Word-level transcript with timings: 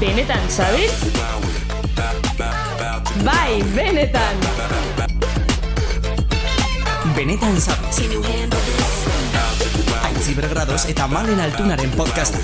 Benetan, 0.00 0.40
sabes? 0.48 0.92
Bai, 3.20 3.60
benetan. 3.76 4.36
Benetan 7.12 7.60
zabez. 7.60 8.00
Aitzi 10.08 10.32
bergradoz 10.32 10.88
eta 10.88 11.04
malen 11.04 11.44
altunaren 11.44 11.92
podcasta. 11.92 12.40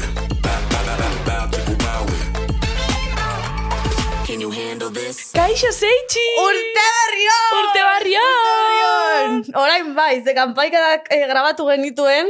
Kaixo 5.33 5.71
zeitxi! 5.73 6.27
Urte 6.45 6.85
berrion! 6.85 7.49
Urte 7.57 7.83
barrion! 7.89 9.45
Orain 9.57 9.95
bai, 9.97 10.21
ze 10.21 10.37
kanpaikadak 10.37 11.09
eh, 11.09 11.25
grabatu 11.31 11.65
genituen, 11.73 12.29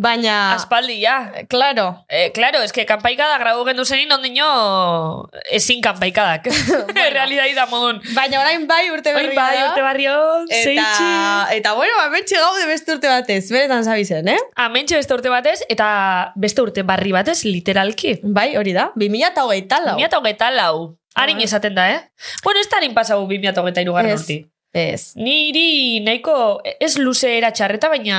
baina... 0.00 0.54
Aspaldi, 0.54 1.00
ja. 1.02 1.32
Claro. 1.48 2.04
Eh, 2.08 2.30
claro, 2.32 2.62
es 2.62 2.72
que 2.72 2.84
kanpaikada 2.86 3.38
grabu 3.38 3.64
gendu 3.66 3.84
zenin 3.84 4.12
ondino 4.12 5.28
ezin 5.50 5.80
kanpaikadak. 5.82 6.44
bueno. 6.94 7.10
Realidad 7.10 7.44
da 7.56 7.66
modun. 7.66 8.00
Baina 8.14 8.40
orain 8.40 8.66
bai 8.68 8.90
urte 8.90 9.12
Bai, 9.14 9.26
berria. 9.26 9.40
bai, 9.42 9.62
urte 9.68 9.82
barrion, 9.82 10.46
Eta, 10.48 10.62
zeitxi. 10.64 11.56
eta 11.58 11.72
bueno, 11.74 11.98
ametxe 12.06 12.38
gaude 12.38 12.66
beste 12.66 12.94
urte 12.94 13.08
batez, 13.08 13.50
beretan 13.50 13.84
zabizen, 13.84 14.28
eh? 14.28 14.38
Amentxe 14.56 14.96
beste 15.00 15.14
urte 15.14 15.32
batez, 15.32 15.58
eta 15.68 15.88
beste 16.36 16.62
urte 16.62 16.82
barri 16.82 17.12
batez, 17.12 17.42
literalki. 17.44 18.18
Bai, 18.22 18.54
hori 18.56 18.72
da, 18.76 18.90
2008 18.96 19.82
lau. 19.84 19.96
2008 19.98 20.54
lau. 20.56 20.74
Harin 21.18 21.40
esaten 21.42 21.74
da, 21.74 21.88
eh? 21.90 22.00
Bueno, 22.44 22.60
ez 22.60 22.68
da 22.70 22.76
harin 22.78 22.94
pasau 22.94 23.24
2008 23.26 23.82
irugarren 23.82 24.14
urti. 24.18 24.38
Ez. 24.72 25.14
Niri 25.16 26.00
nahiko, 26.04 26.60
ez 26.80 26.98
luze 27.00 27.30
era 27.38 27.50
txarreta, 27.56 27.88
baina 27.88 28.18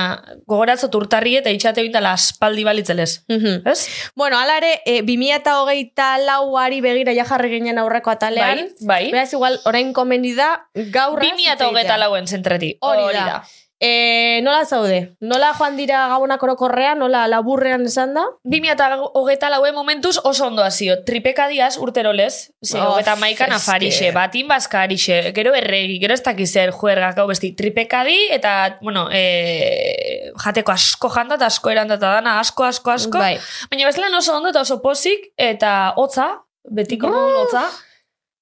gogoratzot 0.50 0.94
urtarri 0.98 1.36
eta 1.38 1.52
itxate 1.54 1.84
bindala 1.86 2.12
aspaldi 2.18 2.64
balitzelez. 2.66 3.24
Mhm. 3.28 3.68
Ez? 3.70 3.86
Bueno, 4.16 4.38
ala 4.38 4.56
ere, 4.58 4.80
e, 4.84 5.00
2008 5.06 6.18
lauari 6.26 6.80
begira 6.80 7.14
ja 7.14 7.24
jarri 7.24 7.52
ginen 7.54 7.78
aurreko 7.78 8.10
atalean. 8.10 8.66
Bai, 8.80 8.86
bai. 8.86 9.10
Beraz, 9.12 9.32
igual, 9.32 9.60
orain 9.64 9.92
komeni 9.92 10.34
da, 10.34 10.66
gaur 10.74 11.22
2008 11.22 11.98
lauen 12.02 12.26
zentreti. 12.26 12.76
Hori 12.80 13.14
da. 13.14 13.42
E, 13.80 14.40
nola 14.44 14.66
zaude? 14.68 15.16
Nola 15.24 15.54
joan 15.56 15.78
dira 15.78 16.02
gabonak 16.12 16.42
orokorrean? 16.44 16.98
Nola 17.00 17.22
laburrean 17.32 17.86
esan 17.88 18.12
da? 18.12 18.26
2008 18.44 19.48
lauen 19.54 19.74
momentuz 19.74 20.18
oso 20.22 20.46
ondo 20.50 20.62
hazio. 20.62 20.98
Tripeka 21.06 21.46
diaz 21.48 21.78
urterolez. 21.80 22.50
Ze, 22.60 22.76
Of, 22.76 22.84
hogeta 22.98 23.16
maikan 23.16 23.52
afarixe, 23.56 24.12
batin 24.12 24.48
bazkarixe, 24.52 25.32
gero 25.32 25.54
erregi, 25.56 25.96
gero 26.02 26.12
ez 26.12 26.20
dakiz 26.22 26.50
zer 26.52 26.74
juergak 26.76 27.16
hau 27.18 27.26
besti. 27.32 27.54
Tripekadi 27.56 28.18
eta, 28.36 28.76
bueno, 28.82 29.08
e, 29.10 30.30
jateko 30.44 30.72
asko 30.76 31.08
janda 31.16 31.40
eta 31.40 31.48
asko 31.48 31.72
eranda 31.72 31.96
eta 31.96 32.12
dana, 32.20 32.38
asko, 32.44 32.68
asko, 32.68 32.92
asko. 32.98 33.18
Bai. 33.18 33.38
Baina 33.72 33.88
bezala 33.88 34.12
oso 34.18 34.36
ondo 34.36 34.52
eta 34.52 34.60
oso 34.60 34.82
pozik 34.84 35.32
eta 35.38 35.94
hotza, 35.96 36.34
betiko 36.68 37.08
Mm. 37.08 37.38
hotza. 37.46 37.64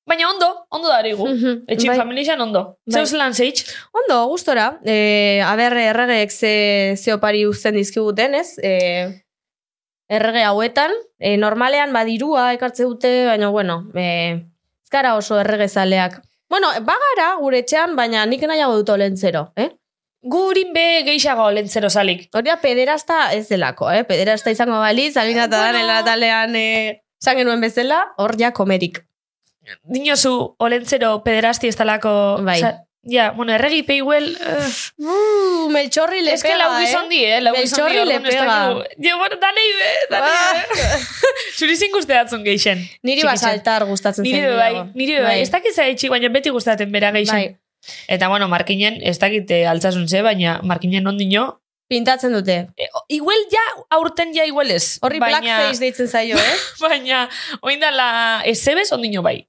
Baina 0.08 0.30
ondo, 0.30 0.46
ondo 0.72 0.88
darigu. 0.88 1.26
Mhm, 1.28 1.64
Etxin 1.68 1.90
bai. 1.92 1.98
familixan 2.00 2.40
ondo. 2.40 2.62
Bai. 2.86 2.94
Zeus 3.02 3.12
lan 3.12 3.34
zeitz? 3.34 3.66
Ondo, 3.92 4.22
gustora. 4.30 4.78
E, 4.84 5.42
aber, 5.44 5.76
erregeek 5.76 6.30
ze, 6.32 6.52
ze 6.96 7.12
opari 7.12 7.44
uzten 7.46 7.74
dizkiguten, 7.76 8.34
ez? 8.34 8.54
E, 8.62 8.72
errege 10.08 10.42
hauetan, 10.48 10.94
e, 11.20 11.36
normalean 11.36 11.92
badirua 11.92 12.52
ekartze 12.56 12.86
dute, 12.88 13.10
baina, 13.28 13.50
bueno, 13.52 13.82
e, 13.94 14.06
ez 14.84 14.90
gara 14.90 15.14
oso 15.18 15.36
erregezaleak. 15.42 16.22
Bueno, 16.48 16.70
bagara 16.80 17.34
gure 17.42 17.58
etxean, 17.60 17.92
baina 17.98 18.24
nik 18.26 18.46
nahiago 18.48 18.78
dut 18.80 18.88
olentzero, 18.94 19.50
eh? 19.56 19.68
Gurin 20.24 20.72
be 20.74 21.04
geixago 21.06 21.50
lentzero 21.54 21.90
salik. 21.92 22.24
Hori 22.34 22.48
da, 22.48 22.56
pederasta 22.62 23.32
ez 23.36 23.44
delako, 23.52 23.90
eh? 23.92 24.00
Pederasta 24.08 24.50
izango 24.50 24.80
baliz, 24.80 25.12
albina 25.20 25.44
eta 25.44 25.60
Bueno. 25.60 25.84
bueno. 25.84 26.04
talean 26.08 26.56
eh, 26.56 27.02
esan 27.20 27.36
genuen 27.36 27.60
bezala, 27.60 28.00
hor 28.16 28.34
ja 28.40 28.50
komerik. 28.56 29.04
Dinozu, 29.84 30.54
olentzero 30.58 31.22
pederasti 31.24 31.68
ez 31.68 31.76
talako... 31.76 32.12
Bai. 32.44 32.60
ja, 33.08 33.30
bueno, 33.32 33.52
erregi 33.54 33.82
peiguel... 33.82 34.36
Uh, 34.40 34.72
Uh, 34.98 35.68
meltxorri 35.70 36.20
le 36.24 36.32
ez 36.34 36.42
que 36.42 36.56
lau 36.58 36.72
gizon 36.80 37.08
di, 37.08 37.22
eh? 37.24 37.38
Lau 37.40 37.54
Beltxorri 37.54 38.02
le 38.04 38.16
ez 38.16 38.22
pega. 38.24 38.56
Jo, 38.98 39.14
bueno, 39.20 39.36
danei 39.40 39.68
be, 39.78 39.90
danei 40.10 40.64
be. 40.72 40.88
Zuri 41.58 41.76
zin 41.76 41.92
guzteatzen 41.94 42.42
geixen. 42.44 42.82
Niri 43.06 43.22
basaltar 43.22 43.84
gustatzen 43.86 44.26
Niri 44.26 44.40
zen. 44.42 44.50
be 44.50 44.56
bai, 44.56 44.82
niri 44.94 45.14
be 45.20 45.22
bai. 45.22 45.38
Ez 45.44 45.50
dakit 45.54 45.72
zaitxi, 45.74 46.10
baina 46.12 46.28
beti 46.34 46.50
gustatzen 46.50 46.90
bera 46.92 47.12
geixen. 47.14 47.38
Bai. 47.38 47.94
Eta, 48.10 48.28
bueno, 48.28 48.48
markinen, 48.50 48.98
ez 49.06 49.16
dakit 49.22 49.50
eh, 49.54 49.64
altzasun 49.70 50.08
ze, 50.08 50.22
baina 50.26 50.58
markinen 50.66 51.06
ondino, 51.06 51.60
Pintatzen 51.88 52.34
dute. 52.36 52.68
e, 52.76 52.86
igual 53.08 53.38
ja, 53.50 53.62
aurten 53.96 54.34
ja 54.34 54.44
igual 54.44 54.70
ez. 54.70 54.98
Horri 55.00 55.20
baina, 55.22 55.40
blackface 55.40 55.80
deitzen 55.80 56.08
zaio, 56.08 56.36
eh? 56.50 56.56
Baina, 56.82 57.28
oindala, 57.62 58.42
ezebez 58.44 58.90
ondino 58.92 59.22
bai. 59.22 59.46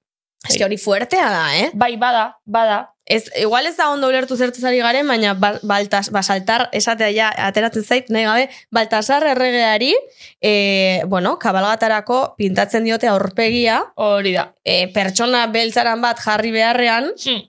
Eske 0.47 0.63
hori 0.63 0.77
fuertea 0.79 1.25
da, 1.29 1.43
eh? 1.57 1.69
Bai, 1.73 1.97
bada, 1.97 2.37
bada. 2.45 2.93
Ez, 3.09 3.25
igual 3.41 3.65
ez 3.65 3.73
da 3.75 3.89
ondo 3.89 4.07
ulertu 4.07 4.37
zertuz 4.37 4.63
ari 4.69 4.77
garen, 4.79 5.07
baina 5.09 5.33
ba, 5.33 5.55
baltas, 5.65 6.11
basaltar 6.13 6.67
esatea 6.77 7.09
ja 7.11 7.29
ateratzen 7.49 7.83
zait, 7.83 8.09
nahi 8.13 8.23
gabe, 8.23 8.45
Baltasar 8.71 9.25
erregeari, 9.31 9.95
e, 10.39 11.01
bueno, 11.09 11.37
kabalgatarako 11.41 12.35
pintatzen 12.37 12.85
diote 12.85 13.07
aurpegia, 13.09 13.81
Hori 13.95 14.33
da. 14.37 14.51
e, 14.63 14.87
pertsona 14.93 15.47
beltzaran 15.47 16.01
bat 16.05 16.21
jarri 16.23 16.51
beharrean, 16.53 17.09
Hmm. 17.25 17.41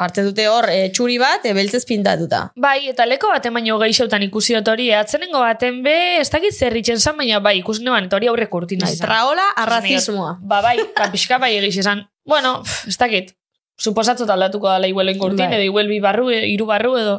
jartzen 0.00 0.24
dute 0.30 0.48
hor 0.48 0.66
e, 0.72 0.88
txuri 0.90 1.18
bat, 1.20 1.44
e, 1.44 1.52
beltzez 1.52 1.84
pintatuta. 1.84 2.50
Bai, 2.56 2.88
eta 2.88 3.04
leko 3.06 3.28
baten 3.28 3.52
baino 3.54 3.78
geixautan 3.78 4.22
ikusi 4.26 4.54
dut 4.56 4.68
hori, 4.68 4.90
atzenengo 4.92 5.40
baten 5.44 5.82
be, 5.84 5.94
ez 6.24 6.30
dakit 6.30 6.52
zer 6.56 6.74
itxen 6.76 6.98
zan, 7.00 7.16
baina 7.20 7.38
bai, 7.40 7.58
ikusi 7.60 7.84
neban, 7.84 8.08
eta 8.08 8.16
hori 8.16 8.26
aurreko 8.32 8.64
urtin 8.64 8.80
Bai, 8.80 8.92
izan. 8.96 9.06
traola 9.06 9.46
arrazismoa. 9.56 10.38
Ba, 10.40 10.62
bai, 10.62 10.78
ba, 10.96 11.10
pixka 11.12 11.38
bai 11.38 11.54
egiz 11.60 11.76
esan. 11.84 12.06
Bueno, 12.26 12.62
pff, 12.64 12.88
ez 12.90 12.98
dakit. 12.98 13.32
Suposatzot 13.78 14.30
aldatuko 14.32 14.68
dala 14.72 14.88
igual 14.88 15.08
engurtin, 15.12 15.44
Bai. 15.50 15.54
edo 15.58 15.64
igual 15.68 15.88
bi 15.88 16.00
barru, 16.00 16.30
e, 16.32 16.46
hiru 16.48 16.66
barru, 16.66 16.96
edo... 16.98 17.16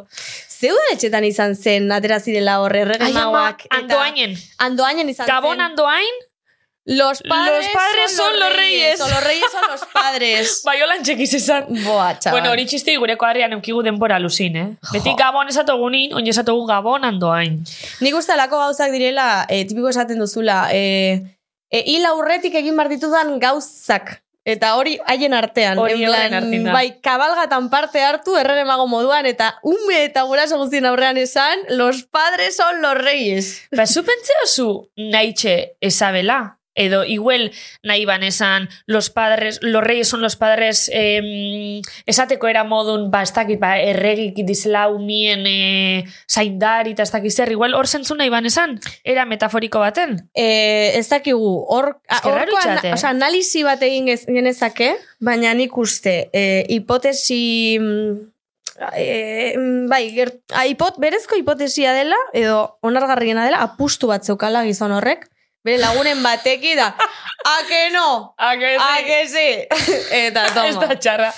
Zeudan 0.58 0.88
etxetan 0.96 1.24
izan 1.28 1.54
zen, 1.56 1.92
atera 1.94 2.18
zirela 2.20 2.56
horre 2.64 2.80
erregen 2.82 3.14
mauak. 3.14 3.68
andoainen. 3.70 4.32
Andoainen 4.58 5.10
izan 5.14 5.28
Gabon 5.30 5.58
zen. 5.60 5.62
andoain, 5.68 6.16
Los 6.90 7.22
padres, 7.22 7.66
Los 7.66 7.74
padres 7.76 8.16
son 8.16 8.40
los 8.40 8.56
reyes. 8.56 9.02
O 9.02 9.08
los 9.10 9.24
reyes 9.24 9.52
son 9.52 9.62
los 9.70 9.82
padres. 9.92 10.62
bai 10.66 10.82
holan 10.82 11.04
txekiz 11.04 11.34
esan. 11.36 11.66
Boa, 11.84 12.14
txabal. 12.18 12.40
Bueno, 12.40 12.54
hori 12.56 12.66
txisti 12.66 12.96
gureko 12.96 13.26
harrian 13.28 13.52
eukigu 13.58 13.84
denbora 13.84 14.18
luzin, 14.24 14.56
eh? 14.56 14.68
Beti 14.94 15.10
Jo. 15.12 15.18
gabon 15.20 15.52
esatogunin, 15.52 16.14
oin 16.16 16.26
esatogu 16.32 16.64
gabon 16.70 17.04
andoain. 17.04 17.60
Nik 18.00 18.16
uste 18.16 18.32
alako 18.38 18.58
gauzak 18.64 18.96
direla, 18.96 19.46
e, 19.50 19.66
tipiko 19.68 19.90
esaten 19.92 20.18
duzula, 20.24 20.70
e, 20.72 21.36
e, 21.70 21.84
hil 21.92 22.06
aurretik 22.08 22.56
egin 22.56 22.80
behar 22.80 22.90
ditudan 22.90 23.36
gauzak. 23.44 24.24
Eta 24.48 24.76
hori 24.80 24.96
haien 25.12 25.34
artean. 25.36 25.80
Hori 25.82 26.06
horren 26.08 26.34
artean. 26.40 26.70
Bai, 26.72 27.02
kabalgatan 27.04 27.68
parte 27.70 28.00
hartu 28.00 28.38
errege 28.40 28.64
mago 28.68 28.88
moduan, 28.88 29.28
eta 29.28 29.58
ume 29.68 30.04
eta 30.06 30.24
guraso 30.30 30.60
guztien 30.62 30.88
aurrean 30.88 31.18
esan, 31.20 31.66
los 31.70 32.04
padres 32.04 32.56
son 32.56 32.82
los 32.82 32.96
reyes. 32.98 33.68
Ba, 33.76 33.86
zu 33.86 34.06
pentseo 34.08 34.48
zu 34.48 34.70
naitxe 34.96 35.76
esabela? 35.82 36.57
Edo, 36.78 37.02
igual 37.04 37.50
nahi 37.82 38.06
ban 38.06 38.22
esan, 38.22 38.70
los 38.86 39.10
padres, 39.10 39.58
los 39.64 39.84
reyes 39.84 40.08
son 40.08 40.22
los 40.22 40.36
padres, 40.38 40.92
em, 40.94 41.82
esateko 42.06 42.48
era 42.48 42.64
modun, 42.64 43.10
ba, 43.10 43.24
ez 43.26 43.34
dakit, 43.34 43.60
ba, 43.60 43.80
erregik 43.82 44.44
dizela 44.46 44.86
umien 44.94 45.42
e, 45.50 46.06
zaindari, 46.30 46.94
eta 46.94 47.02
ez 47.02 47.12
dakit 47.12 47.34
zer, 47.34 47.52
igual 47.52 47.74
hor 47.74 47.88
zentzu 47.90 48.14
nahi 48.16 48.30
ban 48.30 48.46
esan, 48.46 48.78
era 49.04 49.26
metaforiko 49.26 49.82
baten. 49.82 50.30
E, 50.38 50.94
ez 51.00 51.08
dakigu, 51.10 51.50
hor, 51.68 51.96
a- 52.08 52.20
Eske 52.22 52.30
raro 52.30 52.54
horko 52.54 52.62
itxate, 52.62 52.92
eh? 52.92 52.94
osea, 52.94 53.10
analizi 53.16 53.64
bat 53.66 53.82
egin 53.82 54.08
genezake, 54.14 54.94
baina 55.20 55.54
nik 55.58 55.76
uste, 55.78 56.30
e, 56.32 56.46
hipotesi... 56.70 57.42
E, 58.96 59.56
bai, 59.90 60.04
ger, 60.14 60.36
a, 60.54 60.68
hipot, 60.70 61.00
berezko 61.02 61.34
hipotesia 61.40 61.96
dela, 61.98 62.18
edo 62.38 62.78
onargarriena 62.86 63.46
dela, 63.48 63.64
apustu 63.66 64.06
bat 64.12 64.22
zeukala 64.28 64.62
gizon 64.68 64.94
horrek, 64.94 65.26
bere 65.68 65.82
lagunen 65.84 66.24
bateki 66.24 66.76
da, 66.80 66.88
a 67.48 67.58
que 67.68 67.82
no, 67.94 68.34
A 68.38 68.56
que 68.58 68.72
a 68.80 68.96
que 69.06 69.20
sí, 69.28 69.50
eta 70.24 70.48
Ez 70.48 70.56
da 70.56 70.64
toma. 70.88 70.96
txarra, 70.96 71.34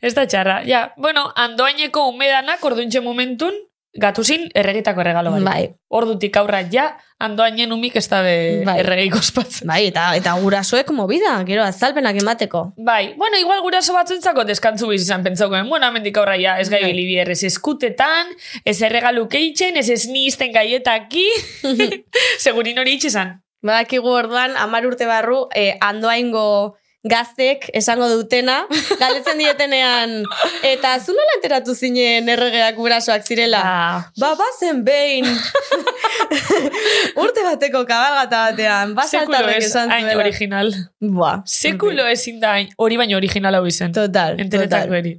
ez 0.00 0.14
da 0.16 0.24
txarra. 0.26 0.62
Ja, 0.66 0.86
bueno, 0.96 1.28
andoaineko 1.36 2.08
umedanak 2.10 2.64
orduintxe 2.64 3.00
momentun, 3.04 3.54
gatuzin 3.94 4.48
erregitako 4.58 5.04
erregalo 5.04 5.30
barik. 5.30 5.44
Bai, 5.46 5.64
Ordutik 5.94 6.34
aurra 6.40 6.64
ja, 6.66 6.88
andoainen 7.22 7.70
umik 7.70 7.94
ez 8.00 8.08
da 8.10 8.22
be 8.26 8.64
Bai. 8.66 8.80
erregeiko 8.82 9.20
ospatzen. 9.22 9.68
bai, 9.70 9.84
eta, 9.92 10.08
eta 10.18 10.32
gurasoek 10.42 10.90
movida, 10.90 11.36
gero 11.46 11.62
azalpenak 11.62 12.18
emateko. 12.18 12.64
Bai, 12.76 13.14
bueno, 13.14 13.38
igual 13.38 13.62
guraso 13.62 13.94
batzuentzako 13.94 14.42
deskantzu 14.48 14.88
biz 14.90 15.04
izan 15.04 15.22
pentsaukoen, 15.22 15.68
bueno, 15.70 15.86
amendik 15.86 16.18
aurra 16.18 16.34
ja, 16.42 16.56
ez 16.58 16.66
gai 16.72 16.82
Bai. 16.82 16.90
bilibi 16.90 17.20
ez 17.22 17.44
eskutetan, 17.46 18.34
ez 18.64 18.80
erregalu 18.82 19.28
keitzen, 19.30 19.76
ez 19.78 19.88
esnisten 19.94 20.50
gaietaki, 20.52 21.28
segurin 22.44 22.78
hori 22.82 22.98
itxesan. 22.98 23.36
Badakigu 23.64 24.10
orduan, 24.12 24.56
amar 24.60 24.84
urte 24.86 25.06
barru, 25.08 25.46
eh, 25.56 25.74
andoaingo 25.80 26.76
gaztek 27.04 27.66
esango 27.76 28.06
dutena, 28.08 28.62
galdetzen 29.00 29.36
dietenean, 29.40 30.12
eta 30.72 30.94
zu 31.04 31.12
nola 31.16 31.34
enteratu 31.36 31.74
zinen 31.76 32.28
erregeak 32.32 32.76
gurasoak 32.80 33.26
zirela? 33.28 33.60
Ah, 33.64 33.98
Ba, 34.20 34.30
bazen 34.40 34.80
behin. 34.86 35.28
urte 37.24 37.44
bateko 37.44 37.84
kabalgata 37.88 38.40
batean, 38.50 38.94
Sekulo 38.94 39.00
basaltarrek 39.02 39.62
esan 39.68 39.92
hain 39.92 40.06
zuela. 40.08 40.22
original. 40.24 40.72
Buah. 41.00 41.36
Sekulo 41.44 42.06
ezin 42.08 42.40
da 42.40 42.54
hori 42.80 42.96
baino 43.00 43.16
original 43.20 43.60
hau 43.60 43.66
izen. 43.68 43.92
Total, 43.92 44.40
Enteretako 44.40 44.88
total. 44.88 44.98
eri. 45.02 45.14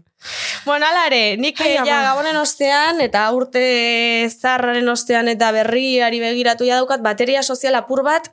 Bueno, 0.65 0.87
alare, 0.87 1.37
nik 1.37 1.59
Ai, 1.61 1.71
eh, 1.75 1.81
ja 1.85 2.01
gabonen 2.09 2.37
ostean, 2.37 3.01
eta 3.01 3.25
urte 3.35 4.29
zarraren 4.29 4.87
ostean 4.89 5.27
eta 5.31 5.51
berriari 5.55 6.19
begiratu 6.23 6.65
ja 6.67 6.79
daukat, 6.81 7.03
bateria 7.05 7.43
sozial 7.43 7.75
apur 7.75 8.03
bat, 8.03 8.31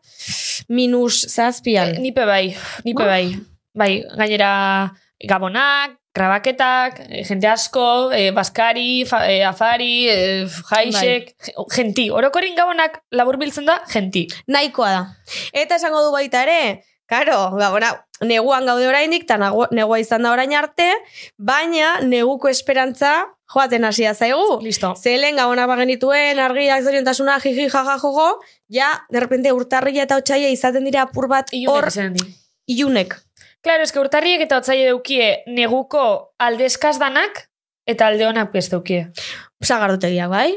minus 0.68 1.26
zazpian. 1.28 1.96
Eh, 1.96 1.98
Nipe 2.00 2.24
bai, 2.28 2.54
nipe 2.84 3.04
bai. 3.04 3.26
Bai, 3.74 4.04
gainera 4.18 4.92
gabonak, 5.28 5.96
grabaketak, 6.14 6.98
eh, 7.08 7.24
jente 7.24 7.48
asko, 7.48 8.12
eh, 8.12 8.30
baskari, 8.36 9.04
fa, 9.08 9.22
eh, 9.30 9.42
afari, 9.48 10.08
eh, 10.08 10.46
jaixek, 10.46 11.34
Bai. 11.40 11.64
genti. 11.74 12.10
Orokorin 12.10 12.54
gabonak 12.54 13.00
laburbiltzen 13.10 13.64
da, 13.64 13.80
genti. 13.88 14.26
Nahikoa 14.46 14.90
da. 14.90 15.02
Eta 15.52 15.76
esango 15.76 16.02
du 16.04 16.12
baita 16.12 16.42
ere, 16.42 16.84
karo, 17.08 17.50
gabona, 17.56 17.94
neguan 18.22 18.66
gaude 18.66 18.86
oraindik, 18.88 19.26
eta 19.26 19.38
negua 19.70 19.98
izan 20.00 20.22
da 20.22 20.32
orain 20.32 20.54
arte, 20.54 20.88
baina 21.38 22.00
neguko 22.06 22.48
esperantza 22.48 23.12
joaten 23.52 23.84
hasia 23.84 24.14
zaigu. 24.14 24.60
Listo. 24.64 24.94
Zelen 24.96 25.36
gabona 25.36 25.66
bagenituen, 25.68 26.40
argiak 26.40 26.84
zoriontasuna, 26.84 27.38
jiji, 27.44 27.68
jaja, 27.72 27.98
jogo, 28.00 28.28
ja, 28.72 28.92
derrepente 29.12 29.52
urtarria 29.52 30.06
eta 30.06 30.18
otxaia 30.22 30.50
izaten 30.52 30.88
dira 30.88 31.04
apur 31.08 31.28
bat 31.28 31.52
hor 31.68 31.90
ilunek. 32.70 33.18
Claro, 33.62 33.84
eske 33.86 34.00
urtarriek 34.02 34.42
eta 34.46 34.58
otzaile 34.58 34.88
daukie 34.90 35.44
neguko 35.46 36.34
aldezkaz 36.42 36.96
danak 36.98 37.46
eta 37.86 38.08
alde 38.08 38.26
honak 38.26 38.50
beste 38.54 38.74
daukie. 38.74 39.04
Sagardotegiak, 39.62 40.30
bai? 40.30 40.50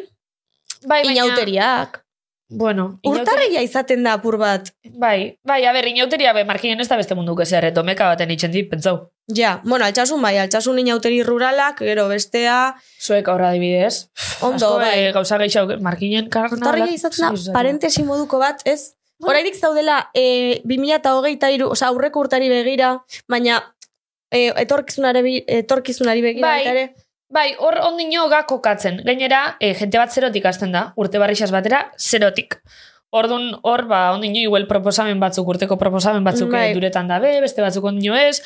Bai, 0.85 1.03
baina... 1.03 1.13
Inauteriak. 1.13 2.04
Bueno, 2.47 2.99
Urtarria 3.03 3.63
izaten 3.65 4.03
da 4.05 4.13
apur 4.19 4.37
bat. 4.37 4.69
Bai, 4.93 5.39
bai, 5.43 5.63
a 5.65 5.71
ber, 5.73 5.87
inauteria 5.89 6.33
be, 6.33 6.43
markinen 6.45 6.79
ez 6.79 6.87
da 6.87 6.97
beste 6.99 7.15
munduko 7.17 7.41
ezer, 7.41 7.71
domeka 7.73 8.05
baten 8.11 8.29
itxen 8.35 8.51
dit, 8.53 8.67
pentsau. 8.69 9.09
Ja, 9.33 9.55
bueno, 9.63 9.85
altxasun 9.85 10.21
bai, 10.21 10.35
altxasun 10.37 10.77
inauteri 10.83 11.23
ruralak, 11.25 11.81
gero 11.81 12.05
bestea, 12.07 12.75
Zuek 13.01 13.27
aurra 13.33 13.49
adibidez. 13.49 14.11
ondo, 14.41 14.75
Asko, 14.75 14.77
bai. 14.77 14.99
eh, 15.07 15.11
gauza 15.11 15.39
gehiago, 15.41 15.79
markinen 15.81 16.29
karnalak. 16.29 16.59
Urtarria 16.61 16.93
izaten 16.93 17.33
da, 17.33 17.53
parentesi 17.57 18.03
moduko 18.05 18.37
bat, 18.39 18.61
ez? 18.65 18.93
Horaidik 19.23 19.55
zaudela, 19.55 20.11
e, 20.13 20.61
2008 20.65 21.49
iru, 21.55 21.71
oza, 21.71 21.87
aurreko 21.87 22.19
urtari 22.19 22.49
begira, 22.51 22.99
baina 23.31 23.61
e, 24.29 24.51
etorkizunari, 24.61 25.39
etorkizunari 25.47 26.21
begira 26.21 26.47
Bai. 26.47 26.67
ere. 26.67 26.85
Bai, 27.33 27.55
hor 27.57 27.79
ondino 27.81 28.27
ga 28.29 28.43
kokatzen. 28.45 28.99
Gainera, 29.05 29.57
eh, 29.59 29.73
jente 29.73 29.97
bat 29.97 30.13
zerotik 30.13 30.45
hasten 30.45 30.71
da, 30.75 30.91
urte 30.95 31.17
barrixaz 31.17 31.49
batera, 31.51 31.79
zerotik. 31.97 32.59
Ordun 33.15 33.53
hor, 33.63 33.85
ba, 33.87 34.09
ondino 34.11 34.41
igual 34.41 34.65
proposamen 34.67 35.21
batzuk, 35.21 35.47
urteko 35.55 35.77
proposamen 35.79 36.25
batzuk 36.25 36.49
Bai. 36.51 36.67
bai. 36.67 36.73
duretan 36.75 37.07
dabe, 37.07 37.29
beste 37.39 37.63
batzuk 37.63 37.85
ondino 37.87 38.17
ez. 38.19 38.41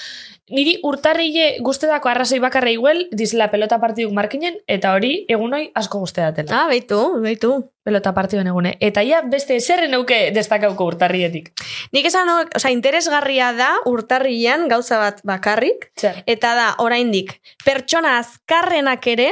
Niri 0.50 0.76
urtarrile 0.86 1.60
guztetako 1.66 2.10
arrazoi 2.10 2.40
bakarra 2.42 2.72
igual, 2.74 3.04
dizela 3.14 3.50
pelota 3.50 3.80
partiduk 3.82 4.14
markinen, 4.18 4.56
eta 4.68 4.94
hori 4.94 5.26
egunoi 5.30 5.68
asko 5.78 6.02
guztedatela. 6.02 6.54
Ah, 6.54 6.68
beitu, 6.70 6.98
beitu. 7.22 7.52
Pelota 7.86 8.14
partiduen 8.14 8.50
egune. 8.50 8.76
Eta 8.82 9.02
ja, 9.06 9.22
beste 9.26 9.56
eserren 9.58 9.94
euke 9.98 10.18
destakauko 10.36 10.90
urtarrietik. 10.92 11.52
Nik 11.94 12.10
esan, 12.10 12.30
oza, 12.30 12.70
interesgarria 12.74 13.52
da 13.58 13.70
urtarrian 13.90 14.68
gauza 14.70 15.00
bat 15.02 15.22
bakarrik, 15.26 15.90
Zer? 15.98 16.22
eta 16.30 16.54
da, 16.58 16.68
oraindik, 16.86 17.40
pertsona 17.66 18.18
azkarrenak 18.20 19.08
ere, 19.08 19.32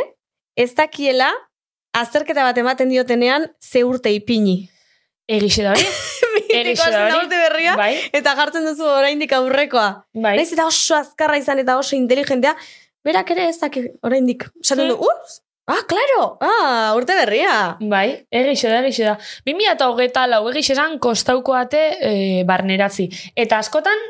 ez 0.58 0.74
dakiela, 0.78 1.30
azterketa 1.98 2.46
bat 2.46 2.58
ematen 2.58 2.90
diotenean, 2.90 3.50
ze 3.62 3.84
urte 3.86 4.14
ipini. 4.14 4.70
Egixe 5.28 5.64
da 5.66 5.74
hori? 5.76 5.88
Hasten 6.58 6.94
da 6.96 7.18
urte 7.20 7.38
berria, 7.38 7.74
Bai, 7.78 7.92
eta 8.16 8.34
jartzen 8.38 8.64
duzu 8.66 8.86
oraindik 8.88 9.34
aurrekoa. 9.36 9.88
bai. 10.16 10.38
Naiz 10.40 10.52
eta 10.56 10.66
oso 10.66 10.96
azkarra 10.96 11.36
izan 11.38 11.60
eta 11.60 11.76
oso 11.78 11.96
inteligentea, 11.98 12.54
berak 13.06 13.34
ere 13.36 13.50
ez 13.52 13.58
daki 13.60 13.84
oraindik. 14.08 14.48
Esaten 14.64 14.88
du, 14.90 14.96
ups, 14.96 15.42
ah, 15.68 15.82
claro, 15.92 16.38
ah, 16.42 16.94
urte 16.98 17.18
berria. 17.20 17.78
Bai, 17.82 18.24
egixe 18.32 18.72
da, 18.72 18.80
egixe 18.86 19.10
da. 19.10 19.18
2000 19.46 19.74
eta 19.76 19.90
hogeta 19.92 20.24
lau 20.32 20.46
egixe 20.54 20.74
esan 20.78 20.98
kostauko 21.04 21.58
ate 21.60 21.84
e, 22.00 22.14
barneratzi. 22.48 23.10
Eta 23.36 23.60
askotan, 23.60 24.08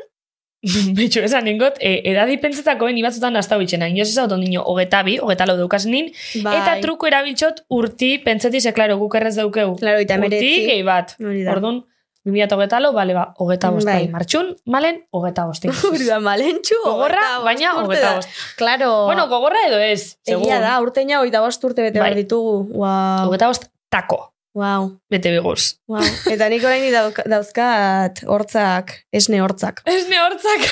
betxu 0.98 1.20
esan 1.22 1.44
ningot, 1.46 1.76
e, 1.80 2.00
edadi 2.10 2.36
pentsetakoen 2.42 2.96
ibatzutan 2.98 3.32
nastau 3.32 3.58
bitxena. 3.60 3.86
Inoz 3.92 4.08
ez 4.10 4.18
ondino 4.24 4.64
hogeta 4.66 5.02
bi, 5.06 5.18
hogeta 5.22 5.46
lau 5.46 5.56
daukaz 5.56 5.84
nin, 5.86 6.10
Bai. 6.42 6.56
eta 6.58 6.78
truko 6.82 7.06
erabiltzot 7.06 7.62
urti 7.70 8.16
pentseti 8.24 8.60
ze, 8.60 8.72
klaro, 8.74 8.96
guk 8.98 9.14
errez 9.20 9.36
daukeu. 9.38 9.76
Claro, 9.78 9.98
eta 10.02 10.16
Urti 10.18 10.24
meretzi. 10.28 10.66
gehi 10.66 10.82
bat. 10.82 11.14
Orduan, 11.22 11.84
2000 12.26 12.42
eta 12.44 12.56
hogeta 12.58 12.80
lau, 12.82 12.90
bale 12.92 13.14
ba, 13.14 13.28
hogeta 13.38 13.70
bost 13.72 13.86
Bai. 13.86 14.08
Martxun, 14.12 14.50
malen, 14.66 14.98
hogeta 15.14 15.46
bost. 15.48 15.64
Hori 15.92 16.08
da, 16.08 16.18
malentxu. 16.20 16.74
Gogorra, 16.84 17.22
baina 17.44 17.76
hogeta 17.78 18.02
da. 18.08 18.14
bost. 18.18 18.28
Claro. 18.58 18.90
Bueno, 19.06 19.28
gogorra 19.30 19.62
edo 19.68 19.78
ez. 19.78 20.16
Egia 20.26 20.58
da, 20.60 20.74
urteina 20.82 21.20
hogeita 21.22 21.40
bost 21.44 21.62
urte 21.64 21.86
bete 21.86 22.00
Bai. 22.00 22.10
behar 22.10 22.18
ditugu. 22.18 22.66
Wow, 22.74 23.28
Hogeta 23.30 23.46
bost, 23.48 23.70
tako. 23.88 24.32
Wow, 24.54 24.88
Bete 25.10 25.30
biguz. 25.34 25.78
wow. 25.88 26.02
Eta 26.32 26.48
nik 26.48 26.64
orain 26.64 26.86
dauzkat 27.28 28.22
hortzak, 28.26 28.94
esne 29.12 29.40
hortzak. 29.44 29.82
Ez 29.86 30.06
ne 30.08 30.20
hortzak. 30.22 30.68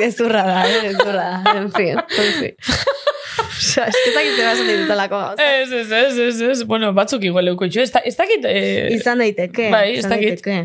Ezurra 0.00 0.42
da, 0.50 0.60
eh, 0.68 0.90
ezurra 0.92 1.26
da. 1.44 1.54
En 1.56 1.70
fin, 1.72 1.98
en 1.98 2.32
fin. 2.40 2.54
Osa, 3.56 3.86
esketak 3.88 4.26
izan 4.30 4.50
esan 4.52 4.68
ditutelako 4.70 5.18
gauza. 5.20 5.44
Ez, 5.60 5.72
ez, 5.72 5.90
ez, 5.92 6.18
ez, 6.28 6.40
ez. 6.50 6.62
Bueno, 6.68 6.92
batzuk 6.96 7.24
igual 7.24 7.44
leuko 7.48 7.64
itxu. 7.68 7.80
Ez, 7.82 7.90
ez 8.04 8.14
dakit... 8.16 8.44
Eh, 8.48 8.92
Izan 8.96 9.20
daiteke. 9.24 9.70
Bai, 9.72 9.96
ez 9.98 10.04
dakit. 10.06 10.36
daiteke. 10.36 10.58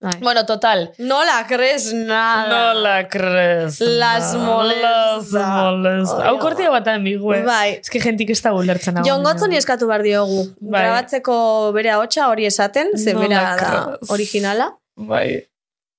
Bai. 0.00 0.14
Bueno, 0.22 0.46
total. 0.46 0.92
No 0.96 1.22
la 1.26 1.46
crees 1.46 1.92
nada. 1.92 2.48
No 2.48 2.80
la 2.80 3.06
crees. 3.08 3.80
Las 3.80 4.34
molesta. 4.34 4.90
Las 4.90 5.32
molesta. 5.34 6.22
Hau 6.28 6.38
kortia 6.40 6.70
bat 6.72 6.88
ambigu, 6.88 7.34
eh? 7.34 7.42
Bai. 7.44 7.74
Ez 7.82 7.90
que 7.92 8.00
jentik 8.00 8.30
ez 8.32 8.40
da 8.40 8.54
ulertzen 8.56 8.96
hau. 8.96 9.04
Jon 9.04 9.22
Gotzoni 9.26 9.58
eskatu 9.60 9.86
behar 9.90 10.02
diogu. 10.06 10.46
Bai. 10.60 10.86
Grabatzeko 10.86 11.36
bere 11.76 11.92
hotxa 11.98 12.30
hori 12.32 12.46
esaten, 12.48 12.94
ze 12.96 13.12
No 13.12 13.20
bera 13.20 13.42
da 13.60 13.98
originala. 14.08 14.70
Bai. 14.96 15.42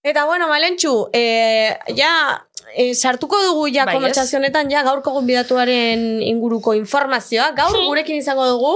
Eta 0.03 0.25
bueno, 0.25 0.47
Malentxu, 0.49 1.09
eh, 1.13 1.77
ja, 1.95 2.41
eh, 2.73 2.95
sartuko 2.95 3.37
dugu 3.43 3.67
ja 3.69 3.85
Bai, 3.85 3.93
ez? 3.93 3.99
konbertsazio 3.99 4.39
honetan 4.39 4.71
ja 4.71 4.81
gaurko 4.81 5.11
gonbidatuaren 5.13 6.23
inguruko 6.25 6.73
informazioa. 6.73 7.51
Gaur 7.53 7.77
gurekin 7.89 8.17
izango 8.17 8.47
dugu, 8.49 8.73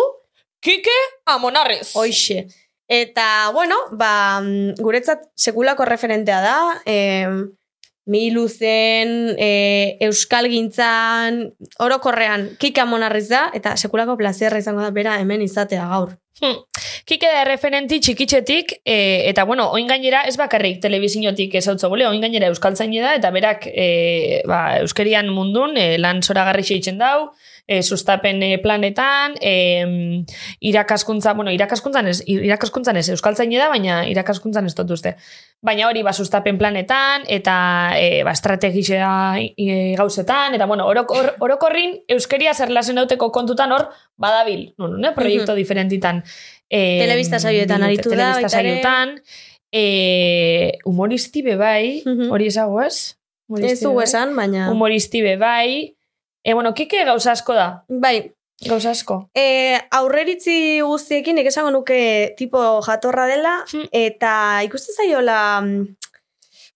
Kike 0.61 0.93
Amonarrez. 1.25 1.95
hoixe. 1.95 2.45
Eta, 2.87 3.49
bueno, 3.53 3.75
ba, 3.91 4.41
mm, 4.41 4.75
guretzat 4.77 5.25
sekulako 5.35 5.85
referentea 5.85 6.41
da, 6.41 6.57
eh, 6.85 7.27
miluzen, 8.05 9.35
eh, 9.39 9.97
euskal 10.05 10.47
gintzan, 10.47 11.55
orokorrean, 11.79 12.51
kika 12.61 12.85
monarriz 12.85 13.27
da, 13.29 13.49
eta 13.53 13.75
sekulako 13.77 14.17
plazerra 14.17 14.61
izango 14.61 14.81
da 14.85 14.91
bera 14.91 15.17
hemen 15.19 15.41
izatea 15.41 15.87
gaur. 15.89 16.13
Hmm. 16.41 16.65
Kike 17.07 17.29
da 17.31 17.45
referenti 17.47 18.01
txikitxetik, 18.03 18.73
e, 18.83 18.95
eta 19.29 19.45
bueno, 19.47 19.69
oin 19.71 19.87
gainera 19.87 20.25
ez 20.27 20.35
bakarrik 20.35 20.81
telebizinotik 20.83 21.53
ez 21.55 21.63
hau 21.71 21.77
gule, 21.87 22.07
oin 22.09 22.19
gainera 22.19 22.49
euskaltzaine 22.51 22.99
da, 22.99 23.13
eta 23.15 23.31
berak 23.31 23.69
e, 23.71 24.41
ba, 24.49 24.81
euskerian 24.81 25.31
mundun 25.31 25.77
e, 25.79 25.93
lan 26.01 26.19
zoragarri 26.25 26.65
eitzen 26.75 26.99
dau, 26.99 27.29
e, 27.67 27.81
sustapen 27.81 28.43
planetan, 28.61 29.37
e, 29.39 30.33
irakaskuntza, 30.59 31.33
bueno, 31.33 31.53
irakaskuntzan 31.55 32.11
ez, 32.11 32.19
irakaskuntzan 32.27 32.99
ez 32.99 33.07
euskaltzaine 33.15 33.61
da, 33.61 33.69
baina 33.71 34.01
irakaskuntzan 34.09 34.67
ez 34.67 34.75
dut 34.75 34.91
uste. 34.91 35.15
Baina 35.65 35.87
hori, 35.87 36.03
ba, 36.03 36.11
sustapen 36.13 36.59
planetan, 36.59 37.23
eta 37.31 37.55
e, 37.95 38.23
ba, 38.27 38.35
estrategia 38.35 39.13
e, 39.39 39.95
gauzetan, 39.95 40.59
eta 40.59 40.67
bueno, 40.67 40.89
orok, 40.91 41.15
or, 41.15 41.31
orokorrin 41.47 41.95
euskeria 42.17 42.53
zer 42.53 42.75
lasen 42.75 42.99
dauteko 42.99 43.31
kontutan 43.31 43.71
hor, 43.71 43.87
badabil, 44.19 44.73
no, 44.77 44.91
no, 44.91 44.99
ne? 44.99 45.15
proiektu 45.15 45.55
diferentitan. 45.55 46.24
E, 46.69 46.99
Telebista 47.01 47.39
saioetan 47.39 47.83
aritu 47.83 48.09
da, 48.09 48.15
Telebista 48.33 48.49
saioetan, 48.57 49.21
e, 49.71 50.77
humoristi 50.85 51.41
be 51.45 51.55
bai, 51.55 52.01
Mhm. 52.05 52.31
hori 52.31 52.47
esago 52.47 52.81
ez? 52.81 53.15
Ez 53.61 53.79
dugu 53.81 54.01
esan, 54.01 54.35
baina... 54.35 54.69
Humoristi 54.71 55.21
be 55.21 55.35
bai. 55.37 55.95
E, 56.43 56.53
bueno, 56.53 56.73
kike 56.73 57.03
gauza 57.05 57.31
asko 57.31 57.53
da, 57.53 57.83
Bai, 57.89 58.31
gauza 58.65 58.91
asko. 58.91 59.29
e, 59.35 59.77
aurreritzi 59.91 60.79
guztiekin, 60.81 61.35
nik 61.35 61.47
esango 61.47 61.71
nuke 61.71 62.33
tipo 62.37 62.81
jatorra 62.81 63.27
dela, 63.27 63.65
Hmm. 63.71 63.85
eta 63.91 64.61
ikuste 64.63 64.93
zaiola 64.93 65.61
mm, 65.61 65.95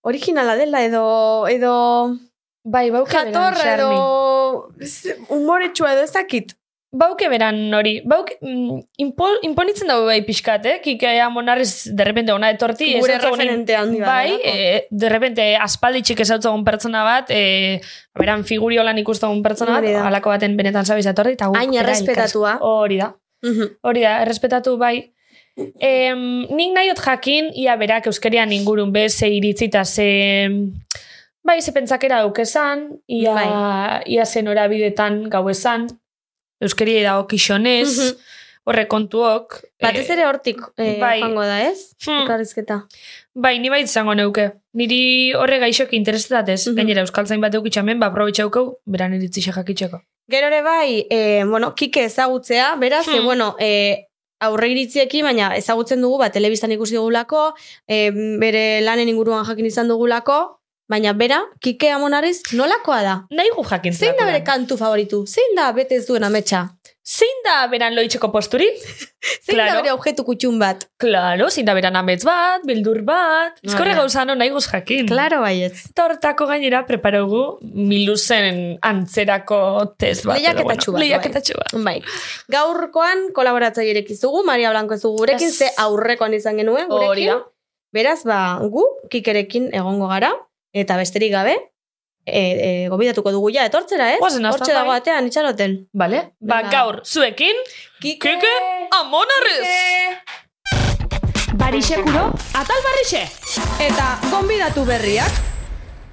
originala 0.02 0.56
dela, 0.56 0.84
edo, 0.86 1.48
edo 1.48 2.16
Bai, 2.64 2.90
bauke 2.92 3.12
Xarmi. 3.12 3.32
edo 3.34 4.70
z- 4.82 5.16
umoretsua 5.30 5.94
edo 5.94 6.04
ez 6.04 6.12
dakit. 6.14 6.54
Bauke 6.92 7.28
beran 7.30 7.72
hori, 7.78 8.00
bauke, 8.02 8.40
mm, 8.42 8.80
impol, 8.98 9.36
imponitzen 9.46 9.88
dago 9.92 10.08
bai 10.08 10.24
pixkat, 10.26 10.64
eh? 10.66 10.78
Kike 10.82 11.12
amonarriz, 11.22 11.92
derrepente 11.94 12.34
ona 12.34 12.50
etorti. 12.50 12.96
Gure 12.98 13.20
referente 13.22 13.76
handi 13.78 14.00
Bai, 14.02 14.32
delako. 14.32 14.50
e, 14.58 14.88
derrepente 14.90 15.46
aspalditxik 15.62 16.24
ez 16.26 16.32
egun 16.40 16.64
pertsona 16.66 17.04
bat, 17.06 17.30
e, 17.30 17.80
beran 18.18 18.44
figuriolan 18.44 18.98
ikusten 18.98 19.44
pertsona 19.46 19.78
bat, 19.78 19.86
halako 20.08 20.34
baten 20.34 20.58
benetan 20.58 20.86
zabiz 20.86 21.06
etorri, 21.06 21.36
Hain 21.56 21.74
errespetatua. 21.78 22.58
Hori 22.62 22.98
da, 22.98 23.14
Mhm. 23.46 23.78
hori 23.84 24.02
da, 24.02 24.22
errespetatu 24.24 24.78
bai, 24.78 25.14
Em, 25.80 26.46
nik 26.56 26.72
nahiot 26.74 27.00
jakin, 27.04 27.50
ia 27.54 27.76
berak 27.76 28.06
euskerian 28.08 28.52
ingurun 28.56 28.94
be, 28.94 29.10
ze 29.10 29.28
iritzi 29.28 29.66
eta 29.66 29.84
ze... 29.84 30.50
Bai, 31.44 31.62
ze 31.62 31.72
pentsakera 31.72 32.22
daukezan, 32.22 33.02
ia, 33.08 33.34
Bai. 33.34 34.04
ia 34.08 34.26
zen 34.26 34.48
horabidetan 34.48 35.30
gau 35.30 35.50
esan, 35.50 35.88
euskeri 36.62 37.02
dago 37.04 37.28
kixonez, 37.28 37.98
Mhm. 37.98 38.18
horre 38.70 38.88
kontuok. 38.88 39.62
Batez 39.82 40.10
eh, 40.10 40.14
ere 40.14 40.26
hortik 40.26 40.60
eh, 40.78 40.98
bai. 41.00 41.20
joango 41.22 41.42
da, 41.42 41.62
ez? 41.70 41.96
Hmm. 42.06 42.22
Elkarrizketa. 42.22 42.88
Bai, 43.34 43.58
ni 43.60 43.70
bai 43.70 43.82
izango 43.84 44.14
neuke. 44.14 44.52
Niri 44.74 45.34
horre 45.34 45.58
gaixoki 45.60 45.96
interesetatez. 45.98 46.68
Mhm. 46.68 46.76
Gainera, 46.76 47.02
euskaltzain 47.02 47.42
bat 47.42 47.56
eukitxamen, 47.56 48.00
ba, 48.00 48.08
aprobetxaukau, 48.08 48.80
beran 48.86 49.14
iritzi 49.14 49.42
jakitzeko. 49.42 50.02
Gero 50.30 50.48
ere 50.48 50.62
bai, 50.62 51.08
e, 51.10 51.44
bueno, 51.46 51.74
kike 51.74 52.04
ezagutzea, 52.06 52.76
beraz, 52.76 53.08
Hmm. 53.08 53.16
e, 53.16 53.22
bueno, 53.22 53.56
e, 53.60 54.06
aurre 54.40 54.70
iritziekin, 54.70 55.24
baina 55.26 55.56
ezagutzen 55.58 56.02
dugu, 56.02 56.20
ba, 56.20 56.30
telebistan 56.30 56.72
ikusi 56.72 56.96
dugulako, 56.96 57.56
e, 57.88 58.12
bere 58.40 58.82
lanen 58.82 59.10
inguruan 59.10 59.44
jakin 59.46 59.66
izan 59.66 59.88
dugulako, 59.88 60.59
baina 60.90 61.14
bera, 61.14 61.42
kike 61.62 61.92
amonariz, 61.94 62.42
nolakoa 62.58 63.02
da? 63.06 63.16
Nahi 63.32 63.52
gu 63.56 63.64
jakin 63.70 63.94
Zein 63.94 64.16
da 64.18 64.26
bere 64.26 64.44
kantu 64.44 64.78
favoritu? 64.78 65.26
Zein 65.28 65.56
da 65.56 65.72
bete 65.74 65.96
ez 65.96 66.06
duen 66.08 66.24
ametsa? 66.24 66.64
Zein 67.10 67.40
da 67.46 67.66
beran 67.72 67.96
loitzeko 67.98 68.28
posturi? 68.34 68.68
Zein 69.46 69.56
Claro. 69.56 69.72
da 69.72 69.82
bere 69.82 69.94
objetu 69.94 70.24
kutxun 70.28 70.60
bat? 70.62 70.84
Claro, 71.02 71.48
zein 71.50 71.66
da 71.66 71.74
beran 71.78 71.96
amets 71.98 72.26
bat, 72.26 72.62
bildur 72.66 73.00
bat. 73.06 73.58
Ezkorre 73.66 73.94
Hala. 73.96 74.02
gauza 74.04 74.26
no 74.26 74.36
nahi 74.38 74.50
guz 74.54 74.66
jakin. 74.70 75.08
Claro, 75.10 75.40
baietz. 75.42 75.88
Eta 75.90 76.06
hortako 76.08 76.46
gainera 76.52 76.84
preparaugu 76.90 77.42
miluzen 77.64 78.78
antzerako 78.86 79.62
test 79.98 80.26
bat. 80.30 80.38
Lehiaketatxu 80.38 80.92
bat, 80.94 81.00
bai. 81.00 81.06
Lehiaketatxu 81.08 81.58
bat. 81.62 81.78
Bai. 81.88 81.96
Gaurkoan 82.54 83.30
kolaboratzaileek 83.38 84.10
izugu, 84.14 84.44
Maria 84.46 84.70
Blanco 84.74 84.94
ez 84.98 85.02
dugu 85.06 85.18
gurekin, 85.24 85.50
Ez. 85.50 85.58
ze 85.58 85.72
aurrekoan 85.86 86.34
izan 86.38 86.58
genuen 86.62 86.88
gurekin. 86.90 87.34
da. 87.34 87.40
Beraz, 87.94 88.22
ba, 88.24 88.60
gu, 88.70 88.84
kikerekin 89.10 89.72
egongo 89.74 90.08
gara, 90.12 90.30
eta 90.74 90.98
besterik 90.98 91.32
gabe, 91.34 91.56
e, 92.26 92.42
e, 92.42 92.88
gobidatuko 92.90 93.32
dugu 93.32 93.52
ja, 93.56 93.66
etortzera, 93.66 94.12
ez? 94.14 94.20
Goazen 94.22 94.46
hasta, 94.46 94.60
Hortxe 94.64 94.74
dago 94.78 94.94
bai. 94.94 95.00
atean, 95.02 95.28
itxaroten. 95.28 95.78
Vale? 95.94 96.24
Ba, 96.40 96.62
gaur, 96.70 97.02
zuekin, 97.06 97.56
Kike! 98.00 98.36
kike, 98.38 98.54
amonarrez! 99.00 99.68
Barixekuro, 101.60 102.30
atal 102.56 102.84
barrixe! 102.86 103.26
Eta 103.90 104.12
gonbidatu 104.30 104.86
berriak. 104.88 105.49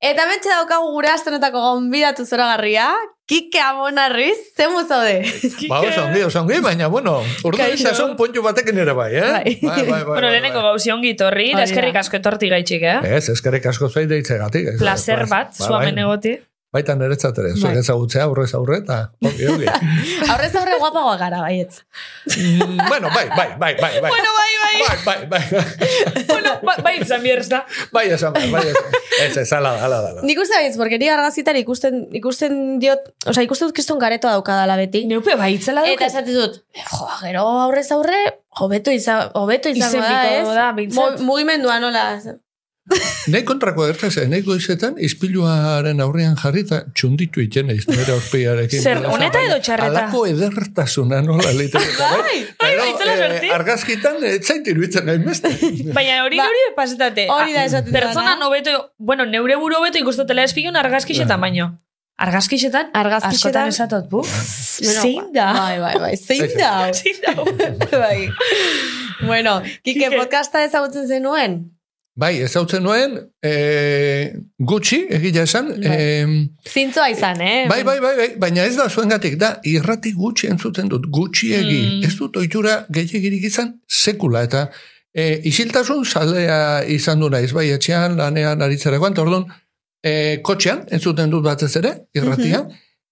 Eta 0.05 0.27
mentxe 0.29 0.51
daukagu 0.53 0.91
gure 0.93 1.09
astonetako 1.09 1.61
gonbidatu 1.63 2.27
zoragarria, 2.29 2.91
Kike 3.27 3.59
Amonarriz, 3.59 4.37
zemu 4.55 4.85
zaude? 4.87 5.25
Ba, 5.71 5.81
oso 5.83 6.05
ongi, 6.05 6.21
oso 6.23 6.43
ongi, 6.45 6.61
baina, 6.63 6.87
bueno, 6.93 7.17
urdu 7.49 7.65
izasun 7.75 8.13
pontxu 8.19 8.45
batekin 8.45 8.79
ere 8.85 8.95
bai, 8.95 9.09
eh? 9.19 9.31
Bai. 9.33 9.55
bai, 9.63 9.71
bai, 9.71 9.87
bai, 9.89 10.03
Bueno, 10.05 10.29
bai, 10.29 10.35
lehenengo 10.37 10.61
bai. 10.63 10.69
gauzi 10.71 10.93
ongi 10.95 11.15
torri, 11.19 11.49
da 11.57 11.65
eskerrik 11.67 11.97
asko 12.03 12.21
etorti 12.21 12.53
gaitxik, 12.53 12.85
eh? 12.87 13.17
Ez, 13.17 13.25
eskerrik 13.35 13.67
asko 13.73 13.89
zei 13.91 14.07
deitzegatik. 14.13 14.75
ez, 14.75 14.79
Placer 14.85 15.25
bat, 15.33 15.57
zuamen 15.59 15.99
egoti. 16.05 16.37
Baita 16.77 16.95
niretzat 16.99 17.39
ere, 17.41 17.55
zuek 17.57 17.73
Bai. 17.73 17.81
ezagutzea 17.81 18.27
aurrez 18.29 18.51
aurre, 18.59 18.83
eta. 18.85 18.99
Aurrez 20.33 20.53
aurre 20.61 20.77
guapagoa 20.79 21.17
gara, 21.21 21.41
baietz. 21.41 21.81
Mm, 22.37 22.77
bueno, 22.89 23.09
bai, 23.15 23.29
bai, 23.33 23.49
bai, 23.59 23.75
bai, 23.81 23.93
bai. 24.05 24.11
Bueno, 24.13 24.31
bai, 24.37 24.53
bai. 24.63 24.75
Bai, 24.77 24.99
bai, 25.07 25.27
bai, 25.31 25.45
bai. 25.51 26.25
bueno, 26.33 26.51
ba- 26.63 26.77
bai, 26.85 26.95
izan 27.01 27.23
bierza. 27.25 27.63
Bai, 27.97 28.11
esan, 28.13 28.35
bai, 28.37 28.51
bai, 28.53 28.65
esan. 28.69 28.97
Ez, 29.25 29.37
ez, 29.41 29.53
ala 29.57 29.73
da, 29.79 29.85
ala 29.87 30.01
da. 30.03 30.09
ala 30.11 30.21
da. 30.21 30.27
Nik 30.29 30.39
uste 30.43 30.99
ni 31.01 31.09
argazitan 31.09 31.57
ikusten, 31.57 32.03
ikusten 32.21 32.79
diot, 32.83 33.09
osea, 33.27 33.45
ikusten 33.47 33.71
dut 33.71 33.77
kriston 33.79 33.99
garetoa 34.03 34.35
daukadala 34.37 34.77
beti. 34.77 35.07
Neupe 35.09 35.37
bai, 35.41 35.55
itzela 35.57 35.87
Eta 35.89 36.11
esaten 36.11 36.35
dut, 36.37 36.61
jo, 36.77 37.09
gero 37.23 37.47
aurrez 37.65 37.89
aurre, 37.97 38.21
hobeto 38.61 38.93
izan, 38.93 39.31
hobeto 39.35 39.73
izango 39.73 39.97
Izen 39.97 40.05
da, 40.05 40.25
ez? 40.35 40.49
da, 40.61 40.73
behintzat. 40.77 41.21
Mo- 41.21 41.33
Mugimendua 41.33 41.81
nola. 41.81 42.05
Nei 43.33 43.41
kontrako 43.43 43.83
gertatzen, 43.89 44.29
nei 44.31 44.43
goizetan, 44.47 44.95
izpiluaren 45.03 45.99
aurrean 46.05 46.37
jarrita 46.39 46.85
txunditu 46.95 47.41
iten 47.43 47.73
eiz, 47.75 47.83
nire 47.91 48.13
aurpiarekin. 48.15 48.79
Zer, 48.83 49.01
honeta 49.11 49.41
edo 49.43 49.57
txarreta? 49.59 50.05
Alako 50.05 50.21
edertasuna 50.31 51.19
nola 51.27 51.51
liteke. 51.57 51.97
Bai, 51.99 52.37
bai, 52.61 52.71
bai, 52.79 52.87
itzela 52.93 53.17
sorti. 53.19 53.51
Argazkitan, 53.57 54.23
ez 54.31 54.39
zait 54.47 54.71
iruditzen 54.71 55.07
nahi 55.11 55.19
beste. 55.25 55.51
Baina 55.99 56.21
hori 56.29 56.39
Ba, 56.39 56.47
hori 56.47 56.63
pasetate. 56.79 57.27
hori 57.35 57.57
da 57.59 57.65
esaten 57.67 57.91
dudana. 57.91 58.07
Pertsona 58.07 58.37
nobeto, 58.45 58.77
bueno, 58.99 59.27
neure 59.27 59.59
buru 59.59 59.81
hobeto 59.81 59.99
ikustotela 59.99 60.47
espion 60.47 60.79
argazkixetan 60.79 61.41
baino. 61.43 61.73
Argazkixetan? 62.23 62.95
Argazkixetan- 62.97 63.69
esatot, 63.75 64.07
bu? 64.09 64.23
Bueno, 64.23 65.01
Zein 65.03 65.33
da? 65.35 65.51
Bai, 65.59 65.79
bai, 65.83 65.95
bai, 66.07 66.15
zein 66.17 66.55
da? 66.57 66.71
Zein 67.03 67.19
da? 67.27 67.35
bai. 67.99 68.29
Bueno, 69.27 69.59
Kike. 69.85 70.13
podcasta 70.15 70.63
ezagutzen 70.65 71.09
zenuen? 71.11 71.65
Bai, 72.17 72.39
ez 72.41 72.55
hautzen 72.57 72.81
nuen, 72.81 73.19
e, 73.45 73.51
gutxi, 74.71 75.03
egia 75.13 75.43
esan, 75.45 75.67
e, 75.85 75.97
Zintzoa 76.65 77.11
izan, 77.13 77.43
eh? 77.45 77.67
bai, 77.69 77.83
bai, 77.85 77.99
bai, 78.01 78.13
bai, 78.17 78.29
baina 78.41 78.65
ez 78.65 78.73
da 78.79 78.87
zuengatik, 78.89 79.37
da, 79.37 79.51
irrati 79.69 80.15
gutxi 80.17 80.49
entzuten 80.49 80.89
dut, 80.89 81.11
gutxiegi, 81.13 81.83
Mm. 81.99 82.07
ez 82.09 82.15
dut 82.17 82.39
oitura 82.41 82.79
gehiagirik 82.89 83.45
izan 83.51 83.75
sekula, 83.87 84.47
eta 84.49 84.71
e, 85.13 85.43
isiltasun 85.51 86.05
zalea 86.09 86.85
izan 86.89 87.21
du 87.21 87.29
naiz, 87.29 87.53
bai, 87.53 87.69
etxean, 87.77 88.17
lanean, 88.17 88.65
aritzerakoan, 88.65 89.13
eta 89.13 89.23
orduan, 89.27 89.45
e, 90.01 90.41
kotxean, 90.43 90.87
entzuten 90.89 91.31
dut 91.31 91.45
batez 91.45 91.75
ere, 91.77 91.93
irratia, 92.17 92.65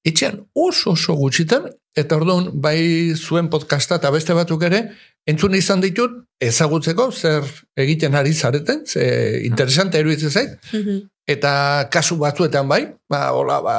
etxean 0.05 0.45
oso 0.55 0.93
oso 0.93 1.15
gutxitan, 1.17 1.71
eta 1.97 2.17
orduan, 2.17 2.51
bai 2.61 3.15
zuen 3.17 3.49
podcasta 3.49 3.97
eta 4.01 4.11
beste 4.11 4.35
batzuk 4.37 4.63
ere, 4.67 4.91
entzun 5.27 5.55
izan 5.55 5.81
ditut, 5.81 6.11
ezagutzeko 6.43 7.11
zer 7.13 7.45
egiten 7.81 8.15
ari 8.15 8.33
zareten, 8.35 8.83
ze 8.87 9.41
interesante 9.47 9.99
eruditzen 9.99 10.31
zait, 10.31 10.59
Mhm. 10.73 11.01
eta 11.27 11.89
kasu 11.91 12.17
batzuetan 12.21 12.69
bai, 12.69 12.83
ba, 13.09 13.31
hola, 13.33 13.61
ba, 13.65 13.77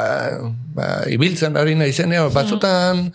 ba, 0.75 0.86
ibiltzen 1.10 1.58
ari 1.58 1.75
naizenean, 1.75 2.32
batzutan 2.34 3.12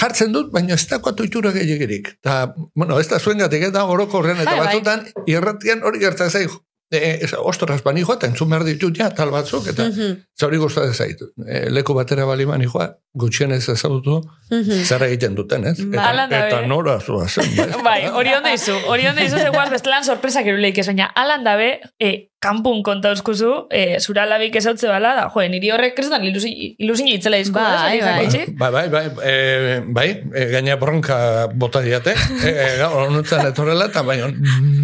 jartzen 0.00 0.32
dut, 0.32 0.50
baina 0.52 0.74
ez 0.74 0.86
dakoa 0.88 1.12
toitura 1.14 1.52
gehiagirik. 1.52 2.14
Ta, 2.22 2.54
bueno, 2.74 2.98
ez 2.98 3.08
da 3.08 3.18
zuengatik, 3.18 3.62
eta 3.62 3.84
orokorrean, 3.84 4.40
eta 4.40 4.50
Bai, 4.50 4.58
bai. 4.58 4.66
batzutan 4.66 5.04
irratian 5.26 5.82
hori 5.84 5.98
gertzen 6.00 6.30
zait, 6.30 6.50
e, 6.90 7.18
ez, 7.22 7.32
ostras, 7.38 7.82
bani 7.82 8.02
joa, 8.02 8.16
eta 8.16 8.26
entzun 8.26 8.48
behar 8.50 8.64
ditut 8.64 8.96
ja, 8.98 9.08
tal 9.10 9.30
batzuk, 9.30 9.66
eta 9.72 9.88
Mhm. 9.88 10.16
zauri 10.38 10.58
gustatzen 10.58 10.94
zait. 10.94 11.18
E, 11.46 11.70
leku 11.70 11.94
batera 11.94 12.24
bali 12.24 12.44
bani 12.44 12.66
joa, 12.66 12.90
gutxienez 13.14 13.68
ezagutu, 13.68 14.20
Mhm. 14.50 14.84
zer 14.84 15.02
egiten 15.02 15.34
duten, 15.34 15.64
ez? 15.66 15.78
Eta, 15.80 16.26
da, 16.28 16.46
eta 16.48 16.60
nora 16.66 17.00
zua 17.00 17.28
zen, 17.28 17.44
bai. 17.56 17.82
Bai, 17.82 18.08
hori 18.08 18.34
onda 18.34 18.52
izu. 18.52 18.74
Hori 18.86 19.06
onda 19.06 19.22
izu, 19.24 19.38
zegoaz 19.38 19.70
bestelan 19.70 20.04
sorpresak 20.04 20.46
eruleik 20.46 20.78
ez, 20.78 20.86
baina 20.86 21.10
alan 21.14 21.44
dabe, 21.44 21.80
e, 22.00 22.28
kanpun 22.44 22.82
konta 22.84 23.12
euskuzu, 23.14 23.52
e, 23.72 23.98
zura 24.00 24.26
labik 24.28 24.56
ezautze 24.60 24.88
bala, 24.90 25.14
da, 25.16 25.24
joe, 25.32 25.46
niri 25.52 25.70
horrek 25.72 25.96
kristan 25.96 26.24
ilusi, 26.28 26.52
ilusio 26.82 27.08
itzela 27.08 27.40
izku, 27.40 27.56
Bai, 27.56 28.00
bai. 28.00 28.26
Bai, 28.58 28.70
bai, 28.74 28.84
bai, 28.92 29.04
e, 29.24 29.80
bai, 29.96 30.06
e, 30.34 30.44
gaina 30.52 30.76
bronka 30.80 31.16
bota 31.54 31.82
diate, 31.84 32.14
e, 32.42 32.52
e, 32.64 32.66
gaur 32.82 33.06
honutzen 33.08 33.44
etorrela, 33.48 33.88
eta 33.90 34.04
baina 34.06 34.28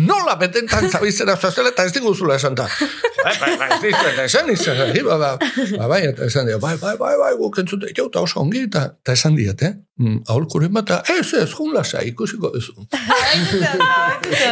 nola 0.06 0.36
betentan 0.40 0.88
zabizera 0.88 1.36
zoazela, 1.36 1.74
eta 1.74 1.86
ez 1.88 1.94
diguzula 1.96 2.38
esan 2.40 2.56
da. 2.58 2.68
Bai, 3.20 3.34
bai, 3.42 3.52
bai, 3.60 3.70
ez 3.76 3.80
dizuen, 3.84 4.22
esan 4.24 4.52
izan, 4.54 4.80
ba, 5.06 5.18
ba, 5.20 5.32
ba, 5.76 5.90
bai, 5.92 6.02
eta 6.08 6.28
esan 6.30 6.48
dio, 6.48 6.60
bai, 6.62 6.76
bai, 6.80 6.96
bai, 7.00 7.14
bai, 7.20 7.32
guk 7.40 7.60
entzute 7.62 7.92
jau, 7.96 8.08
eta 8.08 8.24
oso 8.24 8.40
ongi, 8.40 8.64
eta, 8.70 8.86
eta 9.02 9.16
esan 9.18 9.36
diate, 9.36 9.74
mm, 9.74 9.80
aholkuren 9.80 9.89
bat, 10.00 10.90
eta 10.90 10.98
ez, 11.12 11.32
ez, 11.34 11.50
jun 11.52 11.74
lasa, 11.74 12.00
ikusiko 12.08 12.50
duzu. 12.54 12.72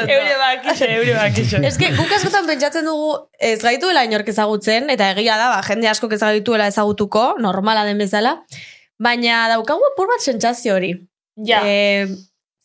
Eure 0.08 0.36
bakixe, 0.38 0.88
eure 0.96 1.14
bakixe. 1.16 1.60
Ez 1.66 1.76
que, 1.80 1.90
guk 1.96 2.12
askotan 2.16 2.46
pentsatzen 2.48 2.84
dugu 2.88 3.14
ez 3.40 3.58
gaituela 3.62 4.04
inork 4.04 4.28
ezagutzen, 4.28 4.90
eta 4.94 5.10
egia 5.14 5.36
da, 5.40 5.48
ba, 5.56 5.62
jende 5.66 5.88
asko 5.88 6.10
ez 6.12 6.20
gaituela 6.20 6.66
ezagutuko, 6.70 7.34
normala 7.40 7.84
den 7.88 7.98
bezala, 7.98 8.36
baina 8.98 9.46
daukagu 9.54 9.80
apur 9.92 10.10
bat 10.12 10.20
sentsazio 10.24 10.74
hori. 10.76 10.94
Ja. 11.46 11.60
E, 11.64 12.06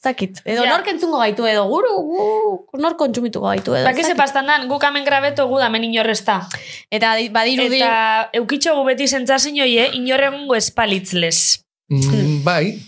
zakit, 0.04 0.42
edo 0.44 0.64
Ja. 0.66 0.72
nork 0.76 0.88
entzungo 0.92 1.20
gaitu 1.22 1.46
edo, 1.48 1.64
guru, 1.70 1.94
gu, 2.10 2.78
nork 2.82 2.98
kontsumituko 2.98 3.48
gaitu 3.48 3.76
edo. 3.76 3.86
Bakize 3.86 4.16
pastan 4.20 4.48
dan, 4.50 4.68
guk 4.68 4.84
hemen 4.84 5.06
grabeto 5.06 5.48
gu 5.48 5.60
damen 5.62 5.84
inorrezta. 5.88 6.42
Eta 6.92 7.16
di- 7.16 7.30
badirudi, 7.30 7.80
Eta 7.80 8.30
eukitxo 8.34 8.76
gu 8.76 8.84
beti 8.90 9.08
zentzazin 9.08 9.56
joie, 9.56 9.92
inorregongo 9.94 10.56
espalitzlez. 10.56 11.64
Mm, 12.02 12.44
bai, 12.44 12.80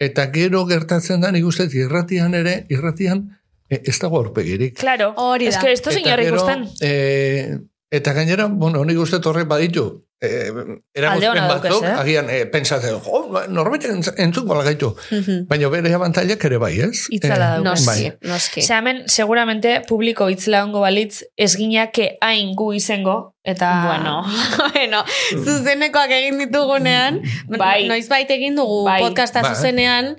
eta 0.00 0.28
gero 0.32 0.64
gertatzen 0.66 1.20
da, 1.20 1.30
nik 1.34 1.44
uste, 1.44 1.68
irratian 1.72 2.34
ere, 2.34 2.64
irratian, 2.72 3.24
e, 3.68 3.82
ez 3.84 3.98
dago 3.98 4.18
aurpegirik. 4.18 4.76
Claro. 4.78 5.12
Hori 5.16 5.46
da. 5.46 5.50
Ez 5.50 5.58
que 5.58 5.72
esto 5.72 5.90
gero, 5.90 6.22
ikusten. 6.22 6.68
eh, 6.80 7.58
eta 7.90 8.12
gainera, 8.12 8.46
bueno, 8.46 8.84
nik 8.84 8.98
uste 8.98 9.20
horrek 9.24 9.48
baditu, 9.48 10.04
eh, 10.20 10.50
eragozpen 10.94 11.38
daukaz, 11.38 11.62
batzuk, 11.62 11.84
eh? 11.84 11.94
agian 12.02 12.30
eh, 12.30 12.44
pentsatzen, 12.50 12.96
jo, 13.04 13.20
norbait 13.54 13.84
entz- 13.86 14.14
entzungo 14.18 14.56
gaitu. 14.66 14.90
Mhm. 15.10 15.46
Baina 15.50 15.68
bere 15.72 15.92
abantailak 15.94 16.44
ere 16.44 16.58
bai, 16.58 16.72
ez? 16.88 17.06
Itzala 17.14 17.52
dauka. 17.56 17.70
noski, 17.70 17.86
bai. 17.86 18.30
noski. 18.32 18.60
Osea, 18.64 18.78
hemen, 18.82 19.02
seguramente, 19.06 19.82
publiko 19.88 20.28
itzela 20.32 20.64
ongo 20.64 20.80
balitz, 20.80 21.22
ez 21.36 21.54
ginake 21.56 22.16
hain 22.20 22.54
gu 22.58 22.72
izengo, 22.74 23.34
eta... 23.44 23.70
Bueno, 23.86 24.16
bueno, 24.74 25.04
zuzenekoak 25.44 26.10
egin 26.10 26.38
ditugunean, 26.46 27.22
Bai. 27.58 27.86
noiz 27.88 28.08
bait 28.08 28.30
egin 28.30 28.56
dugu 28.58 28.84
Bai. 28.88 29.00
podcasta 29.02 29.42
Bai. 29.42 29.54
zuzenean, 29.54 30.16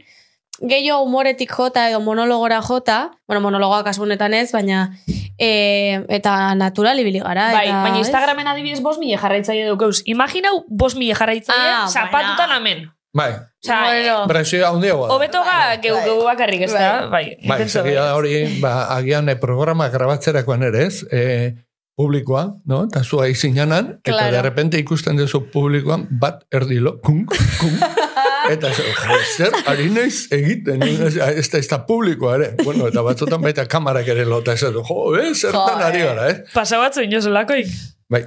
gehiago 0.61 1.03
humoretik 1.03 1.51
jota 1.51 1.89
edo 1.89 1.99
monologora 2.01 2.61
jota, 2.61 3.11
bueno, 3.27 3.41
monologoa 3.41 3.83
kasu 3.83 4.03
honetan 4.03 4.33
ez, 4.33 4.51
baina 4.51 4.89
e, 5.37 6.03
eta 6.09 6.53
natural 6.55 6.99
ibili 6.99 7.19
gara. 7.19 7.51
Bai, 7.53 7.67
eta, 7.67 7.81
baina 7.83 7.99
ez? 7.99 8.05
Instagramen 8.07 8.47
adibidez 8.47 8.81
bos 8.81 8.97
mila 8.99 9.17
jarraitzaile 9.21 9.67
dukeuz. 9.69 10.01
Imaginau 10.05 10.65
bos 10.67 10.95
mila 10.95 11.15
jarraitzaile 11.15 11.69
Ah, 11.83 11.87
zapatutan 11.87 12.49
baina. 12.49 12.57
amen. 12.57 12.89
Bai, 13.13 13.31
Osea, 13.63 13.77
Bueno. 13.85 14.27
presio 14.27 14.67
handiagoa. 14.67 15.07
da. 15.07 15.13
hobeto 15.15 15.39
ga 15.43 15.77
geu 15.81 15.95
geu 16.05 16.23
bakarrik 16.23 16.61
ez 16.61 16.71
da, 16.73 17.07
bai. 17.09 17.37
Bai, 17.47 17.57
pentso 17.57 17.81
segia 17.81 18.01
bai. 18.03 18.13
hori, 18.13 18.59
ba, 18.61 18.85
agian 18.95 19.27
e, 19.29 19.35
programa 19.35 19.89
grabatzerakoan 19.89 20.63
ere 20.63 20.85
ez, 20.85 21.05
e, 21.11 21.55
publikoa, 21.97 22.55
no? 22.65 22.83
Eta 22.85 23.01
zua 23.03 23.27
izinanan, 23.27 23.99
eta 24.03 24.11
Claro. 24.13 24.31
de 24.35 24.41
repente 24.41 24.77
ikusten 24.79 25.17
duzu 25.17 25.49
publikoan, 25.51 26.07
bat 26.11 26.45
erdilo, 26.51 27.01
kung, 27.01 27.25
kung, 27.25 27.75
eta 28.53 28.72
zer, 28.74 29.55
ari 29.69 29.89
naiz 29.93 30.27
egiten, 30.36 30.84
ez, 30.84 31.15
ez 31.17 31.48
da, 31.51 31.60
ez 31.60 31.67
da 31.67 31.79
publikoa 31.88 32.36
ere. 32.39 32.50
Bueno, 32.63 32.88
eta 32.89 33.03
batzutan 33.05 33.41
baita 33.43 33.67
kamarak 33.69 34.08
ere 34.15 34.25
lota, 34.29 34.53
ez 34.53 34.63
jo, 34.63 35.00
eh, 35.19 35.34
zertan 35.36 35.84
ari 35.86 36.03
eh. 36.03 36.08
gara, 36.10 36.29
eh? 36.31 36.41
Pasa 36.53 36.79
batzu 36.81 37.05
inozulakoik. 37.08 37.67
Bai, 38.10 38.24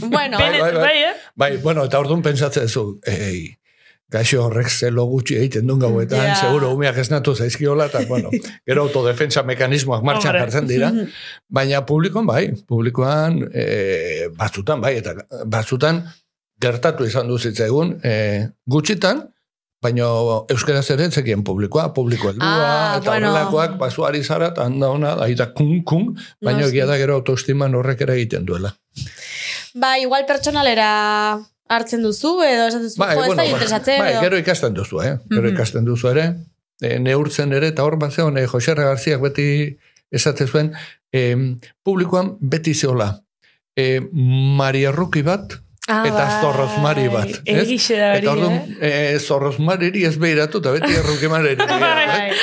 Bueno, 0.00 0.38
bai, 0.38 0.58
bai. 0.60 0.72
bai, 0.74 0.96
eh? 1.04 1.14
bai, 1.36 1.56
bueno, 1.62 1.84
eta 1.86 2.00
orduan 2.02 2.22
pentsatzen 2.24 2.66
zu, 2.68 2.98
ei, 3.06 3.54
gaixo 4.10 4.40
horrek 4.46 4.70
zelo 4.72 5.04
gutxi 5.06 5.36
egiten 5.36 5.68
duen 5.68 5.82
gauetan, 5.82 6.24
Ja. 6.30 6.34
seguro 6.40 6.72
umeak 6.74 6.96
esnatu 6.98 7.34
zaizkiola, 7.36 7.86
eta, 7.92 8.00
bueno, 8.08 8.30
gero 8.66 8.86
autodefensa 8.88 9.44
mekanismoak 9.46 10.02
martxan 10.02 10.38
jartzen 10.40 10.66
dira, 10.66 10.90
baina 11.48 11.84
publikoan 11.86 12.26
bai, 12.26 12.48
publikoan 12.66 13.42
e, 13.52 14.28
batzutan 14.38 14.80
bai, 14.80 14.96
eta 15.02 15.14
batzutan 15.46 16.02
gertatu 16.60 17.04
izan 17.06 17.28
du 17.28 17.38
zitzaigun, 17.38 18.00
e, 18.02 18.48
gutxitan, 18.66 19.24
baina 19.82 20.08
euskaraz 20.50 20.88
ere 20.90 21.10
zekien 21.10 21.44
publikoa, 21.46 21.92
publiko 21.94 22.30
heldua, 22.32 22.48
Ah, 22.48 22.96
eta 22.98 23.10
bueno. 23.12 23.28
horrelakoak 23.30 23.76
basuari 23.78 24.24
zara, 24.24 24.48
eta 24.48 24.64
handa 24.66 24.88
ona, 24.90 25.12
aita 25.22 25.52
kun, 25.54 25.84
kun, 25.84 26.08
baina 26.42 26.66
egia 26.66 26.86
da 26.86 26.96
gero 26.98 27.14
autoestiman 27.20 27.74
horrek 27.78 28.00
ere 28.00 28.14
egiten 28.18 28.44
duela. 28.46 28.74
ba, 29.74 29.96
igual 30.02 30.24
pertsonalera 30.26 31.38
hartzen 31.68 32.02
duzu, 32.02 32.40
edo 32.42 32.66
esaten 32.66 32.88
duzu, 32.88 32.98
jo, 33.14 33.24
ez 33.28 33.36
da 33.36 33.44
interesatzen, 33.44 34.00
bai, 34.02 34.12
edo... 34.14 34.20
gero 34.24 34.38
ikasten 34.38 34.74
duzu, 34.74 35.00
eh? 35.02 35.18
Gero 35.30 35.42
Mhm. 35.46 35.54
ikasten 35.54 35.84
duzu 35.84 36.08
ere, 36.10 36.24
e, 36.82 36.98
neurtzen 36.98 37.52
ere, 37.52 37.68
eta 37.68 37.84
hor 37.84 37.96
bat 37.98 38.10
zegoen, 38.12 38.38
e, 38.38 38.46
Joserra 38.48 38.84
Garziak 38.88 39.20
beti 39.20 39.78
esate 40.10 40.46
zuen, 40.48 40.72
e, 41.12 41.36
publikoan 41.84 42.36
beti 42.40 42.74
zeola, 42.74 43.20
e, 43.76 44.00
Maria 44.12 44.90
Ruki 44.90 45.22
bat, 45.22 45.54
Ah, 45.88 46.02
Eta 46.04 46.24
bai. 46.24 46.40
zorrozmari 46.42 47.06
bat, 47.08 47.30
ez? 47.48 47.62
Egixe 47.64 47.96
da 47.96 48.10
hori, 48.12 48.18
eta 48.26 48.32
orduan, 48.34 48.56
eh? 48.80 49.14
e, 49.14 49.18
zorrozmariri 49.18 50.02
ez 50.04 50.18
behiratu, 50.20 50.60
eta 50.60 50.72
beti. 50.76 50.92
Bai. 51.80 52.30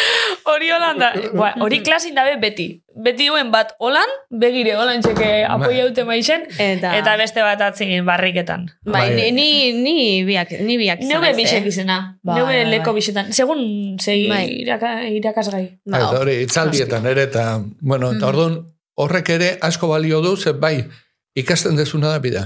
Hori 0.45 0.69
holanda, 0.71 1.07
ba, 1.33 1.47
hori 1.59 1.79
klasin 1.81 2.13
dabe 2.15 2.35
beti. 2.41 2.67
Beti 3.05 3.25
duen 3.27 3.49
bat 3.51 3.71
holan, 3.81 4.07
begire 4.29 4.75
holan 4.77 5.01
txeke 5.01 5.29
apoia 5.49 5.87
dute 5.87 6.03
maixen, 6.05 6.43
Eta, 6.61 6.91
eta 6.99 7.15
beste 7.17 7.41
bat 7.41 7.61
atzin 7.65 8.05
barriketan. 8.05 8.67
bai, 8.85 9.09
Bai. 9.09 9.31
ni, 9.31 9.31
ni, 9.31 9.73
ni 9.73 9.95
biak, 10.27 10.51
ni 10.61 10.77
biak 10.77 11.01
izan 11.01 11.21
naiz, 11.25 11.35
bisek 11.37 11.65
eh? 11.65 11.71
izena. 11.73 11.97
Bai, 12.23 12.35
Neuge 12.39 12.59
bai, 12.61 12.69
leko 12.71 12.91
bai. 12.93 12.99
bisetan. 13.01 13.33
Segun 13.33 13.97
zei 13.99 14.29
Bai. 14.29 14.45
iraka, 14.61 14.93
irakasgai. 15.09 15.65
Ba, 15.89 15.97
Eta 15.97 16.19
hori, 16.21 16.37
itzaldietan 16.45 17.05
ere, 17.09 17.23
eta, 17.29 17.45
bueno, 17.81 18.13
eta 18.13 18.27
orduan, 18.29 18.59
horrek 18.95 19.29
ere 19.35 19.57
asko 19.61 19.89
balio 19.91 20.21
du, 20.21 20.35
ze 20.37 20.53
bai, 20.53 20.85
ikasten 21.35 21.75
dezuna 21.75 22.13
da 22.13 22.19
bida. 22.19 22.45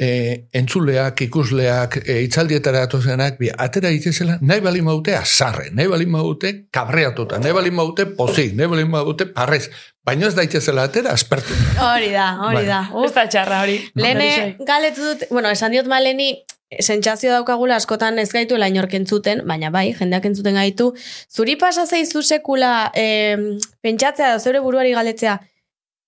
E, 0.00 0.46
entzuleak, 0.56 1.20
ikusleak, 1.26 1.98
e, 2.08 2.22
itzaldietara 2.24 2.86
atozenak, 2.86 3.34
bi, 3.36 3.50
atera 3.52 3.90
itezela, 3.92 4.38
nahi 4.40 4.62
bali 4.64 4.80
maute 4.80 5.12
azarre, 5.12 5.66
nahi 5.76 5.90
bali 5.92 6.06
maute 6.08 6.54
kabreatuta, 6.72 7.36
nahi 7.42 7.52
bali 7.52 7.70
maute 7.70 8.06
pozik, 8.16 8.54
nahi 8.56 8.70
bali 8.72 8.86
maute 8.88 9.26
parrez, 9.34 9.66
baina 10.06 10.30
ez 10.30 10.34
daitezela 10.38 10.86
atera 10.88 11.12
aspertu. 11.12 11.52
Hori 11.76 12.08
da, 12.14 12.30
hori 12.46 12.62
Bai. 12.62 12.64
da. 12.70 12.80
Ez 12.88 13.02
Uf, 13.02 13.12
da 13.18 13.26
txarra 13.28 13.60
hori. 13.66 13.76
Lene 14.00 14.30
galetu 14.64 15.04
dut, 15.04 15.26
bueno, 15.30 15.52
esan 15.52 15.76
diot 15.76 15.90
maleni, 15.90 16.30
sentsazio 16.78 17.32
daukagula 17.34 17.76
askotan 17.80 18.18
ez 18.22 18.30
gaituela 18.32 18.68
inork 18.70 18.94
entzuten, 18.94 19.42
baina 19.48 19.72
bai, 19.74 19.90
jendeak 19.98 20.28
entzuten 20.30 20.54
gaitu. 20.54 20.92
Zuri 21.28 21.56
pasa 21.60 21.86
zaizu 21.86 22.22
sekula 22.22 22.90
eh, 22.94 23.36
pentsatzea 23.82 24.32
da 24.32 24.38
zeure 24.38 24.62
buruari 24.62 24.94
galetzea, 24.94 25.40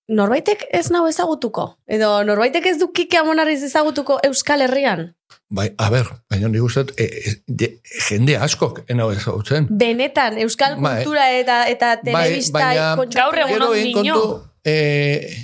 norbaitek 0.09 0.65
ez 0.73 0.91
nau 0.91 1.07
ezagutuko? 1.09 1.77
Edo 1.87 2.23
norbaitek 2.25 2.67
ez 2.67 2.79
du 2.81 2.91
kike 2.93 3.19
amonarriz 3.19 3.63
ezagutuko 3.63 4.19
Euskal 4.27 4.61
Herrian? 4.67 5.13
Bai, 5.53 5.69
a 5.79 5.91
ber, 5.93 6.09
baina 6.31 6.49
nik 6.49 6.63
uste, 6.65 6.87
e, 6.97 7.05
e, 7.05 7.35
je- 7.61 7.81
jende 8.09 8.37
askok 8.41 8.83
enau 8.89 9.11
ezagutzen. 9.13 9.67
Benetan, 9.71 10.39
Euskal 10.39 10.79
Bai. 10.81 11.03
kultura 11.05 11.31
eta, 11.37 11.67
eta 11.69 11.97
telebista 12.03 12.59
baina- 12.59 12.97
kontxo- 12.97 13.19
Gaur 13.21 13.39
egun 13.39 13.53
Gero 13.53 13.75
egin 13.75 13.93
kontu, 13.95 14.43
e, 14.65 15.37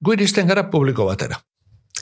gu 0.00 0.12
iristen 0.12 0.46
gara 0.48 0.70
publiko 0.70 1.04
batera. 1.06 1.40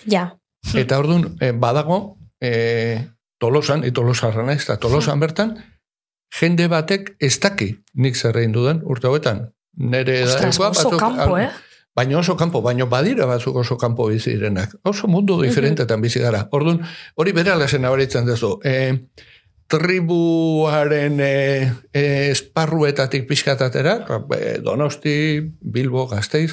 Ja, 0.07 0.37
Eta 0.75 0.99
orduan, 0.99 1.37
eh, 1.41 1.53
badago, 1.53 2.17
eh, 2.43 3.07
tolosan, 3.39 3.85
itolosarra 3.85 4.43
naiz, 4.43 4.63
eta 4.65 4.77
tolosan 4.83 5.21
bertan, 5.21 5.53
jende 6.41 6.67
batek 6.69 7.15
ez 7.21 7.39
daki 7.41 7.69
nik 7.95 8.17
zer 8.17 8.37
egin 8.37 8.51
dudan 8.53 8.81
urte 8.85 9.07
hauetan. 9.07 9.53
Nere 9.79 10.25
Ostras, 10.25 10.59
oso 10.59 10.91
batzuk- 10.91 10.99
kanpo, 10.99 11.39
eh? 11.39 11.51
Baina 11.97 12.19
oso 12.19 12.37
kanpo, 12.37 12.61
baina 12.61 12.85
badira 12.85 13.25
batzuk 13.25 13.57
oso 13.63 13.79
kanpo 13.81 14.11
bizi 14.11 14.35
direnak. 14.35 14.75
Oso 14.85 15.09
mundu 15.09 15.39
diferentetan 15.41 16.03
bizi 16.05 16.21
gara. 16.21 16.43
Orduan, 16.53 16.83
hori 17.17 17.33
bere 17.33 17.55
alazen 17.55 17.87
abaritzen 17.89 18.27
duzu. 18.29 18.59
E, 18.65 18.75
tribuaren 19.73 21.17
e, 21.25 21.33
e, 21.93 22.03
esparruetatik 22.35 23.25
pixkatatera, 23.31 23.97
e, 24.37 24.59
Donosti, 24.61 25.17
Bilbo, 25.61 26.05
Gasteiz, 26.11 26.53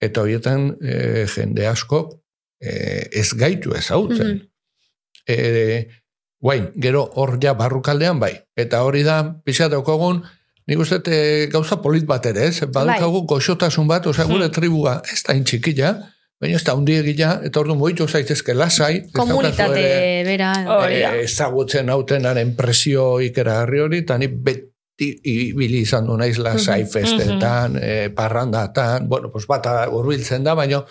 eta 0.00 0.24
horietan 0.24 0.70
e, 0.80 1.26
jende 1.28 1.68
asko 1.68 2.00
e, 2.56 3.10
ez 3.12 3.28
gaitu 3.36 3.76
ezautzen. 3.76 4.40
Mhm. 4.40 4.48
e, 5.28 5.88
guain, 6.44 6.70
gero 6.80 7.04
hor 7.20 7.36
ja 7.40 7.52
barrukaldean 7.56 8.18
bai. 8.20 8.32
Eta 8.56 8.82
hori 8.84 9.04
da, 9.04 9.20
pixka 9.44 9.68
daukagun, 9.72 10.24
nik 10.66 10.78
uste 10.80 10.98
dut, 10.98 11.08
e, 11.12 11.46
gauza 11.52 11.76
polit 11.82 12.06
bat 12.08 12.26
ere, 12.26 12.46
ez? 12.48 12.60
Badukagu 12.72 13.24
goxotasun 13.28 13.86
bat, 13.88 14.06
osea, 14.06 14.24
gure 14.24 14.48
tribua 14.48 15.02
ez 15.12 15.22
da 15.26 15.34
intxikila, 15.36 15.94
baina 16.40 16.56
ez 16.56 16.64
da 16.64 16.74
hundiegia, 16.74 17.40
eta 17.44 17.60
ordu 17.60 17.74
moitu 17.76 18.06
zaitezke 18.08 18.54
lasai. 18.54 19.04
komunitate 19.12 19.80
ere, 19.80 20.24
bera. 20.24 20.52
E, 20.88 21.22
ezagutzen 21.24 21.88
hautenaren 21.90 22.54
presio 22.56 23.20
ikeragarri 23.20 23.80
hori, 23.80 23.98
eta 23.98 24.18
ni 24.18 24.28
beti 24.28 25.10
ibili 25.24 25.80
izan 25.82 26.06
du 26.06 26.16
naiz 26.16 26.38
lasai 26.38 26.82
Mhm. 26.84 26.90
festetan, 26.90 27.76
e, 27.82 28.10
parrandatan, 28.10 29.08
bueno, 29.08 29.30
pues 29.30 29.46
bata 29.46 29.88
urbiltzen 29.90 30.44
da, 30.44 30.54
baina 30.54 30.84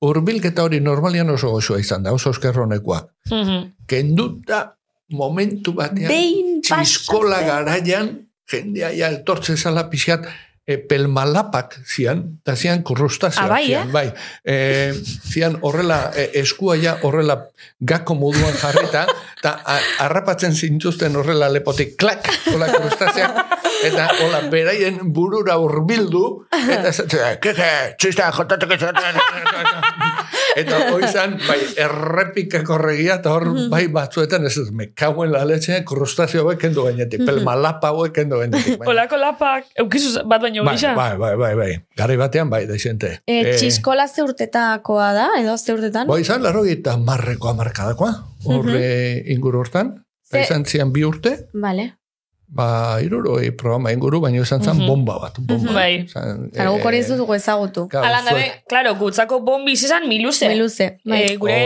urbilketa 0.00 0.62
hori 0.64 0.80
normalian 0.80 1.30
oso 1.30 1.50
goxua 1.50 1.78
izan 1.80 2.02
da, 2.02 2.12
oso 2.12 2.30
eskerronekoa. 2.30 3.06
Mhm. 3.30 3.64
Kenduta 3.86 4.76
momentu 5.10 5.72
batean, 5.74 6.08
Behin 6.08 6.60
txiskola 6.62 7.42
garaian, 7.42 8.23
jendea 8.50 8.92
ja 8.94 9.08
eltortze 9.12 9.56
zala 9.56 9.88
pixat, 9.90 10.26
e, 10.66 10.78
pelmalapak 10.88 11.76
zian, 11.84 12.22
eta 12.42 12.56
zian 12.56 12.82
krustazioak 12.86 13.44
Ah, 13.44 13.50
bai, 13.52 13.66
zian, 13.66 13.92
bai. 13.92 14.06
E, 14.44 14.56
zian 15.28 15.58
horrela, 15.60 16.10
e, 16.16 16.30
eskua 16.40 16.76
ja 16.80 16.96
horrela 17.02 17.36
gako 17.80 18.16
moduan 18.16 18.56
jarrita, 18.60 19.04
eta 19.38 19.54
harrapatzen 20.04 20.56
zintuzten 20.56 21.16
horrela 21.20 21.50
lepotik, 21.52 21.96
klak, 22.00 22.30
hola 22.52 22.70
krustazioak, 22.72 23.60
eta 23.84 24.08
hola 24.24 24.40
beraien 24.52 25.00
burura 25.12 25.58
urbildu, 25.60 26.24
eta 26.48 27.34
keke, 27.44 27.70
txista, 28.00 28.30
jotatek 28.32 28.78
Eta 30.56 30.76
hori 30.94 31.08
zan, 31.08 31.36
bai, 31.48 31.58
errepikako 31.84 32.76
regia, 32.78 33.16
eta 33.20 33.32
hor, 33.34 33.46
bai, 33.72 33.86
batzuetan, 33.92 34.44
ez 34.46 34.56
ez, 34.60 34.68
me 34.70 34.90
kauen 34.94 35.32
la 35.32 35.44
leche, 35.48 35.80
krustazio 35.88 36.42
hauek 36.44 36.60
kendu 36.62 36.84
gainetik, 36.86 37.24
pelmalapa 37.26 37.88
hauek 37.94 38.12
kendu 38.20 38.38
gainetik. 38.42 38.76
Baina- 38.78 38.90
Olako 38.94 39.16
lapak, 39.22 39.64
eukizu 39.84 40.22
bat 40.28 40.40
baino 40.44 40.64
Bai, 40.64 40.76
gisa. 40.76 40.94
bai, 40.94 41.16
bai, 41.18 41.34
bai, 41.40 41.54
bai. 41.58 41.70
Garai 41.96 42.16
batean, 42.20 42.50
bai, 42.50 42.64
da 42.70 42.74
izente. 42.78 43.20
E, 43.26 43.56
txiskola 43.56 44.06
ze 44.08 44.22
urtetakoa 44.22 45.12
da, 45.16 45.28
edo 45.40 45.56
ze 45.58 45.72
urtetan? 45.74 46.06
Bai, 46.08 46.20
izan, 46.22 46.42
laro 46.42 46.64
eta 46.64 46.96
marreko 46.96 47.48
amarkadakoa, 47.54 48.12
horre 48.46 49.22
inguru 49.34 49.64
hortan. 49.64 49.94
Ze- 50.30 50.40
Izan 50.46 50.64
zian 50.64 50.92
bi 50.92 51.02
urte, 51.04 51.48
Vale. 51.52 51.90
Ba, 52.54 53.00
iruroi 53.02 53.50
programa 53.58 53.90
inguru, 53.92 54.20
baina 54.22 54.40
izan 54.42 54.62
zan 54.62 54.76
Mhm. 54.78 54.86
bomba 54.86 55.18
bat. 55.18 55.38
Bomba. 55.38 55.72
Bai. 55.74 56.06
Zan, 56.08 56.50
guk 56.54 56.84
hori 56.86 56.98
ez 57.02 57.10
eh, 57.10 57.16
dugu 57.18 57.34
ezagutu. 57.34 57.88
Alan 57.92 58.24
dabe, 58.24 58.40
zuek- 58.40 58.62
claro, 58.68 58.94
gutzako 59.00 59.40
bombi 59.42 59.72
izan 59.72 60.06
miluze. 60.08 60.48
Miluze. 60.48 60.86
Bai. 61.04 61.22
Eh, 61.22 61.36
gure, 61.36 61.58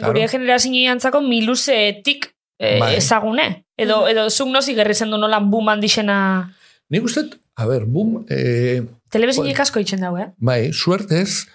da, 0.00 0.06
gure 0.06 0.28
generazioantzako 0.28 1.20
miluzetik 1.26 2.30
eh, 2.58 2.78
Bai. 2.78 2.94
ezagune. 2.96 3.64
Edo, 3.76 4.06
edo 4.08 4.28
zuk 4.30 4.48
nozik 4.52 4.76
gerri 4.76 4.94
zendu 4.94 5.16
nolan 5.18 5.50
boom 5.50 5.68
handixena... 5.68 6.52
Nik 6.90 7.04
uste, 7.04 7.22
a 7.56 7.66
ber, 7.66 7.86
bum, 7.86 8.24
eh, 8.28 8.82
Telebizinik 9.10 9.58
asko 9.60 9.80
itxen 9.80 10.00
dago, 10.04 10.18
eh? 10.18 10.28
Bai, 10.38 10.72
suertez, 10.72 11.46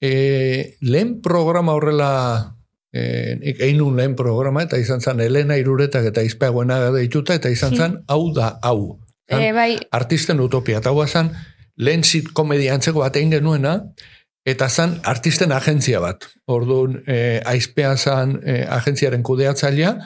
e, 0.00 0.76
lehen 0.80 1.20
programa 1.20 1.72
horrela 1.74 2.56
e, 2.92 3.36
nik 3.40 3.60
egin 3.60 3.80
nun 3.82 3.96
lehen 3.98 4.16
programa, 4.16 4.64
eta 4.64 4.80
izan 4.80 5.00
zen 5.00 5.20
Elena 5.20 5.58
Iruretak 5.60 6.08
eta 6.10 6.24
izpeagoena 6.24 6.80
deituta, 6.94 7.36
eta 7.38 7.52
izan 7.52 7.76
zen 7.76 7.98
hau 8.08 8.22
da 8.34 8.56
hau. 8.62 8.98
Zan, 9.28 9.42
Eh, 9.42 9.52
bai, 9.52 9.72
artisten 9.92 10.40
utopia. 10.40 10.78
Eta 10.80 10.90
hau 10.90 11.06
zen, 11.06 11.30
lehen 11.76 12.02
komediantzeko 12.32 13.04
bat 13.04 13.16
egin 13.16 13.34
genuena, 13.36 13.74
eta 14.48 14.68
zen 14.68 14.98
artisten 15.04 15.52
agentzia 15.52 16.00
bat. 16.00 16.24
Orduan, 16.48 17.02
e, 17.06 17.40
aizpea 17.44 17.96
zen 17.96 18.38
e, 18.42 18.62
agentziaren 18.78 19.22
kudeatzailea, 19.22 19.96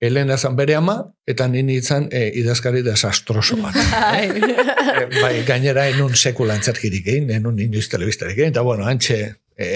Elena 0.00 0.38
zen 0.38 0.54
bere 0.56 0.78
ama, 0.78 0.94
eta 1.28 1.44
nini 1.50 1.74
izan 1.76 2.06
e, 2.08 2.30
idazkari 2.40 2.80
desastroso 2.86 3.58
bat. 3.60 3.76
e, 4.22 5.04
bai, 5.18 5.42
gainera 5.48 5.88
enun 5.90 6.14
sekula 6.16 6.56
antzerkirik 6.56 7.10
egin, 7.10 7.28
enun 7.36 7.58
inoiz 7.60 7.88
telebistarik 7.92 8.38
egin, 8.38 8.54
eta 8.54 8.64
bueno, 8.64 8.86
antxe, 8.88 9.18
e, 9.58 9.68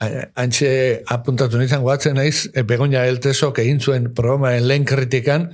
antxe 0.00 1.02
apuntatu 1.10 1.58
nintzen 1.58 1.82
guatzen 1.82 2.14
naiz, 2.18 2.48
e, 2.54 2.62
Begoña 2.62 3.06
Eltesok 3.10 3.58
egin 3.64 3.80
zuen 3.80 4.12
programaren 4.14 4.66
lehen 4.68 4.84
kritikan, 4.86 5.48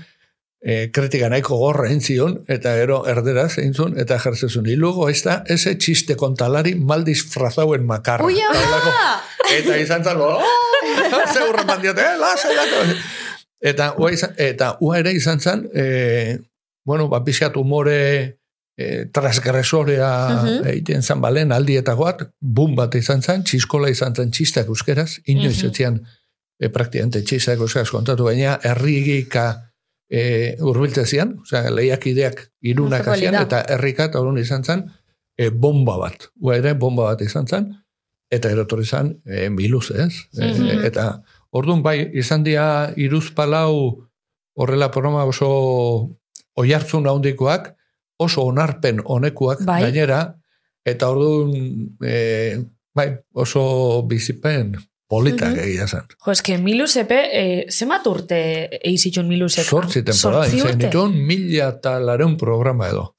e, 0.61 0.91
kritika 0.93 1.29
nahiko 1.33 1.57
gorra 1.61 1.87
egin 1.89 2.01
zion, 2.05 2.35
eta 2.49 2.75
gero 2.77 3.03
erderaz 3.09 3.59
egin 3.59 3.75
zuen, 3.75 3.99
eta 4.01 4.19
jertzezun. 4.19 4.67
Y 4.67 4.77
luego 4.77 5.09
esta, 5.09 5.45
ese 5.47 5.77
chiste 5.79 6.17
kontalari 6.17 6.75
mal 6.75 7.05
disfrazado 7.05 7.75
en 7.75 7.87
makarra. 7.87 8.25
Ui, 8.25 8.37
Eta 8.39 8.51
ama! 8.51 8.61
delako- 8.61 9.55
Eta 9.59 9.79
izan 9.79 10.05
zan, 10.05 10.17
oh, 10.21 10.41
zeurra 11.35 11.65
mandiote, 11.65 12.01
eh, 12.01 12.19
lasa. 12.19 12.49
Eta, 13.61 13.95
ua, 13.99 14.11
izan, 14.13 14.33
eta 14.37 14.77
ua 14.81 14.99
ere 14.99 15.13
izan 15.13 15.41
zen, 15.41 15.69
e, 15.75 16.39
bueno, 16.85 17.09
ba, 17.09 17.23
pixkat 17.25 17.57
umore 17.57 18.39
e, 18.77 19.07
transgresorea 19.13 20.29
Mhm. 20.43 20.67
egiten 20.67 21.03
zan 21.03 21.21
balen 21.21 21.53
aldietagoat, 21.53 22.23
bum 22.41 22.75
bat 22.77 22.95
izan 22.95 23.23
zen, 23.23 23.45
txiskola 23.45 23.89
izan 23.91 24.15
zen 24.15 24.31
txistak 24.31 24.67
euskeraz, 24.69 25.21
inoiz 25.27 25.63
Mhm. 25.63 25.67
mm 25.67 25.95
-hmm. 25.97 26.01
e, 26.61 26.69
praktikante 26.69 27.23
txistak 27.23 27.59
euskeraz 27.59 27.91
kontatu, 27.91 28.25
baina 28.25 28.59
herrigika 28.63 29.71
e, 30.11 30.57
urbilte 30.61 31.07
zian, 31.07 31.39
osea, 31.43 31.71
lehiakideak 31.71 32.51
irunak 32.61 33.05
polita. 33.05 33.43
eta 33.43 33.65
herrika 33.69 34.05
eta 34.05 34.21
orduan 34.21 34.39
izan 34.39 34.63
zen, 34.65 34.85
e, 35.37 35.49
bomba 35.51 35.97
bat. 35.99 36.29
Ua 36.41 36.57
ere, 36.57 36.75
bomba 36.75 37.03
bat 37.05 37.21
izan 37.23 37.47
zen, 37.47 37.75
eta 38.31 38.51
erotor 38.51 38.81
izan, 38.81 39.17
e, 39.27 39.49
miluz, 39.51 39.91
ez? 39.91 40.15
E, 40.39 40.53
Mhm. 40.53 40.85
eta 40.85 41.23
orduan 41.51 41.83
bai, 41.83 42.11
izan 42.15 42.45
dia 42.45 42.93
iruz 42.97 43.31
palau 43.35 44.05
horrela 44.57 44.91
programa 44.91 45.25
oso 45.25 46.11
oihartzun 46.57 47.07
handikoak, 47.07 47.75
oso 48.19 48.43
onarpen 48.47 49.01
honekuak 49.05 49.65
Bai. 49.67 49.83
gainera, 49.83 50.35
eta 50.85 51.09
orduan, 51.11 51.53
e, 52.05 52.59
bai, 52.95 53.09
oso 53.35 54.03
bizipen 54.07 54.75
politak 55.09 55.51
Mhm. 55.53 55.59
egia 55.61 55.87
zen. 55.87 56.07
Jo, 56.25 56.33
eske 56.33 56.57
Milusepe, 56.59 57.19
eh, 57.33 57.67
zemat 57.71 58.07
urte 58.07 58.69
eizitxun 58.83 59.29
Milusek? 59.29 59.65
Zortzi 59.65 60.03
temporada, 60.03 60.47
izan 60.49 60.71
urte? 60.71 60.87
dituen 60.87 61.13
mila 61.27 61.69
eta 61.69 61.99
lareun 62.01 62.37
programa 62.37 62.89
edo. 62.89 63.15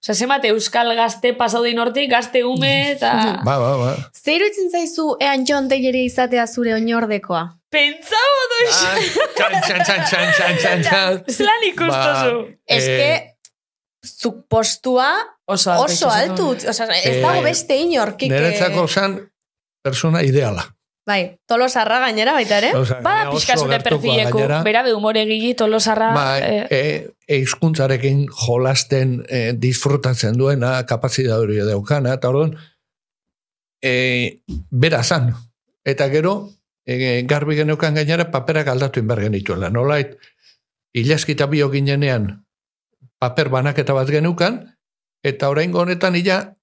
Osa, 0.00 0.14
zemat 0.14 0.44
euskal 0.48 0.94
gazte 0.96 1.34
pasaudein 1.36 1.78
hortik, 1.78 2.10
gazte 2.10 2.42
ume, 2.44 2.92
eta... 2.92 3.40
Ba, 3.44 3.58
ba, 3.60 3.76
ba. 3.76 3.90
Zer 4.16 4.40
zaizu 4.72 5.16
ean 5.20 5.44
John 5.46 5.68
Dayeri 5.68 6.06
izatea 6.08 6.46
zure 6.46 6.72
oinordekoa? 6.74 7.42
Pentsau 7.70 8.30
doiz! 8.54 8.78
Txan, 9.36 9.60
txan, 9.60 9.84
txan, 9.84 10.00
txan, 10.08 10.32
txan, 10.32 10.56
txan, 10.56 10.82
txan. 10.82 11.20
Zelan 11.28 11.66
ikustozu? 11.68 12.38
Ba, 12.48 12.56
Eske, 12.66 13.10
zuk 14.06 14.46
postua 14.48 15.10
Oso 15.50 15.72
oso 15.82 16.10
altu. 16.10 16.52
Osea, 16.54 16.86
ez 17.02 17.16
dago 17.22 17.42
beste 17.42 17.76
inorkik. 17.82 18.30
Niretzako 18.30 18.86
zan 18.86 19.16
persona 19.82 20.22
ideala. 20.22 20.62
Bai, 21.08 21.40
tolosarra 21.48 21.98
gainera 22.04 22.36
baita 22.36 22.60
ere. 22.60 22.70
Bada 23.02 23.24
oso 23.26 23.34
pixka 23.34 23.56
zure 23.56 23.72
gertukoa 23.74 23.96
perfileko, 23.96 24.36
gainera. 24.38 24.60
bera 24.62 24.82
be 24.86 24.92
humore 24.94 25.24
gigi, 25.26 25.54
tolosarra... 25.58 26.10
Ba, 26.14 26.26
eh, 26.38 26.66
e, 26.70 26.80
eizkuntzarekin 27.40 28.26
jolasten 28.44 29.16
e, 29.26 29.40
disfrutatzen 29.58 30.38
duena, 30.38 30.76
kapazidade 30.86 31.48
hori 31.48 31.58
daukana, 31.66 32.14
eta 32.20 32.30
orduan, 32.30 32.54
e, 33.82 33.94
bera 34.70 35.02
zan. 35.02 35.32
Eta 35.82 36.06
gero, 36.12 36.34
e, 36.86 37.24
garbi 37.26 37.58
geneukan 37.58 37.98
gainera 37.98 38.28
paperak 38.30 38.70
aldatu 38.70 39.02
inbar 39.02 39.24
genituela. 39.24 39.72
Nolait, 39.72 40.14
ilaskita 40.94 41.50
bio 41.50 41.72
ginenean 41.74 42.36
paper 43.20 43.48
banaketa 43.52 43.92
bat 43.94 44.08
geneukan, 44.08 44.62
eta 45.22 45.50
orain 45.52 45.74
honetan 45.76 46.16
ila 46.16 46.56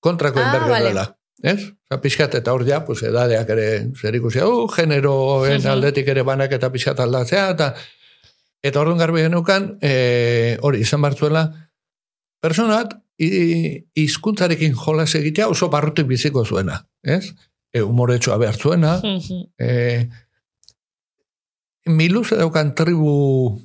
kontrako 0.00 0.40
Ah, 0.40 0.46
inbar 0.48 0.62
vale. 0.64 0.74
genuela. 0.88 1.04
Ez? 1.42 1.68
Osa, 1.86 2.00
pixkat, 2.02 2.34
eta 2.34 2.52
hor 2.52 2.64
ja, 2.66 2.80
pues, 2.84 3.02
edadeak 3.06 3.48
ere 3.54 3.66
zer 3.94 4.16
uh, 4.18 4.66
generoen 4.74 5.60
Mhm. 5.60 5.68
aldetik 5.70 6.08
ere 6.08 6.22
banaketa 6.22 6.72
pixkat 6.72 7.00
aldatzea, 7.00 7.50
eta 7.50 7.74
Eta 8.60 8.80
orduan 8.80 8.98
garbi 8.98 9.20
genukan, 9.22 9.78
e, 9.80 10.58
hori 10.66 10.80
izan 10.82 11.00
bartzuela, 11.00 11.44
personat, 12.42 12.96
hizkuntzarekin 13.94 14.74
jolas 14.74 15.14
egitea 15.14 15.46
oso 15.46 15.68
barrutik 15.70 16.08
biziko 16.10 16.42
zuena, 16.44 16.80
ez? 17.04 17.34
E, 17.72 17.82
humoretsua 17.82 18.36
behar 18.36 18.56
zuena, 18.58 18.96
e, 19.58 20.08
miluz 21.86 22.30
daukan 22.34 22.74
tribu, 22.74 23.60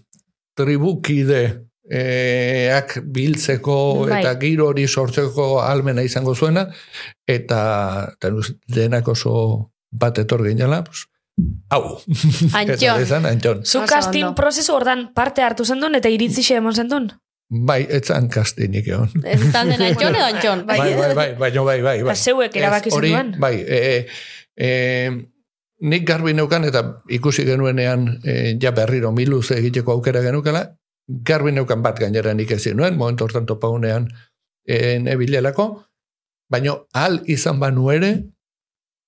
tribukide, 0.56 1.66
e, 1.94 2.72
ak 2.74 2.98
biltzeko 3.06 3.78
Bai. 4.08 4.22
eta 4.22 4.34
giro 4.42 4.72
hori 4.72 4.88
sortzeko 4.88 5.62
almena 5.62 6.04
izango 6.06 6.34
zuena, 6.36 6.68
eta, 7.30 8.14
denak 8.68 9.08
oso 9.14 9.36
bat 9.92 10.18
etor 10.24 10.42
ginela, 10.48 10.84
pues, 10.88 11.06
hau. 11.70 12.00
Antxon. 12.62 13.04
Izan, 13.04 13.28
antxon. 13.30 13.62
Zu 13.66 13.84
Oso 13.84 13.90
casting 13.90 14.32
ondo. 14.32 14.40
prozesu 14.42 14.74
hortan 14.74 15.12
parte 15.14 15.46
hartu 15.46 15.66
zendun 15.66 15.96
eta 16.00 16.10
iritzixe 16.10 16.58
emon 16.58 16.74
zendun? 16.74 17.12
Bai, 17.54 17.84
etzan 17.90 18.30
kastinik 18.34 18.88
egon. 18.90 19.12
Ez 19.22 19.40
izan 19.42 19.70
den 19.70 19.82
antxon 19.92 20.16
edo 20.16 20.26
antxon. 20.26 20.64
Bai, 20.70 20.80
bai, 20.80 20.94
bai, 20.98 21.14
bai, 21.14 21.34
bai, 21.38 21.52
bai, 21.62 21.80
bai. 21.86 21.98
Ba, 22.10 22.16
zeuek 22.16 22.56
erabaki 22.58 22.90
Ez, 22.90 22.98
zenduen? 22.98 23.36
Bai, 23.42 23.56
e, 23.62 23.82
e, 24.58 24.70
nik 25.84 26.08
garbi 26.08 26.34
neukan 26.34 26.66
eta 26.66 26.84
ikusi 27.14 27.46
genuenean 27.46 28.08
e, 28.24 28.56
ja 28.62 28.72
berriro 28.74 29.12
miluz 29.14 29.52
egiteko 29.54 29.94
aukera 29.98 30.24
genukala, 30.26 30.72
garbi 31.08 31.52
neukan 31.52 31.82
bat 31.84 32.00
gainera 32.00 32.34
nik 32.34 32.52
ezin 32.52 32.78
nuen, 32.78 32.98
momentu 32.98 33.26
hortan 33.26 33.46
topaunean 33.46 34.08
e, 34.66 35.00
nebilelako, 35.00 35.84
baino 36.50 36.88
al 36.94 37.22
izan 37.26 37.60
banu 37.60 37.92
ere 37.92 38.24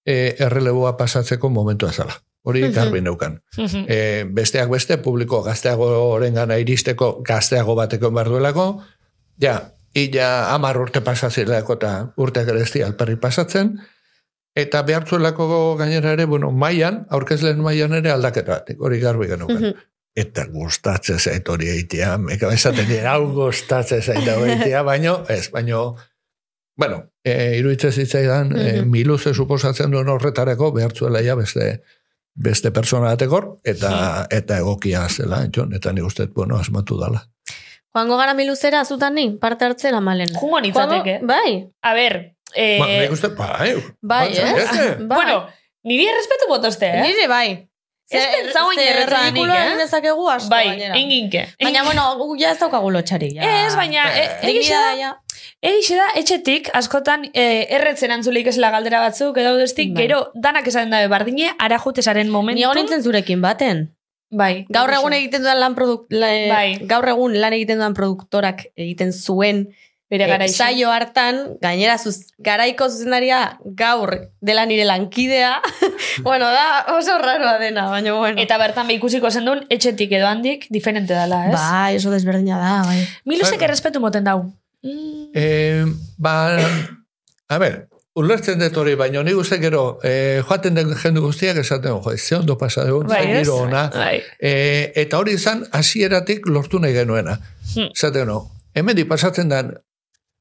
e, 0.06 0.36
erreleboa 0.40 0.98
pasatzeko 0.98 1.50
momentua 1.50 1.92
zala. 1.92 2.22
Hori 2.46 2.62
Mhm. 2.64 2.74
garbi 2.74 3.02
neukan. 3.02 3.42
E, 3.88 4.24
besteak 4.30 4.70
beste, 4.70 4.98
publiko 4.98 5.42
gazteago 5.42 5.88
orengana 6.12 6.58
iristeko 6.62 7.24
gazteago 7.24 7.76
bateko 7.76 8.12
behar 8.12 8.30
duelako, 8.30 8.84
ja, 9.42 9.74
ila 9.96 10.54
amar 10.54 10.78
urte 10.78 11.02
pasatzerako 11.02 11.74
eta 11.74 12.14
ez 12.60 12.72
dira 12.74 12.86
alperri 12.88 13.16
pasatzen, 13.16 13.80
eta 14.56 14.84
behartzuelako 14.84 15.76
gainera 15.78 16.12
ere, 16.14 16.26
bueno, 16.26 16.52
maian, 16.52 17.08
aurkezlen 17.10 17.62
maian 17.62 17.94
ere 17.94 18.12
aldaketa 18.12 18.52
bat, 18.52 18.70
hori 18.80 19.00
garbi 19.00 19.28
genuken. 19.28 19.62
Mhm. 19.62 19.74
Eta 20.16 20.46
gustatzen 20.48 21.20
zait 21.20 21.48
hori 21.52 21.68
eitea, 21.70 22.18
meka 22.18 22.48
esaten 22.56 22.88
dira, 22.88 23.12
hau 23.18 23.26
gustatzen 23.36 24.02
zait 24.02 24.28
hau 24.32 24.46
eitea, 24.48 24.82
baino, 24.88 25.18
ez, 25.30 25.50
baino, 25.52 25.96
bueno, 26.80 27.02
e, 27.24 27.58
iruditzen 27.60 27.92
zitzaidan, 27.92 28.54
e, 28.56 28.64
Mhm. 28.82 28.90
miluze 28.92 29.34
suposatzen 29.34 29.92
duen 29.92 30.08
horretarako 30.10 30.72
behartzuela 30.72 31.22
ja 31.22 31.36
beste, 31.36 31.82
beste 32.36 32.72
persona 32.72 33.12
batekor, 33.12 33.58
eta, 33.64 34.28
eta 34.32 34.58
egokia 34.64 35.06
zela, 35.10 35.42
entxon, 35.44 35.74
eta 35.74 35.92
nik 35.94 36.04
uste, 36.08 36.28
bueno, 36.36 36.58
asmatu 36.58 36.98
dala. 37.00 37.26
Joango 37.96 38.18
gara 38.18 38.34
miluzera 38.34 38.82
azutan 38.82 39.16
ni, 39.16 39.30
parte 39.40 39.64
hartzera 39.66 40.02
malen. 40.02 40.28
Jungo 40.36 40.60
nintzateke. 40.60 41.20
Bai, 41.24 41.70
A 41.82 41.94
ber, 41.94 42.36
eh, 42.54 42.80
ba, 42.80 42.88
nik 42.88 43.12
uste, 43.12 43.30
bai, 43.30 43.76
bai, 44.02 44.34
eh? 44.38 44.54
Bai. 45.00 45.08
bueno, 45.08 45.48
niri 45.84 46.08
errespetu 46.08 46.48
botoste, 46.50 46.86
eh? 46.88 47.02
Nire 47.04 47.28
bai. 47.28 47.70
Ez 48.10 48.22
pentsau 48.30 48.68
hain 48.70 48.80
erretzanik, 48.84 49.32
ridikuloa 49.34 49.56
eh? 49.58 49.66
egin 49.66 49.80
dezakegu 49.82 50.28
asko 50.30 50.50
bai, 50.52 50.66
gainera. 50.68 50.98
inginke. 51.02 51.46
Baina, 51.64 51.84
bueno, 51.88 52.04
gu 52.20 52.36
ja 52.38 52.52
ez 52.54 52.60
daukagu 52.60 52.92
lotxari. 52.94 53.32
Ja. 53.34 53.48
Ez, 53.66 53.74
baina, 53.76 54.04
e, 54.14 54.26
egixe 54.52 54.76
Dignidadea, 54.76 55.10
da, 55.10 55.40
egixe 55.72 55.98
da, 55.98 56.06
etxetik, 56.22 56.70
askotan, 56.78 57.26
e, 57.34 57.66
erretzen 57.80 58.14
antzulik 58.14 58.52
esela 58.52 58.70
galdera 58.76 59.02
batzuk, 59.02 59.40
edo 59.42 59.56
destik, 59.58 59.96
Bai. 59.96 60.06
gero, 60.06 60.22
danak 60.38 60.70
esaten 60.70 60.94
dabe 60.94 61.10
bardine, 61.10 61.50
ara 61.58 61.82
jutesaren 61.82 62.30
momentu. 62.30 62.60
Ni 62.62 62.68
egon 62.68 62.78
nintzen 62.84 63.02
zurekin 63.02 63.42
baten. 63.42 63.88
Bai. 64.30 64.68
Gaur 64.70 64.94
egun 64.94 65.18
egiten 65.18 65.42
dudan 65.42 65.60
lan 65.64 65.74
produk, 65.74 66.06
la, 66.14 66.30
Bai. 66.54 66.78
gaur 66.86 67.10
egun 67.10 67.40
lan 67.42 67.58
egiten 67.58 67.82
dudan 67.82 67.98
produktorak 67.98 68.68
egiten 68.76 69.14
zuen 69.14 69.66
Bere 70.10 70.26
eh, 70.26 70.28
garaixe. 70.30 70.58
saio 70.62 70.92
hartan, 70.94 71.58
gainera 71.62 71.98
zuz, 71.98 72.28
garaiko 72.38 72.90
zuzendaria 72.92 73.58
gaur 73.66 74.12
dela 74.40 74.66
nire 74.70 74.86
lankidea, 74.86 75.56
bueno, 76.28 76.46
da 76.54 76.96
oso 76.98 77.18
raroa 77.18 77.58
dena, 77.58 77.88
baina 77.90 78.14
bueno. 78.14 78.40
Eta 78.42 78.60
bertan 78.62 78.86
be 78.88 79.00
ikusiko 79.00 79.32
zendun, 79.32 79.64
etxetik 79.74 80.12
edo 80.20 80.28
handik, 80.30 80.68
diferente 80.70 81.14
dala, 81.18 81.48
ez? 81.50 81.56
Bai, 81.58 81.96
oso 81.98 82.12
desberdina 82.14 82.60
da, 82.62 82.76
bai. 82.86 83.00
Milusek 83.26 83.58
Bai. 83.58 83.66
errespetu 83.72 84.00
moten 84.04 84.24
dau. 84.24 84.44
Mm, 84.86 85.26
Eh, 85.36 85.84
ba, 86.18 86.36
a 87.50 87.58
ber, 87.60 87.88
ulertzen 88.16 88.62
dut 88.62 88.78
hori, 88.80 88.94
baina 88.96 89.24
nik 89.26 89.36
uste 89.42 89.58
gero, 89.60 89.98
e, 90.06 90.40
joaten 90.48 90.78
den 90.78 90.94
jende 91.02 91.20
guztiak 91.20 91.58
esaten, 91.60 91.98
jo, 92.06 92.14
ze 92.18 92.36
ondo 92.38 92.56
pasa 92.58 92.86
dugu, 92.88 93.10
Bai, 93.10 93.26
giro 93.42 93.58
ona. 93.66 93.90
Bai. 93.92 94.22
E, 94.40 94.92
eta 94.96 95.18
hori 95.20 95.34
izan, 95.36 95.66
hasieratik 95.76 96.46
lortu 96.48 96.80
nahi 96.80 96.94
genuena. 96.94 97.40
Hmm. 97.74 97.90
Zaten, 97.98 98.28
no, 98.30 98.52
hemen 98.74 99.02
pasatzen 99.10 99.50
den, 99.50 99.74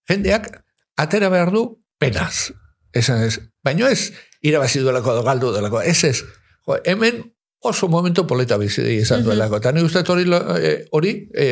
jendeak 0.08 0.50
atera 0.96 1.28
behar 1.28 1.52
du 1.52 1.64
penaz. 1.98 2.52
Esan 2.94 3.24
ez. 3.26 3.40
Baina 3.64 3.90
ez, 3.90 4.12
irabazi 4.44 4.82
duelako 4.84 5.16
edo 5.16 5.22
galdu 5.26 5.52
duelako. 5.52 5.82
Ez 5.82 6.04
ez. 6.04 6.20
Jo, 6.66 6.78
hemen 6.84 7.22
oso 7.64 7.88
momento 7.88 8.26
polita 8.26 8.58
bizi 8.60 8.84
izan 9.00 9.24
duelako. 9.24 9.58
Eta 9.58 9.72
nik 9.72 9.88
uste 9.88 10.04
hori, 10.12 10.26
eh, 10.60 10.84
hori 10.92 11.14
e, 11.32 11.48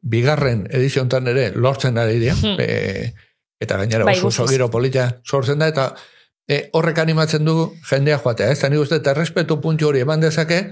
bigarren 0.00 0.66
ediziontan 0.70 1.28
ere 1.28 1.50
lortzen 1.54 1.98
ari 2.00 2.18
dira. 2.18 2.34
E, 2.58 3.12
eta 3.62 3.76
gainera 3.78 4.08
Bai, 4.08 4.16
oso, 4.16 4.32
oso 4.32 4.48
giro 4.50 4.70
polita 4.70 5.20
sortzen 5.22 5.60
da, 5.60 5.68
eta 5.70 5.92
e, 6.48 6.70
horrek 6.72 6.98
animatzen 6.98 7.44
dugu 7.44 7.68
jendea 7.90 8.18
joatea. 8.18 8.50
Ez, 8.50 8.58
eta 8.58 8.72
nik 8.72 8.82
uste 8.82 8.98
dut 8.98 9.12
errespetu 9.12 9.60
puntu 9.60 9.92
hori 9.92 10.02
eman 10.02 10.24
dezake, 10.24 10.62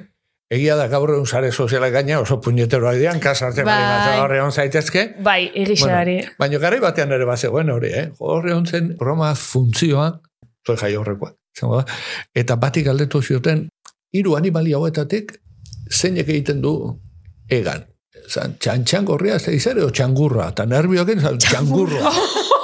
egia 0.50 0.76
da 0.76 0.88
gaur 0.90 1.12
egun 1.14 1.26
sare 1.26 1.52
sozialak 1.52 1.92
gaina 1.94 2.18
oso 2.20 2.40
puñeteroak 2.42 2.98
dian, 2.98 3.20
kasartzen 3.22 3.64
Bai. 3.64 4.16
gaur 4.18 4.34
egon 4.34 4.52
zaitezke, 4.52 5.04
Bai, 5.22 5.50
egixadari. 5.54 6.18
Baina 6.38 6.58
garai 6.58 6.80
batean 6.82 7.14
ere 7.14 7.28
bazegoen 7.28 7.70
hori, 7.70 7.92
eh? 7.94 8.08
Horre 8.18 8.56
zen 8.66 8.96
broma 8.98 9.34
funtzioa, 9.34 10.10
zoi 10.66 10.76
jai 10.76 10.94
horrekoa, 10.96 11.36
eta 12.34 12.56
batik 12.56 12.86
galdetu 12.86 13.22
zioten, 13.22 13.68
hiru 14.12 14.34
animali 14.36 14.74
hauetatik, 14.74 15.36
zeinek 15.90 16.28
egiten 16.28 16.60
du 16.60 16.74
egan. 17.48 17.86
Zan, 18.30 18.56
txantxangorria 18.62 19.36
ez 19.38 19.44
da 19.46 19.52
izare, 19.54 19.82
o 19.82 19.90
txangurra, 19.90 20.50
eta 20.50 20.66
nervioken, 20.66 21.20
zan, 21.20 21.38
txangurroa. 21.38 22.12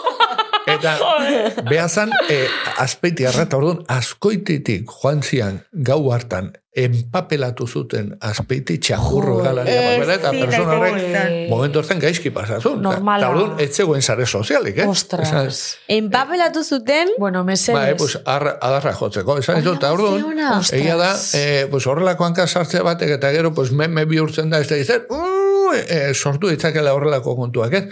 Eta 0.77 1.65
behazan, 1.69 2.13
eh, 2.29 2.47
azpeiti 2.83 3.27
arrata, 3.27 3.59
orduan, 3.59 3.83
azkoititik 3.89 4.93
joan 5.01 5.23
zian 5.23 5.61
gau 5.73 6.03
hartan, 6.13 6.53
empapelatu 6.77 7.65
zuten 7.67 8.11
azpeiti 8.21 8.77
txangurro 8.85 9.39
galaria, 9.41 9.79
papela, 9.87 10.17
eta 10.19 10.33
persona 10.35 10.75
horrek 10.75 11.49
momentu 11.49 11.81
hortan 11.81 12.03
gaizki 12.03 12.33
pasazun. 12.35 12.83
Normala. 12.85 13.25
Eta 13.25 13.31
orduan, 13.33 13.55
ez 13.65 13.71
zegoen 13.73 14.05
sare 14.05 14.27
sozialik, 14.27 14.83
eh? 14.85 14.89
Ostras. 14.93 15.25
Esan, 15.31 15.49
Enpapelatu 15.97 16.65
zuten, 16.65 17.15
Bueno, 17.19 17.45
mesedes. 17.45 17.79
Ba, 17.79 17.89
eh, 17.91 17.97
pues, 17.97 18.19
arra, 18.25 18.59
adarra 18.61 18.93
jotzeko. 18.93 19.39
Esan 19.41 19.63
ez 19.63 19.65
dut, 19.65 19.81
eta 19.81 19.95
orduan, 19.97 20.45
egia 20.77 20.99
da, 21.01 21.15
eh, 21.35 21.67
pues, 21.71 21.87
horrelako 21.87 22.29
hanka 22.29 22.47
sartzea 22.47 22.85
batek, 22.85 23.17
eta 23.17 23.33
gero, 23.33 23.55
pues, 23.57 23.73
meme 23.73 24.05
bihurtzen 24.05 24.53
da, 24.53 24.61
ez 24.61 24.69
da 24.69 24.77
izan, 24.77 25.09
uh, 25.09 25.73
eh, 25.81 26.13
sortu 26.15 26.53
ditzakela 26.53 26.93
horrelako 26.93 27.39
kontuak, 27.41 27.73
ez? 27.73 27.85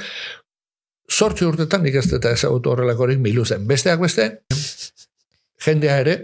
Sortzi 1.11 1.45
urtetan 1.45 1.83
nik 1.85 1.95
ez 2.01 2.07
dut 2.11 2.25
ezagutu 2.25 2.71
horrelakorik 2.73 3.19
milu 3.21 3.45
zen. 3.45 3.67
Besteak 3.69 4.01
beste, 4.01 4.29
jendea 5.65 5.99
ere, 6.01 6.15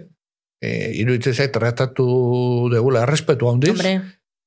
eh, 0.63 0.91
iruditzen 1.03 1.35
zait 1.35 1.53
tratatu 1.53 2.69
degula 2.73 3.03
errespetu 3.07 3.49
handiz, 3.51 3.71
hombre, 3.75 3.95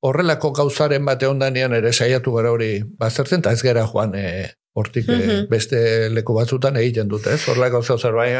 horrelako 0.04 0.52
gauzaren 0.52 1.04
bate 1.06 1.26
ondanean 1.30 1.72
ere 1.72 1.92
saiatu 1.92 2.34
gara 2.36 2.50
hori 2.52 2.82
baztertzen, 2.98 3.40
eta 3.40 3.52
ez 3.52 3.62
gara 3.62 3.86
joan 3.86 4.14
e, 4.14 4.50
hortik 4.74 5.08
e, 5.08 5.16
Mhm. 5.16 5.48
beste 5.48 6.10
leku 6.10 6.34
batzutan 6.34 6.76
egiten 6.76 7.08
dute, 7.08 7.34
ez? 7.34 7.48
Horrelako 7.48 7.82
zeu 7.82 7.98
zerbait, 7.98 8.36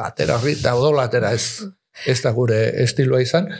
atera, 0.00 0.38
rita, 0.42 0.74
odola, 0.76 1.04
atera, 1.10 1.32
ez, 1.34 1.62
ez 2.06 2.20
da 2.22 2.30
gure 2.30 2.82
estiloa 2.82 3.20
izan, 3.20 3.50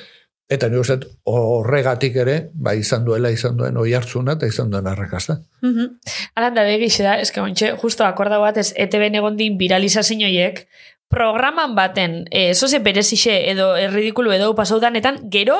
eta 0.48 0.68
ni 0.68 0.76
uste 0.76 0.98
horregatik 1.24 2.16
ere, 2.16 2.50
ba, 2.54 2.74
izan 2.74 3.04
duela, 3.04 3.30
izan 3.30 3.56
duen 3.56 3.76
oi 3.80 3.94
hartzuna, 3.96 4.32
eta 4.38 4.46
izan 4.46 4.70
duen 4.70 4.86
arrakasta. 4.86 5.38
Mhm. 5.62 5.98
Alan 6.36 6.54
da 6.54 6.64
begixe 6.64 7.02
da, 7.02 7.18
eske 7.20 7.40
ontxe, 7.40 7.74
justo 7.80 8.04
akorda 8.04 8.38
bat 8.38 8.56
ez 8.56 8.72
ETB 8.76 9.14
egon 9.14 9.36
din 9.36 9.56
viralizazio 9.58 10.26
horiek, 10.26 10.66
programan 11.08 11.74
baten, 11.74 12.24
e, 12.30 12.54
zoze 12.54 12.78
berezixe 12.78 13.50
edo 13.50 13.76
erridikulu 13.76 14.32
edo 14.32 14.54
pasaudanetan, 14.54 15.20
gero, 15.30 15.56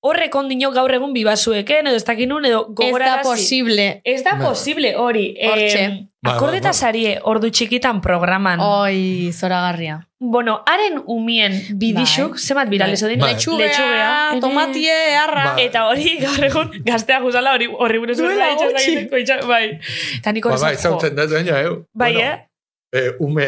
horrek 0.00 0.34
ondino 0.34 0.70
gaur 0.70 0.92
egun 0.94 1.12
bibasueken, 1.12 1.86
edo 1.90 1.96
ez 1.96 2.04
dakinun, 2.04 2.44
edo 2.44 2.60
ez 2.60 2.66
da 2.68 2.74
gogorarazi. 2.84 3.28
posible. 3.28 4.00
Ez 4.04 4.22
da 4.24 4.36
Ba. 4.36 4.48
posible 4.50 4.94
hori. 4.96 5.36
Hortxe. 5.42 5.84
Eh, 5.84 6.07
akordeta 6.26 6.68
ba. 6.68 6.72
sarie 6.74 7.18
ordu 7.22 7.50
txikitan 7.50 8.00
programan. 8.00 8.58
Oi, 8.60 9.30
zoragarria. 9.32 10.00
Bueno, 10.18 10.64
haren 10.66 10.98
umien 11.06 11.52
bidixuk, 11.78 12.32
Bai. 12.34 12.38
zemat 12.42 12.68
din? 13.08 13.20
Bai. 13.20 13.34
Letxugea, 13.34 14.30
Ene- 14.32 14.40
tomatie, 14.40 14.96
arra. 15.16 15.44
Ba. 15.54 15.62
Eta 15.62 15.84
hori 15.86 16.16
gaur 16.18 16.44
egun 16.44 16.72
gaztea 16.84 17.20
guzala 17.20 17.52
hori 17.54 17.68
horri 17.70 17.98
buruz 18.02 18.18
egiteko 18.18 19.46
bai. 19.46 19.78
Eta 20.18 20.32
niko 20.32 20.48
Ba, 20.50 20.56
esan, 20.56 20.66
ba, 20.68 20.72
izautzen 20.74 21.14
da, 21.14 21.26
baina, 21.26 21.60
eh? 21.60 21.70
Bai, 21.94 22.12
bueno, 22.14 22.28
eh? 22.28 22.44
eh, 22.90 23.12
ume, 23.20 23.46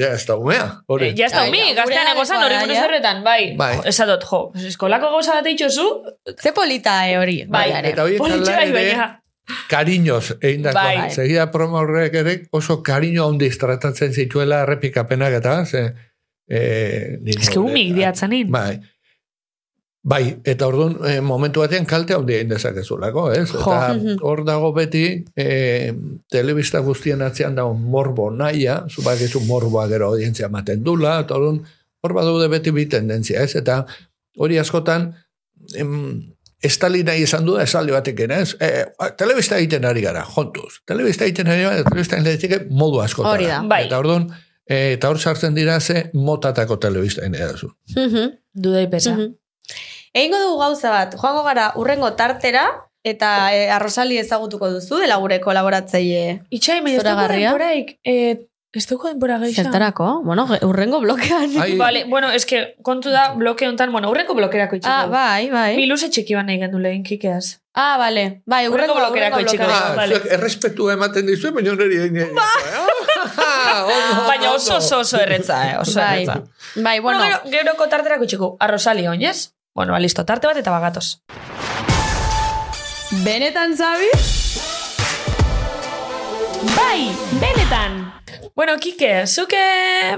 ja, 0.00 0.14
ez 0.14 0.24
da 0.26 0.36
umea, 0.40 0.66
hori. 0.86 1.08
Eh, 1.10 1.14
Ja 1.18 1.26
ez 1.26 1.32
da 1.32 1.42
Ai, 1.42 1.48
umi, 1.50 1.58
gure 1.60 1.74
gaztean 1.82 2.08
egozan 2.14 2.42
hori 2.46 2.56
buruz 2.64 2.78
horretan, 2.78 3.22
bai. 3.24 3.54
Bai. 3.56 3.74
Esadot, 3.84 4.24
jo, 4.24 4.52
eskolako 4.72 5.10
gauza 5.10 5.34
bat 5.34 5.46
eitxozu, 5.52 5.86
Ze 6.40 6.52
polita 6.52 6.96
e 7.10 7.18
hori. 7.18 7.44
bai. 7.46 7.68
ere. 7.72 7.90
Eta 7.90 8.02
ala 8.02 8.56
bai, 8.56 8.68
ere. 8.72 9.25
Kariñoz 9.70 10.36
egin 10.40 10.62
dako. 10.66 10.80
Bai. 10.80 11.10
Segia 11.14 11.50
promo 11.52 11.78
horrek 11.82 12.14
ere 12.22 12.34
oso 12.50 12.82
kariño 12.82 13.28
handiz 13.28 13.58
tratatzen 13.58 14.12
zituela 14.12 14.62
errepikapenak 14.66 15.38
eta 15.38 15.64
ze, 15.66 15.86
e, 16.48 17.18
nire- 17.22 17.42
Ez 17.42 17.50
que 17.50 17.58
umik 17.58 17.94
diatzanin. 17.94 18.50
Bai. 18.50 18.80
Bai, 20.06 20.36
eta 20.46 20.68
orduan 20.68 21.00
e, 21.02 21.20
momentu 21.20 21.64
batean 21.64 21.86
kalte 21.86 22.14
handi 22.14 22.36
egin 22.36 22.52
dezakezulako, 22.52 23.32
ez? 23.34 23.48
Jo. 23.50 23.58
Eta 23.58 23.96
hor 24.28 24.44
dago 24.46 24.72
beti 24.72 25.24
e, 25.34 25.46
telebista 26.30 26.78
guztien 26.78 27.22
atzean 27.26 27.56
dago 27.58 27.74
morbo 27.74 28.30
naia, 28.30 28.84
zubak 28.88 29.18
morboa 29.46 29.88
gero 29.88 30.12
audientzia 30.12 30.48
maten 30.48 30.84
dula, 30.84 31.20
eta 31.24 31.34
orduan 31.34 31.64
hor 32.02 32.14
badaude 32.14 32.46
beti 32.48 32.70
bi 32.70 32.86
tendentzia, 32.86 33.42
ez? 33.42 33.56
Eta 33.56 33.84
hori 34.38 34.58
askotan 34.58 35.10
em, 35.74 36.35
estali 36.62 37.02
nahi 37.04 37.22
izan 37.26 37.44
du 37.46 37.56
da 37.56 37.64
esaldi 37.66 37.92
batekin, 37.92 38.32
ez? 38.32 38.54
E, 38.60 38.86
telebista 39.18 39.58
egiten 39.60 39.84
ari 39.84 40.02
gara, 40.04 40.24
jontuz. 40.34 40.80
Telebista 40.88 41.26
egiten 41.26 41.50
ari 41.52 41.66
gara, 41.66 41.84
telebista 41.84 42.18
egiten 42.20 42.68
modu 42.70 43.00
askotara. 43.04 43.34
Hori 43.34 43.50
da. 43.50 43.60
Bai. 43.68 43.84
Eta 43.86 44.00
orduan, 44.02 44.30
e, 44.64 44.96
eta 44.96 45.10
hor 45.12 45.20
sartzen 45.20 45.54
dira 45.54 45.78
ze 45.80 46.10
motatako 46.14 46.78
telebista 46.82 47.22
egin 47.22 47.38
edazu. 47.40 47.72
Mhm. 47.96 48.32
Dudai 48.52 48.86
pesa. 48.90 49.14
Mhm. 49.14 49.34
Egingo 50.16 50.38
dugu 50.40 50.58
gauza 50.62 50.90
bat, 50.90 51.16
joango 51.20 51.42
gara 51.44 51.72
urrengo 51.76 52.12
tartera, 52.16 52.66
eta 53.06 53.30
e, 53.54 53.68
arrosali 53.70 54.18
ezagutuko 54.18 54.70
duzu, 54.74 54.98
dela 55.02 55.18
gure 55.22 55.38
kolaboratzaile 55.44 56.42
Itxai, 56.50 56.80
me 56.82 56.96
ez 56.96 57.04
denporaik, 57.04 57.98
eh, 58.02 58.48
ez 58.76 58.86
dugu 58.86 59.08
denpora 59.08 59.38
geisha. 59.38 59.62
zertarako. 59.64 60.22
Bueno, 60.24 60.46
urrengo 60.62 61.00
blokean. 61.00 61.50
Ai, 61.60 61.76
Vale, 61.82 62.04
bueno, 62.04 62.30
es 62.30 62.44
que 62.46 62.76
kontu 62.82 63.10
da 63.10 63.32
bloke 63.34 63.66
hontan, 63.68 63.90
bueno, 63.92 64.10
urreko 64.10 64.34
blokerako 64.34 64.76
itxiko. 64.76 64.94
Ah, 64.94 65.06
bai, 65.06 65.50
bai. 65.50 65.76
Mi 65.76 65.86
luze 65.86 66.08
txiki 66.10 66.34
ban 66.34 66.46
nahi 66.46 66.58
gendu 66.58 66.78
lehen 66.78 67.02
kikeaz. 67.02 67.60
Ah, 67.74 67.96
vale. 67.98 68.42
Bai, 68.46 68.66
Hurrengo 68.68 68.94
urrengo 68.94 68.94
blokerako 69.06 69.36
urrengo 69.36 69.50
itxiko. 69.50 69.64
Ah, 69.68 69.94
Vale. 69.96 70.14
zuek 70.16 70.32
errespetu 70.32 70.88
ematen 70.90 71.26
dizu, 71.26 71.52
baina 71.52 71.74
niri 71.76 71.96
egin 72.04 72.16
egin. 72.16 72.36
Baina 74.26 74.52
oso 74.52 74.76
oso 74.76 74.98
oso 75.00 75.18
erretza, 75.20 75.58
eh? 75.70 75.76
Oso 75.78 76.00
Bai, 76.00 76.22
erretza. 76.22 76.42
bai, 76.76 77.00
Bueno, 77.00 77.18
bueno, 77.18 77.36
gero, 77.44 77.58
geroko 77.64 77.88
tarterako 77.88 78.24
itxiko. 78.24 78.56
Arrosali 78.60 79.06
oinez? 79.08 79.52
Bueno, 79.74 79.92
ba, 79.92 79.98
listo, 80.00 80.24
tarte 80.24 80.46
bat 80.46 80.56
eta 80.56 80.70
bagatoz. 80.70 81.20
benetan 83.24 83.76
zabi? 83.76 84.08
Bai, 86.76 87.10
benetan! 87.40 88.05
Bueno, 88.54 88.76
Kike, 88.78 89.26
zuke 89.26 89.62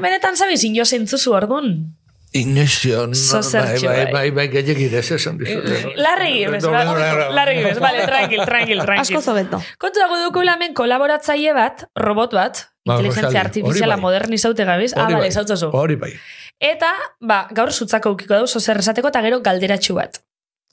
benetan 0.03 0.37
zabiz 0.37 0.63
jo 0.75 0.85
zentzuzu 0.85 1.33
orduan? 1.33 1.95
Ignesio, 2.33 3.07
no, 3.07 3.15
Zo 3.15 3.41
bai, 3.41 3.79
bai, 3.81 4.13
bai. 4.13 4.31
bai, 4.31 4.49
bai, 4.51 4.95
esan 5.01 5.39
dizu. 5.39 5.63
Larri 5.97 6.33
gibes, 6.45 6.63
larri 6.65 7.55
gibes, 7.57 7.79
vale, 7.81 8.05
tranquil, 8.05 8.43
tranquil, 8.45 8.83
tranquil. 8.85 9.01
Asko 9.01 9.23
zobeto. 9.23 9.63
Kontu 9.81 9.99
dago 10.03 10.19
dugu 10.21 10.43
hemen 10.45 10.75
kolaboratzaile 10.75 11.55
bat, 11.55 11.87
robot 11.97 12.35
bat, 12.35 12.67
Ba, 12.85 12.99
inteligentzia 12.99 13.41
artifiziala 13.41 13.97
bai. 13.97 14.03
modernizaute 14.03 14.65
gabiz, 14.65 14.93
ah, 14.95 15.05
bale, 15.05 15.23
bai, 15.25 15.31
zautzozu. 15.33 15.71
Hori 15.73 15.97
bai. 15.97 16.13
Eta, 16.61 16.93
ba, 17.21 17.47
gaur 17.51 17.73
zutzako 17.73 18.13
ukiko 18.13 18.35
dauz, 18.35 18.55
ozer 18.57 18.77
esateko, 18.77 19.09
eta 19.09 19.23
gero 19.25 19.41
galderatxu 19.41 19.95
bat. 19.95 20.21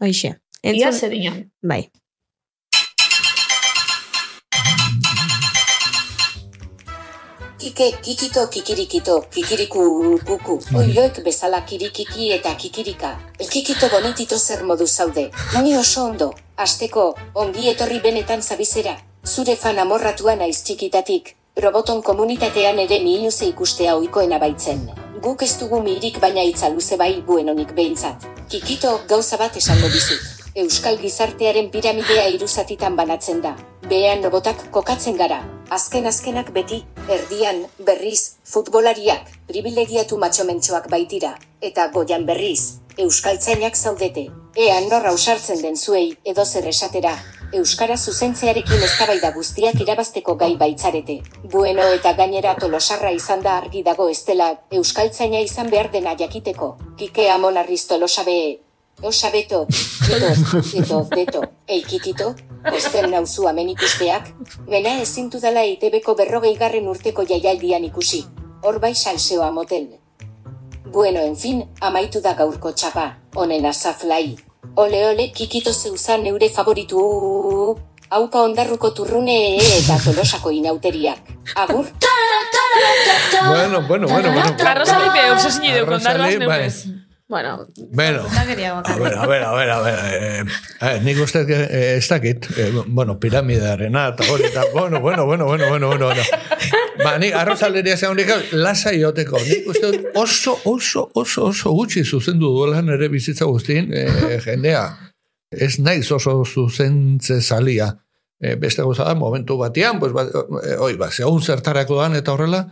Hoixe. 0.02 0.36
Ia 0.62 0.72
Entzun, 0.74 0.94
zer 1.00 1.10
dinan. 1.10 1.52
bai. 1.62 1.90
Kike, 7.66 7.98
kikito, 8.02 8.48
kikirikito, 8.48 9.26
kikiriku, 9.34 10.20
kuku. 10.22 10.60
Oioek 10.78 11.24
bezala 11.26 11.62
kirikiki 11.66 12.30
eta 12.36 12.54
kikirika. 12.54 13.18
Kikito 13.40 13.90
bonitito 13.90 14.38
zer 14.38 14.62
modu 14.64 14.86
zaude. 14.86 15.32
Ni 15.64 15.74
oso 15.78 16.04
ondo. 16.04 16.30
Asteko, 16.58 17.16
ongi 17.34 17.66
etorri 17.72 17.98
benetan 18.04 18.46
zabizera. 18.46 18.94
Zure 19.26 19.56
fan 19.56 19.80
amorratua 19.80 20.36
naiz 20.36 20.62
txikitatik. 20.62 21.34
Roboton 21.58 22.04
komunitatean 22.04 22.86
ere 22.86 23.02
miluze 23.02 23.50
ikustea 23.50 23.98
ohikoena 23.98 24.38
baitzen. 24.38 24.86
Guk 25.24 25.42
ez 25.42 25.58
dugu 25.58 25.82
mirik 25.82 26.22
baina 26.22 26.46
itza 26.46 26.70
luze 26.70 27.02
bai 27.02 27.16
buenonik 27.26 27.74
behintzat. 27.74 28.30
Kikito, 28.48 29.00
gauza 29.10 29.42
bat 29.42 29.58
esango 29.58 29.90
dizut. 29.90 30.35
Euskal 30.56 30.96
gizartearen 31.02 31.66
piramidea 31.68 32.30
iruzatitan 32.32 32.94
banatzen 32.96 33.42
da. 33.44 33.50
Behean 33.92 34.22
robotak 34.24 34.62
kokatzen 34.72 35.18
gara. 35.20 35.42
Azken 35.78 36.08
azkenak 36.08 36.54
beti, 36.56 36.78
Erdian, 37.12 37.60
berriz, 37.84 38.38
futbolariak, 38.48 39.28
privilegiatu 39.52 40.16
matxomentxoak 40.22 40.88
baitira, 40.94 41.34
eta 41.60 41.90
goian 41.92 42.24
berriz, 42.26 42.80
euskaltzainak 42.96 43.76
zaudete. 43.76 44.30
Ea 44.56 44.80
norra 44.88 45.12
usartzen 45.12 45.60
den 45.60 45.76
zuei, 45.76 46.14
edo 46.24 46.46
zer 46.46 46.72
esatera, 46.72 47.18
Euskara 47.56 47.96
zuzentzearekin 47.96 48.82
eztabaida 48.84 49.30
guztiak 49.36 49.80
irabazteko 49.80 50.36
gai 50.36 50.56
baitzarete. 50.58 51.20
Bueno 51.54 51.86
eta 51.94 52.14
gainera 52.18 52.56
tolosarra 52.60 53.12
izan 53.12 53.44
da 53.46 53.58
argi 53.60 53.84
dago 53.84 54.10
ez 54.10 54.24
dela, 54.28 54.50
euskaltzaina 54.72 55.40
izan 55.40 55.70
behar 55.70 55.92
dena 55.92 56.16
jakiteko. 56.20 56.76
Kike 56.98 57.30
amon 57.30 57.58
arriz 57.58 57.86
tolosabe, 59.02 59.48
osabeto, 59.48 59.68
eto, 60.10 60.60
eto, 60.80 61.08
deto, 61.16 61.42
eikikito, 61.68 62.36
osten 62.74 63.12
nauzu 63.12 63.48
hemen 63.48 63.70
ikusteak, 63.70 64.34
bena 64.70 65.02
ezintu 65.02 65.40
dela 65.40 65.62
EITB-ko 65.64 66.16
berrogei 66.16 66.56
garren 66.58 66.88
urteko 66.88 67.26
jaialdian 67.26 67.84
ikusi. 67.84 68.26
Hor 68.64 68.80
bai 68.80 68.96
salseoa 68.96 69.52
motel. 69.52 70.00
Bueno, 70.92 71.20
en 71.20 71.36
fin, 71.36 71.64
amaitu 71.82 72.22
da 72.22 72.34
gaurko 72.34 72.72
txapa, 72.72 73.18
honen 73.36 73.66
azaflai. 73.66 74.38
Ole 74.76 75.06
ole, 75.08 75.32
kikito 75.32 75.74
zeuzan 75.74 76.24
neure 76.24 76.50
favoritu. 76.50 77.78
Haupa 78.10 78.42
ondarruko 78.46 78.92
turrune 78.94 79.58
eta 79.58 79.98
tolosako 80.04 80.52
inauteriak. 80.52 81.20
Agur? 81.56 81.86
Bueno, 83.48 83.82
bueno, 83.88 84.08
bueno, 84.08 84.32
bueno. 84.32 84.56
Arrozalipe 84.70 85.32
obsesini 85.32 85.72
deu 85.74 85.86
kondarroaz 85.86 86.36
Arrozali, 86.36 86.46
bai. 86.46 86.60
neukez. 86.60 87.05
Bueno, 87.28 87.66
Bueno. 87.92 88.22
A 88.30 88.46
ver, 88.46 89.14
a 89.16 89.26
ver, 89.26 89.44
a 89.44 89.52
ver, 89.56 89.70
a 89.70 89.82
ver. 89.82 90.00
Eh, 90.14 90.46
eh, 90.82 91.00
nik 91.02 91.18
uste 91.24 91.42
eh, 91.42 91.96
ez 91.98 92.08
dakit, 92.08 92.46
eh, 92.56 92.72
bueno, 92.86 93.18
piramidearena, 93.20 94.10
eta 94.14 94.28
hori, 94.32 94.44
eta, 94.46 94.66
bueno, 94.74 95.02
bueno, 95.02 95.26
bueno, 95.26 95.46
bueno, 95.46 95.68
bueno, 95.68 95.88
bueno, 95.88 96.06
bueno. 96.06 96.22
Ba, 97.04 97.18
nik 97.18 97.34
arrozaleria 97.34 97.98
zegoen 97.98 98.22
nik, 98.22 98.54
lasa 98.54 98.94
ioteko. 98.94 99.42
Nik 99.42 99.68
uste 99.74 99.92
oso, 100.14 100.60
oso, 100.66 101.10
oso, 101.16 101.50
oso 101.50 101.74
gutxi 101.74 102.06
zuzendu 102.06 102.54
duela 102.60 102.84
nere 102.86 103.10
bizitza 103.10 103.50
guztien, 103.50 103.90
eh, 103.90 104.40
jendea. 104.46 104.86
Ez 105.50 105.80
naiz 105.80 106.12
oso 106.12 106.44
zuzentze 106.46 107.42
zalia. 107.42 107.90
Eh, 108.40 108.54
beste 108.60 108.84
gauza 108.84 109.04
da, 109.04 109.16
momentu 109.16 109.58
batean, 109.58 109.98
pues, 110.00 110.14
ba, 110.14 110.28
eh, 110.62 110.78
oi, 110.78 110.94
ba, 111.00 111.10
zertarako 111.10 112.02
dan 112.02 112.16
eta 112.16 112.34
horrela, 112.34 112.68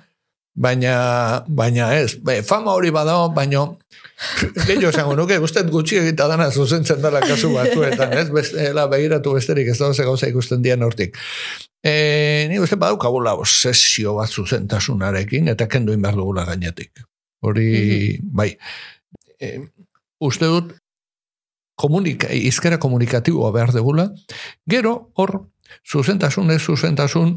baina, 0.54 1.44
baina 1.48 1.90
ez, 1.98 2.16
be, 2.22 2.42
fama 2.46 2.74
hori 2.78 2.92
badao, 2.94 3.30
baina 3.34 3.66
gehiago 4.68 4.92
esango 4.92 5.16
nuke, 5.18 5.40
uste 5.44 5.64
gutxi 5.70 5.98
egita 6.02 6.28
dana 6.30 6.50
zuzentzen 6.52 7.02
dela 7.02 7.22
kasu 7.24 7.52
batzuetan, 7.54 8.14
ez? 8.18 8.28
Bestela 8.34 8.86
begiratu 8.92 9.34
besterik 9.36 9.72
ez 9.74 9.78
da 9.80 9.94
ze 9.94 10.06
gauza 10.06 10.30
ikusten 10.30 10.62
dian 10.62 10.84
hortik. 10.86 11.18
E, 11.84 12.48
ni 12.50 12.60
uste 12.62 12.78
badaukagula 12.80 13.34
obsesio 13.40 14.16
bat 14.20 14.32
zuzentasunarekin, 14.32 15.50
eta 15.52 15.68
kendu 15.68 15.98
behar 15.98 16.16
dugula 16.20 16.46
gainetik. 16.48 17.04
Hori, 17.44 18.20
bai. 18.24 18.54
E, 19.42 19.58
uste 20.24 20.48
dut, 20.48 20.72
komunika, 21.76 22.30
izkera 22.32 22.78
komunikatiboa 22.80 23.52
behar 23.52 23.74
dugula, 23.76 24.12
gero, 24.70 25.10
hor, 25.18 25.42
zuzentasun 25.90 26.54
ez 26.54 26.62
zuzentasun, 26.62 27.34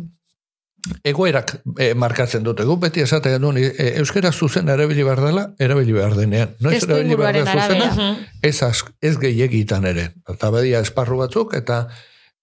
egoerak 1.05 1.57
e, 1.79 1.93
markatzen 1.95 2.45
dute. 2.47 2.65
Gu 2.65 2.77
beti 2.83 3.03
esate 3.05 3.33
genuen, 3.37 3.59
e, 3.61 3.93
euskera 4.01 4.33
zuzen 4.33 4.69
erabili 4.69 5.05
behar 5.07 5.23
dela, 5.25 5.47
erabili 5.59 5.93
behar 5.97 6.17
denean. 6.19 6.57
No 6.61 6.71
Testu 6.71 6.99
inguruaren 6.99 7.49
arabera. 7.49 7.93
Mhm. 7.95 8.27
ez, 8.43 8.63
az, 8.63 8.85
ez 9.01 9.17
gehiagitan 9.19 9.85
ere. 9.85 10.11
Eta 10.29 10.51
badia 10.51 10.81
esparru 10.81 11.19
batzuk 11.23 11.55
eta 11.55 11.87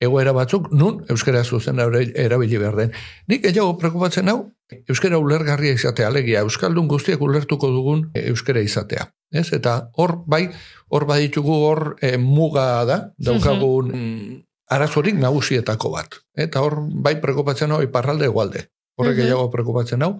egoera 0.04 0.34
batzuk 0.36 0.70
nun 0.72 1.04
euskera 1.10 1.44
zuzen 1.44 1.80
erabil- 1.80 2.14
erabili 2.20 2.58
behar 2.58 2.76
den. 2.76 2.94
Nik 3.28 3.44
gehiago 3.46 3.78
prekupatzen 3.80 4.30
hau, 4.30 4.52
euskera 4.90 5.20
ulergarria 5.22 5.74
izatea, 5.78 6.08
alegia, 6.08 6.42
euskaldun 6.44 6.88
guztiak 6.92 7.22
ulertuko 7.22 7.70
dugun 7.72 8.10
e, 8.14 8.28
euskera 8.34 8.62
izatea. 8.62 9.08
Ez? 9.32 9.50
Eta 9.56 9.90
hor, 9.98 10.20
bai, 10.28 10.48
hor 10.90 11.06
baditugu 11.10 11.56
hor 11.68 11.96
e, 12.02 12.18
muga 12.18 12.68
da, 12.90 13.00
daukagun 13.18 13.94
mm, 13.94 14.42
arazorik 14.74 15.16
nagusietako 15.20 15.92
bat. 15.94 16.16
Eta 16.36 16.62
hor, 16.66 16.80
bai 17.06 17.16
prekupatzen 17.22 17.72
hau, 17.72 17.82
iparralde 17.86 18.26
egualde. 18.30 18.68
Horrek 18.98 19.16
Mhm. 19.16 19.22
gehiago 19.22 19.50
prekupatzen 19.52 20.02
hau. 20.04 20.14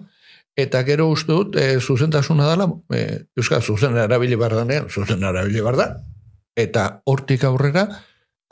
Eta 0.56 0.84
gero 0.86 1.08
uste 1.10 1.32
dut, 1.32 1.56
e, 1.56 1.80
zuzentasuna 1.80 2.46
dela, 2.48 2.68
e, 2.94 3.24
euskara 3.36 3.60
zuzen 3.62 3.96
erabili 3.98 4.36
behar 4.38 4.54
denean, 4.60 4.88
zuzen 4.88 5.22
erabili 5.22 5.60
behar 5.60 5.76
da, 5.76 5.86
eta 6.56 7.02
hortik 7.04 7.42
aurrera, 7.44 7.88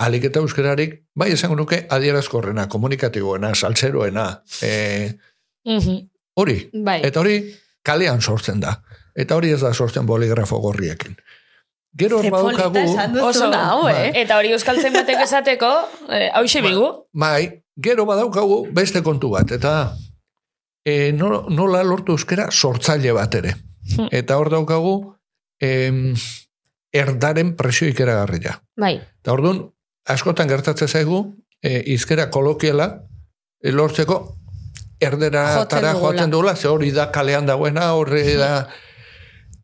alik 0.03 0.25
eta 0.25 0.41
euskararik, 0.41 0.97
bai 1.15 1.31
esango 1.31 1.55
nuke, 1.57 1.87
adierazkorrena, 1.91 2.69
komunikatiboena, 2.69 3.55
saltzeroena, 3.55 4.43
e, 4.63 5.15
Mhm. 5.65 6.09
hori. 6.35 6.71
Bai. 6.75 7.01
Eta 7.07 7.21
hori 7.21 7.55
kalean 7.85 8.21
sortzen 8.21 8.59
da. 8.61 8.83
Eta 9.15 9.37
hori 9.37 9.51
ez 9.53 9.61
da 9.61 9.73
sortzen 9.75 10.07
boligrafo 10.07 10.59
gorriekin. 10.59 11.17
Gero 11.99 12.19
hor 12.19 12.25
esan 12.25 13.17
Oso. 13.19 13.53
hau, 13.53 13.83
Bai. 13.83 13.95
eh? 14.07 14.13
Eta 14.23 14.39
hori 14.39 14.53
euskaltzen 14.53 14.93
batek 14.95 15.21
esateko, 15.27 15.71
eh, 16.09 16.31
hau 16.33 16.45
bigu. 16.45 16.87
bai, 17.13 17.63
gero 17.77 18.07
badaukagu 18.07 18.69
beste 18.73 19.03
kontu 19.03 19.31
bat, 19.31 19.51
eta 19.53 19.93
e, 20.85 21.13
no- 21.13 21.47
nola 21.51 21.83
lortu 21.83 22.13
euskera 22.13 22.49
sortzaile 22.51 23.13
bat 23.13 23.35
ere. 23.35 23.55
Hmm. 23.97 24.09
Eta 24.11 24.39
hor 24.39 24.49
daukagu, 24.51 25.15
em, 25.61 26.15
erdaren 26.93 27.57
presio 27.57 27.89
ikeragarria. 27.89 28.63
Bai. 28.77 28.97
Eta 29.21 29.33
orduan, 29.33 29.71
askotan 30.09 30.49
gertatzen 30.49 30.89
zaigu, 30.89 31.37
e, 31.63 31.83
izkera 31.93 32.31
kolokiela, 32.31 33.03
e, 33.63 33.71
lortzeko 33.71 34.35
erdera 35.01 35.67
joaten 35.69 36.31
dugula, 36.31 36.57
ze 36.57 36.69
hori 36.69 36.91
da 36.91 37.11
kalean 37.13 37.47
dagoena, 37.47 37.93
horre 37.95 38.37
da... 38.37 38.69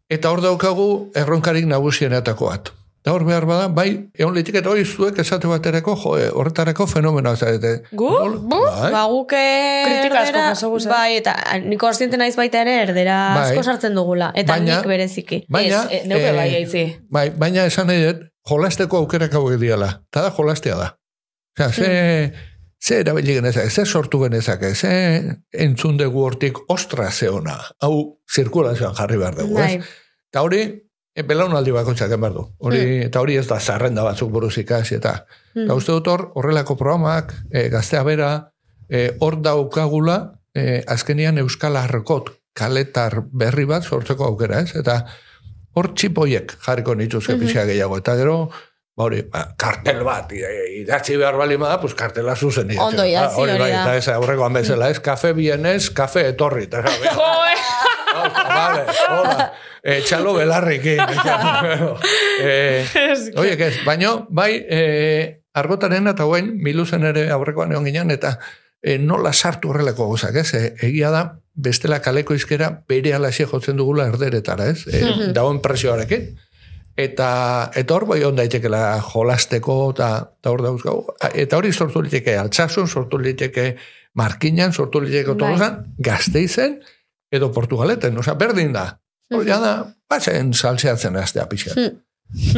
Eta 0.08 0.30
hor 0.32 0.40
daukagu 0.40 0.88
erronkarik 1.16 1.66
nagusienetako 1.68 2.46
bat. 2.48 2.70
Eta 3.02 3.12
hor 3.14 3.22
behar 3.24 3.44
bada, 3.46 3.68
bai, 3.72 3.90
egon 4.18 4.34
litik 4.34 4.56
eta 4.58 4.70
hori 4.72 4.82
zuek 4.84 5.18
esate 5.22 5.46
baterako, 5.48 5.94
jo, 6.00 6.14
e, 6.18 6.26
horretarako 6.34 6.86
fenomenoa 6.90 7.36
zarete. 7.36 7.74
Gu? 7.96 8.08
Nol- 8.10 8.38
bai, 8.50 8.90
Ba, 8.92 9.04
guke 9.12 9.42
Kritika 9.86 10.22
asko 10.50 10.72
bai, 10.90 11.16
eta 11.20 11.34
niko 11.64 11.86
kontziente 11.86 12.16
naiz 12.18 12.34
baita 12.36 12.60
ere 12.64 12.74
erdera 12.82 13.18
Bai. 13.36 13.44
asko 13.52 13.62
sartzen 13.62 13.94
dugula. 13.94 14.32
Eta 14.34 14.56
Baina- 14.56 14.80
nik 14.80 14.86
bereziki. 14.90 15.44
baina, 15.48 15.84
Ez, 15.84 16.02
eh, 16.02 16.06
neuke 16.08 16.28
eh, 16.28 16.36
bai 16.36 16.48
aitzi. 16.56 16.84
bai, 17.08 17.30
baina 17.30 17.64
esan 17.66 17.86
nahi 17.86 18.02
dut, 18.04 18.26
jolasteko 18.48 18.96
aukerak 18.98 19.32
hauek 19.32 19.60
diala. 19.60 20.00
Eta 20.10 20.22
da 20.22 20.30
jolastea 20.36 20.76
da. 20.76 20.94
Osea, 21.58 21.72
ze, 21.72 22.32
ze 22.80 22.98
erabili 23.00 23.34
genezake, 23.34 23.70
ze 23.70 23.84
sortu 23.86 24.20
genezake, 24.22 24.74
ze 24.74 25.36
entzun 25.52 25.96
dugu 25.96 26.22
hortik 26.24 26.58
ostra 26.70 27.10
zeona. 27.10 27.58
Hau 27.80 28.18
zirkulazioan 28.34 28.94
jarri 28.94 29.16
behar 29.16 29.34
dugu, 29.34 29.54
Bai. 29.54 29.74
ez? 29.74 29.84
Eta 30.30 30.42
hori, 30.42 30.60
e, 31.14 31.22
belaunaldi 31.22 31.72
bakoitzak 31.74 32.08
egin 32.08 32.20
behar 32.20 32.34
du. 32.34 32.44
Hori, 32.58 32.82
Eta 33.08 33.20
hori 33.20 33.36
ez 33.36 33.46
da 33.48 33.58
zarrenda 33.60 34.02
batzuk 34.04 34.30
buruz 34.30 34.56
ikasi, 34.58 34.94
eta 34.94 35.24
Hmm. 35.54 35.64
Eta 35.64 35.74
uste 35.74 35.92
dut 35.92 36.06
hor, 36.06 36.30
horrelako 36.36 36.76
programak, 36.76 37.32
e, 37.50 37.68
gaztea 37.68 38.02
bera, 38.04 38.52
e, 38.88 39.16
hor 39.18 39.40
daukagula, 39.42 40.34
e, 40.54 40.84
azkenian 40.86 41.38
Euskal 41.38 41.76
Arkot 41.76 42.30
kaletar 42.54 43.24
berri 43.32 43.64
bat 43.64 43.82
sortzeko 43.82 44.24
aukera, 44.24 44.60
ez? 44.60 44.76
Eta 44.76 45.04
hor 45.74 45.88
txipoiek 45.94 46.54
jarriko 46.64 46.94
nituzke 46.94 47.32
Mhm. 47.34 47.40
pixka 47.40 47.64
gehiago. 47.66 47.96
Eta 47.98 48.14
gero, 48.16 48.50
hori, 48.98 49.22
ba, 49.30 49.44
kartel 49.60 50.02
bat, 50.06 50.32
idatzi 50.32 51.16
behar 51.20 51.36
bali 51.38 51.56
da, 51.60 51.76
pues 51.80 51.94
kartela 51.98 52.34
zuzen 52.36 52.70
idatzi. 52.70 52.84
Ondo 52.86 53.04
idatzi, 53.06 53.34
Ah, 53.38 53.42
hori 53.44 53.56
bai, 53.60 53.70
da. 53.70 53.82
Eta 53.84 53.96
ez 53.96 54.08
aurrekoan 54.16 54.52
bezala, 54.58 54.90
ez? 54.90 55.00
Kafe 55.00 55.32
bienez, 55.36 55.90
kafe 55.94 56.26
etorri. 56.32 56.66
Eta, 56.66 56.82
eh. 56.82 57.14
vale, 58.58 58.84
hola. 59.08 59.48
E, 59.82 60.00
txalo 60.02 60.34
belarrekin. 60.34 61.00
e, 62.42 62.84
Oie, 63.40 63.54
ez, 63.54 63.74
baino, 63.86 64.26
bai, 64.30 64.52
e, 64.68 64.80
argotaren 65.58 66.10
eta 66.10 66.26
guen, 66.28 66.52
miluzen 66.62 67.06
ere 67.08 67.28
aurrekoan 67.34 67.72
egon 67.72 67.86
ginen, 67.88 68.10
eta 68.14 68.36
e, 68.82 68.98
nola 68.98 69.32
sartu 69.32 69.70
horrelako 69.72 70.10
gozak, 70.12 70.36
ez? 70.42 70.50
E, 70.54 70.64
egia 70.90 71.12
da, 71.14 71.22
bestela 71.58 72.00
kaleko 72.02 72.34
izkera 72.38 72.72
bere 72.88 73.14
alaxe 73.16 73.46
jotzen 73.50 73.78
dugula 73.78 74.06
erderetara, 74.10 74.68
ez? 74.74 74.84
E, 74.90 75.30
dagoen 75.34 75.62
presioarekin. 75.64 76.28
Eta, 76.98 77.70
eta 77.78 77.94
hor 77.94 78.08
bai 78.08 78.18
on 78.26 78.38
daitekela 78.38 78.98
jolasteko, 79.06 79.76
eta, 79.94 80.08
eta 80.40 80.50
hor 80.50 80.64
dauzkagu. 80.64 81.14
Eta 81.44 81.60
hori 81.60 81.70
sortu 81.72 82.02
liteke 82.02 82.34
altsasun, 82.40 82.88
sortu 82.90 83.20
liteke 83.22 83.68
markinan, 84.18 84.74
sortu 84.74 85.04
liteke 85.04 85.36
Bai. 85.36 85.38
tolosan, 85.44 85.78
gazteizen, 86.02 86.80
edo 87.30 87.52
portugaleten, 87.54 88.18
osea, 88.18 88.34
berdin 88.40 88.74
da. 88.74 88.88
Hori 89.30 89.52
da, 89.52 89.72
batzen 90.10 90.54
salseatzen 90.56 91.16
aztea 91.20 91.46
pixka. 91.46 91.76
Hmm. 91.76 92.00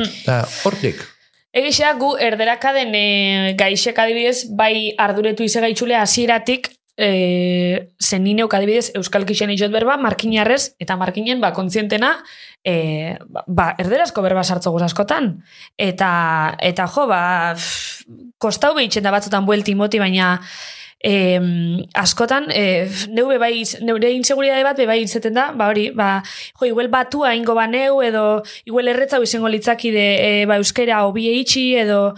Eta 0.08 0.42
hortik. 0.64 1.02
Egisa 1.52 1.92
gu 1.98 2.14
erderakaden 2.22 2.94
e, 2.94 3.06
gaixek 3.58 3.98
adibidez, 3.98 4.46
bai 4.56 4.94
arduretu 5.02 5.42
ize 5.44 5.60
gaitxule 5.60 5.96
hasieratik 5.98 6.70
e, 7.00 7.88
zen 7.98 8.26
adibidez 8.28 8.92
Euskal 8.94 9.26
Kixen 9.26 9.50
izot 9.50 9.72
berba, 9.72 9.96
markinarrez, 9.96 10.76
eta 10.78 10.96
markinen 10.96 11.40
ba, 11.40 11.52
kontzientena, 11.52 12.22
e, 12.64 13.16
ba, 13.46 13.74
erderazko 13.78 14.22
berba 14.22 14.44
sartzo 14.44 14.74
askotan. 14.76 15.42
Eta, 15.76 16.56
eta 16.60 16.86
jo, 16.86 17.06
ba, 17.06 17.54
pff, 17.54 18.04
kostau 18.38 18.74
behitzen 18.74 19.02
da 19.02 19.10
batzutan 19.10 19.46
buelti 19.46 19.74
moti, 19.74 19.98
baina 19.98 20.40
em, 21.00 21.86
askotan, 21.94 22.50
e, 22.52 22.88
neure 23.08 23.38
bai, 23.38 23.62
neure 23.82 24.12
inseguridade 24.12 24.64
bat, 24.64 24.80
bai 24.86 25.00
izaten 25.02 25.34
da, 25.34 25.50
ba 25.56 25.70
hori, 25.72 25.90
ba, 25.90 26.22
jo, 26.58 26.66
igual 26.68 26.88
batua 26.92 27.34
ingo 27.34 27.54
baneu, 27.54 28.02
edo, 28.02 28.42
igual 28.64 28.88
erretzau 28.88 29.22
izango 29.22 29.48
litzakide, 29.48 30.06
e, 30.20 30.46
ba, 30.46 30.60
euskera 30.60 31.04
obie 31.06 31.34
itxi, 31.40 31.74
edo, 31.80 32.14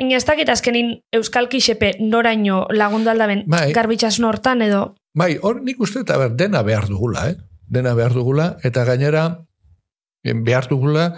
Baina 0.00 0.16
ez 0.16 0.24
dakit 0.24 0.48
azkenin 0.48 0.94
Euskalki 1.12 1.58
xepe 1.60 1.90
noraino 2.00 2.62
lagundu 2.72 3.10
aldaben 3.12 3.42
Bai. 3.52 3.66
garbitxasun 3.76 4.24
hortan 4.24 4.62
edo 4.64 4.94
Bai, 5.12 5.34
hor 5.42 5.58
nik 5.60 5.76
uste 5.84 6.00
eta 6.06 6.16
ber, 6.16 6.30
dena 6.40 6.62
behar 6.64 6.86
dugula, 6.88 7.26
eh? 7.28 7.34
Dena 7.68 7.92
behar 7.98 8.14
dugula, 8.16 8.54
eta 8.64 8.86
gainera 8.88 9.26
behar 10.22 10.68
dugula 10.68 11.14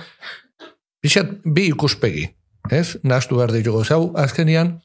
pixat 1.03 1.41
bi 1.45 1.67
ikuspegi, 1.73 2.29
ez? 2.71 2.99
Nahastu 3.03 3.37
behar 3.41 3.53
ditugu. 3.55 3.83
Zau, 3.85 4.13
azkenian, 4.19 4.77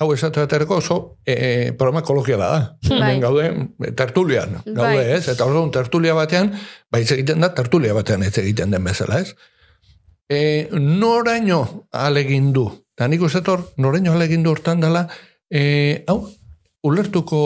hau 0.00 0.10
esatu 0.12 0.42
aterako 0.42 0.78
oso 0.82 0.98
e, 1.26 1.72
programa 1.78 2.02
ekologiala 2.04 2.50
da. 2.50 2.60
Bai. 2.88 2.98
Hemen 2.98 3.24
gaude 3.24 3.46
e, 3.48 3.92
tertulian, 3.96 4.58
gaude, 4.66 5.00
Bai. 5.00 5.08
ez? 5.16 5.24
Eta 5.32 5.46
orduan 5.46 5.72
tertulia 5.74 6.14
batean, 6.16 6.52
bai 6.92 7.02
egiten 7.04 7.44
da, 7.44 7.52
tertulia 7.56 7.96
batean 7.96 8.26
ez 8.26 8.34
egiten 8.42 8.74
den 8.74 8.84
bezala, 8.84 9.22
ez? 9.24 9.34
E, 10.28 10.68
noraino 10.72 11.88
alegin 11.92 12.52
du, 12.56 12.66
eta 12.96 13.08
nik 13.08 13.22
uste 13.24 13.44
hor, 13.50 13.68
noraino 13.80 14.14
alegin 14.14 14.44
du 14.44 14.52
hortan 14.52 14.82
dela, 14.84 15.06
e, 15.48 16.04
hau, 16.08 16.24
ulertuko 16.84 17.44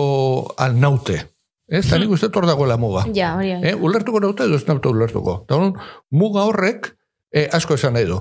alnaute, 0.58 1.20
ez? 1.68 1.84
Eta 1.86 1.98
nik 2.00 2.10
uste 2.10 2.28
dagoela 2.32 2.76
muga. 2.76 3.04
Ja, 3.14 3.36
hori. 3.36 3.52
Eh, 3.62 3.74
ulertuko 3.74 4.20
naute 4.20 4.44
edo 4.44 4.56
ez 4.56 4.66
naute 4.66 4.88
ulertuko. 4.88 5.42
Eta 5.44 5.56
orduan, 5.56 5.74
muga 6.10 6.44
horrek 6.48 6.94
eh, 7.32 7.48
asko 7.52 7.74
esan 7.74 7.94
nahi 7.94 8.08
du. 8.08 8.20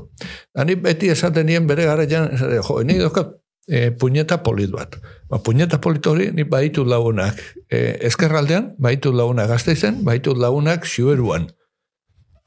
Da 0.54 0.66
ni 0.66 0.76
beti 0.76 1.10
esaten 1.10 1.46
nien 1.46 1.68
bere 1.68 1.86
garaian, 1.86 2.32
esaten, 2.34 2.62
jo, 2.62 2.82
ni 2.84 2.98
daukat 3.00 3.34
eh, 3.68 3.92
puñeta 3.92 4.44
polit 4.44 4.72
bat. 4.72 4.98
Ba, 5.30 5.40
puñeta 5.44 5.80
polit 5.82 6.06
hori 6.08 6.32
ni 6.32 6.44
baitu 6.44 6.86
lagunak 6.86 7.40
eh, 7.70 7.98
ezkerraldean, 8.08 8.76
baitu 8.78 9.14
lagunak 9.14 9.50
gazteizen, 9.50 10.04
baitu 10.04 10.36
lagunak 10.36 10.86
xiueruan. 10.86 11.50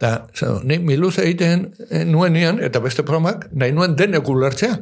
Eta, 0.01 0.27
zau, 0.33 0.61
ni 0.65 0.79
miluz 0.81 1.19
egiten 1.21 1.71
eh, 1.91 2.07
nuenian, 2.09 2.61
eta 2.65 2.81
beste 2.81 3.05
promak, 3.05 3.51
nahi 3.53 3.73
nuen 3.77 3.97
denek 3.97 4.29
ulertzea. 4.29 4.79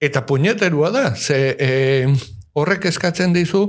Eta 0.00 0.24
puñeterua 0.26 0.90
da, 0.92 1.04
ze 1.16 1.56
eh, 1.58 2.08
horrek 2.54 2.84
eskatzen 2.90 3.32
dizu, 3.34 3.64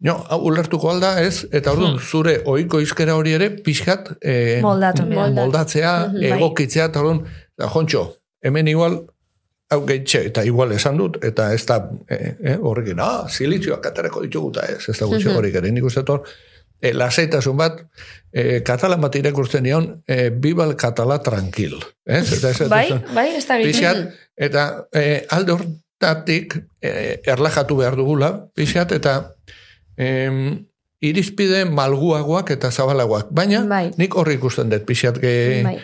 no, 0.00 0.14
hau 0.28 0.40
ulertuko 0.48 0.90
alda 0.90 1.14
ez, 1.22 1.44
eta 1.52 1.72
orduan 1.74 1.98
zure 2.00 2.38
ohiko 2.48 2.80
izkera 2.80 3.14
hori 3.18 3.34
ere 3.36 3.50
pixkat 3.64 4.12
eh, 4.20 4.60
Moldatu, 4.64 5.02
mo- 5.02 5.14
moldatu. 5.20 5.34
moldatzea, 5.40 5.92
bai. 6.14 6.30
egokitzea, 6.36 6.86
eta 6.90 7.00
orduan, 7.04 7.24
da, 7.58 7.68
jontxo, 7.68 8.06
hemen 8.42 8.68
igual, 8.72 9.02
hau 9.72 9.80
gehitxe, 9.88 10.24
eta 10.28 10.44
igual 10.44 10.72
esan 10.76 10.96
dut, 11.00 11.18
eta 11.24 11.50
ez 11.54 11.62
da 11.68 11.76
eh, 12.08 12.34
eh, 12.44 12.56
horrekin, 12.60 12.98
ah, 13.00 13.26
silizioak 13.28 13.86
aterako 13.92 14.22
ditugu, 14.26 14.50
eta 14.56 14.66
ez, 14.74 14.88
ez 14.88 14.98
da 14.98 15.06
gutxi 15.06 15.28
Mhm. 15.28 15.36
horik 15.38 15.54
ere, 15.62 15.70
nik 15.72 15.84
uste 15.84 16.02
hor, 16.08 16.24
e, 16.82 16.90
lasaitasun 16.92 17.56
bat, 17.56 17.78
e, 18.32 18.60
katalan 18.66 19.00
bat 19.00 19.14
irakurtzen 19.14 19.62
nion, 19.62 20.02
e, 20.08 20.30
bibal 20.30 20.74
katala 20.76 21.20
tranquil. 21.22 21.76
Ez? 22.04 22.32
Eta 22.38 22.50
ez, 22.50 22.68
bai, 22.68 22.88
bai, 23.14 23.28
ez 23.38 23.46
da 23.46 23.56
Pixat, 23.62 24.00
eta 24.36 24.64
e, 24.92 25.24
alde 25.30 25.54
hortatik 26.02 26.56
e, 26.82 27.20
erlajatu 27.24 27.76
behar 27.76 27.96
dugula, 27.96 28.48
pixat, 28.54 28.92
eta 28.92 29.34
em, 29.96 30.66
irizpide 31.02 31.64
malguagoak 31.64 32.50
eta 32.50 32.70
zabalagoak. 32.70 33.30
Baina, 33.30 33.64
Bai. 33.66 33.92
nik 33.98 34.14
horri 34.14 34.34
ikusten 34.34 34.70
dut, 34.70 34.84
pixat, 34.86 35.18
ge, 35.22 35.62
Bai. 35.64 35.78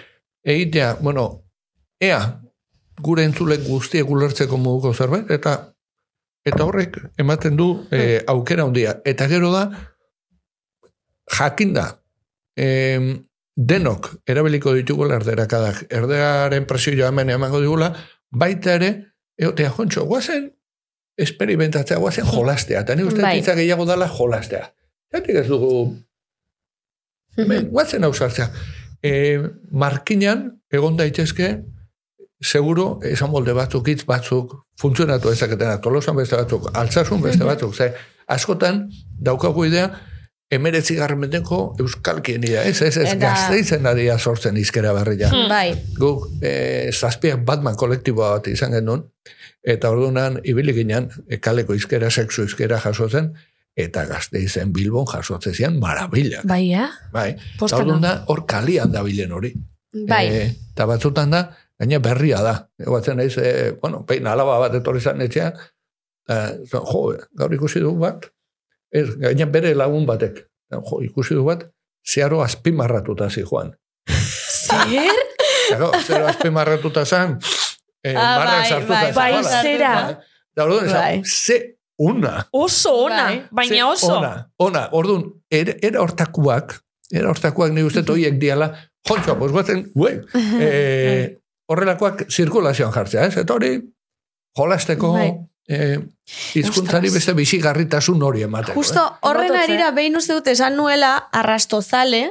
egitea, 0.45 0.97
bueno, 1.01 1.45
ea, 2.01 2.41
gure 3.01 3.25
entzulek 3.25 3.62
guztiek 3.66 4.09
ulertzeko 4.09 4.59
moduko 4.59 4.95
zerbait, 4.95 5.31
eta 5.31 5.73
eta 6.47 6.64
horrek 6.64 6.97
ematen 7.21 7.57
du 7.57 7.85
e, 7.93 8.23
aukera 8.27 8.64
handia. 8.64 8.97
Eta 9.05 9.29
gero 9.29 9.51
da, 9.53 9.69
jakinda, 11.37 12.01
em, 12.57 13.11
denok 13.55 14.14
erabiliko 14.27 14.73
ditugula 14.73 15.19
erderakadak, 15.19 15.85
erderaren 15.91 16.64
presioa 16.66 17.11
hemen 17.11 17.35
emango 17.35 17.61
digula, 17.61 17.93
baita 18.31 18.79
ere, 18.79 18.91
eotea 19.39 19.70
jontxo, 19.76 20.05
guazen, 20.07 20.51
esperimentatzea, 21.18 21.99
guazen 21.99 22.26
jolastea, 22.26 22.82
eta 22.84 22.95
ni 22.95 23.07
uste 23.07 23.22
Bai. 23.22 23.41
gehiago 23.43 23.86
dala 23.86 24.09
jolastea. 24.11 24.68
Zatik 25.12 25.41
ez 25.41 25.47
dugu, 25.49 25.97
hemen, 27.36 27.68
guazen 27.74 28.05
hausartzea. 28.05 28.51
E, 29.03 29.12
markinan, 29.70 30.49
egon 30.74 30.99
daitezke, 30.99 31.53
seguro, 32.43 32.99
esan 33.07 33.30
molde 33.30 33.55
batzuk, 33.55 33.89
hitz 33.89 34.05
batzuk, 34.07 34.55
funtzionatu 34.78 35.32
ezaketenak, 35.32 35.82
tolosan 35.82 36.16
beste 36.18 36.39
batzuk, 36.39 36.70
altzasun 36.78 37.22
beste 37.22 37.47
batzuk, 37.51 37.74
ze, 37.74 37.93
askotan, 38.26 38.86
daukagu 39.22 39.66
idea, 39.66 39.91
emeretzi 40.51 40.96
garmenteko 40.96 41.59
euskalkien 41.80 42.44
idea, 42.44 42.62
ez, 42.64 42.80
ez, 42.82 42.96
ez, 42.96 43.12
Eta- 43.12 43.20
gazteizen 43.20 43.86
adia 43.86 44.16
sortzen 44.18 44.57
izkera 44.57 44.94
berria. 44.96 45.30
Bai. 45.51 45.74
Guk, 45.99 46.28
e, 46.40 46.90
zazpiak 46.92 47.44
Batman 47.46 47.76
kolektiboa 47.76 48.30
bat 48.38 48.49
izan 48.49 48.72
genuen, 48.76 49.05
eta 49.62 49.90
orduan, 49.92 50.40
ibili 50.49 50.72
ginen, 50.76 51.11
e, 51.28 51.40
kaleko 51.44 51.76
izkera, 51.76 52.09
sexu 52.11 52.46
izkera 52.49 52.80
jasotzen, 52.80 53.34
eta 53.78 54.07
gazteizen 54.09 54.72
Bilbon 54.72 55.07
jasotzen 55.11 55.55
zian, 55.55 55.76
marabila. 55.78 56.40
Bai, 56.49 56.72
eh? 56.74 56.88
Bai, 57.12 57.30
orduan 57.68 58.01
da, 58.03 58.14
hor 58.32 58.46
kalian 58.49 58.92
dabilen 58.92 59.36
hori. 59.36 59.53
Bai. 60.09 60.24
Eta 60.49 60.88
batzutan 60.88 61.36
da, 61.36 61.44
gaina 61.78 62.01
berria 62.03 62.40
da. 62.42 62.57
Egoatzen 62.80 63.20
naiz, 63.20 63.36
e, 63.36 63.76
bueno, 63.82 64.01
pein 64.09 64.26
alaba 64.26 64.57
bat 64.64 64.80
etorri 64.80 65.05
zan 65.05 65.20
etxean, 65.28 65.61
jo, 66.72 67.05
gaur 67.36 67.55
ikusi 67.55 67.80
du 67.84 67.92
bat, 68.01 68.26
ez, 68.93 69.07
gaina 69.20 69.47
bere 69.47 69.74
lagun 69.74 70.07
batek, 70.09 70.41
jo, 70.72 71.01
ikusi 71.05 71.34
du 71.34 71.45
bat, 71.45 71.66
zeharo 72.07 72.43
azpimarratuta 72.43 73.30
zi 73.30 73.45
joan. 73.45 73.74
Zer? 74.09 75.18
Claro, 75.68 75.91
zeharo 76.07 76.28
azpimarratuta 76.30 77.05
zan, 77.05 77.39
e, 78.03 78.14
Ah, 78.16 78.36
barra 78.39 78.53
bai, 78.59 78.68
sartuta 78.68 79.01
bai, 79.14 79.32
bai, 79.32 79.62
zera. 79.62 79.93
Eta 80.55 80.64
orduan, 80.64 80.86
Bai. 80.93 81.22
ze 81.24 81.78
una. 81.99 82.47
Oso 82.53 82.95
ona, 83.05 83.24
Bai. 83.24 83.43
baina 83.51 83.89
oso. 83.91 84.14
Ona, 84.18 84.51
ona. 84.57 84.89
Orduan, 84.93 85.26
era, 85.51 85.74
era 85.82 86.01
hortakuak, 86.01 86.78
era 87.12 87.28
hortakuak 87.30 87.72
ni 87.72 87.82
uste 87.82 88.03
toiek 88.03 88.39
diala, 88.41 88.72
jontxo, 89.09 89.36
pues 89.39 89.53
guazen, 89.53 89.91
ue, 89.95 90.22
eh, 90.61 91.39
horrelakoak 91.68 92.26
zirkulazioan 92.30 92.93
jartzea, 92.93 93.26
ez? 93.28 93.36
Eta 93.36 93.55
hori, 93.55 93.76
jolasteko, 94.57 95.12
Bai. 95.12 95.30
Eh, 95.69 95.99
izkuntzari 96.55 97.09
Ostras. 97.09 97.14
beste 97.21 97.35
bizigarritasun 97.39 98.23
hori 98.23 98.43
emateko. 98.43 98.81
Justo 98.81 99.05
horren 99.21 99.53
Bototzea. 99.53 99.64
arira 99.69 99.91
behin 99.97 100.16
uste 100.16 100.35
dut 100.35 100.49
esan 100.49 100.77
nuela 100.77 101.14
arrastozale, 101.33 102.23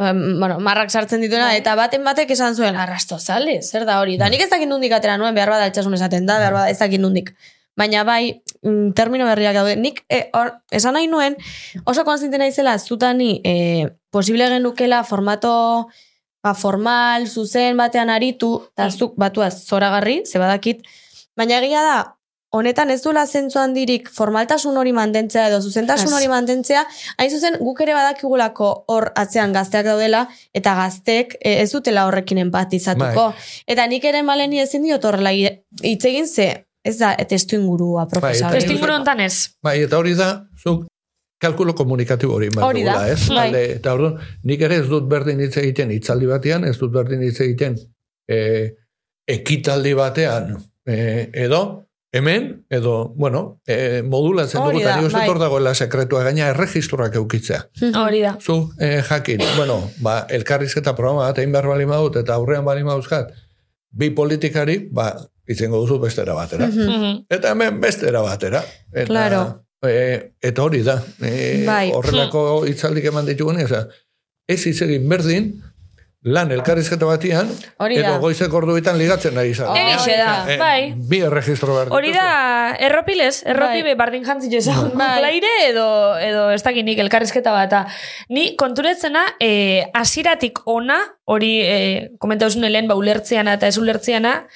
bueno, 0.00 0.58
marrak 0.60 0.90
sartzen 0.90 1.20
dituena, 1.20 1.50
Bai. 1.50 1.58
eta 1.60 1.74
baten 1.76 2.04
batek 2.04 2.30
esan 2.32 2.54
zuen 2.56 2.76
arrastozale, 2.76 3.60
zer 3.62 3.84
da 3.84 4.00
hori. 4.00 4.16
Da 4.16 4.30
nik 4.32 4.40
ez 4.40 4.50
dakit 4.50 4.68
nundik 4.68 4.92
atera 4.96 5.18
nuen, 5.20 5.34
behar 5.36 5.50
bada 5.52 5.66
altsasun 5.68 5.94
esaten 5.98 6.26
da, 6.26 6.38
behar 6.40 6.56
bada 6.56 6.70
ez 6.70 6.78
dakit 6.78 7.02
nundik. 7.02 7.34
Baina 7.76 8.04
bai, 8.04 8.40
mm, 8.64 8.92
termino 8.96 9.26
berriak 9.28 9.54
daude. 9.54 9.76
Nik 9.76 10.02
e, 10.08 10.30
hor, 10.36 10.54
esan 10.72 10.96
nahi 10.96 11.08
nuen, 11.08 11.36
oso 11.84 12.04
konzinte 12.04 12.38
naizela 12.40 12.78
zutani 12.78 13.40
e, 13.44 13.88
posible 14.10 14.48
genukela 14.48 15.02
formato 15.04 15.88
ba, 16.42 16.54
formal, 16.54 17.26
zuzen 17.28 17.76
batean 17.76 18.10
aritu, 18.10 18.54
eta 18.72 18.88
zuk 18.90 19.14
batuaz 19.20 19.66
zoragarri, 19.66 20.22
ze 20.24 20.40
badakit, 20.40 20.86
baina 21.36 21.60
egia 21.60 21.84
da, 21.84 21.98
honetan 22.50 22.90
ez 22.90 23.00
duela 23.02 23.24
zentzu 23.26 23.60
handirik 23.62 24.08
formaltasun 24.10 24.76
hori 24.76 24.92
mantentzea 24.92 25.46
edo 25.48 25.60
zuzentasun 25.62 26.12
hori 26.16 26.28
mantentzea, 26.30 26.82
hain 27.18 27.30
zuzen 27.30 27.58
guk 27.60 27.80
ere 27.84 27.94
badakigulako 27.94 28.70
hor 28.90 29.10
atzean 29.22 29.54
gazteak 29.54 29.86
daudela, 29.86 30.24
eta 30.54 30.74
gazteek 30.78 31.36
e, 31.40 31.60
ez 31.62 31.70
dutela 31.72 32.06
horrekin 32.08 32.42
empatizatuko. 32.46 33.30
Eta 33.70 33.86
nik 33.90 34.04
ere 34.10 34.22
maleni 34.26 34.62
ezin 34.62 34.86
diot 34.86 35.04
horrela 35.06 35.32
hitz 35.32 36.04
egin 36.10 36.26
ze, 36.26 36.50
ez 36.84 36.96
da, 36.98 37.12
testu 37.28 37.58
ingurua 37.60 38.06
proposa. 38.10 38.48
Bai, 38.48 38.58
Testu 38.58 38.74
inguru 38.74 38.96
hontan 38.98 39.20
ez. 39.22 39.34
Bai, 39.62 39.76
eta 39.84 40.00
hori 40.00 40.16
da, 40.18 40.32
zuk 40.58 40.88
kalkulo 41.40 41.72
komunikatibo 41.76 42.34
hori 42.36 42.50
da, 42.52 42.66
dugula, 42.66 42.96
ez? 43.08 43.28
bai. 43.28 43.46
Alde, 43.46 43.62
eta 43.78 43.94
orduan, 43.96 44.18
nik 44.44 44.66
ere 44.66 44.82
ez 44.82 44.88
dut 44.90 45.06
berdin 45.08 45.40
hitz 45.40 45.54
egiten 45.62 45.92
hitzaldi 45.94 46.28
batean, 46.28 46.66
ez 46.68 46.76
dut 46.80 46.92
berdin 46.92 47.22
hitz 47.24 47.38
egiten 47.46 47.78
e, 48.28 48.40
ekitaldi 49.30 49.94
batean, 49.96 50.56
e, 50.84 50.98
edo, 51.46 51.62
hemen, 52.12 52.66
edo, 52.70 53.12
bueno, 53.14 53.60
e, 53.66 54.02
modulatzen 54.02 54.60
dugu, 54.64 54.80
eta 54.80 54.96
uste 55.04 55.18
bai. 55.18 55.38
dagoela 55.38 55.74
sekretua, 55.74 56.24
gaina 56.26 56.48
erregistroak 56.50 57.14
eukitzea. 57.20 57.60
Hori 58.02 58.22
da. 58.24 58.36
Zu, 58.40 58.72
eh, 58.80 59.02
jakin, 59.06 59.44
bueno, 59.56 59.78
ba, 60.02 60.26
elkarrizketa 60.28 60.96
programa 60.98 61.28
bat 61.28 61.38
egin 61.38 61.52
behar 61.54 61.70
bali 61.70 61.86
maut, 61.86 62.16
eta 62.16 62.34
aurrean 62.34 62.64
bali 62.66 62.82
mauzkat, 62.84 63.30
bi 63.90 64.10
politikari, 64.10 64.88
ba, 64.90 65.12
izango 65.50 65.80
duzu 65.82 66.00
bestera 66.02 66.34
batera. 66.34 66.66
Mhm. 66.66 67.26
Eta 67.30 67.54
hemen 67.54 67.80
bestera 67.80 68.22
batera. 68.22 68.64
Eta, 68.92 69.06
Claro. 69.06 69.42
E, 69.82 70.34
eta 70.42 70.62
hori 70.62 70.82
da. 70.84 70.98
E, 71.24 71.64
Bai. 71.64 71.90
Horrelako 71.96 72.66
hitzaldik 72.68 73.06
eman 73.08 73.26
ditugu 73.26 73.54
ez 74.50 74.66
hitz 74.66 74.82
egin 74.82 75.08
berdin, 75.08 75.62
lan 76.22 76.50
elkarrizketa 76.52 77.06
batian, 77.08 77.48
Hori 77.80 77.96
edo 77.96 78.18
goizeko 78.20 78.58
orduetan 78.58 78.98
ligatzen 79.00 79.38
ari 79.40 79.54
izan. 79.54 79.70
Egixe 79.76 80.16
da, 80.18 80.32
Eh, 80.52 80.58
bai. 80.60 80.92
Bi 81.08 81.22
erregistro 81.24 81.72
behar 81.74 81.88
Hori 81.96 82.12
da, 82.12 82.76
erropilez, 82.78 83.42
erropi 83.46 83.82
Bai. 83.82 83.94
bardin 83.96 84.24
jantzi 84.24 84.54
ezagun 84.54 84.92
Bai. 84.98 85.40
edo, 85.68 86.18
edo 86.18 86.50
ez 86.50 86.62
dakinik 86.62 86.98
elkarrizketa 86.98 87.52
bata. 87.52 87.86
Ni 88.28 88.54
konturetzena, 88.56 89.24
eh, 89.40 89.86
asiratik 89.94 90.60
ona, 90.66 91.00
hori 91.24 91.60
eh, 91.62 92.10
komentauzun 92.18 92.64
helen, 92.64 92.86
ba, 92.86 92.94
ulertziana 92.96 93.54
eta 93.54 93.66
ez 93.66 93.78
ulertziana, 93.78 94.46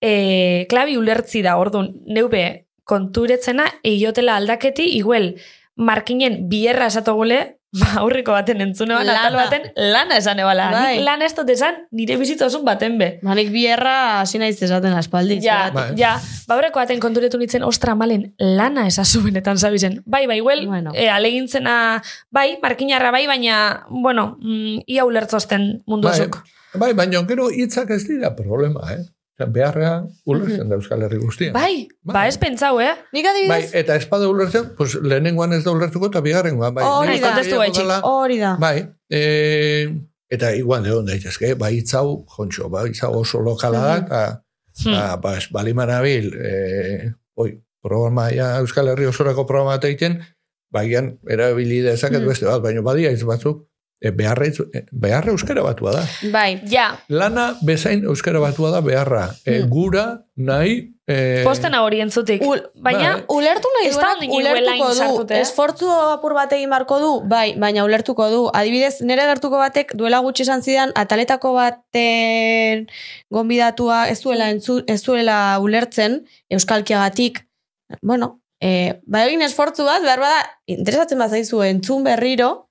eh, 0.00 0.66
klabi 0.68 0.96
ulertzi 0.96 1.42
da, 1.42 1.58
orduan, 1.58 1.92
neube, 2.06 2.64
konturetzena, 2.84 3.66
eiotela 3.84 4.36
aldaketi, 4.36 4.84
iguel, 4.96 5.36
markinen 5.76 6.48
bierra 6.48 6.86
esatogule, 6.86 7.58
ba, 7.80 7.86
aurreko 8.02 8.32
baten 8.36 8.60
entzune 8.60 8.94
bana, 8.94 9.14
Lana. 9.16 9.30
baten, 9.44 9.62
lana 9.76 10.16
esan 10.20 10.38
ebala. 10.42 10.66
Bai. 10.74 10.96
Nik 10.98 11.04
lana 11.06 11.24
ez 11.24 11.34
dut 11.34 11.48
esan, 11.54 11.78
nire 11.90 12.16
bizitzasun 12.20 12.64
baten 12.66 12.98
be. 13.00 13.08
Manik 13.24 13.48
bierra 13.54 14.20
hasi 14.20 14.38
naiz 14.42 14.58
esaten 14.62 14.92
aspaldi. 14.98 15.38
Ja. 15.44 15.70
Bai. 15.74 15.86
ja, 15.96 16.14
ba 16.48 16.58
horreko 16.58 16.80
baten 16.82 17.00
konturetu 17.00 17.38
nintzen, 17.40 17.64
ostra, 17.64 17.94
malen, 17.98 18.34
lana 18.38 18.86
esazu 18.90 19.22
benetan 19.24 19.56
zabizen. 19.58 20.02
Bai, 20.06 20.26
bai, 20.26 20.40
well, 20.40 20.66
Bueno. 20.66 20.92
e, 20.94 21.08
alegintzena, 21.08 22.02
bai, 22.30 22.58
markinarra 22.62 23.10
bai, 23.10 23.26
baina, 23.26 23.86
bueno, 23.88 24.36
mm, 24.40 24.84
ia 24.86 25.04
ulertzozten 25.08 25.82
mundu 25.86 26.08
Bai, 26.08 26.20
osok. 26.20 26.42
bai, 26.74 26.92
baina 26.92 27.20
gero 27.28 27.48
hitzak 27.50 27.90
ez 27.90 28.04
dira 28.08 28.34
problema, 28.36 28.80
eh? 28.92 29.00
Beharra 29.42 30.04
ulertzen 30.28 30.68
da 30.68 30.76
Euskal 30.76 31.02
Herri 31.02 31.18
guztia. 31.18 31.52
Bai, 31.52 31.88
ba 32.04 32.12
Bai. 32.12 32.28
ez 32.28 32.36
pentsau, 32.38 32.78
eh? 32.80 32.92
Nik 33.12 33.24
Bai, 33.24 33.32
adibidez, 33.32 33.74
eta 33.74 33.96
espada 33.96 34.28
ulertzen, 34.28 34.74
pues, 34.76 34.94
lehenengoan 35.02 35.52
ez 35.56 35.64
da 35.64 35.72
ulertuko 35.72 36.06
eta 36.12 36.20
bigarrengoan. 36.20 36.74
Bai, 36.74 36.84
Hori 36.84 37.18
da. 37.18 37.32
Kontestu 37.32 37.58
dela- 37.80 38.00
hori 38.04 38.38
da. 38.38 38.56
Bai, 38.60 38.86
e, 39.10 39.88
eta 40.30 40.52
igual 40.54 40.86
egon 40.86 41.06
daitezke, 41.06 41.54
bai 41.54 41.72
hitzau, 41.78 42.24
jontxo, 42.36 42.68
bai 42.70 42.88
hitzau 42.90 43.12
oso 43.18 43.40
lokala 43.40 43.80
da, 43.80 43.96
eta 43.96 44.42
Hmm. 44.84 44.92
ba, 44.92 45.16
ba, 45.16 45.36
ez 45.36 45.48
baliman 45.52 45.90
bil, 46.02 46.32
e, 46.34 47.12
oi, 47.36 47.60
programa, 47.82 48.30
ja, 48.32 48.58
Euskal 48.60 48.88
Herri 48.88 49.06
osorako 49.06 49.44
programa 49.46 49.74
eta 49.74 49.88
egiten, 49.88 50.20
baian, 50.72 51.18
erabili 51.28 51.80
dezaket 51.82 52.20
Hmm. 52.20 52.28
beste 52.28 52.46
bat, 52.46 52.62
baina 52.62 52.80
badia 52.80 53.10
hitz 53.10 53.24
batzuk, 53.24 53.66
beharra, 54.10 54.46
hitz- 54.46 54.66
e, 54.74 54.84
beharra 54.90 55.30
euskara 55.30 55.62
batua 55.62 55.92
da. 55.92 56.02
Bai. 56.32 56.60
Ja, 56.66 56.98
Lana 57.08 57.54
bezain 57.62 58.02
euskara 58.04 58.40
batua 58.40 58.70
da 58.70 58.80
beharra. 58.80 59.28
E, 59.46 59.60
Hmm. 59.60 59.70
gura, 59.70 60.24
nahi... 60.36 60.88
E, 61.06 61.42
postena 61.44 61.82
hori 61.82 62.00
entzutik. 62.00 62.40
Ul- 62.42 62.62
baina, 62.74 63.12
bai. 63.14 63.24
Ulertu 63.28 63.68
nahi 63.76 63.90
duenak 63.92 64.16
ondik 64.16 64.30
ulertuko 64.32 65.24
du. 65.26 65.34
eh? 65.34 65.40
Esfortzu 65.40 65.90
apur 65.90 66.32
bat 66.34 66.52
egin 66.52 66.68
marko 66.70 66.98
du, 67.00 67.10
bai, 67.28 67.54
baina 67.58 67.84
ulertuko 67.84 68.28
du. 68.30 68.48
Adibidez, 68.54 69.00
nire 69.02 69.22
gertuko 69.28 69.58
batek 69.58 69.92
duela 69.98 70.20
gutxi 70.20 70.42
esan 70.46 70.62
zidan, 70.62 70.92
ataletako 70.94 71.52
baten 71.54 72.86
gonbidatua 73.30 74.08
ez 74.08 74.20
duela, 74.22 74.48
entzu, 74.50 74.82
ez 74.86 75.02
duela 75.04 75.58
ulertzen, 75.60 76.22
euskalkiagatik, 76.50 77.42
bueno, 78.00 78.40
e, 78.62 79.00
bai 79.06 79.26
egin 79.28 79.42
esfortzu 79.42 79.84
bat, 79.84 80.02
behar 80.02 80.20
bada, 80.22 80.42
interesatzen 80.66 81.18
bat 81.18 81.30
zaizu 81.30 81.62
entzun 81.66 82.04
berriro, 82.04 82.68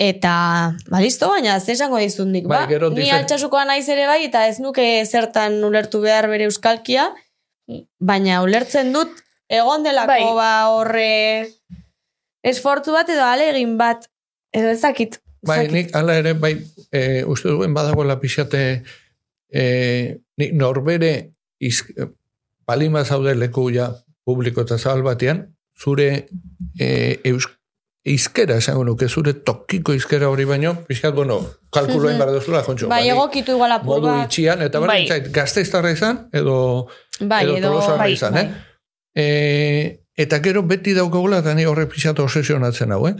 eta, 0.00 0.74
ba, 0.90 1.00
listo, 1.00 1.28
baina 1.30 1.58
ze 1.60 1.72
esango 1.72 1.98
dizut 2.02 2.26
nik, 2.28 2.48
Bai, 2.50 2.64
ba, 2.64 2.70
gero 2.70 2.90
ni 2.90 3.10
altxasukoa 3.14 3.64
naiz 3.68 3.86
ere 3.88 4.06
bai, 4.10 4.24
eta 4.26 4.46
ez 4.50 4.58
nuke 4.60 4.86
zertan 5.06 5.60
ulertu 5.64 6.00
behar 6.02 6.28
bere 6.30 6.48
euskalkia, 6.48 7.12
baina 8.00 8.42
ulertzen 8.42 8.92
dut 8.92 9.22
egon 9.48 9.84
delako 9.84 10.12
Bai. 10.12 10.24
ba 10.36 10.50
horre 10.72 11.12
esfortzu 12.44 12.92
bat 12.92 13.08
edo 13.08 13.24
alegin 13.24 13.78
bat 13.78 14.08
edo 14.52 14.72
ez 14.74 14.80
dakit. 14.82 15.16
ez 15.16 15.48
Bai, 15.48 15.64
nik 15.72 15.94
ala 15.96 16.18
ere, 16.20 16.34
bai, 16.34 16.54
e, 16.90 17.22
uste 17.28 17.52
duen 17.52 17.74
badagoela 17.76 18.18
pixate, 18.20 18.82
e, 19.52 19.64
nik 20.40 20.54
norbere 20.56 21.12
iz, 21.60 21.82
palima 22.64 23.04
zaude 23.04 23.34
leku 23.36 23.68
ja 23.72 23.90
publiko 24.24 24.64
eta 24.64 24.78
zabal 24.78 25.04
batean, 25.04 25.44
zure 25.76 26.08
e, 26.78 26.88
eus, 27.24 27.48
izkera 28.04 28.58
esango 28.60 28.84
nuke, 28.84 29.08
zure 29.08 29.32
tokiko 29.32 29.94
izkera 29.96 30.28
hori 30.28 30.44
baino, 30.44 30.74
pixkat, 30.88 31.14
bueno, 31.16 31.38
kalkuloen 31.72 32.18
behar 32.20 32.32
duzula, 32.36 32.60
jontxo. 32.66 32.88
bai, 32.88 33.08
egokitu 33.08 33.52
igual 33.56 33.72
apur 33.72 33.94
Modu 33.96 34.10
bat. 34.10 34.26
itxian, 34.28 34.60
eta 34.62 34.80
bai, 34.80 34.88
Bai. 34.88 35.06
zait, 35.08 35.30
gazteiztarra 35.32 35.90
izan, 35.94 36.28
edo, 36.32 36.86
Bai, 37.20 37.44
edo, 37.46 37.56
edo, 37.56 37.68
tolosarra 37.70 37.96
bai, 38.04 38.12
izan, 38.12 38.34
bai. 38.34 38.44
eh? 38.44 38.50
E, 39.16 40.02
eta 40.16 40.40
gero 40.44 40.62
beti 40.68 40.92
daukagula, 40.94 41.38
eta 41.40 41.54
ni 41.54 41.64
horre 41.64 41.86
pixat 41.88 42.18
obsesionatzen 42.20 42.92
hau, 42.92 43.06
eh? 43.08 43.14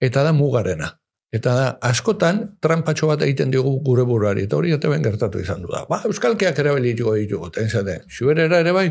Eta 0.00 0.22
da 0.24 0.32
mugarena. 0.32 0.94
Eta 1.32 1.52
da, 1.54 1.66
askotan, 1.86 2.56
trampatxo 2.64 3.06
bat 3.06 3.20
egiten 3.22 3.52
diogu 3.52 3.76
gure 3.86 4.02
buruari, 4.08 4.48
eta 4.48 4.56
hori 4.56 4.72
eta 4.72 4.88
ben 4.88 5.02
gertatu 5.04 5.38
izan 5.38 5.60
du 5.62 5.68
da. 5.70 5.84
Ba, 5.88 6.00
euskalkeak 6.08 6.58
erabilituko 6.58 7.12
ditugu, 7.14 7.52
eta 7.52 7.62
izate, 7.68 8.00
xuberera 8.08 8.58
ere 8.64 8.72
bai. 8.72 8.88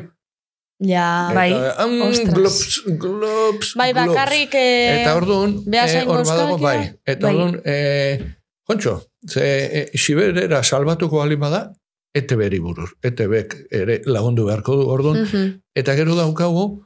Ja, 0.80 1.32
Bai. 1.36 1.52
Ostras. 1.54 2.34
glops, 2.34 2.84
glops, 3.00 3.74
bai, 3.76 3.92
bakarrik 3.92 4.54
eh, 4.56 5.02
Eta 5.02 5.18
orduan, 5.20 5.58
behasaingo 5.68 6.14
hor 6.16 6.26
badago, 6.26 6.58
bai. 6.58 6.94
Eta 7.04 7.28
Bai. 7.28 7.34
orduan, 7.36 7.62
e, 7.66 8.36
Kontxo, 8.64 8.94
ze 9.28 9.44
e, 9.82 9.98
Siberera 9.98 10.64
salbatuko 10.64 11.20
balima 11.20 11.50
da, 11.52 11.62
ETB-ri 12.16 12.60
buruz. 12.64 12.94
ETB-ek 13.04 13.56
ere 13.76 14.00
lagundu 14.06 14.46
beharko 14.48 14.78
du, 14.80 14.88
orduan. 14.90 15.24
mhm. 15.26 15.58
Eta 15.76 15.96
gero 16.00 16.16
daukagu, 16.16 16.86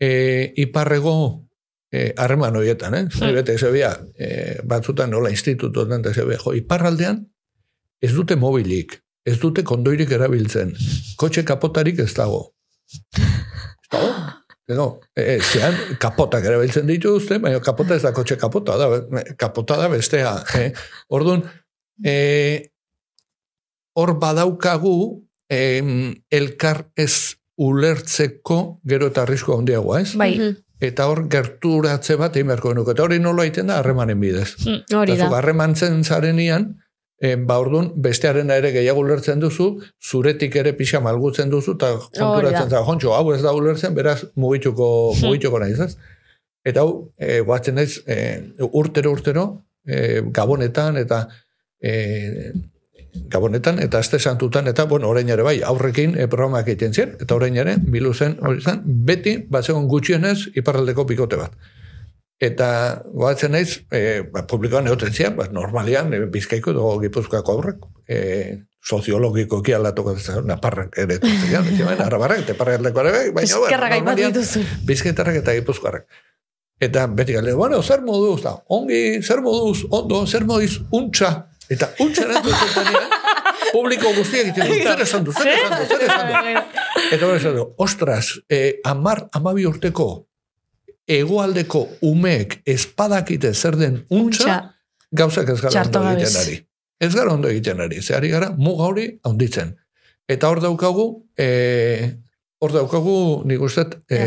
e, 0.00 0.52
iparrego 0.56 1.46
e, 1.90 2.12
harreman 2.16 2.56
horietan, 2.56 2.94
eh? 2.94 3.04
Hmm. 3.08 3.34
Mm. 3.34 3.58
Zebia, 3.58 3.90
e, 4.18 4.60
batzutan 4.64 5.10
nola 5.10 5.30
institutotan, 5.30 6.00
eta 6.00 6.12
zebia, 6.14 6.38
jo, 6.38 6.54
iparraldean 6.54 7.24
ez 8.00 8.12
dute 8.14 8.36
mobilik, 8.36 8.94
ez 9.26 9.38
dute 9.40 9.64
kondoirik 9.64 10.12
erabiltzen, 10.12 10.72
kotxe 11.20 11.44
kapotarik 11.44 11.98
ez 11.98 12.12
dago. 12.14 12.52
Dago? 13.90 14.10
Ego, 14.70 14.86
e, 15.18 15.40
zean, 15.42 15.74
kapotak 15.98 16.44
erabiltzen 16.46 16.86
dituzte, 16.86 17.40
baina 17.42 17.58
kapota 17.64 17.96
ez 17.98 18.02
da 18.04 18.12
kotxe 18.14 18.36
kapota, 18.38 18.76
da, 18.78 19.22
kapota 19.40 19.76
da 19.80 19.88
bestea. 19.90 20.36
Eh? 20.54 20.68
Orduan, 21.10 21.42
e, 22.06 22.14
hor 23.98 24.12
badaukagu 24.22 24.94
em, 25.50 26.14
elkar 26.30 26.84
ez 26.94 27.34
ulertzeko 27.60 28.60
gero 28.86 29.08
eta 29.10 29.24
arrisko 29.26 29.58
handiagoa, 29.58 30.00
ez? 30.04 30.14
Bai, 30.16 30.36
Mhm. 30.38 30.56
Eta 30.80 31.04
hor 31.10 31.26
gerturatze 31.28 32.14
bat 32.16 32.36
egin 32.38 32.46
beharko 32.48 32.70
genuke. 32.70 32.94
Eta 32.94 33.02
hori 33.04 33.18
nola 33.20 33.44
egiten 33.44 33.66
da 33.68 33.80
harremanen 33.82 34.16
bidez. 34.22 34.54
Hori 34.96 35.12
Eta 35.12 35.26
da. 35.28 35.36
harremantzen 35.36 35.98
zarenian, 36.04 36.70
e, 37.20 37.36
ba 37.36 37.58
orduan 37.60 37.90
bestearena 37.96 38.56
ere 38.60 38.72
gehiago 38.72 39.04
ulertzen 39.04 39.42
duzu, 39.42 39.68
zuretik 40.00 40.56
ere 40.56 40.72
pixa 40.78 41.02
malgutzen 41.04 41.52
duzu, 41.52 41.76
eta 41.76 41.92
konturatzen 42.06 42.72
zara, 42.72 42.82
jontxo, 42.86 43.12
hau 43.14 43.34
ez 43.34 43.42
da 43.44 43.52
ulertzen, 43.56 43.94
beraz 43.94 44.22
mugituko, 44.40 44.88
mugituko 45.22 45.60
naiz, 45.62 45.78
ez? 45.84 45.94
Eta 46.66 46.84
hau, 46.84 47.10
e, 47.20 47.40
guatzen 47.44 47.76
naiz, 47.76 48.00
e, 48.08 48.18
urtero, 48.70 49.12
urtero, 49.16 49.46
e, 49.86 50.20
gabonetan, 50.32 51.00
eta 51.00 51.26
e, 51.80 52.52
gabonetan, 53.30 53.80
eta 53.82 54.00
azte 54.00 54.20
santutan, 54.20 54.68
eta, 54.70 54.86
bueno, 54.88 55.08
orain 55.10 55.28
ere 55.28 55.44
bai, 55.44 55.58
aurrekin 55.66 56.16
e, 56.16 56.28
programak 56.30 56.68
egiten 56.72 56.96
ziren, 56.96 57.16
eta 57.20 57.36
orain 57.36 57.56
ere, 57.60 57.76
bilu 57.80 58.14
zen, 58.14 58.38
hori 58.40 58.64
zen, 58.64 58.80
beti, 59.08 59.36
bat 59.50 59.68
gutxienez, 59.68 60.38
iparraldeko 60.56 61.04
bikote 61.08 61.40
bat. 61.40 61.56
Eta 62.40 63.02
goatzen 63.12 63.52
naiz, 63.52 63.82
e, 63.92 64.22
ba, 64.32 64.46
publikoan 64.48 64.86
egoten 64.88 65.12
zian, 65.12 65.34
ba, 65.36 65.44
normalian, 65.52 66.14
e, 66.16 66.22
bizkaiko 66.32 66.72
edo 66.72 66.86
gipuzkoako 67.02 67.52
aurrek, 67.52 67.82
e, 68.08 68.20
soziologiko 68.80 69.60
aldatuko 69.76 70.14
ez 70.16 70.38
naparrak 70.48 70.96
ere 71.02 71.18
zian, 71.20 71.68
zian, 71.76 72.00
arabarrak, 72.00 72.46
eta 72.46 72.56
parraldeko 72.56 73.04
ere, 73.04 73.12
bai, 73.36 73.44
baina, 73.44 74.30
dituzu. 74.30 74.64
bizkaitarrak 74.88 75.42
eta 75.42 75.52
gipuzkoarrak. 75.58 76.08
Eta 76.80 77.04
beti 77.12 77.36
galde, 77.36 77.52
bueno, 77.52 77.82
zer 77.82 78.00
moduz, 78.00 78.40
da, 78.40 78.54
ongi, 78.72 79.20
zer 79.20 79.44
moduz, 79.44 79.84
ondo, 79.90 80.22
zer 80.26 80.48
moduz, 80.48 80.78
untxa. 80.96 81.34
Eta 81.68 81.90
untxa 82.00 82.24
erantzun 82.24 82.72
zenean, 82.72 83.12
publiko 83.68 84.14
guztiak 84.16 84.48
egiten 84.48 84.64
du, 84.64 84.80
zer 84.80 85.04
esan 85.04 85.28
du, 85.28 85.36
zer 85.36 85.52
esan 85.52 85.76
du, 85.76 85.84
zer 85.92 86.08
esan 86.08 86.32
du. 86.32 86.64
Eta 87.18 87.20
hori 87.28 87.36
esan 87.36 87.60
du, 87.60 87.68
ostras, 87.84 88.32
eh, 88.48 88.80
amar, 88.88 89.26
amabi 89.36 89.68
urteko 89.68 90.08
egoaldeko 91.08 91.86
umeek 92.06 92.60
espadakite 92.68 93.54
zer 93.54 93.76
den 93.76 94.00
untxa, 94.10 94.60
gauzak 95.10 95.48
ez 95.48 95.60
gara 95.60 95.84
ondo 95.84 96.02
egiten 96.12 96.40
ari. 96.42 96.56
Ez 97.00 97.12
gara 97.14 97.32
ondo 97.32 97.48
egiten 97.48 97.80
ari, 97.80 98.02
ze 98.02 98.16
ari 98.16 98.28
gara 98.28 98.50
muga 98.56 98.90
hori 98.90 99.06
handitzen. 99.24 99.74
Eta 100.30 100.50
hor 100.50 100.60
daukagu, 100.62 101.06
e, 101.38 101.46
hor 102.60 102.74
daukagu, 102.74 103.16
nik 103.48 103.62
uste, 103.64 103.86
e, 104.08 104.20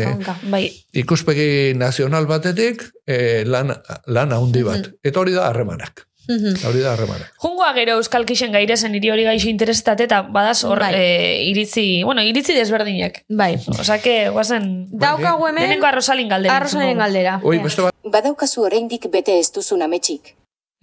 bai. 0.50 0.66
ikuspegi 0.92 1.74
nazional 1.78 2.26
batetik, 2.26 2.82
e, 3.06 3.44
lan, 3.46 3.72
lan 4.06 4.34
handi 4.36 4.64
bat. 4.66 4.90
Eta 5.02 5.22
hori 5.22 5.32
da 5.32 5.46
harremanak. 5.48 6.04
Mhm. 6.28 6.54
Hori 6.66 6.80
da 6.80 6.92
harremanak. 6.94 7.32
Jungoa 7.42 7.72
gero 7.76 7.98
euskal 7.98 8.24
kixen 8.24 8.52
gaire 8.52 8.76
zen 8.76 8.94
hiri 8.94 9.10
hori 9.10 9.24
gaixo 9.24 9.48
interesetate 9.50 10.04
eta 10.04 10.22
badaz 10.22 10.64
hor 10.64 10.78
Bai. 10.80 10.94
eh, 10.94 11.42
iritzi, 11.50 12.02
bueno, 12.04 12.22
iritzi 12.22 12.54
desberdinak. 12.54 13.24
Bai. 13.28 13.56
Osa 13.78 13.98
que, 14.00 14.30
guazen, 14.30 14.86
Daukagu 14.90 15.46
hemen, 15.48 15.62
lehenengo 15.64 15.86
arrosalin 15.86 16.28
galdera. 16.28 16.56
arrosaren 16.56 16.96
galdera. 16.98 17.40
Oi, 17.42 17.58
beste 17.58 17.82
bat, 17.82 17.94
Badaukazu 18.04 18.62
oraindik 18.62 19.06
bete 19.10 19.38
ez 19.38 19.50
duzun 19.52 19.82
ametxik. 19.82 20.34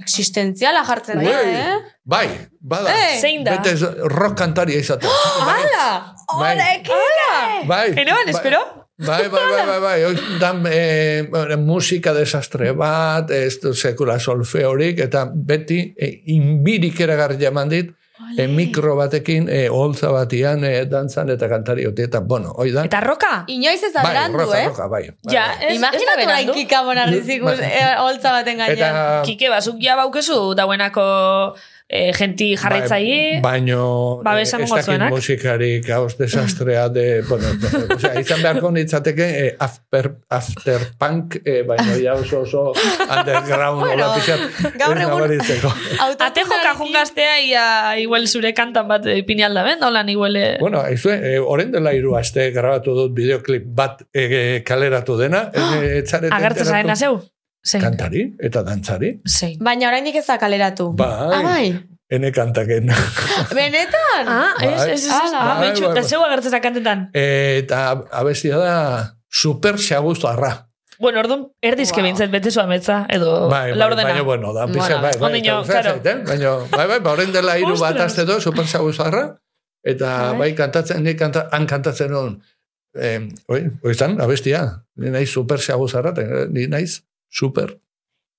Existentziala 0.02 0.84
jartzen 0.84 1.20
da, 1.22 1.42
eh? 1.42 1.76
Bai, 2.04 2.28
bada. 2.60 2.90
Eh. 2.90 3.20
Zein 3.22 3.44
da? 3.46 3.58
Bete 3.58 3.76
rock 4.10 4.36
kantaria 4.38 4.80
izatea. 4.82 5.10
Bai, 5.46 5.62
Hala! 5.64 6.16
Bai. 6.40 6.84
Hola, 6.90 7.32
bai. 7.68 7.88
Enoan, 8.02 8.26
bai. 8.26 8.34
espero? 8.34 8.62
Bai, 9.08 9.28
bai, 9.30 9.46
bai, 9.52 9.66
bai, 9.66 9.80
bai. 9.82 10.16
Dan, 10.40 10.64
eh, 10.70 11.26
bueno, 11.30 11.58
musika 11.58 12.14
desastre 12.14 12.72
bat, 12.78 13.32
ez 13.32 13.60
du 13.64 13.74
sekula 13.74 14.20
solfeorik, 14.20 15.00
eta 15.00 15.26
beti 15.34 15.80
eh, 15.98 16.22
inbirik 16.36 17.00
eragarri 17.02 17.44
eman 17.50 17.70
dit, 17.70 17.90
eh, 18.38 18.48
mikro 18.48 18.96
batekin, 18.96 19.50
eh, 19.50 19.68
holtza 19.74 20.12
batian, 20.14 20.64
eh, 20.64 20.86
dantzan 20.86 21.30
eta 21.34 21.50
kantariote, 21.50 22.04
eta, 22.04 22.20
bueno, 22.20 22.54
hoi 22.56 22.70
da. 22.72 22.86
Eta 22.86 23.02
roka? 23.02 23.44
Inoiz 23.48 23.82
ez 23.84 23.92
da 23.94 24.04
bai, 24.04 24.14
berandu, 24.14 24.38
roka, 24.44 24.60
eh? 24.62 24.68
roka, 24.70 24.88
bai. 24.88 25.04
bai, 25.10 25.34
Ja, 25.34 25.48
bai. 25.58 25.68
ez, 25.72 25.76
Imaginatu 25.80 26.28
nahi 26.30 26.48
kika 26.62 26.84
monarrizikus 26.84 27.58
Bai. 27.60 27.72
eh, 27.74 27.96
holtza 28.00 28.32
baten 28.38 28.58
gainean. 28.62 28.96
Eta, 28.96 29.22
Kike, 29.26 29.50
bazuk 29.50 29.82
ja 29.82 29.98
baukezu 30.00 30.54
dauenako 30.56 31.56
eh, 31.92 32.14
genti 32.16 32.56
jarraitzaile. 32.56 33.42
Ba, 33.44 33.50
baino, 33.52 34.22
Babesa 34.24 34.58
eh, 34.58 34.64
ez 34.64 34.70
dakit 34.72 34.86
zuenak. 34.86 35.10
musikari 35.12 35.82
kaos 35.84 36.16
desastrea 36.18 36.88
de, 36.90 37.22
bueno, 37.30 37.48
o 37.96 38.00
sea, 38.00 38.14
izan 38.20 38.42
beharko 38.42 38.72
nitzateke 38.72 39.28
eh, 39.42 39.56
after, 39.60 40.14
after 40.30 40.80
punk, 40.98 41.36
eh, 41.44 41.64
baino 41.68 41.98
ja 42.02 42.14
oso 42.16 42.42
oso 42.46 42.64
underground 43.18 43.82
Bueno, 43.86 44.08
pixat. 44.16 44.40
gaur 44.80 44.96
egun- 44.98 45.10
nabaritzeko. 45.10 45.68
Autotunarekin- 46.08 46.28
Atejo 46.32 46.62
kajun 46.64 46.94
gaztea, 46.96 47.36
ia, 47.44 47.66
igual 48.00 48.28
zure 48.32 48.54
kantan 48.56 48.88
bat 48.88 49.06
ipini 49.12 49.44
alda 49.44 49.64
ben, 49.68 49.84
holan 49.84 50.10
igual... 50.10 50.36
eh, 50.40 50.56
Bueno, 50.60 50.80
aizu, 50.82 51.12
eh, 51.12 51.40
orain 51.44 51.72
dela 51.76 51.92
hiru 51.94 52.16
aste 52.16 52.50
grabatu 52.56 52.96
dut 52.96 53.14
bideoklip 53.18 53.68
bat 53.68 54.02
eh, 54.14 54.64
kaleratu 54.66 55.18
dena, 55.20 55.50
eh, 55.54 55.60
Agertzen 56.08 56.30
enteratu. 56.32 56.66
zaena 56.72 56.96
zeu? 56.96 57.20
Zein? 57.66 57.84
Kantari 57.84 58.24
eta 58.42 58.64
dantzari. 58.66 59.22
Zein. 59.28 59.58
Baina 59.62 59.88
oraindik 59.92 60.16
ez 60.16 60.26
da 60.28 60.38
kaleratu. 60.42 60.92
Bai, 60.98 61.08
Ah, 61.10 61.42
bai. 61.44 61.68
ene 62.10 62.32
kantaken. 62.32 62.90
Benetan? 63.58 64.26
Ah, 64.28 64.54
ez, 64.62 64.72
Bai. 64.78 64.90
ez, 64.92 65.06
ez. 65.06 65.12
Ah, 65.12 65.58
Bai, 65.60 65.70
betxu, 65.70 65.84
bai, 65.86 65.92
eta 65.92 66.02
bai. 66.02 66.10
zeu 66.10 66.24
agertzen 66.26 66.62
kantetan. 66.62 67.10
eta 67.14 67.84
abestia 68.12 68.58
da 68.58 68.76
super 69.30 69.76
xaguztarra. 69.78 70.68
Bueno, 71.02 71.20
orduan, 71.20 71.48
erdizke 71.66 71.98
Wow. 72.02 72.06
bintzat 72.06 72.30
bete 72.30 72.52
zua 72.52 72.68
metza, 72.68 73.06
edo 73.10 73.48
Bai, 73.50 73.72
bai, 73.72 73.78
laurdena. 73.80 74.04
baina, 74.10 74.22
bueno, 74.22 74.54
da, 74.54 74.68
pizka, 74.68 74.82
Bueno, 74.82 75.02
bai, 75.02 75.12
bai, 75.20 75.30
ondino, 75.32 75.64
claro. 75.64 75.92
zait, 75.94 76.06
eh? 76.06 76.16
Baina, 76.28 76.52
bai, 76.70 76.88
bai, 76.88 77.00
ba, 77.00 77.12
orain 77.12 77.32
dela 77.34 77.58
hiru 77.58 77.78
bat 77.80 77.98
azte 78.00 78.26
do, 78.26 78.40
super 78.40 78.66
xaguztarra, 78.66 79.24
eta 79.84 80.32
Bai. 80.34 80.38
bai, 80.40 80.56
kantatzen, 80.56 81.02
ni 81.04 81.16
kanta, 81.16 81.48
han 81.52 81.66
kantatzen 81.66 82.14
hon, 82.14 82.36
eh, 82.94 83.30
oi, 83.48 83.64
oizan, 83.84 84.20
abestia, 84.22 84.84
ni 84.96 85.10
naiz 85.10 85.30
super 85.32 85.58
xaguztarra, 85.58 86.12
eta 86.14 86.46
ni 86.54 86.68
naiz 86.68 87.02
super, 87.32 87.70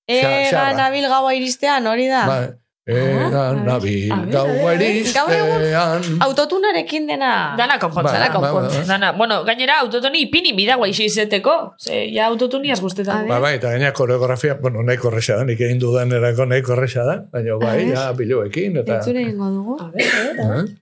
Xa- 0.05 0.15
Ega 0.19 0.49
xarra. 0.51 0.73
nabil 0.77 1.05
gaua 1.09 1.31
iristean, 1.33 1.87
hori 1.87 2.07
da. 2.11 2.27
bai, 2.27 2.45
Egan 2.85 3.31
Ah, 3.33 3.53
nabil 3.63 4.11
a 4.11 4.17
ver, 4.19 4.33
gau 4.35 4.43
a 4.43 4.49
ver, 4.51 5.13
Gaur 5.15 5.29
egun- 5.31 5.61
eristean. 5.63 6.17
Autotunarekin 6.25 7.07
dena. 7.07 7.55
Dana 7.55 7.77
konpontzen. 7.79 8.19
Bai, 8.19 8.27
Dana 8.27 8.39
bai, 8.41 8.51
konpontzen. 8.51 8.81
bai. 8.81 8.87
Dana, 8.89 9.11
bueno, 9.15 9.37
gainera 9.47 9.77
autotoni 9.79 10.19
ipini 10.25 10.51
bidagua 10.51 10.89
isi 10.91 11.05
izeteko. 11.07 11.75
Ze, 11.79 12.11
ja 12.13 12.25
autotuniaz 12.27 12.81
guztetan. 12.83 13.23
Ba, 13.31 13.39
bai, 13.39 13.53
eta 13.55 13.71
gaina 13.71 13.93
koreografia, 13.93 14.55
bueno, 14.59 14.83
nahiko 14.83 15.07
korresa 15.07 15.37
da, 15.39 15.45
nik 15.47 15.61
egin 15.61 15.79
dudan 15.79 16.11
erako 16.11 16.45
nahiko 16.45 16.73
korresa 16.75 17.05
da, 17.07 17.15
baina 17.31 17.55
bai, 17.55 17.87
A 17.87 17.95
ja, 17.95 18.11
biloekin, 18.19 18.75
eta... 18.83 18.97
Entzure 18.99 19.21
egingo 19.21 19.47
dugu. 19.55 19.77
A 19.79 19.87
ver, 19.87 20.03
a 20.03 20.47
ver. 20.51 20.65
Eh? 20.65 20.75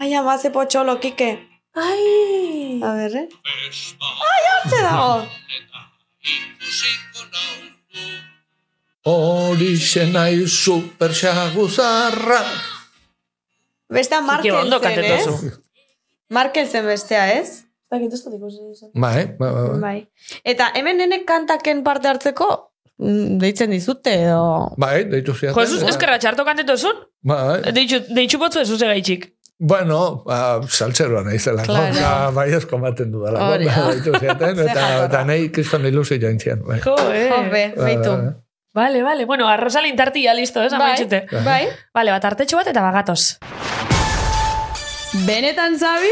Ai, 0.00 0.38
ze 0.42 0.50
potxolo, 0.50 0.98
kike. 0.98 1.30
Ai! 1.74 2.80
A 2.82 2.92
ber, 2.94 3.16
eh? 3.16 3.28
Ai, 4.30 4.42
hortze 4.50 4.80
dago. 4.82 5.26
Horixe 9.04 10.06
nahi 10.12 10.46
super 10.48 11.12
xaguzarra. 11.12 12.40
Bestea 13.92 14.20
Kike 14.20 14.26
Markel 14.30 14.54
ondo 14.56 14.78
zen, 14.78 14.86
kantetozu. 14.86 15.34
ez? 15.46 15.58
Markel 16.30 16.66
zen 16.70 16.86
bestea, 16.86 17.26
ez? 17.40 17.64
Bai, 17.90 18.08
bai, 18.94 19.26
bai, 19.38 19.50
bai. 19.52 19.78
Bai. 19.80 19.98
Eta 20.42 20.70
hemen 20.74 20.96
nenek 20.98 21.26
kantaken 21.28 21.82
parte 21.84 22.08
hartzeko, 22.08 22.48
mm, 22.98 23.36
deitzen 23.42 23.70
dizute, 23.70 24.14
edo... 24.24 24.72
Bai, 24.80 25.04
deitu 25.10 25.34
ziaten. 25.36 25.54
Jo, 25.54 25.62
ez 25.84 25.92
eskerra 25.92 26.16
txarto 26.18 26.46
kantetozun? 26.48 27.04
Bai, 27.22 27.60
Deitxu, 27.76 28.00
deitxu 28.16 28.40
potzu 28.42 28.62
ez 28.64 28.70
uze 28.74 28.88
gaitxik. 28.88 29.28
Bueno, 29.58 30.22
ba, 30.26 30.60
saltzeroa 30.68 31.22
nahi 31.24 31.38
zelako. 31.38 31.72
Claro. 31.72 31.94
Claro. 31.94 32.32
Bai, 32.32 32.48
esko 32.52 32.78
maten. 32.78 33.14
Hori. 33.14 33.68
Deitu 33.68 34.14
ziaten, 34.18 34.56
Ze 34.56 34.70
eta, 34.70 34.88
eta 35.06 35.24
nahi 35.24 35.50
kriston 35.50 35.86
ilusi 35.86 36.18
joan 36.20 36.38
zian. 36.40 36.62
Bai. 36.66 36.80
Jo, 36.80 36.96
eh. 37.12 37.28
Jope, 37.30 37.72
Bai, 37.76 37.84
beitu. 37.94 38.10
bai. 38.10 38.32
Vale, 38.74 39.02
vale. 39.06 39.24
Bueno, 39.24 39.46
arrosalin 39.48 39.94
tarti 39.96 40.24
ya 40.24 40.34
listo, 40.34 40.60
ez? 40.62 40.72
Bai, 40.72 40.80
Amaitxute. 40.80 41.26
bai. 41.44 41.68
Vale, 41.94 42.10
bat 42.10 42.24
artetxo 42.24 42.56
bat 42.58 42.66
eta 42.72 42.82
bagatoz. 42.82 43.38
Benetan 45.26 45.78
zabi? 45.78 46.10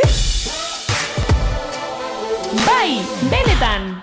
Bai, 2.66 3.00
benetan! 3.30 4.02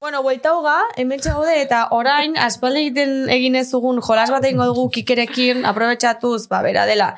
Bueno, 0.00 0.22
buelta 0.22 0.52
hoga, 0.54 0.76
hemen 0.96 1.18
gaude 1.24 1.54
eta 1.62 1.88
orain 1.90 2.36
aspaldi 2.38 2.82
egiten 2.84 3.14
egin 3.32 3.56
ez 3.56 3.70
dugun 3.72 3.98
jolas 4.04 4.30
bat 4.30 4.44
egingo 4.44 4.66
dugu 4.68 4.84
kikerekin 4.94 5.64
aprobetxatuz, 5.66 6.46
ba, 6.52 6.60
bera 6.62 6.84
dela, 6.86 7.08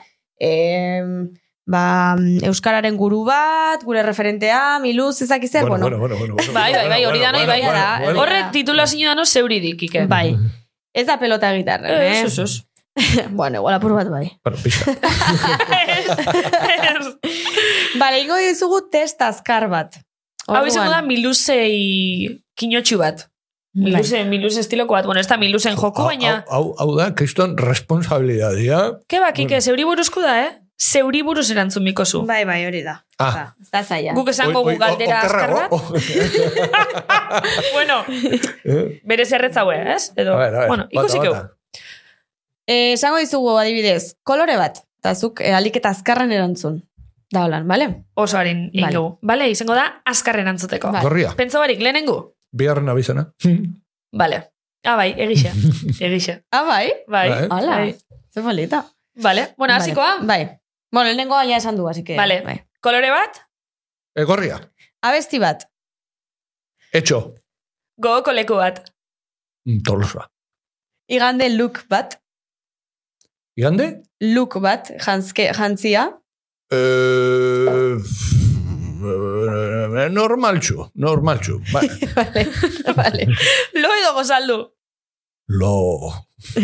em, 0.40 1.28
ba, 1.68 2.16
Euskararen 2.48 2.96
guru 2.96 3.24
bat, 3.28 3.82
gure 3.84 4.00
referentea, 4.02 4.78
miluz, 4.80 5.20
ezak 5.22 5.44
zer, 5.44 5.66
Bueno, 5.68 5.84
bueno, 5.84 5.98
bueno, 5.98 6.16
bueno, 6.16 6.34
bueno, 6.34 6.52
Bai, 6.56 6.72
bai, 6.72 6.88
bai, 6.88 7.04
hori 7.04 7.18
da 7.20 7.32
nahi, 7.32 7.46
bai. 7.46 7.60
bueno, 7.62 7.80
bueno. 8.04 8.20
Horre 8.22 8.44
titula 8.52 8.86
zinudano 8.86 9.26
zeuridik, 9.26 9.82
Ike. 9.82 10.06
bai. 10.08 10.36
Ez 10.94 11.06
da 11.06 11.18
pelota 11.20 11.52
gitarra, 11.54 11.88
Eh, 11.92 12.08
eh? 12.08 12.22
ez, 12.24 12.38
ez. 12.38 12.64
bueno, 13.30 13.58
igual 13.60 13.74
apur 13.76 13.92
bat 13.94 14.08
bai. 14.10 14.32
Bueno, 14.42 14.58
pixka. 14.64 14.90
Bale, 17.98 18.20
ingo 18.22 18.36
dizugu 18.40 18.80
test 18.90 19.20
azkar 19.22 19.68
bat. 19.70 19.98
Hau 20.48 20.64
izango 20.66 20.90
da 20.92 21.02
milusei 21.04 22.40
kinotxu 22.58 22.98
bat. 23.00 23.26
bai. 23.74 23.92
Miluse, 23.92 24.24
miluse 24.24 24.60
estiloko 24.64 24.94
bat. 24.96 25.04
Bueno, 25.06 25.20
ez 25.20 25.28
da 25.28 25.36
milusen 25.36 25.76
joku, 25.76 26.02
Hau, 26.02 26.08
baina... 26.08 26.42
hau, 26.50 26.72
hau 26.80 26.94
da, 26.96 27.10
kriston 27.14 27.56
responsabilidadia. 27.60 28.80
Ke 29.08 29.20
bak, 29.22 29.38
Ike, 29.44 29.60
zeuri 29.60 29.84
buruzku 29.86 30.20
da, 30.24 30.38
eh? 30.46 30.50
Zeuri 30.78 31.24
buruz 31.26 31.48
erantzun 31.50 31.82
mikozu. 31.82 32.20
Bai, 32.26 32.44
bai, 32.46 32.60
hori 32.68 32.84
da. 32.86 33.00
Ah. 33.18 33.32
Ba, 33.34 33.44
Ez 33.60 33.70
da 33.74 33.80
zaila. 33.82 34.12
Guk 34.14 34.28
esango 34.30 34.60
gu 34.62 34.76
galdera 34.78 35.24
azkar 35.26 35.50
bat. 35.50 35.70
bueno, 37.74 38.04
Eh, 38.64 39.00
bere 39.04 39.24
zerretzaue, 39.26 39.76
ez? 39.94 40.12
Edo, 40.16 40.34
A 40.34 40.38
ver, 40.38 40.54
a 40.54 40.58
ver, 40.60 40.68
bueno, 40.68 40.86
ikusik 40.90 41.20
bata. 41.22 41.52
Eh, 42.68 42.92
esango 42.92 43.18
dizugu 43.18 43.56
adibidez, 43.58 44.16
kolore 44.22 44.56
bat, 44.60 44.78
eta 45.00 45.14
zuk 45.14 45.40
eh, 45.40 45.54
alik 45.56 45.76
eta 45.80 45.88
azkarren 45.90 46.32
erantzun. 46.32 46.82
Da 47.32 47.42
holan, 47.44 47.66
bale? 47.68 48.04
Oso 48.14 48.38
harin 48.38 48.70
Vale. 48.72 48.92
ingo. 48.92 49.18
Bale, 49.22 49.48
izango 49.50 49.74
da, 49.74 50.02
azkarren 50.04 50.48
antzuteko. 50.48 50.92
Bai. 50.92 51.02
Gorria, 51.02 51.32
Pentsa 51.36 51.58
barik, 51.58 51.80
lehenengo? 51.80 52.34
biharren 52.52 52.88
abizena. 52.88 53.32
Bale. 54.12 54.44
Ah, 54.84 54.96
bai, 54.96 55.14
egixe. 55.18 55.50
Egixe. 56.06 56.44
Ah, 56.52 56.62
bai? 56.64 56.92
Bai. 57.08 57.28
Bai. 57.30 57.46
Hala, 57.50 57.76
Bai. 57.82 57.96
ze 58.32 58.40
polita. 58.42 58.84
Vale, 59.16 59.48
bueno, 59.58 59.74
Vale. 59.74 59.82
hasikoa. 59.84 60.18
Bai. 60.22 60.48
Bueno, 60.92 61.06
lehenengoa 61.08 61.44
ja 61.44 61.56
esan 61.56 61.76
du, 61.76 61.88
así 61.88 62.02
que... 62.04 62.16
Vale. 62.16 62.40
Bai. 62.44 62.64
Kolore 62.80 63.10
bat, 63.10 63.42
E, 64.18 64.24
gorria, 64.24 64.56
Abesti 65.02 65.38
bat. 65.38 65.62
etxo, 66.92 67.18
gogoko 68.02 68.32
leku 68.32 68.54
bat. 68.58 68.80
Mm, 69.68 69.82
tolosa. 69.86 70.24
Igande 71.08 71.48
look 71.50 71.84
bat. 71.88 72.16
Igande? 73.56 74.02
Look 74.20 74.56
bat, 74.64 74.90
jantzke, 75.04 75.52
jantzia. 75.54 76.08
Eh, 76.72 77.94
normaltxu, 80.10 80.88
normaltxu. 80.94 81.60
Bai. 81.72 81.88
vale. 82.16 82.44
vale. 82.96 83.26
Lo 83.74 83.88
edo 84.00 84.14
gozaldu. 84.14 84.58
Lo. 85.48 86.12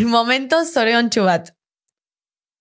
Momento 0.05 0.63
zoriontxu 0.65 1.23
bat. 1.25 1.53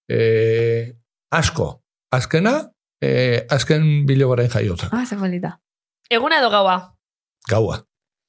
Eh, 0.08 0.92
asko. 1.38 1.82
Azkena, 2.14 2.54
eh, 3.02 3.46
azken 3.50 4.06
bilobaren 4.06 4.50
jaiotza. 4.50 4.88
Ah, 4.92 5.04
ze 5.06 5.16
polita. 5.16 5.58
Eguna 6.10 6.38
edo 6.38 6.50
gaua. 6.50 6.76
Gaua. 7.50 7.80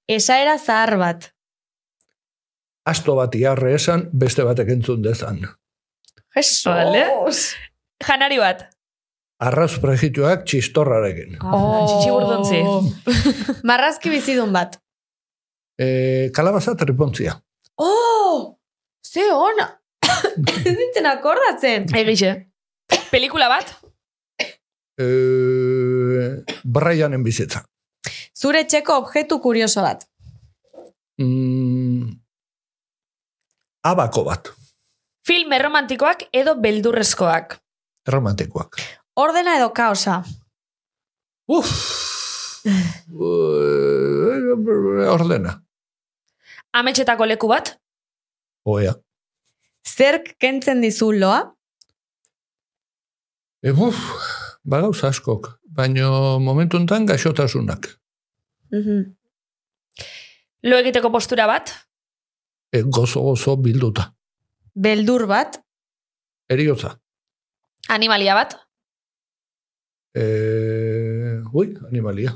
Esaera 0.07 0.57
zahar 0.57 0.97
bat. 0.97 1.31
Asto 2.85 3.15
bat 3.17 3.35
iarre 3.35 3.73
esan, 3.75 4.09
beste 4.13 4.43
batek 4.45 4.69
entzun 4.75 5.01
dezan. 5.01 5.41
Jesus. 6.35 6.65
Vale. 6.69 7.05
Janari 8.05 8.37
bat. 8.37 8.67
Arrauz 9.45 9.79
prejituak 9.83 10.45
txistorrarekin. 10.47 11.39
Oh. 11.43 12.43
Txitsi. 12.45 12.61
Marrazki 13.69 14.11
bizidun 14.13 14.53
bat. 14.55 14.77
Eh, 15.75 16.31
kalabaza 16.35 16.75
tripontzia. 16.79 17.35
Oh! 17.75 18.55
Ze 19.03 19.25
ona! 19.33 19.67
Ez 20.65 20.75
dintzen 20.77 21.09
akordatzen. 21.09 21.89
Egixe. 21.99 22.35
Pelikula 23.11 23.47
bat. 23.49 23.75
Eh, 24.97 26.43
Brianen 26.63 27.23
bizitza. 27.23 27.63
Zure 28.35 28.63
txeko 28.67 28.97
objektu 29.03 29.39
kurioso 29.43 29.81
bat. 29.83 30.05
Mm, 31.21 32.09
abako 33.87 34.23
bat, 34.27 34.49
Film 35.25 35.53
erromantikoak 35.55 36.25
edo 36.33 36.55
beldurrezkoak. 36.61 37.57
erromantikoak. 38.07 38.75
Ordena 39.15 39.55
edo 39.57 39.69
kaosa. 39.73 40.23
Uf! 41.47 41.71
Eh, 42.65 42.71
Ordena. 45.09 45.61
Ametxetako 46.73 47.25
leku 47.25 47.47
bat, 47.47 47.77
Oea. 48.65 48.93
Zerk 49.87 50.35
kentzen 50.39 50.81
dizu 50.81 51.11
loa? 51.13 51.54
E, 53.65 53.71
uf, 53.71 53.97
bagauza 54.63 55.07
askok, 55.09 55.47
baino 55.77 56.39
momentu 56.39 56.77
enten 56.77 57.05
gaixotasunak. 57.09 57.87
Mhm. 58.71 58.99
lo 60.69 60.77
egiteko 60.81 61.11
postura 61.11 61.45
bat, 61.47 61.71
E, 62.75 62.81
gozo 62.81 63.21
gozo 63.21 63.55
bilduta. 63.57 64.03
Beldur 64.73 65.27
bat? 65.27 65.59
Eriotza. 66.49 66.99
animalia 67.89 68.33
bat, 68.35 68.55
E, 70.17 70.23
ui, 71.53 71.73
animalia. 71.89 72.31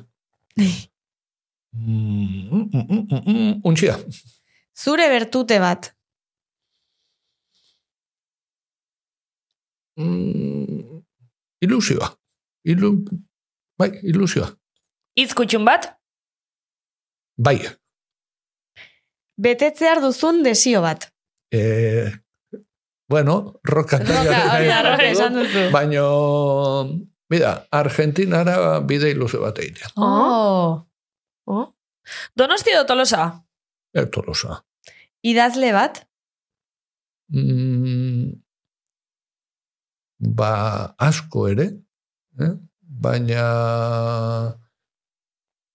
Mm, 0.58 2.50
mm, 2.52 2.70
mm, 2.74 3.08
mm, 3.10 3.22
mm, 3.26 3.62
untxia. 3.64 3.96
Zure 4.76 5.06
bertute 5.10 5.60
bat? 5.60 5.94
Mm, 9.98 10.79
ilusioa. 11.62 12.10
Ilu, 12.70 12.94
bai, 13.80 13.92
ilusioa. 14.04 14.50
hitz 15.20 15.34
kutxun 15.36 15.66
bat, 15.66 15.96
Bai. 17.40 17.56
Betetzear 19.40 20.02
duzun 20.04 20.42
desio 20.44 20.82
bat? 20.84 21.06
E, 21.56 22.12
bueno, 23.08 23.56
roka. 23.64 23.98
Roka, 24.04 24.42
hori 24.58 24.68
da, 24.68 24.82
roka 24.84 25.06
esan 25.08 25.38
duzu. 25.40 25.70
Baino, 25.72 26.04
mira, 27.32 27.54
Argentinara 27.72 28.82
bide 28.84 29.14
ilusio 29.16 29.40
bat 29.46 29.62
egitea. 29.64 29.94
Oh. 29.96 30.84
oh. 31.48 31.66
Donosti 32.36 32.76
edo 32.76 32.84
tolosa, 32.86 33.30
E, 33.96 34.04
Tolosa. 34.06 34.60
Idazle 35.26 35.72
bat? 35.74 36.04
Mm, 37.34 37.79
ba, 40.20 40.96
asko 40.98 41.48
ere, 41.50 41.66
eh? 42.40 42.54
baina 42.82 43.44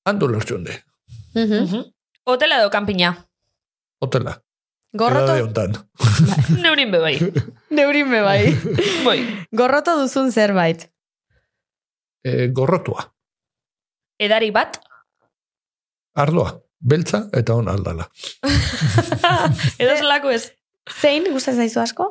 handu 0.07 0.29
lertxunde, 0.29 0.75
Mhm. 1.35 1.61
Mhm. 1.65 1.85
hotela 2.27 2.59
edo 2.61 2.71
kanpina. 2.71 3.15
hotela. 4.01 4.41
Gorroto, 4.95 5.35
Edade 5.35 5.43
hontan. 5.43 5.73
Neurin 6.63 6.91
bebai. 6.93 7.19
neurin 7.71 8.11
be 8.11 8.21
bai. 8.23 8.55
Bai. 9.07 9.19
Gorroto 9.51 9.97
duzun 9.99 10.31
zerbait? 10.31 10.87
E, 12.23 12.47
gorrotua, 12.55 13.03
Edari 14.21 14.51
bat, 14.55 14.79
ardoa, 16.15 16.61
beltza 16.79 17.25
eta 17.33 17.55
on 17.59 17.69
aldala. 17.69 18.07
edo 19.83 19.97
zelako 19.99 20.31
ez. 20.31 20.53
Zein, 21.01 21.27
gustatzen 21.33 21.65
zaizu 21.67 21.81
asko? 21.81 22.07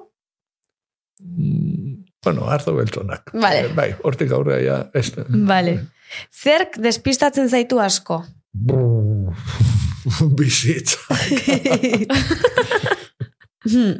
Mm, 2.24 2.30
bueno, 2.40 2.50
ardo 2.50 2.76
beltzonak. 2.76 3.32
Vale. 3.34 3.66
E, 3.66 3.74
bai, 3.74 3.96
hortik 4.04 4.32
aurrea 4.32 4.60
ja, 4.64 4.90
ez. 4.94 5.12
Vale. 5.28 5.80
Zerk 6.32 6.78
despistatzen 6.80 7.50
zaitu 7.50 7.80
asko? 7.80 8.24
Bizitza. 10.38 10.98
Hmm. 13.64 13.98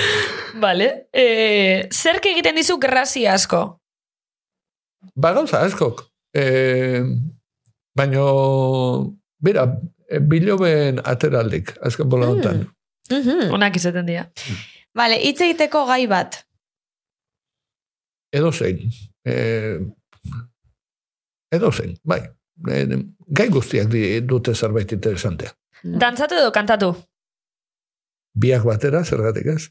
Vale. 0.64 1.08
E, 1.12 1.88
zerk 1.92 2.26
egiten 2.26 2.56
dizu 2.56 2.78
grazia 2.78 3.34
asko? 3.34 3.80
Ba, 5.14 5.32
gauza 5.32 5.62
askok. 5.64 6.04
E, 6.34 7.02
baino, 7.96 9.14
bera, 9.40 9.66
biloben 10.28 11.00
ateraldik, 11.04 11.76
azken 11.84 12.08
bola 12.08 12.28
hontan. 12.32 12.66
Mhm. 13.10 13.52
Onak 13.56 13.76
izaten 13.76 14.06
dira. 14.06 14.28
Vale, 14.96 15.16
hitz 15.22 15.40
egiteko 15.40 15.86
gai 15.88 16.06
bat. 16.10 16.42
Edo 18.30 18.52
zein. 18.52 18.82
E, 19.24 19.34
edo 21.54 21.70
zein, 21.72 21.96
bai. 22.04 22.20
E, 22.68 22.82
gai 23.28 23.48
guztiak 23.52 23.88
di, 23.92 24.02
dute 24.26 24.54
zerbait 24.54 24.92
interesantea. 24.92 25.52
Dantzatu 25.82 26.36
edo 26.40 26.50
kantatu? 26.52 26.92
Biak 28.38 28.64
batera, 28.66 29.02
zergatik 29.04 29.46
ez? 29.54 29.62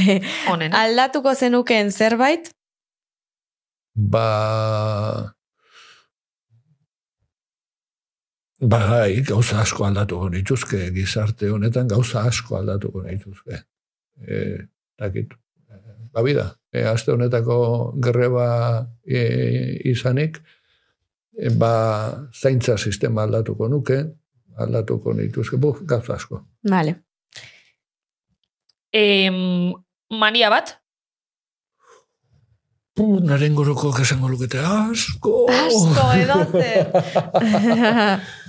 Honen. 0.50 0.74
Aldatuko 0.76 1.34
zenukeen 1.34 1.92
zerbait? 1.92 2.50
Ba... 3.94 5.34
Bai, 8.60 9.22
gauza 9.24 9.62
asko 9.62 9.86
aldatuko 9.86 10.28
nituzke, 10.34 10.90
gizarte 10.92 11.48
honetan 11.48 11.88
gauza 11.88 12.26
asko 12.28 12.58
aldatuko 12.58 13.06
nituzke. 13.06 13.62
E, 14.20 14.42
dakit, 15.00 15.32
ba 16.12 16.22
bida, 16.22 16.46
e, 16.72 16.84
aste 16.84 17.12
honetako 17.12 17.92
greba 18.02 18.46
e, 19.04 19.20
izanik, 19.90 20.40
e, 21.36 21.50
ba, 21.50 21.72
zaintza 22.34 22.78
sistema 22.78 23.22
aldatuko 23.26 23.68
nuke, 23.68 24.00
aldatuko 24.58 25.14
nituzke, 25.14 25.56
buf, 25.56 25.82
gauza 25.86 26.14
asko. 26.18 26.42
Vale. 26.70 26.96
Em, 28.92 29.72
mania 30.10 30.50
bat? 30.50 30.76
Puh, 32.94 33.20
naren 33.24 33.54
goroko 33.54 33.94
esango 34.02 34.28
lukete, 34.28 34.58
asko! 34.60 35.46
Asko, 35.48 36.06
edo 36.18 36.38
zer. 36.52 36.86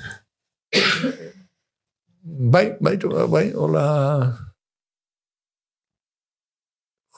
Bai, 2.24 2.78
bai, 2.80 2.98
bai, 3.28 3.52
hola... 3.58 4.51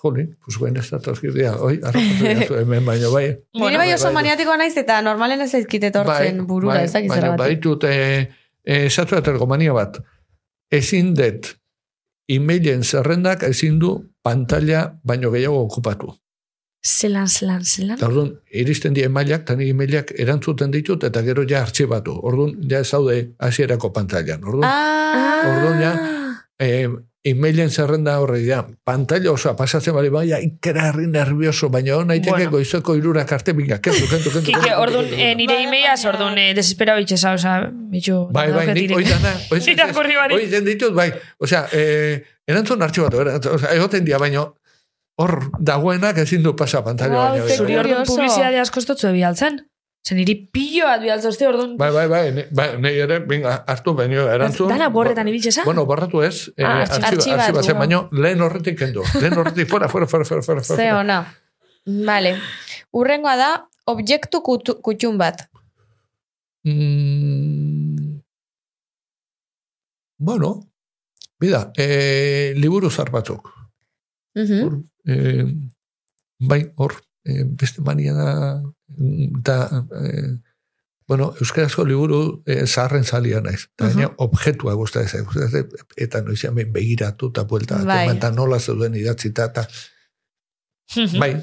Joli, 0.04 0.26
pues 0.44 0.58
guen 0.60 0.76
ez 0.78 0.90
da 0.92 1.00
toskidea, 1.00 1.54
oi, 1.64 1.78
arrapatu 1.82 2.58
hemen, 2.60 2.84
baina 2.86 3.10
bai. 3.14 3.26
Nire 3.56 3.78
bai 3.80 3.94
oso 3.94 4.10
bai. 4.10 4.14
maniatiko 4.20 4.56
naiz 4.60 4.74
eta 4.82 5.02
normalen 5.02 5.42
ez 5.46 5.52
zaizkit 5.56 5.84
etortzen 5.90 6.42
burura, 6.50 6.82
ez 6.84 6.92
dakit 6.92 7.10
baina 7.14 7.30
zergatik. 7.30 7.44
baitut, 7.46 7.84
e, 7.88 8.30
e, 8.66 8.86
esatu 8.90 9.48
mania 9.48 9.74
bat, 9.74 10.02
ezin 10.72 11.14
det, 11.16 11.54
e-mailen 12.28 12.84
zerrendak 12.84 13.44
ezin 13.44 13.80
du 13.80 13.94
pantalla 14.22 15.00
baino 15.04 15.32
gehiago 15.32 15.62
okupatu. 15.64 16.14
Zelan, 16.84 17.28
zelan, 17.32 17.64
zelan. 17.64 17.96
Eta 17.96 18.08
orduan, 18.10 18.34
iristen 18.52 18.94
die 18.94 19.06
emailak, 19.08 19.46
eta 19.46 19.56
ni 19.56 19.70
emailak 19.72 20.12
erantzuten 20.20 20.72
ditut, 20.72 21.04
eta 21.08 21.22
gero 21.24 21.46
ja 21.48 21.62
artxibatu. 21.64 22.18
Orduan, 22.28 22.58
ja 22.70 22.82
ez 22.84 22.90
zaude 22.90 23.36
hasierako 23.40 23.94
pantailan. 23.96 24.44
Orduan, 24.44 24.68
Ah, 24.68 25.48
Orduan, 25.48 25.80
ja, 25.80 25.94
e, 26.60 26.90
e-mailen 27.26 27.70
zerrenda 27.72 28.18
horre, 28.20 28.42
ja, 28.46 28.66
pantalla 28.84 29.32
osoa 29.32 29.54
pasatzen 29.56 29.94
bali, 29.96 30.10
baina 30.12 30.40
ikera 30.44 30.90
herri 30.90 31.06
nervioso, 31.08 31.70
baina 31.72 31.96
hona 31.96 32.16
iteke 32.20 32.36
Bueno. 32.36 32.52
goizeko 32.58 32.96
irurak 33.00 33.32
arte 33.32 33.54
binga, 33.56 33.78
kentu, 33.80 34.10
kentu, 34.12 34.30
kentu. 34.34 34.52
Kike, 34.52 34.74
orduan, 34.76 35.08
eh, 35.14 35.34
nire 35.40 35.62
imeiaz, 35.64 36.02
orduan, 36.06 36.38
eh, 36.38 36.54
desespera 36.54 36.98
bitxesa, 37.00 37.32
oza, 37.34 37.54
bitxu... 37.72 38.28
Bai, 38.32 38.52
bai, 38.52 38.66
nik 38.74 38.92
barik. 40.20 40.38
oizen 40.38 40.66
ditut, 40.66 40.94
bai, 40.94 41.12
osea, 41.40 41.64
eh, 41.72 42.24
erantzun 42.48 42.82
artxibatu, 42.84 43.22
erantzun, 43.24 43.56
osea, 43.56 43.72
egoten 43.78 44.04
dia, 44.06 44.20
baino, 44.20 44.56
hor 45.16 45.38
dagoenak 45.60 46.18
ezin 46.18 46.44
du 46.44 46.56
pasa 46.58 46.84
pantalla 46.84 47.14
Wow, 47.16 47.30
baino. 47.38 47.48
ze 47.48 47.58
Zuri 47.58 47.78
orduan 47.78 48.02
Curioso. 48.04 48.16
publizidade 48.16 48.60
asko 48.60 48.80
ez 48.82 48.86
dutzu 48.90 49.12
bialtzen. 49.14 49.62
Zer 50.04 50.18
niri 50.20 50.34
pillo 50.52 50.84
bat 50.90 51.00
bialtzozte 51.00 51.46
orduan. 51.48 51.78
Bai, 51.80 51.88
bai, 51.96 52.08
bai, 52.12 52.24
ne, 52.36 52.44
bai, 52.52 52.66
nei 52.84 52.92
ere, 53.00 53.20
venga, 53.24 53.54
hartu 53.72 53.94
baino, 53.96 54.26
erantzun. 54.28 54.68
Dana 54.68 54.90
borretan 54.92 55.30
ibiltzesa? 55.32 55.64
Bueno, 55.64 55.86
borratu 55.88 56.22
ez, 56.22 56.50
eh, 56.58 56.66
Ah, 56.66 56.82
artxiba- 56.82 56.84
artxiba- 56.84 57.08
artxibatu. 57.08 57.40
artxibatzen, 57.40 57.78
baino, 57.80 58.10
lehen 58.12 58.42
horretik 58.42 58.78
kendu. 58.78 59.04
Lehen 59.22 59.38
horretik, 59.40 59.70
fuera, 59.70 59.88
fuera, 59.88 60.06
fuera, 60.08 60.26
fuera, 60.26 60.42
fuera. 60.44 60.64
Ze 60.64 60.76
fuera. 60.76 61.00
ona. 61.00 61.20
Vale. 61.86 62.36
Urrengoa 62.92 63.36
da, 63.38 63.50
objektu 63.86 64.42
kutu, 64.44 64.76
kutxun 64.82 65.18
bat. 65.18 65.48
Mm, 66.64 68.20
bueno, 70.18 70.68
bida, 71.40 71.72
eh, 71.78 72.54
liburu 72.58 72.90
zar 72.92 73.10
batzuk. 73.12 73.50
Mhm. 74.36 74.64
Hor, 74.64 74.84
eh, 75.06 75.46
bai, 76.40 76.72
hor, 76.76 76.94
eh, 77.26 77.44
beste 77.46 77.82
mania 77.82 78.14
da, 78.14 78.62
da 79.44 79.58
eh, 80.02 80.38
bueno, 81.08 81.34
euskarazko 81.40 81.84
liburu 81.86 82.44
eh, 82.46 82.66
zaharren 82.66 83.04
zalia 83.04 83.42
naiz. 83.42 83.68
Eta 83.76 83.86
Mhm. 83.86 83.94
gaina 83.94 84.12
objektua 84.18 84.74
gustatzen 84.74 85.26
zait, 85.52 85.74
eta 85.98 86.22
noizean 86.22 86.56
behin 86.56 86.72
begiratu 86.74 87.30
eta 87.30 87.44
buelta, 87.44 87.84
Bai. 87.86 88.08
eta 88.16 88.32
nola 88.32 88.60
zeuden 88.60 88.96
idatzita, 88.96 89.46
eta 89.52 89.68
bai, 91.20 91.34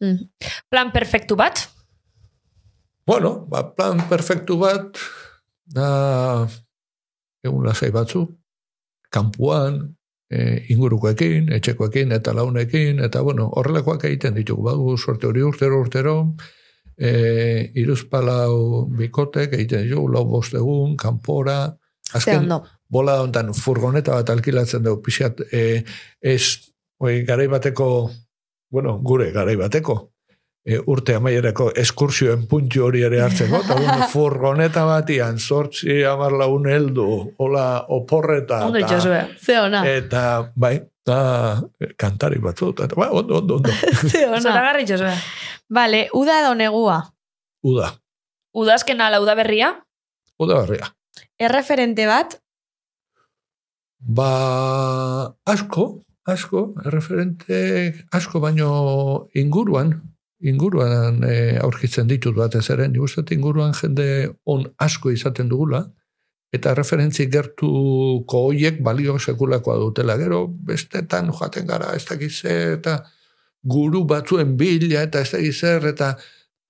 Mhm. 0.00 0.28
Plan 0.68 0.90
perfektu 0.92 1.36
bat? 1.36 1.68
bueno, 3.06 3.46
ba, 3.46 3.74
plan 3.74 4.00
perfektu 4.08 4.56
bat, 4.58 4.98
da, 5.66 6.46
egun 7.44 7.64
lasai 7.66 7.90
batzu, 7.92 8.26
kanpuan, 9.10 9.94
e, 10.30 10.64
ingurukoekin, 10.72 11.52
etxekoekin, 11.52 12.12
eta 12.12 12.34
launekin, 12.36 13.00
eta 13.04 13.22
bueno, 13.22 13.48
horrelakoak 13.56 14.04
egiten 14.08 14.34
ditugu, 14.38 14.64
badu 14.68 14.96
sorte 14.98 15.28
hori 15.28 15.42
urtero 15.42 15.80
urtero, 15.80 16.16
e, 16.96 17.70
iruzpalau 17.80 18.86
bikotek 18.98 19.56
egiten 19.58 19.86
ditugu, 19.88 20.08
lau 20.14 20.24
bost 20.28 20.54
egun, 20.54 20.96
kanpora, 21.00 21.58
azken 22.12 22.44
ondo. 22.44 22.62
bola 22.88 23.20
hontan 23.22 23.54
furgoneta 23.54 24.20
bat 24.20 24.30
alkilatzen 24.30 24.84
dugu, 24.86 25.02
pixat, 25.06 25.44
e, 25.52 25.82
ez, 26.20 26.42
oi, 27.00 27.22
garai 27.28 27.48
bateko, 27.52 27.88
bueno, 28.70 28.98
gure 29.02 29.30
garai 29.32 29.56
bateko, 29.60 30.13
e, 30.64 30.78
urte 30.86 31.14
amaierako 31.14 31.70
eskursioen 31.76 32.46
puntu 32.48 32.84
hori 32.86 33.02
ere 33.04 33.20
hartzeko, 33.20 33.60
eta 33.64 33.74
bueno, 33.76 34.08
furgoneta 34.14 34.84
batian, 34.88 35.38
sortzi 35.38 36.02
amar 36.08 36.32
laun 36.32 36.66
heldu, 36.70 37.06
hola 37.38 37.84
oporreta, 37.88 38.64
Ondo 38.66 38.78
eta- 38.80 38.86
itxosue. 38.88 39.20
Ze 39.44 39.58
ona. 39.60 39.82
eta 39.88 40.50
bai, 40.56 40.78
da, 41.06 41.60
kantari 42.00 42.38
batzu, 42.40 42.70
eta 42.76 42.88
bai, 42.96 43.10
ondo, 43.12 43.38
ondo, 43.42 43.56
ondo, 43.60 43.70
Ze 44.10 44.26
ona. 44.26 44.40
Zoragarri 44.40 44.82
itxosue. 44.88 45.12
Vale, 45.68 46.08
uda 46.14 46.40
edo 46.42 46.54
negua. 46.54 47.02
uda, 47.64 47.92
Udazken 48.54 49.00
ala 49.00 49.18
udaberria, 49.20 49.72
uda 50.38 50.54
barria. 50.62 50.86
Erreferente 51.38 52.06
bat, 52.06 52.36
Ba, 54.06 55.34
asko, 55.48 56.02
asko, 56.28 56.74
referente 56.84 58.04
asko 58.12 58.40
baino 58.40 59.28
inguruan, 59.34 59.94
inguruan 60.40 61.22
e, 61.24 61.58
aurkitzen 61.62 62.08
ditut 62.08 62.34
batez 62.36 62.68
ere, 62.70 62.88
dut 62.88 63.30
inguruan 63.32 63.74
jende 63.74 64.34
on 64.44 64.66
asko 64.78 65.10
izaten 65.10 65.48
dugula, 65.48 65.84
eta 66.54 66.74
referentzi 66.74 67.26
gertuko 67.30 68.44
hoiek 68.48 68.80
balio 68.82 69.18
sekulakoa 69.18 69.76
dutela. 69.80 70.16
Gero, 70.20 70.46
bestetan 70.48 71.32
joaten 71.32 71.66
gara, 71.66 71.94
ez 71.96 72.04
dakiz 72.06 72.44
eta 72.44 73.00
guru 73.64 74.04
batzuen 74.04 74.56
bila, 74.56 75.02
eta 75.02 75.20
ez 75.24 75.32
dakiz 75.32 75.54
zer, 75.58 75.88
eta 75.90 76.14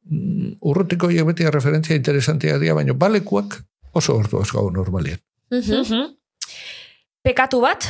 mm, 0.08 0.56
urrutiko 0.62 1.10
hoiek 1.10 1.26
beti 1.32 1.50
referentzia 1.50 1.96
interesantia 1.96 2.58
dira, 2.58 2.76
baino 2.78 2.94
balekuak 2.94 3.60
oso 3.92 4.16
ordu 4.16 4.40
asko 4.40 4.70
normalien. 4.72 5.20
Mhm. 5.50 6.14
Pekatu 7.24 7.60
bat, 7.60 7.86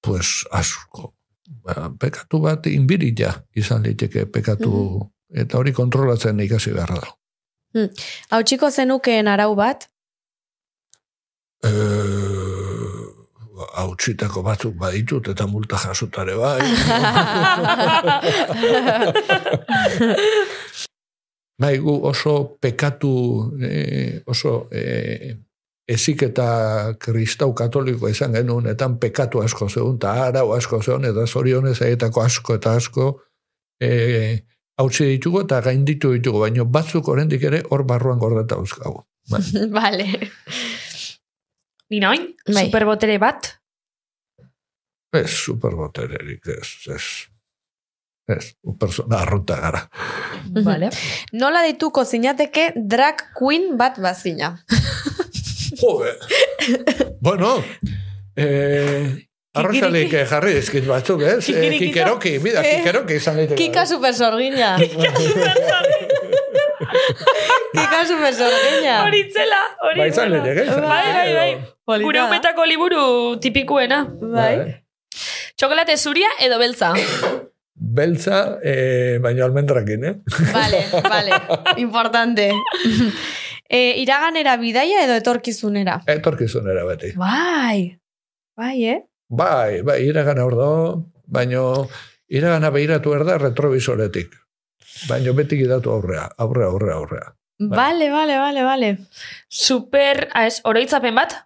pues 0.00 0.44
asko. 0.50 1.14
Ba, 1.50 1.90
pekatu 2.00 2.38
bat 2.40 2.66
inbirila 2.70 3.32
izan 3.58 3.82
liteke 3.82 4.26
pekatu 4.30 5.00
eta 5.34 5.58
hori 5.58 5.72
kontrolatzen 5.74 6.40
ikasi 6.40 6.72
beharra 6.72 7.00
da. 7.02 7.86
hau 8.30 8.42
txiko 8.42 8.70
zenukeen 8.70 9.28
arau 9.28 9.54
bat, 9.58 9.90
E, 11.60 11.70
hautsitako 13.76 14.42
batzuk 14.42 14.74
baditut 14.80 15.28
eta 15.32 15.46
multa 15.46 15.76
jasotare 15.76 16.34
bai. 16.40 16.60
bai, 21.60 21.74
gu 21.84 21.94
oso 22.08 22.56
pekatu, 22.60 23.12
e, 23.60 23.70
oso 24.26 24.68
e, 24.72 25.36
ezik 25.90 26.22
eta 26.28 26.46
kristau 27.02 27.50
katoliko 27.56 28.08
izan 28.10 28.36
genuen, 28.36 28.68
etan 28.70 28.98
pekatu 29.02 29.42
asko 29.42 29.68
zeun, 29.68 29.96
eta 29.98 30.14
arau 30.28 30.52
asko 30.54 30.82
zeun, 30.82 31.04
eta 31.08 31.26
zorionez 31.26 31.78
egitako 31.82 32.22
asko 32.22 32.56
eta 32.60 32.76
asko 32.78 33.10
e, 33.82 33.90
hautsi 34.78 35.08
ditugu 35.16 35.44
eta 35.44 35.60
gainditu 35.66 36.12
ditugu, 36.16 36.44
baina 36.46 36.64
batzuk 36.64 37.08
oraindik 37.08 37.42
ere 37.50 37.64
hor 37.70 37.84
barruan 37.88 38.22
gordeta 38.22 38.60
euskagu. 38.60 39.02
Bai. 39.30 39.42
vale. 39.78 40.06
nina 41.90 42.10
oin, 42.14 42.30
Bai. 42.46 42.66
superbotere 42.68 43.18
bat, 43.18 43.56
Ez, 45.10 45.30
superbotererik, 45.30 46.46
ez, 46.46 46.68
ez. 46.94 47.06
Ez, 48.30 48.52
un 48.62 48.76
persona 48.78 49.24
arruta 49.24 49.56
gara. 49.58 49.80
vale. 50.62 50.90
Nola 51.34 51.64
dituko 51.66 52.04
zinateke 52.04 52.68
drag 52.76 53.24
queen 53.34 53.74
bat 53.78 53.98
bazina. 53.98 54.52
Jode. 55.80 56.12
bueno, 57.20 57.64
eh, 58.36 59.26
arrozalik 59.54 60.12
eh, 60.14 60.26
jarri 60.28 60.52
dizkit 60.58 60.86
batzuk, 60.88 61.22
ez? 61.22 61.48
Eh, 61.50 61.70
kikeroki, 61.78 62.38
mira, 62.44 62.60
Eh, 62.64 62.78
kikeroki 62.80 63.14
izan 63.20 63.36
liteke. 63.40 63.58
Kika 63.62 63.86
super 63.86 64.14
sorgina. 64.14 64.76
Kika 67.74 68.04
super 68.06 68.32
sorgina. 68.34 68.94
Horitzela, 69.06 69.60
hori. 69.86 70.00
Ba, 70.00 70.06
izan 70.10 70.28
bueno. 70.30 70.44
liteke, 70.44 70.64
izan 70.66 70.86
Bai, 70.86 71.12
bai, 71.16 71.30
bai. 71.86 72.00
Gure 72.04 72.22
umetako 72.26 72.66
liburu 72.70 73.02
tipikuena. 73.42 74.04
Bai. 74.20 74.54
Txokolate 75.58 75.96
zuria 75.98 76.28
edo 76.40 76.58
beltza? 76.62 76.92
Beltza, 77.74 78.58
eh, 78.62 79.18
baina 79.22 79.44
almendrakin, 79.46 80.04
eh? 80.04 80.14
Vale, 80.52 80.80
vale. 81.08 81.40
Importante. 81.86 82.50
E, 83.70 84.02
iraganera 84.02 84.56
bidaia 84.60 85.04
edo 85.06 85.16
etorkizunera? 85.20 86.00
Etorkizunera 86.10 86.84
beti. 86.88 87.14
Bai. 87.18 87.96
Bai, 88.58 88.76
eh? 88.90 89.00
Bai, 89.30 89.82
bai, 89.86 90.00
iragana 90.04 90.44
hor 90.44 90.56
da, 90.58 90.70
baina 91.30 91.62
iragana 92.28 92.72
behiratu 92.74 93.14
erda 93.14 93.38
retrovisoretik. 93.38 94.34
Baina 95.08 95.32
beti 95.36 95.60
gidatu 95.60 95.92
aurrea, 95.94 96.26
aurrea, 96.36 96.72
aurrea, 96.74 96.96
aurrea. 96.96 97.30
Vale, 97.60 98.10
vale, 98.10 98.38
vale, 98.40 98.64
vale. 98.64 98.90
Super, 99.48 100.28
ah, 100.32 100.46
ez, 100.48 100.60
oroitzapen 100.64 101.14
bat? 101.14 101.36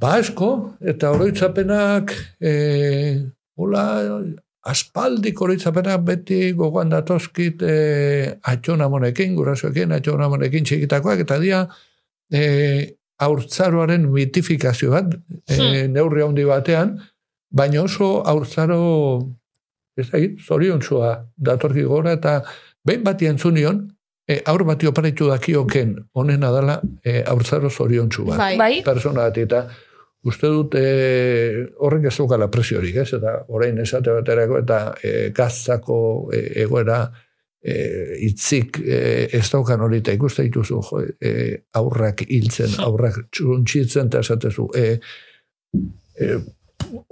Ba, 0.00 0.16
asko, 0.18 0.50
eta 0.80 1.12
oroitzapenak, 1.14 2.12
e, 2.40 2.52
hola, 3.56 3.84
aspaldik 4.68 5.40
oroitzapenak 5.40 6.02
beti 6.04 6.52
gogoan 6.52 6.90
datozkit 6.92 7.62
e, 7.64 7.76
atxonamonekin, 8.52 9.34
gurasoekin, 9.38 9.92
atxonamonekin 9.96 10.66
txikitakoak, 10.68 11.22
eta 11.24 11.38
dia 11.40 11.60
e, 12.32 12.42
aurtzaroaren 13.20 14.04
mitifikazio 14.12 14.92
bat, 14.92 15.14
e, 15.48 15.86
neurri 15.88 16.24
handi 16.24 16.44
batean, 16.48 16.98
baina 17.50 17.84
oso 17.86 18.18
aurtzaro, 18.28 18.82
ez 19.96 20.10
da, 20.10 20.20
zoriontsua 20.44 21.14
datorki 21.36 21.86
gora, 21.88 22.14
eta 22.18 22.40
behin 22.86 23.04
bati 23.04 23.28
entzunion, 23.32 23.82
e, 24.30 24.40
aur 24.46 24.64
bati 24.68 24.88
oparitu 24.90 25.28
dakioken 25.30 25.96
onena 26.20 26.52
dela 26.54 26.80
e, 27.04 27.22
aurtzaro 27.26 27.70
zoriontsu 27.70 28.28
bat 28.28 28.38
Bai. 28.38 28.56
Bai? 28.60 28.74
persona 28.86 29.26
bat, 29.28 29.40
eta 29.40 29.64
uste 30.22 30.50
dut 30.52 30.74
e, 30.76 30.84
horrek 31.80 32.10
ez 32.10 32.16
dukala 32.18 32.50
presiorik, 32.52 33.00
ez? 33.02 33.08
Eta 33.16 33.36
orain 33.48 33.78
esate 33.80 34.12
baterako 34.18 34.60
eta 34.60 34.80
e, 35.02 35.12
gaztako 35.36 35.98
e, 36.34 36.42
egoera 36.64 37.00
e, 37.62 37.76
itzik 38.28 38.80
e, 38.84 39.00
ez 39.38 39.46
daukan 39.52 39.86
hori 39.86 40.02
eta 40.02 40.14
ikuste 40.16 40.44
dituzu 40.48 40.80
jo, 40.90 41.02
e, 41.20 41.32
aurrak 41.80 42.26
hiltzen, 42.28 42.76
aurrak 42.84 43.22
txuntxitzen 43.32 44.12
eta 44.12 44.24
esatezu. 44.26 44.68
E, 44.76 44.86
e, 46.20 46.36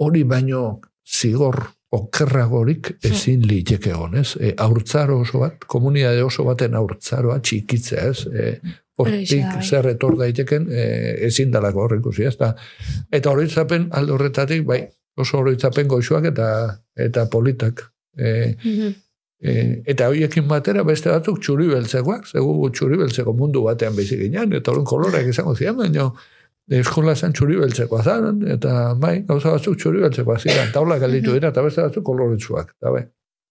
hori 0.05 0.23
baino 0.29 0.63
zigor 1.09 1.63
okerragorik 1.95 2.91
ezin 3.09 3.41
liteke 3.49 3.95
honez. 3.97 4.35
E, 4.37 4.53
aurtzaro 4.61 5.19
oso 5.23 5.41
bat, 5.41 5.65
komunidade 5.65 6.21
oso 6.23 6.45
baten 6.45 6.77
aurtzaroa 6.77 7.39
txikitzea, 7.41 8.05
ez? 8.11 8.25
E, 8.29 8.51
hortik 8.99 9.43
bai. 9.47 9.63
zer 9.65 9.87
etor 9.93 10.17
daiteken 10.19 10.67
e, 10.71 10.85
ezin 11.27 11.51
dalako 11.51 11.85
hor 11.85 11.97
ikusi, 11.99 12.25
ez 12.29 12.35
da. 12.39 12.53
Eta 13.11 13.31
horoitzapen 13.33 13.89
alde 13.95 14.15
horretatik, 14.15 14.65
bai, 14.67 14.81
oso 15.19 15.39
horoitzapen 15.41 15.87
goixoak 15.91 16.29
eta 16.31 16.49
eta 16.95 17.25
politak. 17.31 17.85
E, 18.19 18.55
e, 19.41 19.53
eta 19.87 20.09
horiekin 20.11 20.47
batera 20.49 20.83
beste 20.87 21.11
batzuk 21.13 21.39
txuri 21.43 21.69
beltzekoak, 21.71 22.27
zegu 22.27 22.69
txuri 22.75 22.99
beltzeko 22.99 23.33
mundu 23.33 23.63
batean 23.67 23.95
bezik 23.95 24.19
ginen, 24.25 24.53
eta 24.59 24.73
horren 24.73 24.87
koloreak 24.87 25.29
izango 25.31 25.55
ziren, 25.55 25.77
baina 25.79 26.09
eskola 26.79 27.15
zen 27.15 27.31
txuri 27.33 27.55
beltzekoa 27.57 28.03
zaren, 28.03 28.43
eta 28.55 28.93
bai, 29.01 29.21
gauza 29.29 29.55
batzuk 29.55 29.79
txuri 29.79 30.03
beltzekoa 30.03 30.35
ziren, 30.39 30.67
taula 30.75 30.99
galditu 31.01 31.33
dira, 31.33 31.49
eta 31.49 31.63
beste 31.65 31.81
batzuk 31.87 32.05
koloretsuak, 32.11 32.75
eta 32.77 32.91
bai. 32.97 33.05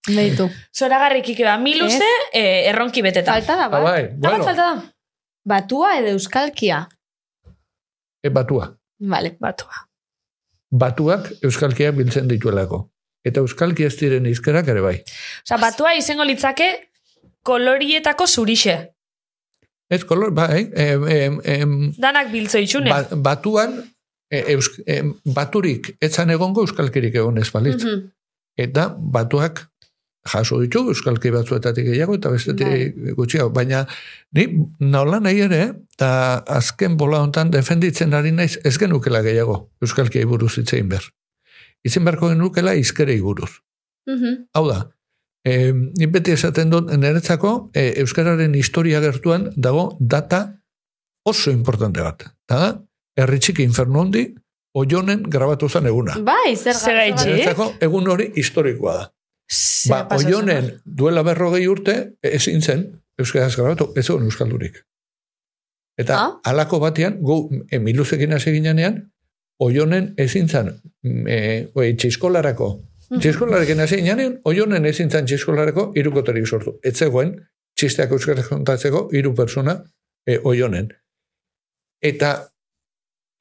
Beitu. 0.08 0.46
Zoragarrik 0.72 1.26
ikeba, 1.34 1.56
miluze, 1.60 2.06
eh, 2.32 2.68
erronki 2.70 3.02
beteta. 3.04 3.34
Falta 3.34 3.56
da, 3.58 3.66
Ah, 3.66 3.82
bai, 3.82 4.02
Da 4.14 4.30
bat 4.30 4.30
bueno, 4.30 4.44
falta 4.44 4.62
da? 4.62 4.84
Batua 5.44 5.98
edo 5.98 6.08
euskalkia. 6.16 6.88
e, 8.22 8.28
batua. 8.30 8.74
Vale. 9.00 9.36
Batua. 9.40 9.86
Batuak 10.70 11.30
euskalkiak 11.42 11.94
biltzen 11.96 12.28
dituelako. 12.28 12.90
Eta 13.24 13.40
euskalki 13.40 13.84
ez 13.86 13.94
diren 13.96 14.26
izkerak 14.26 14.68
ere 14.68 14.80
bai. 14.82 14.96
Osa, 15.46 15.56
batua 15.58 15.94
izango 15.94 16.24
litzake 16.24 16.66
kolorietako 17.42 18.26
zurixe. 18.26 18.74
Ez 19.90 20.04
kolor, 20.04 20.32
bai, 20.36 20.68
em, 20.74 21.06
em, 21.08 21.40
em, 21.44 21.92
Danak 21.96 22.30
biltzo 22.32 22.58
itxune. 22.58 22.90
ba, 22.90 23.06
batuan, 23.16 23.78
e, 24.30 24.42
eusk, 24.52 24.80
em, 24.86 25.14
baturik 25.24 25.96
etzan 26.00 26.30
egongo 26.30 26.60
euskalkirik 26.66 27.14
egon 27.14 27.38
ez 27.38 27.50
balitz. 27.50 27.84
Mhm. 27.84 28.10
Eta 28.56 28.88
batuak 28.98 29.68
jaso 30.26 30.58
ditu, 30.60 30.82
euskalki 30.92 31.30
batzuetatik 31.30 31.86
gehiago, 31.86 32.14
eta 32.18 32.30
bestetik 32.30 32.96
gutxiago. 33.16 33.50
Baina, 33.54 33.86
ni 34.34 34.46
nola 34.80 35.20
nahi 35.20 35.40
ere, 35.46 35.62
eta 35.96 36.10
azken 36.58 36.96
bola 36.96 37.22
hontan 37.22 37.50
defenditzen 37.50 38.14
ari 38.14 38.32
naiz, 38.32 38.58
ez 38.64 38.76
genukela 38.78 39.22
gehiago, 39.22 39.70
euskalki 39.82 40.24
buruz 40.28 40.58
itzein 40.58 40.88
ber. 40.88 41.04
Itzen 41.86 42.04
beharko 42.04 42.28
genukela 42.34 42.74
izkerei 42.74 43.20
buruz. 43.20 43.50
Mhm. 44.08 44.48
Hau 44.54 44.66
da, 44.68 44.90
e, 45.44 45.72
ni 45.72 46.06
beti 46.06 46.32
esaten 46.32 46.70
dut, 46.70 46.90
niretzako, 46.90 47.70
e, 47.74 47.94
Euskararen 48.02 48.54
historia 48.54 49.00
gertuan 49.00 49.50
dago 49.56 49.96
data 50.00 50.60
oso 51.24 51.50
importante 51.50 52.00
bat. 52.02 52.24
Eta 52.48 52.58
da, 52.58 52.70
erritxiki 53.16 53.62
infernu 53.62 54.00
hondi, 54.00 54.34
oionen 54.74 55.22
grabatu 55.28 55.68
zen 55.68 55.86
eguna. 55.86 56.16
Bai, 56.24 56.56
zer 56.56 56.74
Zer 56.74 56.94
gaitxi? 56.96 57.14
gaitxi? 57.14 57.30
Niretzako 57.30 57.72
egun 57.80 58.08
hori 58.08 58.32
historikoa 58.36 58.94
da. 58.96 59.06
Ba, 59.88 60.06
oionen 60.16 60.80
duela 60.84 61.22
berrogei 61.24 61.66
urte, 61.68 61.94
ezin 62.22 62.60
zen, 62.62 62.84
Euskaraz 63.18 63.56
grabatu, 63.56 63.92
ez 63.96 64.04
egon 64.08 64.24
Euskaldurik. 64.28 64.76
Eta 65.98 66.14
Ah. 66.18 66.40
halako 66.44 66.78
batean, 66.80 67.16
gu 67.20 67.64
emiluzekin 67.72 68.32
hasi 68.32 68.52
ginean, 68.52 69.10
oionen 69.58 70.14
ezin 70.16 70.48
zen, 70.48 70.68
mm, 71.02 71.26
e, 71.26 71.68
oi, 71.74 71.94
txiskolarako, 71.96 72.82
Mhm. 73.10 73.20
Txiskolarekin 73.20 73.80
hasi 73.80 73.96
ginean, 73.96 74.40
oionen 74.44 74.84
ezin 74.84 75.10
zen 75.10 75.24
txiskolareko 75.26 75.92
irukoterik 75.96 76.46
sortu. 76.46 76.74
Ez 76.84 76.96
zegoen, 76.98 77.30
txisteak 77.74 78.10
euskaraz 78.12 78.46
kontatzeko 78.48 79.08
hiru 79.12 79.34
persona 79.34 79.82
e, 80.26 80.38
oionen. 80.44 80.90
Eta 82.02 82.50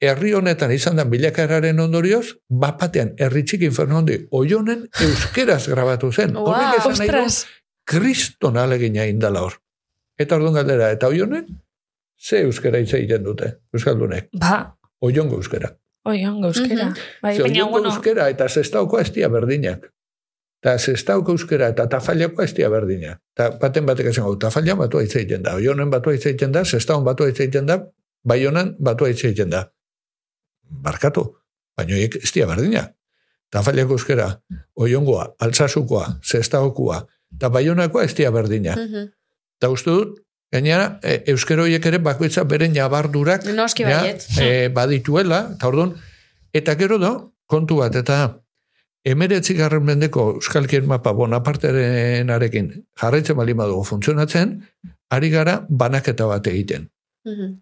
herri 0.00 0.32
honetan 0.34 0.72
izan 0.72 0.98
da 0.98 1.04
bilakararen 1.04 1.80
ondorioz, 1.82 2.26
bapatean 2.48 3.14
herri 3.18 3.44
txiki 3.44 3.68
inferno 3.70 3.98
hondi 3.98 4.18
oionen 4.30 4.86
euskeraz 5.04 5.66
grabatu 5.68 6.12
zen. 6.12 6.34
Wow. 6.36 6.52
Horrek 6.52 6.78
esan 6.80 6.98
nahi 7.02 7.10
du, 7.14 7.56
kriston 7.88 8.56
alegina 8.60 9.06
indala 9.10 9.42
hor. 9.46 9.58
Eta 10.18 10.38
orduan 10.38 10.56
galdera, 10.58 10.90
eta 10.94 11.10
oionen, 11.10 11.46
ze 12.18 12.42
euskera 12.46 12.80
hitz 12.82 12.92
egiten 12.98 13.22
dute, 13.26 13.52
euskaldunek, 13.74 14.30
ba, 14.38 14.74
oiongo 15.00 15.38
euskera. 15.38 15.70
oi, 16.08 16.24
ongo 16.26 16.48
euskera. 16.48 16.88
Bai, 17.22 17.36
Ze 17.36 17.42
baina, 17.42 17.54
oiongo 17.54 17.78
bueno, 17.78 17.94
euskera 17.94 18.28
eta 18.32 18.48
zestauko 18.48 19.00
ez 19.00 19.10
dira 19.12 19.28
berdinak. 19.28 19.90
Eta 20.62 20.78
zestauko 20.78 21.34
euskera 21.36 21.68
eta 21.74 21.86
tafaliako 21.88 22.42
ez 22.42 22.54
dira 22.54 22.70
berdinak. 22.72 23.20
Eta 23.36 23.50
baten 23.60 23.86
batek 23.86 24.10
esan 24.12 24.24
gau, 24.24 24.36
tafalian 24.38 24.78
batua 24.78 25.02
hitz 25.04 25.14
egiten 25.16 25.42
da, 25.42 25.54
oionen 25.60 25.90
batua 25.90 26.14
hitz 26.16 26.26
egiten 26.26 26.52
da, 26.52 26.64
zestaun 26.64 27.04
batua 27.04 27.28
hitz 27.28 27.40
egiten 27.40 27.66
da, 27.66 27.78
baionan 28.24 28.74
batua 28.78 29.12
hitz 29.12 29.24
egiten 29.24 29.52
da. 29.54 29.66
Barkatu, 30.68 31.24
baina 31.76 31.96
horiek 31.96 32.18
ez 32.22 32.30
dira 32.32 32.46
berdinak. 32.50 32.94
Tafaliako 33.52 33.96
euskera, 33.96 34.28
oiongoa, 34.76 35.30
altsasukoa, 35.40 36.18
zestaukoa, 36.24 37.02
eta 37.36 37.48
baionakoa 37.52 38.04
ez 38.04 38.14
dira 38.14 38.32
berdinak. 38.34 38.76
Mhm. 38.76 39.12
Eta 39.58 39.70
uste 39.72 39.90
dut, 39.90 40.18
gainera, 40.52 40.98
e, 41.02 41.22
euskero 41.32 41.64
horiek 41.64 41.86
ere 41.86 41.98
bakoitza 41.98 42.44
beren 42.44 42.74
jabardurak 42.74 43.46
Noski 43.56 43.84
ja, 43.88 44.02
e, 44.40 44.68
badituela, 44.68 45.40
eta 45.56 45.68
orduan, 45.68 45.94
eta 46.52 46.76
gero 46.80 46.98
da, 46.98 47.14
kontu 47.48 47.80
bat, 47.80 47.96
eta 47.96 48.18
emeretzi 49.08 49.54
garren 49.56 49.84
mendeko 49.84 50.34
euskalkien 50.36 50.86
mapa 50.86 51.14
Bonaparterenarekin 51.16 52.70
jarraitzen 53.00 53.36
bali 53.36 53.54
funtzionatzen, 53.54 54.62
ari 55.10 55.30
gara 55.30 55.66
banaketa 55.68 56.26
bat 56.26 56.46
egiten. 56.46 56.90
Mhm. 57.24 57.60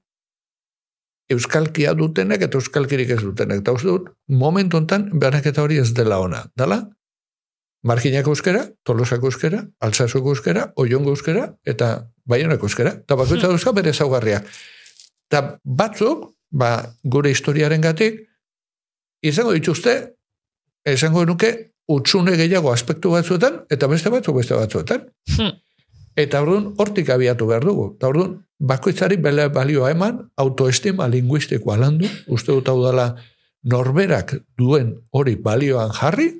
Euskalkia 1.32 1.94
dutenek 1.98 2.44
eta 2.46 2.60
euskalkirik 2.60 3.10
ez 3.16 3.22
dutenek. 3.22 3.64
Eta 3.64 3.74
uste 3.74 3.88
dut, 3.88 4.12
momentu 4.28 4.78
hontan 4.78 5.08
banaketa 5.12 5.64
hori 5.64 5.80
ez 5.82 5.90
dela 5.94 6.20
ona. 6.22 6.44
Dala, 6.56 6.84
Markinako 7.86 8.32
euskera, 8.34 8.64
Tolosako 8.82 9.30
euskera, 9.30 9.60
Alsasoko 9.80 10.32
euskera, 10.34 10.70
Oiongo 10.82 11.12
euskera, 11.14 11.46
eta 11.64 12.08
Baionako 12.26 12.66
euskera. 12.66 12.96
Eta 13.04 13.18
bakoitza 13.18 13.48
dauzka 13.52 13.72
bere 13.76 13.92
zaugarriak. 13.92 14.48
Eta 15.30 15.42
batzuk, 15.62 16.30
ba, 16.50 16.70
gure 17.04 17.30
historiaren 17.30 17.82
gatik, 17.82 18.24
izango 19.22 19.54
dituzte, 19.54 19.96
esango 20.86 21.24
nuke, 21.26 21.52
utxune 21.90 22.34
gehiago 22.38 22.72
aspektu 22.72 23.12
batzuetan, 23.14 23.62
eta 23.70 23.86
beste 23.90 24.10
batzuk 24.10 24.40
beste 24.40 24.58
batzuetan. 24.58 25.06
Hmm. 25.36 25.54
Eta 26.16 26.40
orduan, 26.42 26.70
hortik 26.80 27.10
abiatu 27.12 27.46
behar 27.48 27.64
dugu. 27.64 27.90
Eta 27.96 28.08
orduan, 28.08 28.38
bakoitzari 28.58 29.18
bele 29.20 29.48
balioa 29.52 29.90
eman, 29.92 30.22
autoestima 30.40 31.08
linguistikoa 31.12 31.76
landu, 31.76 32.08
uste 32.32 32.52
dut 32.52 32.68
hau 32.72 32.78
dela 32.84 33.10
norberak 33.68 34.32
duen 34.58 34.94
hori 35.12 35.36
balioan 35.36 35.92
jarri, 35.92 36.30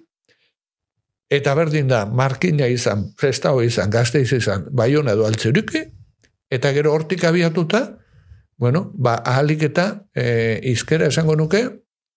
eta 1.31 1.55
berdin 1.59 1.91
da, 1.91 2.05
markina 2.07 2.69
izan, 2.71 3.11
prestao 3.19 3.61
izan, 3.63 3.91
gazteiz 3.91 4.31
izan, 4.33 4.69
baiona 4.71 5.17
edo 5.17 5.27
altzeruki, 5.27 5.83
eta 6.51 6.73
gero 6.73 6.95
hortik 6.95 7.25
abiatuta, 7.27 7.99
bueno, 8.57 8.91
ba, 8.95 9.19
ahalik 9.27 9.67
eta 9.69 10.07
e, 10.15 10.61
izkera 10.71 11.11
esango 11.11 11.37
nuke, 11.37 11.67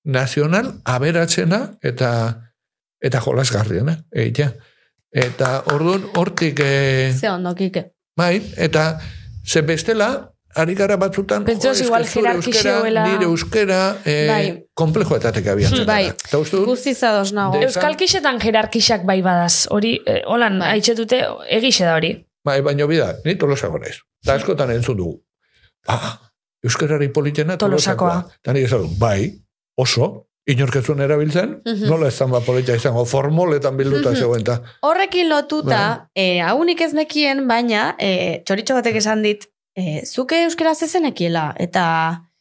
nazional 0.05 0.77
aberatzena 0.87 1.75
eta 1.83 2.11
eta 3.03 3.19
jolasgarriena, 3.23 3.95
eitea. 4.11 4.51
Eta 5.11 5.63
orduan 5.73 6.03
hortik 6.15 6.59
e, 6.61 7.11
Ze 7.17 7.29
ondo, 7.29 7.55
kike. 7.55 7.91
bai, 8.17 8.41
eta 8.57 8.99
ze 9.45 9.61
bestela, 9.61 10.31
ari 10.55 10.75
gara 10.75 10.97
batzutan, 10.97 11.45
Pentsaos 11.45 11.77
eske 11.77 11.87
igual 11.87 12.05
zure 12.05 12.31
euskera, 12.35 12.83
nire 13.07 13.25
euskera, 13.25 13.97
e, 14.05 14.27
Bai. 14.27 14.65
komplejoetatek 14.73 15.45
Bai. 15.45 15.63
gara. 15.63 16.15
Eta 16.27 16.37
uste 16.37 16.57
dut, 16.57 16.65
Guztiz 16.67 17.01
ados 17.03 17.31
nago. 17.33 17.57
De- 17.57 17.65
Euskalkixetan 17.65 18.39
jerarkixak 18.39 19.05
bai 19.05 19.21
badaz, 19.21 19.67
hori, 19.69 19.99
eh, 20.05 20.21
holan, 20.27 20.59
Bai. 20.59 20.71
haitzetute, 20.77 21.23
egixe 21.49 21.85
da 21.85 21.95
hori. 21.95 22.25
bai, 22.45 22.61
baina 22.61 22.85
bida, 22.85 23.15
ni 23.25 23.35
tolosago 23.35 23.77
naiz. 23.79 23.99
Eta 24.23 24.33
askotan 24.35 24.71
entzun 24.71 24.97
dugu. 24.97 25.23
Ah, 25.87 26.19
euskarari 26.63 27.09
politena 27.09 27.57
Tolosakoa. 27.57 28.25
tolosakoa. 28.41 28.81
Dut, 28.81 28.97
bai, 28.99 29.33
oso, 29.77 30.28
inorkezun 30.53 31.01
erabiltzen, 31.05 31.61
Mhm. 31.65 31.89
nola 31.89 32.07
ez 32.07 32.15
zan 32.15 32.31
ba 32.31 32.41
izango, 32.75 33.05
formoletan 33.05 33.77
bilduta 33.77 34.15
zegoen, 34.15 34.41
eta 34.41 34.61
Horrekin 34.81 35.29
lotuta, 35.29 36.09
eh, 36.15 36.39
haunik 36.41 36.81
ez 36.81 36.93
nekien, 36.93 37.47
baina, 37.47 37.95
eh, 37.99 38.41
txoritxo 38.45 38.73
batek 38.73 38.95
esan 38.95 39.21
dit, 39.21 39.45
eh, 39.75 40.01
zuke 40.05 40.43
euskeraz 40.45 40.81
ezen 40.83 41.05
ekiela, 41.05 41.53
eta 41.57 41.85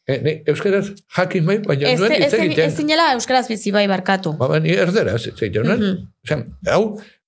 e, 0.09 0.17
ni 0.25 0.33
euskaraz 0.49 0.89
jakin 1.15 1.45
bai, 1.45 1.57
baina 1.65 1.89
ez, 1.91 1.99
nuen 1.99 2.15
hitz 2.15 2.33
ez, 2.33 2.39
egiten. 2.39 2.65
ez 2.71 2.75
zinela 2.81 3.11
euskaraz 3.13 3.47
bizi 3.51 3.71
bai 3.75 3.85
barkatu. 3.87 4.33
Ba, 4.39 4.47
ba, 4.47 4.59
ni 4.59 4.73
erderaz 4.73 5.21
hitz 5.27 5.37
egiten, 5.41 5.67
nuen. 5.69 5.79
Mhm. 5.79 6.07
Osea, 6.25 6.73
hau, 6.73 6.83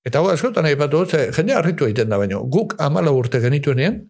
eta 0.05 0.19
hau 0.19 0.31
askotan 0.33 0.65
aipatu 0.65 1.03
dut, 1.03 1.11
ze 1.11 1.27
jende 1.35 1.53
harritu 1.53 1.85
egiten 1.85 2.09
da 2.09 2.17
baino. 2.17 2.41
Guk 2.49 2.75
amala 2.79 3.13
urte 3.13 3.39
genituenean, 3.43 4.01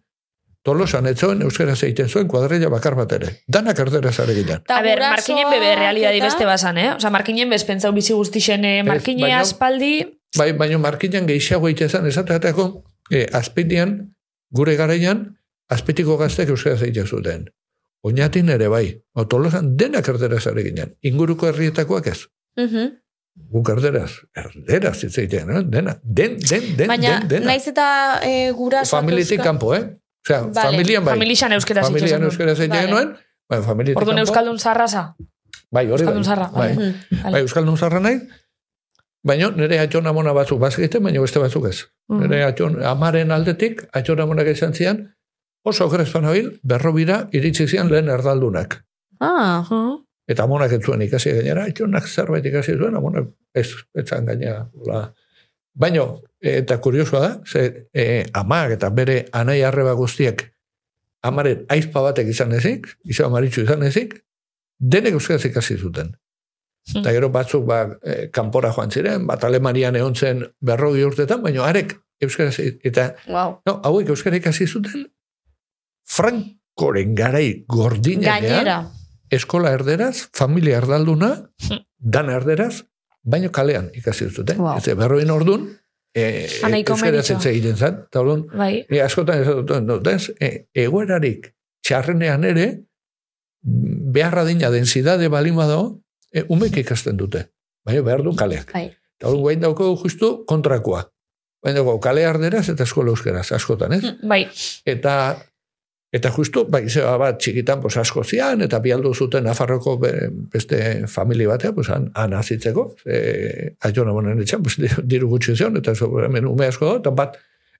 tolosan 0.62 1.06
ez 1.10 1.16
zuen 1.18 1.42
euskaraz 1.42 1.82
egiten 1.82 2.08
zuen 2.08 2.28
kuadrilla 2.28 2.68
bakar 2.70 2.94
bat 2.94 3.12
ere. 3.12 3.32
Danak 3.48 3.78
erderaz 3.78 4.18
are 4.20 4.34
ginen. 4.34 4.62
A 4.68 4.80
ber, 4.82 5.00
markinen 5.00 5.50
bebe 5.50 5.74
realidadi 5.76 6.20
beste 6.22 6.46
basan, 6.46 6.78
eh? 6.78 6.94
Osa, 6.96 7.10
markinen 7.10 7.50
bez 7.50 7.64
pentsau 7.64 7.92
bizi 7.92 8.14
guztixen 8.14 8.64
eh, 8.64 8.82
markine 8.86 9.22
baina- 9.26 9.40
aspaldi, 9.40 9.94
Bai, 10.38 10.52
baino 10.56 10.78
markinan 10.80 11.26
gehiago 11.28 11.68
egiten 11.68 11.90
zen, 11.92 12.06
esateateko, 12.08 12.64
e, 13.10 13.26
azpitian, 13.36 14.14
gure 14.50 14.76
garaian, 14.78 15.26
azpitiko 15.68 16.16
gaztek 16.16 16.48
euskaraz 16.48 16.80
egiten 16.86 17.06
zuten. 17.06 17.44
Oñatin 18.02 18.48
ere 18.50 18.68
bai. 18.72 18.86
O, 19.12 19.26
tolosan 19.28 19.76
denak 19.76 20.08
erderaz 20.08 20.46
are 20.48 20.62
ginen. 20.64 20.94
Inguruko 21.02 21.46
herrietakoak 21.50 22.06
ez. 22.06 22.22
Mhm. 22.56 22.88
Guk 23.52 23.68
erderaz. 23.74 24.10
Erderaz 24.36 25.02
hitz 25.04 25.18
egiten, 25.18 25.50
eh? 25.50 25.60
dena. 25.68 25.98
Den, 26.02 26.38
den, 26.40 26.64
den, 26.78 26.88
Baina, 26.88 27.18
den, 27.20 27.28
dena. 27.28 27.46
naiz 27.52 27.68
eta 27.68 27.86
e, 28.24 28.50
gurasoak 28.56 29.02
Familitik 29.02 29.42
kanpo, 29.44 29.74
eh? 29.76 29.84
Osea, 30.24 30.40
Vale. 30.42 30.70
familian 30.70 31.04
bai. 31.04 31.14
Familian 31.18 31.52
ikusten 31.52 32.20
du. 32.20 32.26
euskaraz 32.30 32.58
egiten 32.60 32.76
Vale. 32.76 32.86
genuen, 32.86 33.08
bai, 33.50 33.62
familitik 33.62 33.96
Orduan 33.98 34.18
euskaldun 34.22 34.58
zarraza. 34.58 35.14
Bai, 35.70 35.86
hori 35.90 36.04
bai. 36.04 36.14
Euskaldun 36.14 36.24
zarra, 36.24 36.50
Bai, 36.54 36.76
vale. 36.76 37.32
Bai 37.32 37.40
euskaldun 37.40 37.76
zarra 37.78 38.00
nahi, 38.00 38.20
baina 39.24 39.50
nire 39.56 39.78
atxon 39.82 40.06
amona 40.06 40.32
batzuk 40.36 40.60
bazegiten, 40.60 41.02
baina 41.02 41.20
beste 41.20 41.38
batzuk 41.42 41.66
ez. 41.70 41.86
Mm. 42.08 42.20
Nire 42.22 42.44
atxon 42.44 42.78
amaren 42.84 43.30
aldetik, 43.34 43.82
atxon 43.92 44.20
amonak 44.20 44.46
izan 44.52 44.74
zian, 44.74 45.02
oso 45.64 45.88
grezpan 45.88 46.24
habil, 46.24 46.52
berrobira 46.62 47.28
iritsi 47.32 47.66
zian 47.68 47.90
lehen 47.90 48.08
erdaldunak. 48.08 48.82
Ah, 49.20 49.62
Mhm. 49.68 49.98
Eta 50.28 50.44
amonak 50.44 50.72
ez 50.72 50.80
zuen 50.84 51.02
ikasi 51.02 51.30
gainera, 51.34 51.64
atxonak 51.66 52.06
zerbait 52.06 52.44
ikasi 52.46 52.76
zuen, 52.78 52.94
amonak 52.96 53.26
ez, 53.54 53.68
etzan 53.94 54.26
gainera. 54.26 54.68
La. 54.86 55.12
Baina, 55.74 56.04
eta 56.40 56.78
kuriosua 56.84 57.20
da, 57.20 57.30
ze 57.46 57.88
e, 57.94 58.24
amak 58.36 58.74
eta 58.76 58.90
bere 58.90 59.26
anai 59.32 59.62
arreba 59.64 59.94
guztiek 59.96 60.52
amaren 61.22 61.64
aizpa 61.70 62.02
batek 62.02 62.32
izan 62.34 62.52
ezik, 62.56 62.88
izan 63.08 63.30
maritxu 63.32 63.62
izan 63.62 63.82
ezik, 63.86 64.16
denek 64.78 65.16
euskaraz 65.18 65.44
ikasi 65.46 65.78
zuten. 65.78 66.12
Hmm. 66.90 67.00
Eta 67.00 67.12
gero 67.14 67.30
batzuk 67.30 67.64
ba, 67.66 67.84
e, 68.02 68.26
kanpora 68.34 68.72
joan 68.74 68.90
ziren, 68.90 69.26
bat 69.26 69.44
Alemanian 69.46 69.96
egon 69.96 70.16
zen 70.18 70.42
berrogi 70.60 71.04
urtetan, 71.06 71.42
baina 71.44 71.64
arek 71.68 71.94
euskaraz, 72.22 72.58
eta 72.58 73.12
wow. 73.28 73.60
no, 73.66 73.78
hauek 73.86 74.10
euskara 74.14 74.42
ikasi 74.42 74.66
zuten, 74.66 75.06
Frankoren 76.12 77.14
garai 77.14 77.62
gordinean, 77.70 78.88
eskola 79.32 79.70
erderaz, 79.72 80.28
familia 80.34 80.82
erdalduna, 80.82 81.36
Hmm. 81.68 81.84
dan 81.98 82.28
erderaz, 82.34 82.82
baino 83.22 83.50
kalean 83.52 83.90
ikasi 83.94 84.28
zuten. 84.30 84.58
Wow. 84.58 84.78
Ez 84.78 84.96
berroin 84.98 85.30
ordun, 85.30 85.68
e, 86.14 86.48
nahiko 86.62 86.96
euskaraz 86.96 87.14
meritxo. 87.14 87.34
hitz 87.34 87.46
egiten 87.46 87.76
zen, 87.76 88.00
eta 88.08 88.20
orduan, 88.20 88.46
Bai. 88.56 88.84
Askotan 89.04 89.42
ez 89.42 89.86
dut, 89.86 90.06
ez, 90.06 90.30
e, 90.40 90.66
egoerarik 90.74 91.52
txarrenean 91.82 92.44
ere, 92.44 92.66
beharra 93.62 94.44
dina 94.44 94.70
densidade 94.70 95.28
balima 95.28 95.66
dago, 95.70 96.02
e, 96.32 96.44
umek 96.48 96.76
ikasten 96.82 97.16
dute. 97.16 97.46
Baina 97.86 98.02
behar 98.02 98.22
du 98.22 98.34
kaleak. 98.38 98.72
Bai. 98.74 98.90
Eta 99.18 99.30
hori 99.30 99.40
guain 99.40 99.60
dauko 99.62 99.92
justu 100.02 100.44
kontrakoa. 100.50 101.04
Guain 101.62 101.76
dauko 101.78 101.98
kale 102.02 102.26
arderaz 102.26 102.68
eta 102.72 102.82
eskola 102.82 103.14
euskeraz, 103.14 103.52
askotan, 103.54 103.92
ez? 103.94 104.14
Bai. 104.26 104.44
Eta 104.86 105.36
Eta 106.12 106.28
justu, 106.30 106.66
bai, 106.68 106.82
zeba 106.92 107.14
bat 107.16 107.38
txikitan, 107.40 107.80
pues, 107.80 107.96
asko 107.96 108.20
zian, 108.22 108.60
eta 108.60 108.78
bialdu 108.84 109.14
zuten 109.14 109.46
Nafarroko 109.48 109.94
be- 109.98 110.28
beste 110.52 111.06
familia 111.08 111.48
batea, 111.48 111.72
pues, 111.72 111.88
han, 111.88 112.10
han 112.14 112.34
azitzeko, 112.36 112.84
e, 113.06 113.76
aiona 113.80 114.12
bonen 114.12 114.42
etxan, 114.44 114.60
pues, 114.62 114.76
diru- 115.08 115.30
gutxi 115.30 115.56
zion, 115.56 115.78
eta 115.80 115.94
zo, 115.96 116.10
hemen 116.20 116.44
ume 116.50 116.66
asko 116.68 116.90
da, 116.90 116.98
eta 117.00 117.14
bat, 117.16 117.38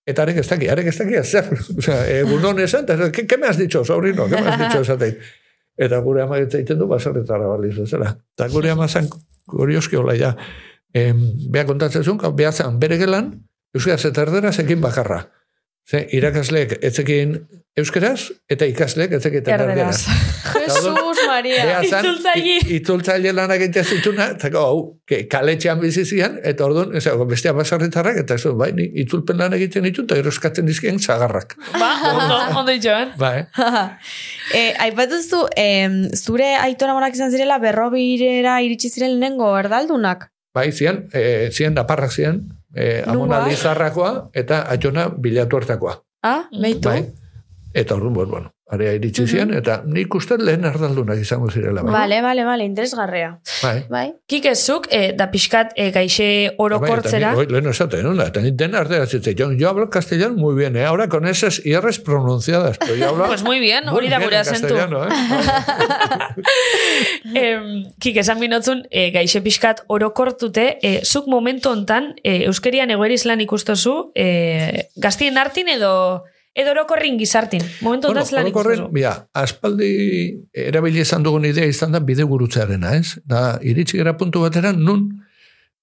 eta 0.09 0.25
arek 0.25 0.41
ez 0.41 0.47
daki, 0.49 0.71
arek 0.73 0.89
ez 0.89 0.97
daki, 1.03 1.21
zer, 1.29 1.51
osea, 1.79 1.99
egunon 2.23 2.59
esan, 2.65 2.89
eta 2.89 3.13
¿qué, 3.13 3.27
¿qué 3.27 3.37
me 3.37 3.47
has 3.53 3.59
dicho, 3.59 3.85
sobrino, 3.85 4.25
¿qué 4.29 4.41
me 4.41 4.49
has 4.49 4.59
dicho 4.65 4.81
esateit? 4.81 5.21
Eta 5.77 6.01
gure 6.01 6.23
ama 6.25 6.39
egiten 6.41 6.79
du, 6.81 6.87
baserretara 6.89 7.47
baliz 7.53 7.77
bezala. 7.77 8.17
Eta 8.33 8.49
gure 8.49 8.71
ama 8.73 8.89
zan, 8.89 9.13
kurioski 9.45 9.97
hola, 10.01 10.17
ja, 10.17 10.33
em, 10.95 11.21
beha 11.53 11.67
kontatzen 11.69 12.05
zuen, 12.05 12.19
beha 12.37 12.53
zan 12.53 12.81
bere 12.81 12.97
gelan, 12.97 13.35
euskaraz 13.77 14.05
eta 14.09 14.23
erderaz 14.25 14.57
bakarra. 14.81 15.27
Ze, 15.89 16.05
irakasleek 16.15 16.77
etzekin 16.85 17.37
euskeraz, 17.79 18.31
eta 18.51 18.69
ikasleek 18.69 19.17
etzekin 19.19 19.49
Erderaz. 19.51 20.05
Jesus 20.63 21.23
Maria. 21.27 21.81
Itzultzaile. 21.83 22.57
itzultzaile 22.77 23.33
lanak 23.35 23.63
egiten 23.65 23.87
zituna, 23.97 24.29
eta 24.37 24.51
hau, 24.61 25.01
kaletxean 25.33 25.81
bizi 25.83 26.05
zian, 26.05 26.39
eta 26.49 26.67
orduan, 26.69 26.93
ez 26.97 27.05
dago, 27.07 27.27
bestea 27.31 27.55
basarritarrak, 27.57 28.21
eta 28.23 28.37
ez 28.39 28.55
bai, 28.61 28.71
ni 28.77 28.89
itzulpen 29.05 29.41
lan 29.41 29.57
egiten 29.59 29.89
ditu, 29.89 30.05
eta 30.07 30.21
eroskatzen 30.23 30.69
dizkien 30.69 31.01
zagarrak. 31.01 31.57
Ba, 31.73 31.91
ondo, 32.13 32.41
ondo 32.63 32.77
joan. 32.85 33.15
Bai, 33.21 33.47
e, 34.59 34.65
aipatu 34.87 35.23
zu, 35.23 35.45
em, 35.57 36.03
zure 36.17 36.53
aitona 36.63 36.97
monak 36.99 37.17
izan 37.17 37.33
zirela 37.33 37.59
berrobirera 37.63 38.61
iritsi 38.65 38.93
ziren 38.93 39.17
lehenengo 39.17 39.55
erdaldunak. 39.59 40.29
bai, 40.53 40.69
zian, 40.71 41.07
e, 41.17 41.49
zian 41.51 41.73
naparrak 41.73 42.13
zian, 42.13 42.43
e, 42.75 43.03
amona 43.03 43.39
Nungoa? 43.39 43.49
lizarrakoa, 43.49 44.13
eta 44.35 44.63
atxona 44.69 45.09
bilatu 45.09 45.57
hartakoa. 45.57 45.97
Ah, 46.23 46.49
behitu? 46.53 46.89
Bai, 46.89 47.13
eta 47.75 47.95
orduan, 47.95 48.15
bueno, 48.15 48.31
bueno, 48.31 48.53
area 48.73 48.95
iritsi 48.97 49.27
zian, 49.29 49.53
eta 49.55 49.83
nik 49.87 50.15
uste 50.17 50.39
lehen 50.41 50.65
erdaldunak 50.65 51.21
izango 51.21 51.51
zirela. 51.53 51.83
Bai, 51.85 51.93
Bale, 51.93 52.23
bale, 52.25 52.45
bale, 52.49 52.65
interesgarrea. 52.65 53.35
bai. 53.63 53.85
Bai. 53.91 54.07
Kikezuk, 54.27 54.89
e, 54.91 55.13
da 55.19 55.29
pixkat 55.31 55.75
e, 55.77 55.91
gaixe 55.93 56.55
orokortzera. 56.59 57.35
Bai, 57.37 57.47
lehen 57.53 57.69
esaten, 57.69 58.09
¿no? 58.09 58.17
Eta 58.25 58.41
ni 58.41 58.51
dena 58.57 58.81
ardera 58.81 59.07
zitzen. 59.07 59.37
Yo, 59.37 59.53
yo 59.53 59.69
hablo 59.69 59.91
castellano 59.91 60.35
muy 60.35 60.55
bien, 60.55 60.77
¿eh? 60.77 60.87
Ahora 60.87 61.09
con 61.09 61.29
esas 61.29 61.61
IRs 61.65 61.99
pronunciadas. 62.01 62.79
Pero 62.79 62.97
yo 62.97 63.11
hablo 63.11 63.27
Pues 63.33 63.43
muy 63.43 63.61
bien, 63.61 63.89
hori 63.89 64.09
da 64.09 64.19
gure 64.19 64.37
azentu. 64.39 64.75
¿eh? 64.77 64.83
Em, 67.35 67.85
kik 68.01 68.17
esan 68.23 68.41
binotzun, 68.41 68.85
e, 68.91 69.11
gaixe 69.15 69.41
pixkat 69.45 69.83
orokortute, 69.93 70.79
e, 70.83 70.93
zuk 71.05 71.29
momentu 71.31 71.71
hontan, 71.71 72.13
e, 72.23 72.45
euskerian 72.49 72.91
egoeriz 72.91 73.25
lan 73.29 73.41
ikustozu, 73.45 74.13
e, 74.15 74.89
gaztien 74.97 75.39
hartin 75.39 75.69
edo 75.73 76.25
edo 76.55 76.73
orokorrin 76.75 77.19
gizartin. 77.19 77.63
Momentu 77.81 78.09
bueno, 78.09 78.23
orokorren, 78.23 78.49
ikustozu. 78.53 78.93
bia, 78.93 79.15
aspaldi 79.33 79.91
erabili 80.53 81.01
izan 81.01 81.25
dugun 81.25 81.47
idea 81.49 81.67
izan 81.67 81.93
da 81.93 82.01
bide 82.01 82.25
gurutzearena, 82.29 82.97
ez? 82.97 83.19
Da, 83.25 83.59
iritsi 83.63 84.01
gara 84.01 84.17
puntu 84.21 84.45
batera, 84.45 84.73
nun 84.73 85.07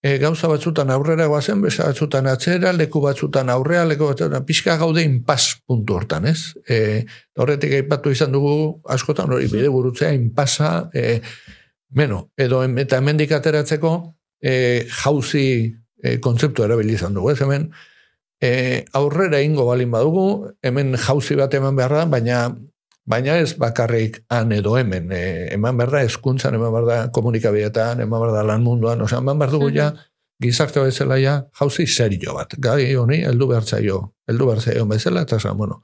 e, 0.03 0.17
gauza 0.21 0.47
batzutan 0.51 0.91
aurrera 0.93 1.25
guazen, 1.31 1.61
beste 1.65 1.83
batzutan 1.83 2.29
atzera, 2.29 2.73
leku 2.73 3.01
batzutan 3.01 3.49
aurrea, 3.49 3.85
leku 3.89 4.11
batzutan 4.11 4.45
pixka 4.45 4.77
gaude 4.77 5.03
inpas 5.03 5.55
puntu 5.65 5.97
hortan, 5.97 6.29
ez? 6.29 6.53
E, 6.69 7.05
horretik 7.39 7.73
aipatu 7.81 8.13
izan 8.13 8.35
dugu 8.35 8.81
askotan 8.89 9.33
hori 9.33 9.49
bide 9.51 9.71
gurutzea, 9.73 10.13
inpasa, 10.13 10.89
e, 10.93 11.21
Beno, 11.89 12.27
edo 12.37 12.61
eta 12.77 12.99
hemendik 13.01 13.31
ateratzeko 13.33 13.91
e, 14.45 14.85
jauzi 15.01 15.45
e, 16.03 16.19
kontzeptu 16.21 16.61
erabili 16.61 16.93
izan 16.93 17.15
dugu, 17.17 17.31
ez 17.33 17.41
hemen 17.41 17.65
e, 18.41 18.85
aurrera 18.93 19.41
ingo 19.41 19.65
balin 19.67 19.91
badugu, 19.91 20.55
hemen 20.63 20.95
jauzi 20.97 21.35
bat 21.35 21.53
eman 21.53 21.75
behar 21.75 21.95
da, 21.99 22.05
baina 22.05 22.41
baina 23.09 23.39
ez 23.41 23.55
bakarrik 23.57 24.19
han 24.29 24.51
edo 24.53 24.75
hemen, 24.77 25.11
e, 25.11 25.49
eman 25.55 25.77
behar 25.77 25.95
da 25.97 26.03
eskuntzan, 26.05 26.55
eman 26.55 26.71
behar 26.75 26.87
da 26.87 26.97
komunikabidetan, 27.15 28.03
eman 28.05 28.21
behar 28.21 28.35
da 28.37 28.43
lan 28.51 28.63
munduan, 28.63 29.01
osea, 29.01 29.21
eman 29.23 29.39
behar 29.41 29.55
dugu 29.55 29.71
ja, 29.73 29.89
gizarte 30.39 30.83
bezala 30.83 31.17
ja, 31.19 31.39
jauzi 31.59 31.87
serio 31.87 32.35
bat, 32.37 32.53
gai 32.61 32.93
honi, 32.95 33.23
heldu 33.25 33.49
behar 33.49 33.65
zaio, 33.65 34.03
heldu 34.29 34.51
behar 34.51 34.61
zaio 34.61 34.85
bezala, 34.87 35.25
eta 35.25 35.39
esan, 35.41 35.57
bueno, 35.57 35.81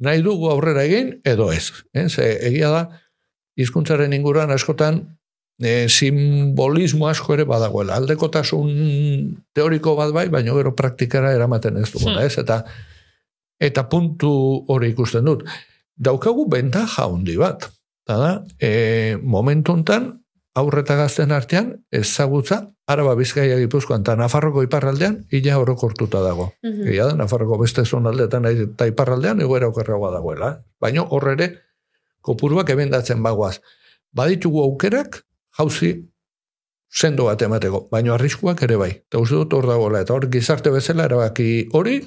nahi 0.00 0.24
dugu 0.24 0.48
aurrera 0.50 0.86
egin, 0.88 1.18
edo 1.24 1.50
ez, 1.52 1.70
eh? 1.92 2.08
Ze, 2.08 2.32
egia 2.48 2.72
da, 2.72 2.82
hizkuntzaren 3.56 4.12
inguruan 4.16 4.50
askotan 4.52 5.15
e, 5.58 5.88
simbolismo 5.88 7.08
asko 7.08 7.34
ere 7.34 7.44
badagoela. 7.44 7.96
Aldekotasun 7.96 8.68
teoriko 9.54 9.96
bat 9.96 10.12
bai, 10.12 10.28
baina 10.28 10.54
gero 10.54 10.74
praktikara 10.76 11.32
eramaten 11.34 11.76
ez 11.76 11.90
duguna, 11.92 12.20
Hmm. 12.20 12.26
ez? 12.26 12.38
Eta, 12.38 12.64
eta 13.60 13.88
puntu 13.88 14.64
hori 14.68 14.90
ikusten 14.90 15.24
dut. 15.24 15.44
Daukagu 15.96 16.48
bentaja 16.48 17.06
handi 17.06 17.36
bat. 17.36 17.70
Eta 18.06 18.16
da, 18.18 18.44
e, 18.60 19.16
momentu 19.22 19.72
hontan 19.72 20.22
aurreta 20.54 20.96
gazten 20.96 21.32
artean, 21.32 21.84
ezagutza, 21.90 22.70
Araba 22.86 23.16
Bizkaia 23.18 23.58
Gipuzkoan 23.58 24.04
eta 24.04 24.14
Nafarroko 24.14 24.62
iparraldean, 24.62 25.26
ila 25.34 25.58
orokortuta 25.58 26.20
dago. 26.22 26.52
Mhm. 26.62 26.86
Egia 26.86 27.06
da, 27.06 27.16
Nafarroko 27.18 27.58
beste 27.58 27.84
zonaldetan 27.84 28.46
eta 28.46 28.86
iparraldean 28.86 29.40
egoera 29.40 29.68
okerragoa 29.68 30.12
dagoela. 30.12 30.62
Baina 30.80 31.02
horre 31.02 31.62
kopuruak 32.22 32.70
ebendatzen 32.70 33.22
bagoaz. 33.22 33.60
Baditugu 34.12 34.62
aukerak, 34.62 35.24
jauzi 35.58 35.94
sendo 36.96 37.26
bat 37.28 37.42
emateko, 37.42 37.86
baina 37.92 38.14
arriskuak 38.14 38.62
ere 38.64 38.78
bai. 38.80 38.90
Eta 39.08 39.20
uste 39.20 39.36
dut 39.36 39.52
hor 39.52 39.66
dagoela, 39.68 40.00
eta 40.00 40.14
hor 40.14 40.28
gizarte 40.32 40.72
bezala 40.72 41.04
erabaki 41.10 41.68
hori 41.76 41.98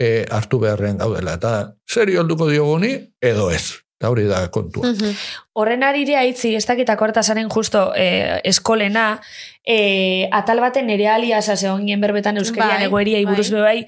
e, 0.00 0.24
hartu 0.30 0.60
beharrean 0.62 1.00
gaudela. 1.02 1.36
Eta 1.36 1.52
serio 1.88 2.22
alduko 2.22 2.48
diogoni, 2.48 2.94
edo 3.20 3.50
ez. 3.52 3.80
Eta 4.00 4.08
hori 4.08 4.24
da 4.24 4.46
kontua. 4.48 4.94
Mhm. 4.94 5.16
Horren 5.60 5.82
arire 5.84 6.16
aitzi, 6.16 6.54
ez 6.56 6.64
dakit 6.64 6.88
akortazaren 6.88 7.50
justo 7.52 7.90
eh, 7.94 8.40
eskolena, 8.48 9.20
eh, 9.66 10.24
atal 10.32 10.60
baten 10.64 10.86
nere 10.88 11.10
aliasa 11.12 11.56
zegoen 11.56 11.84
gien 11.84 12.00
berbetan 12.00 12.40
euskerian 12.40 12.78
Bai, 12.78 12.86
egoeria 12.86 13.20
iburuz 13.20 13.50
bai. 13.50 13.58
be 13.58 13.60
bai, 13.60 13.86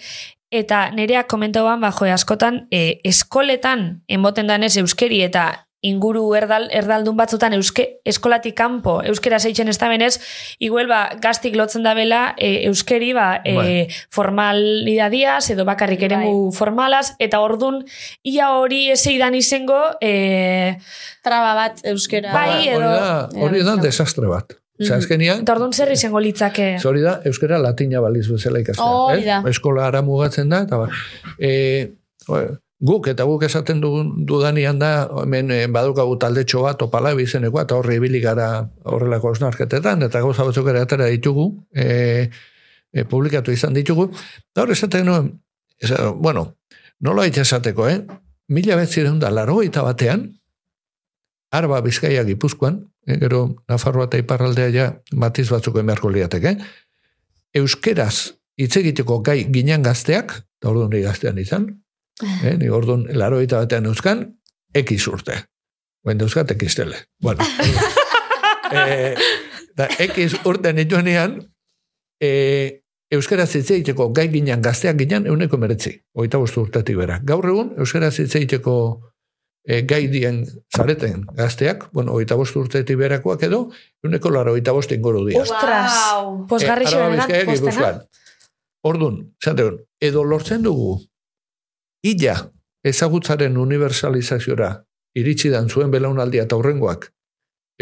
eta 0.52 0.90
nereak 0.92 1.30
komentauan, 1.32 1.80
bajo 1.80 2.04
askotan, 2.12 2.66
eh, 2.70 3.00
eskoletan 3.08 4.02
emoten 4.06 4.52
danez 4.52 4.76
euskeri 4.76 5.22
eta 5.22 5.66
inguru 5.82 6.22
erdal, 6.38 6.68
erdaldun 6.70 7.16
batzutan 7.18 7.52
euske, 7.56 7.98
eskolatik 8.06 8.54
kanpo 8.56 9.00
euskera 9.02 9.38
zeitzen 9.42 9.68
ez 9.68 9.76
da 9.78 9.88
benez, 9.90 10.20
igual 10.62 10.86
ba, 10.86 11.00
gaztik 11.20 11.56
lotzen 11.58 11.82
da 11.82 11.94
bela 11.98 12.34
e, 12.38 12.64
euskeri 12.68 13.12
ba, 13.12 13.40
e, 13.44 13.54
Bai. 13.56 13.88
formalidadiaz 14.10 15.50
edo 15.50 15.64
bakarrik 15.66 16.02
eremu 16.06 16.52
formalaz, 16.54 17.12
eta 17.18 17.40
ordun 17.42 17.82
ia 18.22 18.52
hori 18.54 18.90
eseidan 18.94 19.34
izango 19.34 19.80
e, 20.00 20.78
Traba 21.22 21.54
bat 21.54 21.82
euskera. 21.86 22.32
Bai, 22.34 22.68
hori 22.68 22.68
edo- 22.68 22.80
da, 22.80 23.28
hori 23.42 23.62
da 23.66 23.76
desastre 23.82 24.26
bat. 24.30 24.54
Osea, 24.80 24.96
Mhm. 24.96 25.02
azkenian, 25.04 25.40
Eta 25.42 25.52
orduan 25.52 25.72
zer 25.72 25.92
izango 25.92 26.18
litzake. 26.18 26.78
Ze 26.80 26.88
hori 26.88 27.02
da, 27.02 27.20
euskera 27.28 27.58
latina 27.58 28.00
baliz 28.00 28.26
bezala 28.28 28.58
ikastea. 28.60 28.84
Hori 28.86 29.28
eh? 29.28 29.42
Eskola 29.50 29.86
ara 29.86 30.00
mugatzen 30.02 30.48
da, 30.48 30.62
eta 30.62 30.76
ba, 30.78 30.88
e, 31.38 31.92
guk, 32.82 33.06
eta 33.12 33.24
guk 33.28 33.44
esaten 33.46 33.80
dugun 33.80 34.10
dudanian 34.26 34.80
da, 34.82 35.06
hemen 35.22 35.52
eh, 35.54 35.66
badukagu 35.70 36.16
taldetxo 36.18 36.64
bat, 36.66 36.82
opala 36.82 37.14
bizenekoa, 37.14 37.62
eta 37.66 37.78
horre 37.78 37.96
ibili 38.00 38.20
gara 38.20 38.48
horrelako 38.90 39.30
osnarketetan, 39.36 40.02
eta 40.08 40.22
gauza 40.24 40.46
batzuk 40.48 40.68
ere 40.72 40.82
atera 40.82 41.06
ditugu, 41.12 41.46
e, 41.70 42.28
e, 42.90 43.04
publikatu 43.06 43.54
izan 43.54 43.78
ditugu, 43.78 44.08
eta 44.50 44.64
hor 44.64 44.74
esaten 44.74 45.06
nuen, 45.06 45.30
esa, 45.78 46.10
bueno, 46.10 46.56
nola 47.00 47.26
esateko, 47.26 47.88
eh? 47.88 48.02
Mila 48.48 48.76
betzireun 48.76 49.20
da, 49.22 49.30
laro 49.30 49.62
batean, 49.62 50.32
Arba 51.52 51.80
Bizkaia 51.84 52.24
Gipuzkoan, 52.24 52.90
eh, 53.06 53.18
gero 53.20 53.62
Nafarroa 53.68 54.08
eta 54.08 54.18
Iparraldea 54.18 54.70
ja 54.72 54.86
matiz 55.12 55.50
batzuk 55.50 55.76
emerko 55.78 56.10
liateke, 56.10 56.56
euskeraz 57.54 58.32
hitz 58.56 58.76
egiteko 58.76 59.20
gai 59.22 59.44
ginen 59.52 59.82
gazteak, 59.82 60.32
eta 60.58 60.70
orduan 60.70 60.90
gaztean 60.90 61.38
izan, 61.38 61.81
eh, 62.20 62.56
ni 62.58 62.68
orduan 62.68 63.06
laro 63.16 63.40
eta 63.40 63.62
batean 63.62 63.86
euskan, 63.86 64.26
ekiz 64.74 65.06
urte. 65.08 65.44
Guen 66.02 66.20
euskat 66.20 66.50
ekiztele. 66.50 66.96
Bueno, 67.22 67.44
eh, 68.72 69.14
da, 69.76 69.88
ekiz 70.02 70.34
urte 70.44 70.72
nituenean, 70.72 71.38
eh, 72.20 72.82
Euskaraz 73.12 73.50
hitz 73.58 73.68
egiteko 73.74 74.06
gai 74.16 74.30
ginen 74.32 74.62
gazteak 74.64 74.96
ginen 74.96 75.26
euneko 75.28 75.58
meretzi, 75.60 75.90
oita 76.16 76.38
bostu 76.40 76.62
urtetik 76.64 76.96
bera. 76.96 77.18
Gaur 77.28 77.44
egun, 77.50 77.74
Euskaraz 77.84 78.14
hitz 78.22 78.30
egiteko 78.38 78.76
e, 79.68 79.82
gai 79.84 80.06
dien 80.08 80.38
zareten 80.74 81.26
gazteak, 81.36 81.90
bueno, 81.92 82.14
oita 82.16 82.38
bostu 82.40 82.62
urtetik 82.64 82.96
berakoak 82.96 83.44
edo, 83.50 83.66
euneko 84.04 84.32
laro 84.32 84.54
oita 84.56 84.72
bostu 84.72 84.96
inguru 84.96 85.26
dira. 85.26 85.42
Ostras, 85.44 85.92
Wow. 85.92 86.46
posgarri 86.48 86.86
Eh, 86.86 86.88
xo 86.88 86.98
postena. 87.60 88.00
Zaten, 89.44 89.78
edo 90.00 90.24
lortzen 90.24 90.62
dugu, 90.62 91.02
illa 92.02 92.36
ezagutzaren 92.84 93.56
universalizaziora 93.56 94.72
iritsi 95.14 95.50
dan 95.52 95.68
zuen 95.68 95.90
belaunaldia 95.90 96.46
eta 96.46 96.56
hurrengoak, 96.56 97.10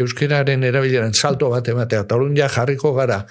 euskararen 0.01 0.63
erabileran 0.67 1.13
salto 1.13 1.49
bat 1.49 1.67
ematea, 1.67 2.01
eta 2.01 2.17
ja 2.35 2.47
jarriko 2.49 2.93
gara 2.93 3.25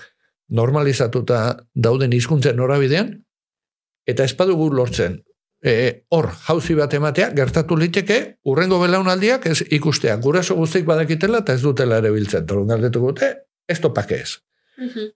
normalizatuta 0.48 1.56
dauden 1.74 2.12
hizkuntzen 2.12 2.56
norabidean, 2.56 3.22
eta 4.06 4.24
ez 4.24 4.34
badugu 4.36 4.70
lortzen, 4.72 5.22
e, 5.62 6.04
hor, 6.10 6.30
jauzi 6.46 6.74
bat 6.74 6.94
ematea, 6.94 7.30
gertatu 7.36 7.76
liteke, 7.76 8.38
urrengo 8.44 8.80
belaunaldiak 8.80 9.46
ez 9.46 9.62
ikustea, 9.70 10.16
guraso 10.16 10.56
guztik 10.56 10.86
badakitela 10.86 11.44
eta 11.44 11.54
ez 11.54 11.62
dutela 11.62 11.98
ere 11.98 12.10
biltzen, 12.10 12.44
eta 12.44 12.54
orduan 12.54 12.74
galdetuko 12.74 13.12
dute, 13.12 13.34
ez 13.68 13.78
topake 13.80 14.22
ez. 14.24 14.38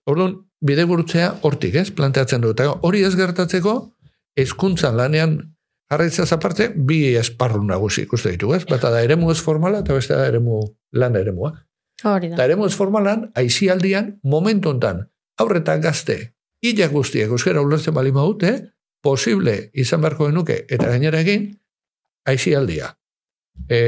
Orduan, 0.05 0.37
bide 0.61 0.85
hortik, 0.85 1.75
ez, 1.75 1.89
planteatzen 1.89 2.41
dut. 2.41 2.59
Hori 2.59 3.01
ez 3.03 3.15
gertatzeko, 3.15 3.95
hezkuntzan 4.35 4.95
lanean 4.95 5.54
jarraitzaz 5.91 6.31
aparte, 6.33 6.69
bi 6.75 7.15
esparru 7.17 7.63
nagusi 7.63 8.05
ikuste 8.05 8.31
ditu, 8.33 8.53
ez? 8.55 8.63
Bata 8.69 8.91
da 8.93 9.03
eremu 9.05 9.31
ez 9.31 9.39
formala 9.41 9.83
eta 9.83 9.93
beste 9.97 10.15
da 10.17 10.27
eremu 10.27 10.61
lan 10.97 11.17
eremua. 11.19 11.51
Hori 12.03 12.29
da. 12.29 12.35
Eta 12.35 12.47
eremu 12.49 12.67
ez 12.67 12.75
formalan, 12.75 13.29
aizialdian, 13.37 14.15
momentu 14.23 14.73
hontan, 14.73 15.05
aurretan 15.39 15.83
gazte, 15.83 16.17
hilak 16.65 16.91
guztiek 16.91 17.31
euskara 17.31 17.61
ulertzen 17.63 17.93
bali 17.95 18.11
maute, 18.15 18.55
posible 19.05 19.55
izan 19.77 20.01
beharko 20.01 20.29
genuke, 20.31 20.63
eta 20.69 20.89
gainera 20.89 21.21
egin, 21.21 21.51
aizialdia. 22.25 22.89
E, 23.69 23.79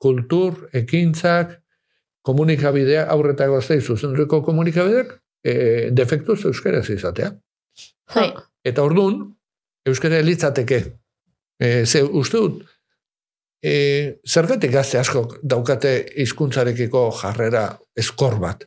kultur, 0.00 0.68
ekintzak, 0.72 1.58
komunikabidea, 2.24 3.08
aurreta 3.10 3.48
gaztei 3.50 3.80
zuzenduriko 3.80 4.40
komunikabideak, 4.46 5.16
e, 5.42 5.54
defektuz 5.96 6.44
euskaraz 6.46 6.86
izatea. 6.94 7.32
Bai. 8.14 8.30
Eta 8.64 8.84
orduan, 8.86 9.24
euskara 9.86 10.20
elitzateke. 10.20 10.82
E, 11.60 11.86
ze 11.86 12.02
uste 12.02 12.38
dut, 12.38 12.62
e, 13.62 13.72
zergatik 14.26 14.72
gazte 14.72 14.98
asko 15.00 15.26
daukate 15.42 15.94
hizkuntzarekiko 16.22 17.10
jarrera 17.20 17.66
eskor 17.96 18.38
bat. 18.40 18.64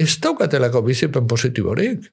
Ez 0.00 0.16
daukatelako 0.20 0.82
bizipen 0.82 1.26
positiborik. 1.28 2.08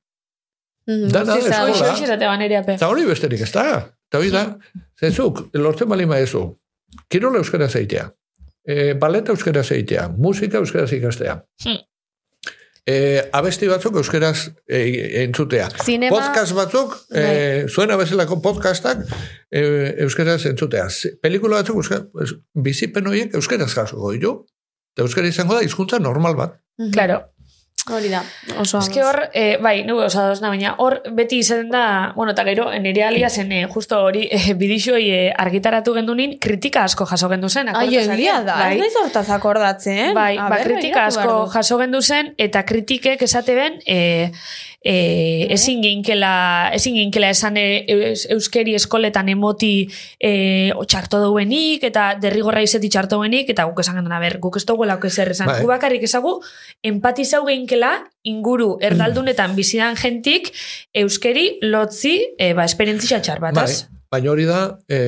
Eskola. 0.87 1.91
hoxe 1.91 2.03
esate 2.03 2.27
banere 2.27 2.57
ape. 2.61 2.75
Eta 2.79 2.87
hori 2.87 3.05
besterik 3.07 3.43
ez 3.43 3.51
da. 3.51 3.65
Eta 4.07 4.21
hori 4.21 4.31
da, 4.31 4.43
zezuk, 4.99 5.49
lortzen 5.59 5.89
bali 5.91 6.05
maezu, 6.07 6.45
kirola 7.11 7.41
euskara 7.41 7.67
zeitea, 7.67 8.05
e, 8.63 8.93
baleta 8.99 9.33
euskara 9.35 9.63
zeitea, 9.63 10.07
musika 10.15 10.61
euskara 10.61 10.87
ikastea. 10.95 11.41
Hmm. 11.65 11.81
E, 12.87 12.95
abesti 13.35 13.67
batzuk 13.67 13.97
euskaraz 13.99 14.45
e, 14.69 14.77
entzutea. 15.25 15.67
Zinema- 15.83 16.15
Podcast 16.21 16.53
batzuk, 16.55 16.93
e, 17.11 17.21
Bai. 17.23 17.67
zuen 17.67 17.91
abezalako 17.91 18.37
podcastak 18.41 19.01
e, 19.51 19.61
euskaraz 20.05 20.45
entzutea. 20.47 20.87
Pelikula 21.21 21.59
batzuk 21.59 21.81
euskara, 21.81 22.05
pues, 22.13 22.31
bizipen 22.55 23.07
horiek 23.11 23.35
euskaraz 23.35 23.73
jasoko 23.75 24.13
ditu. 24.15 24.37
Euskara 24.97 25.27
izango 25.27 25.53
da 25.53 25.61
hizkuntza 25.61 25.99
normal 25.99 26.35
bat. 26.39 26.55
Claro. 26.93 27.19
Hori 27.89 28.09
da. 28.09 28.21
Oso 28.59 28.79
Ez 28.79 28.89
que 28.89 29.03
hor, 29.03 29.29
eh, 29.33 29.57
bai, 29.61 29.83
nugu 29.87 30.03
osa 30.05 30.27
dozna, 30.27 30.49
baina 30.49 30.73
hor 30.83 30.99
beti 31.15 31.39
izaten 31.43 31.69
da, 31.71 32.13
bueno, 32.15 32.33
eta 32.35 32.43
gero, 32.47 32.67
nire 32.83 33.03
alia 33.03 33.29
zen, 33.29 33.51
eh, 33.51 33.67
justo 33.71 33.99
hori, 34.03 34.27
eh, 34.31 34.53
bidixoi 34.61 35.03
eh, 35.09 35.33
argitaratu 35.45 35.93
gendunin, 35.95 36.37
kritika 36.39 36.83
asko 36.83 37.05
jaso 37.05 37.29
gendu 37.31 37.49
zen. 37.49 37.71
Ai, 37.75 37.87
egia 37.95 38.41
da, 38.43 38.59
Bai. 38.59 38.73
ez 38.75 38.81
naiz 38.81 38.99
hortaz 39.01 39.29
akordatzen. 39.35 40.13
Bai, 40.17 40.37
A 40.37 40.49
ba, 40.49 40.57
ber, 40.57 40.67
kritika 40.67 41.05
asko 41.07 41.45
jaso 41.53 41.79
gendu 41.81 42.01
zen, 42.01 42.33
eta 42.37 42.63
kritikek 42.67 43.21
esate 43.27 43.55
ben, 43.55 43.79
e, 43.85 44.31
e, 44.87 45.47
ezin 45.51 45.81
ginkela, 45.83 46.71
ezin 46.73 46.95
ginkela 46.95 47.29
esan 47.33 47.57
e, 47.59 47.83
eus, 47.91 48.23
euskeri 48.31 48.75
eskoletan 48.77 49.27
emoti 49.33 49.71
e, 50.15 50.31
txarto 50.71 51.19
dauenik, 51.25 51.83
eta 51.89 52.13
derrigorra 52.21 52.63
izeti 52.63 52.87
txarto 52.93 53.17
dauenik, 53.17 53.51
eta 53.51 53.65
guk 53.67 53.81
esan 53.83 53.99
genduna, 53.99 54.21
ber, 54.23 54.37
guk 54.43 54.55
ez 54.59 54.63
dugu 54.69 54.87
lauk 54.87 55.03
ezer 55.09 55.33
esan. 55.35 55.51
Bai. 55.51 55.59
Gu 55.65 55.71
bakarrik 55.73 56.07
ezagu, 56.07 56.37
empatizau 56.87 57.43
ginkela, 57.49 57.91
inguru 58.27 58.77
erdaldunetan 58.87 59.57
bizidan 59.57 59.99
jentik, 59.99 60.53
euskeri 60.95 61.49
lotzi, 61.67 62.15
e, 62.39 62.53
ba, 62.55 62.63
esperientzia 62.63 63.19
txar 63.19 63.43
bat, 63.43 63.57
Bai, 63.57 63.67
baina 64.13 64.31
hori 64.31 64.47
da, 64.47 64.61
e, 64.87 64.99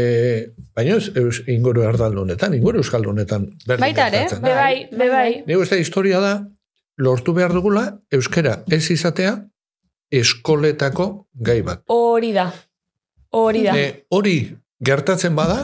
baina 0.76 0.98
ez 1.00 1.14
eus, 1.16 1.46
inguru 1.48 1.86
erdaldunetan, 1.88 2.58
inguru 2.58 2.84
euskaldunetan. 2.84 3.48
Baita 3.70 4.10
ere, 4.10 4.26
gertatzen 4.26 4.44
da. 4.44 4.50
Be 4.50 4.58
bai, 5.06 5.10
bai. 5.14 5.30
Nik 5.48 5.64
uste 5.64 5.80
historia 5.80 6.20
da, 6.24 6.34
lortu 7.00 7.32
behar 7.38 7.56
dugula, 7.56 7.86
euskera 8.12 8.58
ez 8.76 8.84
izatea, 8.92 9.38
eskoletako 10.12 11.10
gai 11.34 11.62
bat. 11.66 11.84
Hori 11.94 12.32
da. 12.34 12.50
Hori 13.36 13.64
da. 13.64 13.76
E, 13.78 14.06
hori 14.10 14.38
gertatzen 14.86 15.36
bada, 15.38 15.60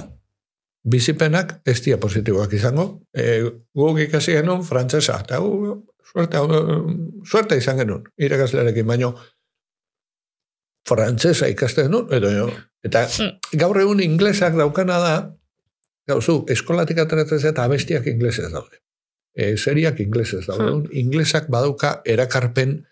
bizipenak 0.85 1.59
ez 1.65 1.80
dira 1.81 1.97
positiboak 2.01 2.53
izango. 2.53 2.88
E, 3.13 3.41
guk 3.76 3.99
ikasi 4.05 4.38
genuen 4.38 4.63
frantzesa, 4.67 5.17
eta 5.26 5.39
gu, 5.41 5.80
suerte, 6.05 6.41
suerte 7.26 7.57
izan 7.57 7.81
genuen, 7.81 8.05
irakaslearekin, 8.22 8.88
baino 8.88 9.15
frantzesa 10.85 11.49
ikasten 11.49 11.89
genuen, 11.89 12.11
edo 12.13 12.34
jo. 12.35 12.49
Eta 12.85 13.07
gaur 13.57 13.81
egun 13.81 14.03
inglesak 14.05 14.57
daukana 14.59 14.99
da, 15.01 15.15
gauzu, 16.07 16.43
eskolatik 16.53 17.01
ateratzen 17.01 17.41
zeta 17.41 17.65
abestiak 17.65 18.05
inglesez 18.11 18.51
daude. 18.53 18.77
E, 19.35 19.55
seriak 19.57 19.99
inglesez 19.99 20.45
daude. 20.45 20.69
Hmm. 20.69 20.85
Inglesak 20.93 21.49
badauka 21.51 21.99
erakarpen 22.05 22.84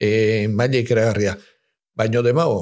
e, 0.00 0.48
maila 0.48 0.80
ikeragarria. 0.80 1.36
Baino 1.94 2.22
demago, 2.24 2.60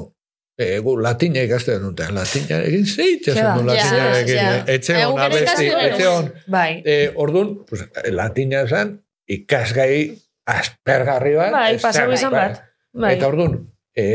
e, 0.59 0.79
gu 0.83 0.97
latina 0.99 1.41
ikasten 1.47 1.81
dute, 1.85 2.09
latina 2.11 2.59
egin 2.67 2.85
zeitzen 2.85 3.35
Ke 3.35 3.43
ba, 3.43 3.53
zen 3.55 3.65
du 3.65 3.71
ja, 3.71 3.75
latinarekin. 3.75 4.35
ja. 4.35 4.63
Etxe 4.67 4.93
Eh, 4.97 5.05
hon, 5.05 5.13
guk 5.15 5.19
ere 5.19 5.27
abesti, 5.29 5.45
ikasi 5.45 5.69
dugu. 5.69 5.85
etxe 5.87 6.07
hon. 6.07 6.31
Bai. 6.47 6.71
E, 6.85 6.97
orduan, 7.15 7.53
pues, 7.69 7.85
latina 8.11 8.63
esan, 8.67 8.95
ikasgai 9.27 10.17
aspergarri 10.49 11.35
bat. 11.39 11.51
Bai, 11.53 11.77
pasau 11.79 12.11
izan 12.11 12.31
bai. 12.33 12.47
bat. 12.49 12.63
Bai. 12.93 13.13
Eta 13.15 13.27
orduan, 13.29 13.59
e, 13.95 14.05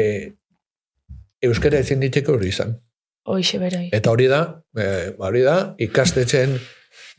euskara 1.44 1.78
ezin 1.84 2.00
diteko 2.02 2.34
hori 2.38 2.48
izan. 2.52 2.76
Hoixe 3.24 3.58
berai. 3.62 3.88
Eta 3.96 4.10
hori 4.12 4.26
da, 4.28 4.40
e, 4.76 4.86
hori 5.18 5.42
da, 5.46 5.74
ikastetxen, 5.80 6.58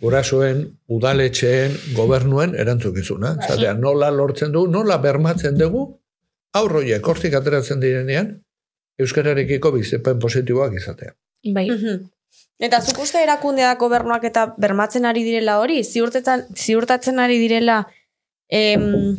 gurasoen, 0.04 0.66
udaletxeen, 0.92 1.76
gobernuen 1.96 2.56
erantzukizuna. 2.60 3.36
Zatea, 3.48 3.74
nola 3.80 4.10
lortzen 4.12 4.52
dugu, 4.52 4.72
nola 4.72 4.98
bermatzen 5.04 5.58
dugu, 5.60 5.86
aurroiek 6.56 7.08
hortik 7.08 7.36
ateratzen 7.36 7.80
direnean, 7.84 8.34
euskararekiko 9.00 9.72
bizipen 9.76 10.20
positiboak 10.20 10.76
izatea. 10.80 11.16
Bai. 11.56 11.68
Eta 12.60 12.80
zuk 12.82 13.02
uste 13.04 13.22
erakundeak 13.24 13.80
gobernuak 13.80 14.24
eta 14.28 14.48
bermatzen 14.60 15.06
ari 15.06 15.24
direla 15.28 15.60
hori, 15.60 15.82
ziurtetan, 15.84 16.46
ziurtatzen 16.56 17.20
ari 17.20 17.38
direla 17.42 17.82
em, 18.50 19.16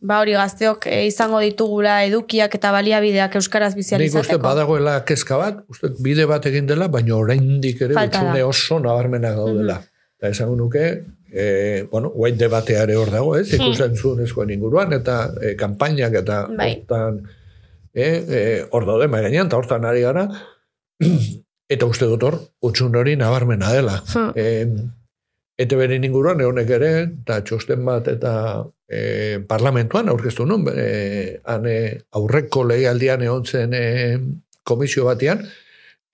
ba 0.00 0.20
hori 0.20 0.32
gazteok 0.36 0.86
e, 0.88 1.06
izango 1.08 1.40
ditugula 1.44 1.98
edukiak 2.08 2.54
eta 2.56 2.72
baliabideak 2.72 3.36
euskaraz 3.40 3.72
Nik 3.74 3.84
uste 3.84 3.96
bizializateko. 3.96 4.42
badagoela 4.44 4.98
kezka 5.04 5.38
bat, 5.40 5.64
uste 5.68 5.92
bide 6.04 6.26
bat 6.28 6.44
egin 6.46 6.66
dela, 6.68 6.88
baina 6.88 7.16
oraindik 7.16 7.80
ere 7.80 7.96
Falta 7.96 8.20
da. 8.20 8.24
utxune 8.24 8.44
oso 8.44 8.80
nabarmenak 8.80 9.36
daudela. 9.36 9.80
Eta 10.24 10.30
esango 10.32 10.54
nuke, 10.56 11.04
e, 11.28 11.86
bueno, 11.90 12.08
guain 12.08 12.38
debatea 12.40 12.86
ere 12.86 12.94
hor 12.96 13.10
dago, 13.12 13.34
ez? 13.36 13.50
Ikusten 13.52 13.92
zuen 13.92 14.22
eskoen 14.24 14.54
inguruan, 14.54 14.94
eta 14.96 15.18
e, 15.36 15.50
kanpainak 15.60 16.16
eta 16.22 16.38
Bai. 16.48 16.70
hortan, 16.78 17.18
e, 17.92 18.06
e, 18.06 18.40
hor 18.72 18.86
daude, 18.88 19.10
mai 19.12 19.20
gainean, 19.26 19.52
eta 19.52 19.60
hortan 19.60 19.84
ari 19.84 20.00
gara, 20.00 20.24
eta 21.76 21.90
uste 21.92 22.08
dut 22.08 22.24
hor, 22.24 22.40
utxun 22.64 22.96
hori 22.96 23.18
nabarmena 23.20 23.76
dela. 23.76 24.00
Hmm. 24.14 24.32
E, 24.32 25.04
Ete 25.60 25.76
beren 25.76 26.02
inguruan, 26.08 26.40
ehonek 26.40 26.72
ere, 26.80 26.88
eta 27.04 27.42
txosten 27.44 27.84
bat, 27.84 28.08
eta 28.10 28.32
e, 28.88 29.42
parlamentuan 29.46 30.08
aurkeztu 30.08 30.48
nun, 30.48 30.64
e, 30.72 31.36
ane 31.44 31.76
aurreko 32.16 32.64
lehialdian 32.72 33.22
egon 33.28 33.44
zen 33.44 33.76
e, 33.76 33.84
komisio 34.64 35.04
batean, 35.06 35.44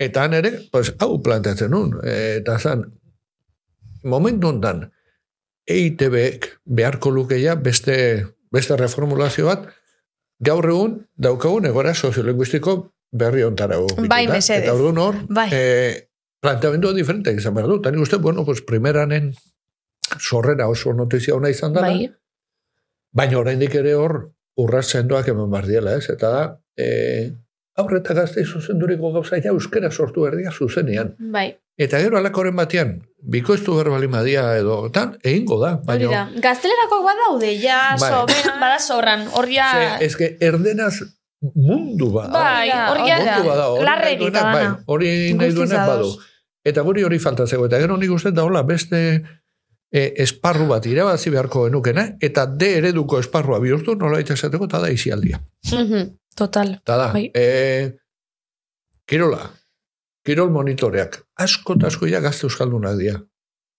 eta 0.03 0.27
han 0.27 0.35
ere, 0.37 0.57
pues, 0.75 0.91
hau 0.99 1.15
planteatzen 1.23 1.73
nun, 1.73 1.95
e, 2.03 2.43
eta 2.43 2.59
zan, 2.59 2.85
momentu 4.03 4.49
hontan, 4.49 4.91
EITB 5.67 6.17
beharko 6.65 7.11
lukeia 7.11 7.55
beste, 7.55 8.27
beste 8.51 8.77
reformulazio 8.77 9.47
bat, 9.47 9.69
gaur 10.41 10.67
egun 10.69 10.97
daukagun 11.17 11.69
egora 11.69 11.95
soziolinguistiko 11.95 12.93
berri 13.13 13.43
ontara 13.45 13.79
Bai, 14.09 14.27
mesedez. 14.29 14.65
Eta 14.65 14.75
orduan 14.75 14.99
hor, 14.99 15.21
Bai. 15.29 15.49
eh, 15.53 16.09
planteamendu 16.41 16.93
diferente 16.95 17.33
izan 17.33 17.55
behar 17.55 17.69
du. 17.69 17.81
Tani 17.83 18.01
uste, 18.01 18.17
bueno, 18.17 18.45
pues 18.45 18.63
primeranen 18.63 19.35
sorrera 20.19 20.69
oso 20.69 20.93
notizia 20.95 21.35
ona 21.35 21.51
izan 21.51 21.75
dela, 21.75 21.89
Bai. 21.89 22.11
baina 23.13 23.39
oraindik 23.39 23.75
ere 23.75 23.95
hor 23.95 24.33
urratzendoak 24.57 25.29
eman 25.29 25.51
behar 25.51 25.67
diela, 25.67 25.95
ez? 25.97 26.09
Eta 26.11 26.31
da, 26.31 26.43
e, 26.77 27.33
aurreta 27.77 28.15
gazte 28.15 28.45
zuzenduriko 28.45 29.13
gauza 29.13 29.39
ja 29.41 29.51
euskera 29.55 29.91
sortu 29.91 30.23
berdia 30.27 30.51
zuzenean. 30.53 31.15
Bai, 31.19 31.53
Eta 31.81 31.97
gero 32.03 32.19
alakoren 32.19 32.59
batean, 32.59 32.99
bikoiztu 33.33 33.73
berbali 33.79 34.09
madia 34.13 34.43
edo, 34.59 34.91
tan, 34.93 35.15
egingo 35.25 35.57
da. 35.63 35.79
hori 35.87 36.05
da. 36.05 36.27
Baina, 36.27 36.41
Gaztelerako 36.45 36.99
badaude, 37.07 37.55
ja, 37.63 37.97
Bai. 38.01 38.11
sobera. 38.13 38.57
Bada 38.61 38.79
sobran, 38.79 39.25
hor 39.33 39.49
ja... 39.49 39.71
Ze, 39.73 40.05
ez 40.05 40.17
que 40.19 40.35
erdenaz 40.45 41.01
mundu 41.41 42.11
bat. 42.13 42.29
Bai, 42.35 42.69
hori 42.69 43.07
da. 43.25 43.39
larre 43.87 44.11
egita 44.13 44.43
bai, 44.53 44.67
hori 44.93 45.13
nahi 45.39 45.55
duenak 45.57 45.87
badu. 45.89 46.11
Eta 46.69 46.85
guri 46.85 47.05
hori 47.09 47.19
falta 47.19 47.47
zego, 47.49 47.65
eta 47.71 47.81
gero 47.81 47.97
nik 47.97 48.13
uste 48.13 48.35
da 48.37 48.45
hola 48.45 48.61
beste 48.69 49.01
e, 49.89 50.03
esparru 50.21 50.67
bat 50.69 50.85
irabazi 50.85 51.33
beharko 51.33 51.65
genukena, 51.69 52.11
eta 52.21 52.45
de 52.45 52.75
ereduko 52.83 53.23
esparrua 53.25 53.61
bihurtu 53.65 53.97
nola 53.97 54.21
esateko, 54.21 54.69
eta 54.69 54.83
da 54.85 54.93
isialdia. 54.93 55.41
Mhm. 55.73 56.13
Total. 56.37 56.77
Eta 56.83 56.97
da, 56.97 57.09
Bai. 57.17 57.31
e, 57.35 57.97
kirola, 59.09 59.41
kirol 60.27 60.53
monitoreak, 60.55 61.21
asko 61.41 61.77
eta 61.79 61.91
asko 61.91 62.09
ja 62.11 62.21
gazte 62.21 62.47
euskaldunak 62.49 62.99
dira. 63.01 63.19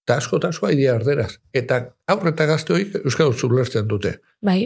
Eta 0.05 0.17
asko 0.17 0.41
eta 0.41 0.49
asko 0.49 0.71
dira 0.73 0.97
erderaz. 0.97 1.35
Eta 1.53 1.81
aurreta 2.09 2.47
gazte 2.49 2.73
hoik 2.73 2.99
euskal 3.03 3.33
zulertzen 3.33 3.87
dute. 3.87 4.17
Bai. 4.41 4.65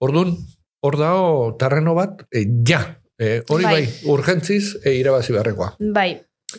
Orduan, 0.00 0.36
hor 0.80 0.96
dago 0.96 1.30
terreno 1.60 1.94
bat, 1.98 2.24
e, 2.32 2.46
ja, 2.66 2.80
e, 3.18 3.40
hori 3.48 3.66
bai, 3.66 3.84
Bai. 3.84 4.10
urgentziz 4.14 4.76
e, 4.84 4.94
irabazi 5.02 5.34
beharrekoa. 5.36 5.74
Bai, 5.92 6.14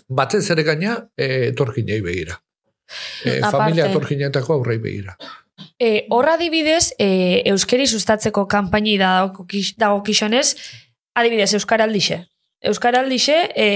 Batez 0.08 0.46
ere 0.54 0.64
gaina, 0.64 0.98
e, 1.18 1.48
etorkinei 1.52 2.02
begira. 2.02 2.38
E, 3.26 3.40
Aparte. 3.40 3.58
familia 3.58 3.88
etorkinetako 3.90 4.60
aurrei 4.60 4.78
begira. 4.84 5.16
E, 5.80 6.06
horra 6.10 6.36
adibidez, 6.38 6.94
e, 7.00 7.42
euskeri 7.52 7.88
sustatzeko 7.88 8.48
kanpaini 8.48 8.98
dago, 9.02 9.46
dago 9.78 10.02
kixonez, 10.04 10.56
adibidez, 11.16 11.54
Euskaraldixe. 11.58 12.26
Euskaraldixe, 12.62 13.36
e, 13.56 13.68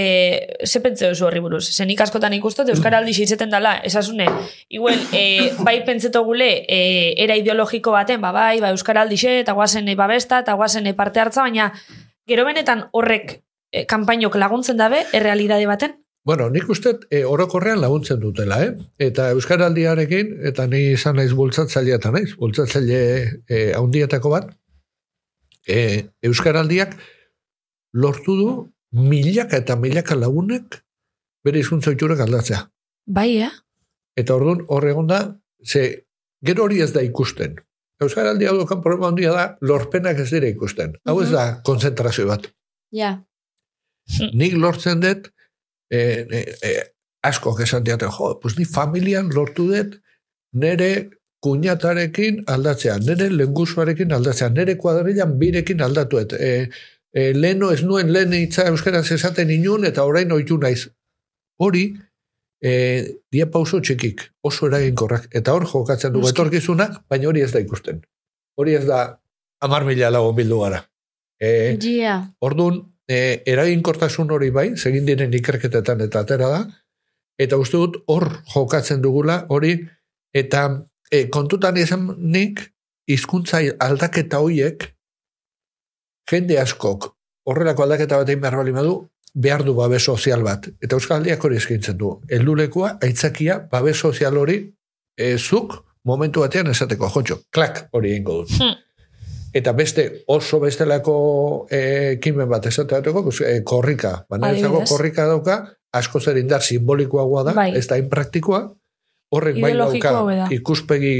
ze 0.64 0.80
pentsa 0.80 1.08
duzu 1.10 1.26
horri 1.26 1.40
buruz? 1.42 1.64
Zen 1.74 1.88
nik 1.90 2.00
askotan 2.04 2.36
ikustot, 2.36 2.68
Euskaraldixe 2.70 3.24
itzeten 3.24 3.50
dala, 3.50 3.74
esasune, 3.82 4.28
igual, 4.70 5.00
e, 5.10 5.50
bai 5.66 5.80
pentseto 5.84 6.22
gule, 6.22 6.62
e, 6.70 6.78
era 7.18 7.34
ideologiko 7.34 7.90
baten, 7.90 8.20
ba, 8.22 8.30
bai, 8.30 8.60
ba, 8.62 8.70
Euskaraldixe, 8.70 9.40
eta 9.40 9.56
guazen 9.58 9.90
babesta, 9.98 10.38
eta 10.44 10.54
guazen 10.54 10.86
parte 10.94 11.18
hartza, 11.18 11.42
baina, 11.42 11.72
gero 12.30 12.44
benetan 12.46 12.84
horrek 12.92 13.40
e, 13.72 13.86
kanpainok 13.90 14.38
laguntzen 14.38 14.78
dabe, 14.78 15.02
errealidade 15.12 15.66
baten? 15.66 15.98
Bueno, 16.26 16.46
nik 16.50 16.70
uste 16.70 16.94
e, 17.10 17.24
orokorrean 17.24 17.80
laguntzen 17.80 18.22
dutela, 18.22 18.60
eh? 18.62 18.70
Eta 18.98 19.32
Euskaraldiarekin, 19.34 20.32
eta 20.46 20.66
ni 20.70 20.92
izan 20.94 21.18
naiz 21.18 21.32
bultzatzailea 21.34 21.98
eta 21.98 22.14
naiz, 22.14 22.36
bultzatzaile 22.38 23.02
e, 23.50 23.60
haundietako 23.74 24.30
bat, 24.30 24.54
e, 25.66 26.06
Euskaraldiak 26.22 26.96
lortu 27.94 28.38
du 28.38 28.48
milaka 28.96 29.60
eta 29.60 29.76
milaka 29.76 30.16
lagunek 30.16 30.80
bere 31.44 31.60
hizkuntza 31.60 31.92
ohiturek 31.92 32.20
aldatzea. 32.24 32.64
Bai, 33.06 33.30
eh? 33.46 33.52
Eta 34.18 34.34
orduan 34.34 34.64
hor 34.72 34.88
egon 34.88 35.06
da, 35.10 35.20
ze 35.64 35.84
gero 36.44 36.64
hori 36.64 36.80
ez 36.82 36.92
da 36.94 37.04
ikusten. 37.04 37.58
Euskaraldia 38.02 38.52
dukan 38.56 38.82
problema 38.84 39.10
handia 39.10 39.32
da, 39.32 39.46
lorpenak 39.60 40.18
ez 40.20 40.30
dira 40.30 40.48
ikusten. 40.50 40.96
Hau 41.08 41.20
ez 41.22 41.30
da 41.32 41.46
konzentrazio 41.64 42.26
bat. 42.28 42.50
ja. 42.92 43.16
Nik 44.38 44.52
lortzen 44.54 45.00
dut, 45.02 45.24
e, 45.90 45.98
e, 45.98 46.40
e, 46.62 46.74
asko 47.26 47.56
esan 47.62 47.82
diaten, 47.82 48.10
jo, 48.14 48.36
pues 48.42 48.54
ni 48.58 48.64
familian 48.64 49.32
lortu 49.34 49.66
dut 49.72 49.96
nere 50.52 51.10
kuñatarekin 51.42 52.44
aldatzea, 52.46 52.98
nere 53.02 53.28
lengusuarekin 53.30 54.12
aldatzea, 54.12 54.48
nere 54.54 54.76
kuadrilan 54.78 55.34
birekin 55.40 55.82
aldatuet. 55.82 56.32
E, 56.38 56.68
e, 57.16 57.32
leno 57.34 57.70
ez 57.72 57.82
nuen 57.84 58.12
lehen 58.12 58.34
hitza 58.36 58.66
euskaraz 58.68 59.06
esaten 59.14 59.50
inun, 59.54 59.86
eta 59.88 60.04
orain 60.04 60.32
oitu 60.36 60.58
naiz. 60.60 60.88
Hori, 61.56 61.86
e, 62.60 62.72
dia 63.32 63.46
pauso 63.52 63.80
txikik, 63.80 64.26
oso 64.44 64.68
eraginkorrak, 64.68 65.30
eta 65.32 65.54
hor 65.56 65.64
jokatzen 65.70 66.12
dugu 66.12 66.26
Noski. 66.26 66.36
etorkizuna, 66.36 66.90
baina 67.08 67.30
hori 67.30 67.44
ez 67.46 67.52
da 67.54 67.62
ikusten. 67.64 68.02
Hori 68.60 68.76
ez 68.76 68.84
da 68.88 69.00
amar 69.64 69.86
mila 69.88 70.10
lagun 70.12 70.36
bildu 70.36 70.60
gara. 70.60 70.82
E, 71.40 71.76
Ja. 71.80 72.18
Orduan, 72.40 72.82
e, 73.08 73.42
eraginkortasun 73.46 74.30
hori 74.30 74.50
bai, 74.50 74.68
segin 74.76 75.06
diren 75.08 75.32
ikerketetan 75.32 76.00
eta 76.04 76.20
atera 76.20 76.48
da, 76.52 76.60
eta 77.38 77.56
uste 77.60 77.76
dut 77.80 78.02
hor 78.12 78.28
jokatzen 78.52 79.00
dugula 79.04 79.44
hori, 79.48 79.78
eta 80.34 80.66
e, 81.10 81.28
kontutan 81.32 81.76
izan 81.80 82.10
nik, 82.18 82.60
hizkuntza 83.08 83.60
aldaketa 83.80 84.40
hoiek, 84.42 84.90
jende 86.30 86.58
askok, 86.60 87.12
horrelako 87.46 87.84
aldaketa 87.84 88.18
bat 88.20 88.28
egin 88.28 88.42
behar 88.42 88.56
bali 88.60 88.72
badu, 88.72 88.96
behar 89.34 89.64
du 89.64 89.74
babes 89.76 90.02
sozial 90.04 90.42
bat. 90.42 90.68
Eta 90.80 90.96
Euskal 90.96 91.20
Aldiak 91.20 91.44
hori 91.44 91.58
eskaintzen 91.60 91.98
du. 92.00 92.14
Eldulekua, 92.28 92.96
aitzakia, 93.04 93.60
babes 93.70 93.98
sozial 94.00 94.38
hori, 94.40 94.62
e, 95.16 95.36
zuk, 95.38 95.76
momentu 96.06 96.42
batean 96.44 96.70
esateko, 96.72 97.10
jotxo, 97.12 97.40
klak 97.52 97.86
hori 97.92 98.14
egingo 98.14 98.42
dut. 98.42 98.56
Hmm. 98.60 98.82
Eta 99.56 99.72
beste 99.72 100.04
oso 100.28 100.58
bestelako 100.60 101.16
eh, 101.72 102.16
ekimen 102.16 102.48
bat 102.48 102.66
esateko, 102.68 103.22
pues, 103.24 103.40
eh, 103.40 103.62
korrika. 103.64 104.26
Baina 104.28 104.50
Adibidez. 104.52 104.88
korrika 104.90 105.24
dauka, 105.26 105.56
asko 105.96 106.20
zer 106.20 106.36
indar 106.36 106.62
simbolikoagoa 106.62 107.44
da, 107.48 107.54
Bai. 107.56 107.70
ez 107.78 107.86
da 107.88 107.96
inpraktikoa, 107.96 108.60
horrek 109.32 109.60
bai 109.62 109.72
dauka 109.76 110.12
hobe 110.18 110.36
da. 110.36 110.48
ikuspegi 110.52 111.14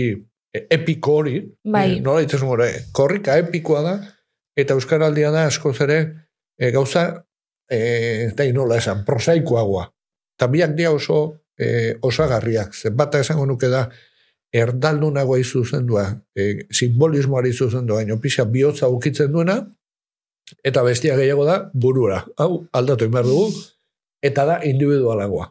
epiko 0.52 1.16
hori, 1.22 1.40
Bai. 1.64 2.00
nola 2.04 2.20
ditzen 2.24 2.44
korrika 2.92 3.38
epikoa 3.40 3.82
da, 3.82 3.96
eta 4.56 4.74
Euskaraldia 4.74 5.30
da 5.30 5.46
asko 5.46 5.74
ere 5.84 6.00
eh, 6.58 6.70
gauza, 6.72 7.26
eh, 7.70 8.32
da 8.34 8.46
nola 8.52 8.78
esan, 8.80 9.04
prosaikoagoa. 9.04 9.90
Eta 10.36 10.48
biak 10.48 10.74
dia 10.76 10.92
oso 10.92 11.42
eh, 11.58 11.96
osagarriak, 12.02 12.74
zen 12.74 12.96
bata 12.96 13.20
esango 13.20 13.46
nuke 13.46 13.68
da, 13.68 13.88
erdaldunagoa 14.56 15.38
izuzendua, 15.40 16.06
e, 16.36 16.66
simbolismoari 16.72 17.50
izuzendua, 17.52 18.00
baina 18.00 18.16
pixa 18.22 18.46
bihotza 18.48 18.88
ukitzen 18.92 19.32
duena, 19.32 19.58
eta 20.64 20.84
bestia 20.86 21.16
gehiago 21.18 21.46
da, 21.48 21.58
burura. 21.74 22.22
Hau, 22.38 22.66
aldatu 22.72 23.06
egin 23.06 23.16
behar 23.16 23.28
dugu, 23.28 23.50
eta 24.24 24.46
da 24.48 24.60
individualagoa. 24.64 25.50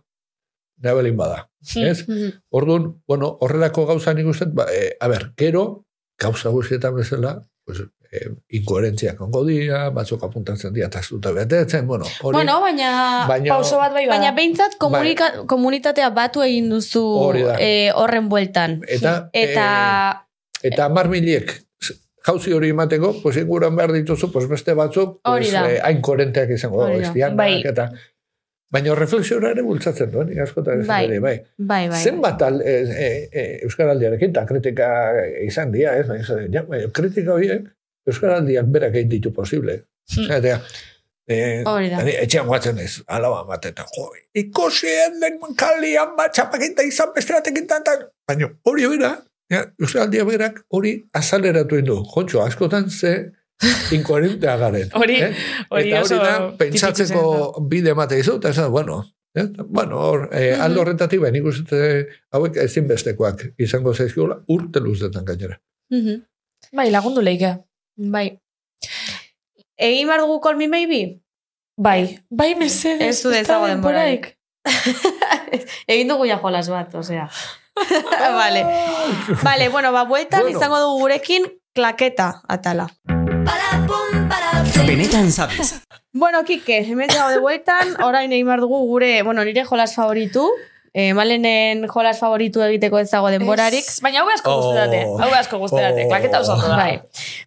Nabelin 0.83 1.17
bada. 1.17 1.45
Ez? 1.75 2.07
Mhm. 2.07 2.31
Orduan, 2.51 2.89
bueno, 3.07 3.37
horrelako 3.41 3.85
gauza 3.89 4.13
nik 4.13 4.27
uste, 4.31 4.47
ba, 4.51 4.67
e, 4.71 4.95
a 4.99 5.09
ber, 5.11 5.31
gero, 5.37 5.85
gauza 6.19 6.49
guztietan 6.49 6.95
bezala, 6.95 7.37
pues, 7.65 7.83
e, 8.15 8.29
inkoherentziak 8.59 9.19
ongo 9.21 9.43
dira, 9.47 9.89
batzuk 9.95 10.23
apuntatzen 10.27 10.73
dira, 10.75 10.87
eta 10.87 11.01
ez 11.03 11.09
dute 11.11 11.33
betetzen, 11.35 11.87
bueno, 11.87 12.07
hori, 12.21 12.37
Bueno, 12.39 12.59
baina... 12.63 12.89
baina, 13.27 13.51
Pauso 13.51 13.77
bat 13.81 13.93
bai 13.93 14.05
bada. 14.07 14.17
Baina 14.17 14.31
behintzat 14.37 14.79
komunika, 14.79 15.29
komunitatea 15.51 16.09
batu 16.15 16.45
egin 16.45 16.71
duzu 16.73 17.03
eh, 17.59 17.91
horren 17.93 18.29
bueltan. 18.31 18.79
eta, 18.87 19.29
Eta... 19.33 19.67
e, 20.61 20.71
eta 20.71 20.89
mar 20.89 21.11
miliek, 21.11 21.53
jauzi 22.25 22.53
hori 22.57 22.71
emateko, 22.73 23.13
pues 23.21 23.37
inguran 23.37 23.75
behar 23.75 23.93
dituzu, 23.93 24.31
pues 24.33 24.47
beste 24.49 24.73
batzuk, 24.73 25.19
Hori 25.23 25.51
pues, 25.51 25.77
eh, 25.77 25.79
hain 25.83 26.01
koherenteak 26.01 26.55
izango 26.57 26.83
Hori 26.83 26.97
da, 26.97 27.01
da. 27.01 27.07
estianak, 27.07 27.37
Bai. 27.37 27.63
eta 27.65 27.89
Baina 28.75 28.95
reflexiora 28.97 29.51
ere 29.53 29.61
bultzatzen 29.63 30.09
duen, 30.11 30.31
askotan 30.41 30.81
esan 30.81 30.89
Bai. 30.89 31.03
ere, 31.05 31.19
bai. 31.23 31.35
Bai, 31.69 31.83
bai. 31.91 31.99
Zenbat 32.01 32.41
al, 32.43 32.57
e, 32.65 32.73
e, 33.05 33.09
e, 33.31 33.43
Euskaraldiarekin, 33.67 34.33
eta 34.33 34.43
kritika 34.49 34.87
izan 35.45 35.71
dira, 35.71 35.93
ez? 35.99 36.07
Baina, 36.09 36.41
ja, 36.51 36.63
kritika 36.97 37.37
horiek, 37.37 37.69
Euskaraldiak 38.07 38.65
berak 38.73 38.95
egin 38.95 39.09
ditu 39.09 39.31
posible. 39.33 39.79
Hmm. 40.15 40.27
Zatea, 40.29 40.59
e, 41.27 41.37
da. 41.65 42.03
ni 42.05 42.11
etxean 42.21 42.45
guatzen 42.47 42.77
ez, 42.79 42.99
alaba 43.07 43.43
mateta, 43.47 43.85
jo, 43.95 44.09
ikusien 44.37 45.19
den 45.21 45.39
kalian 45.57 46.13
bat 46.17 46.33
txapakinta 46.37 46.83
izan 46.85 47.09
beste 47.15 47.33
batekin 47.33 47.65
tantan, 47.67 48.03
baina 48.27 48.51
hori 48.69 48.85
bera, 48.91 49.15
ja, 49.49 49.63
Euskaraldia 49.81 50.23
berak 50.29 50.61
hori 50.69 50.93
azaleratu 51.13 51.75
egin 51.79 51.89
du. 51.89 51.97
Jontxo, 52.13 52.43
askotan 52.45 52.89
ze 52.89 53.15
inkoherentea 53.95 54.57
garen. 54.61 54.89
Hori- 54.99 55.21
eh? 55.23 55.33
hori 55.69 55.89
Eta 55.89 56.01
hori 56.03 56.17
da, 56.21 56.37
pentsatzeko 56.59 57.61
bide 57.71 57.93
emate 57.95 58.19
izu, 58.19 58.37
eta 58.37 58.49
esan, 58.53 58.71
bueno, 58.71 59.01
eh? 59.35 59.45
bueno, 59.65 59.99
hor, 59.99 60.29
eh, 60.33 60.51
Mhm. 60.53 60.61
aldo 60.61 60.81
horretatik, 60.81 61.21
baina 61.21 61.37
nik 61.39 61.45
uste 61.49 61.79
hauek 62.31 62.57
ezinbestekoak 62.65 63.45
izango 63.57 63.93
zaizkiola 63.93 64.41
urte 64.47 64.79
luzetan 64.79 65.25
gainera. 65.25 65.57
Mhm. 65.89 66.21
Bai, 66.73 66.91
lagundu 66.91 67.21
leike. 67.21 67.55
Bai. 67.95 68.39
Egin 69.77 70.07
behar 70.07 70.21
dugu 70.21 70.39
call 70.41 70.55
me 70.57 70.67
maybe? 70.67 71.19
Bai, 71.77 72.19
bai 72.29 72.55
mesedez. 72.55 73.07
Ez 73.09 73.23
du 73.23 73.29
dezago 73.29 73.67
denborarik. 73.67 74.37
Egin 75.87 76.07
dugu 76.07 76.25
ja 76.27 76.37
jolas 76.39 76.69
bat, 76.69 76.93
osea. 76.95 77.29
vale. 78.39 78.63
Vale, 79.43 79.69
bueno, 79.69 79.91
ba, 79.91 80.03
bueltan 80.05 80.41
Bueno. 80.43 80.57
izango 80.57 80.79
dugu 80.79 80.99
gurekin 80.99 81.45
klaketa 81.73 82.41
atala. 82.47 82.87
Benetan 84.87 85.31
sabes. 85.31 85.81
Bueno, 86.13 86.43
Kike, 86.45 86.85
hemen 86.85 87.09
dago 87.09 87.29
de 87.29 87.39
bueltan, 87.39 87.95
orain 88.01 88.31
egin 88.31 88.45
behar 88.47 88.61
dugu 88.61 88.77
gure, 88.87 89.21
bueno, 89.23 89.43
nire 89.43 89.65
jolas 89.65 89.95
favoritu, 89.95 90.45
eh, 90.95 91.11
malenen 91.13 91.83
jolas 91.91 92.15
favoritu 92.21 92.61
egiteko 92.63 93.01
ez 93.01 93.09
dago 93.11 93.27
denborarik. 93.33 93.83
Ez, 93.83 93.99
Baina 94.03 94.21
hau 94.23 94.29
asko 94.31 94.53
guztetate. 94.61 95.01
Oh. 95.09 95.17
Hau 95.19 95.31
asko 95.35 95.59
guztetate. 95.59 96.05
Oh. 96.05 96.11
Klaketa 96.13 96.39
oso 96.39 96.55
da. 96.61 96.77
Bai. 96.79 97.01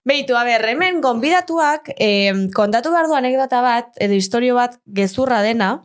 Beitu, 0.05 0.37
a 0.37 0.45
ber, 0.45 0.67
hemen 0.69 1.01
gonbidatuak 1.01 1.95
eh, 1.97 2.35
kontatu 2.55 2.93
behar 2.93 3.09
du 3.09 3.17
anekdota 3.17 3.63
bat, 3.65 3.95
edo 4.05 4.19
historio 4.19 4.59
bat 4.59 4.77
gezurra 4.99 5.41
dena, 5.47 5.79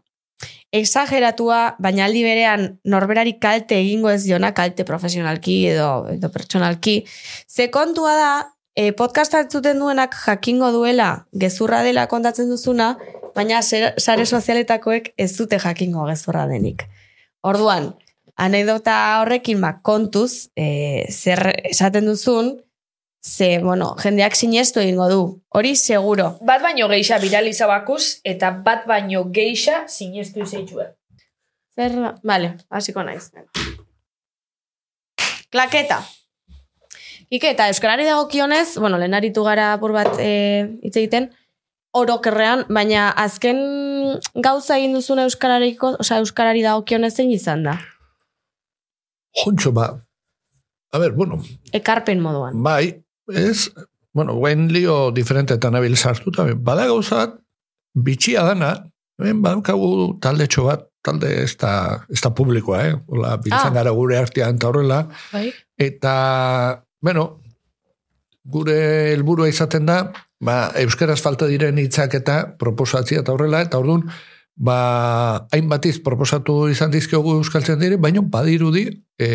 exageratua, 0.76 1.77
baina 1.80 2.03
aldi 2.10 2.23
berean 2.26 2.65
norberari 2.90 3.38
kalte 3.40 3.77
egingo 3.80 4.11
ez 4.11 4.26
diona, 4.26 4.52
kalte 4.57 4.84
profesionalki 4.84 5.56
edo, 5.72 5.88
edo 6.11 6.31
pertsonalki. 6.34 6.98
Ze 7.48 7.69
kontua 7.72 8.15
da, 8.19 8.34
e, 8.76 8.90
podcasta 8.98 9.40
entzuten 9.45 9.80
duenak 9.80 10.18
jakingo 10.26 10.73
duela 10.76 11.27
gezurra 11.40 11.80
dela 11.85 12.10
kontatzen 12.11 12.52
duzuna, 12.52 12.98
baina 13.38 13.61
sare 13.64 14.26
sozialetakoek 14.26 15.14
ez 15.15 15.31
dute 15.38 15.61
jakingo 15.64 16.10
gezurra 16.10 16.44
denik. 16.52 16.84
Orduan, 17.44 17.90
anekdota 18.40 18.95
horrekin 19.22 19.60
ba, 19.61 19.74
kontuz, 19.84 20.49
e, 20.56 21.03
zer 21.11 21.52
esaten 21.68 22.07
duzun, 22.07 22.53
ze, 23.20 23.57
bueno, 23.64 23.94
jendeak 23.99 24.36
sinestu 24.40 24.80
egingo 24.80 25.10
du. 25.11 25.22
Hori 25.52 25.76
seguro. 25.76 26.38
Bat 26.41 26.64
baino 26.64 26.88
geixa 26.91 27.20
viraliza 27.20 27.68
bakuz, 27.68 28.22
eta 28.24 28.52
bat 28.65 28.88
baino 28.88 29.26
geixa 29.36 29.84
sinestu 29.91 30.44
izaitxue. 30.44 30.88
Zer, 31.76 31.99
vale, 32.24 32.53
hasiko 32.70 33.03
naiz. 33.03 33.30
Klaketa. 35.52 35.99
Ike, 37.34 37.49
eta 37.52 37.68
Euskarari 37.72 38.06
dagokionez, 38.06 38.78
bueno, 38.78 38.98
lehen 39.02 39.15
aritu 39.18 39.44
gara 39.44 39.74
apur 39.74 39.91
bat 39.95 40.20
e, 40.22 40.34
hitz 40.84 40.95
egiten, 40.95 41.32
orokerrean, 41.94 42.65
baina 42.74 43.10
azken 43.22 43.60
gauza 44.36 44.78
egin 44.80 44.94
duzun 44.98 45.20
Euskarariko, 45.24 45.95
osea, 46.02 46.18
Euskarari 46.24 46.64
dagokionez 46.65 47.14
zein 47.15 47.32
izan 47.32 47.64
da? 47.68 47.78
Jontxo, 49.44 49.72
ba, 49.74 49.88
a 50.94 50.99
ber, 51.02 51.11
bueno, 51.18 51.40
Ekarpen 51.74 52.20
moduan. 52.22 52.61
bai, 52.64 53.03
ez, 53.34 53.70
bueno, 54.14 54.36
guen 54.38 54.68
lio 54.74 55.11
diferentetan 55.11 55.74
nabil 55.74 55.95
sartuta, 55.98 56.45
bada 56.57 56.86
gauza 56.90 57.15
bat, 57.24 57.38
bitxia 57.94 58.44
dana, 58.45 58.74
ben, 59.18 59.41
badaukagu 59.41 60.20
talde 60.22 60.48
bat, 60.65 60.88
talde 61.03 61.30
ez 61.44 61.56
da, 61.57 62.06
ez 62.10 62.22
da 62.22 62.30
publikoa, 62.34 62.84
eh? 62.88 62.94
Ola, 63.07 63.38
biltzen 63.38 63.72
Ah. 63.72 63.74
gara 63.74 63.91
gure 63.91 64.18
artean 64.18 64.56
eta 64.56 64.68
horrela, 64.68 65.07
Bai? 65.32 65.52
Eta, 65.78 66.84
bueno, 67.02 67.40
gure 68.45 69.14
helburua 69.14 69.48
izaten 69.49 69.86
da, 69.86 70.11
ba, 70.44 70.57
euskaraz 70.84 71.22
falta 71.24 71.48
diren 71.49 71.80
hitzak 71.82 72.14
eta 72.20 72.38
proposatzia 72.60 73.24
eta 73.24 73.34
horrela, 73.34 73.64
eta 73.65 73.80
orduan, 73.82 74.06
ba, 74.56 75.48
hainbatiz 75.56 75.98
proposatu 76.03 76.68
izan 76.72 76.91
dizkiogu 76.94 77.38
euskaltzen 77.40 77.80
dire, 77.82 77.98
baina 78.02 78.22
badirudi 78.36 78.86
e, 79.18 79.30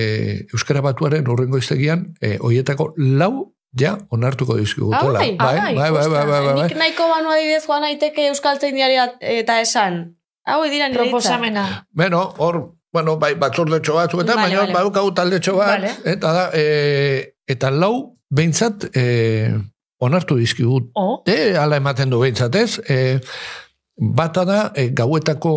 euskara 0.53 0.83
batuaren 0.85 1.29
urrengo 1.29 1.59
iztegian, 1.59 2.13
e, 2.21 2.37
oietako 2.41 2.93
lau 2.97 3.55
ja 3.79 3.97
onartuko 4.15 4.57
dizkigutela. 4.59 5.21
Ah, 5.21 5.27
bai? 5.27 5.35
bai, 5.37 5.75
bai, 5.75 5.75
bai, 5.75 5.91
bai, 5.93 6.09
bai, 6.09 6.27
bai, 6.31 6.55
bai, 6.55 6.69
Nik 6.69 6.79
nahiko 6.81 7.09
banu 7.11 7.33
adibidez 7.35 7.65
joan 7.67 7.85
naiteke 7.85 8.29
Euskaltzen 8.33 8.75
diari 8.77 8.97
eta 9.21 9.61
esan. 9.61 10.01
Hau 10.49 10.63
dira 10.65 10.89
nire. 10.89 11.05
Proposamena. 11.05 11.65
Bueno, 11.93 12.23
hor, 12.39 12.63
bueno, 12.93 13.19
bai, 13.21 13.35
batzordetxo 13.37 13.99
batzuk 13.99 14.23
eta, 14.25 14.37
Vale, 14.39 14.47
baina 14.47 14.61
vale. 14.63 14.77
badaukagu 14.77 15.13
taldetxo 15.15 15.57
bat, 15.59 15.75
Vale. 15.77 15.93
eta 16.15 16.33
da, 16.33 16.47
e, 16.57 17.35
eta 17.47 17.71
lau, 17.71 18.17
behintzat, 18.33 18.89
e, 18.97 19.05
onartu 20.01 20.37
dizkigut 20.39 20.91
Oh, 20.95 21.23
E, 21.27 21.57
ala 21.59 21.77
ematen 21.77 22.11
du 22.11 22.21
behintzat 22.23 22.55
ez. 22.55 22.79
E, 22.89 23.19
bata 23.99 24.45
da, 24.47 24.59
e, 24.77 24.89
gauetako 24.95 25.53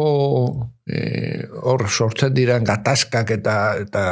e, 0.89 1.45
hor 1.61 1.85
sortzen 1.87 2.33
diren 2.33 2.65
gatazkak 2.65 3.35
eta 3.37 3.55
eta 3.83 4.05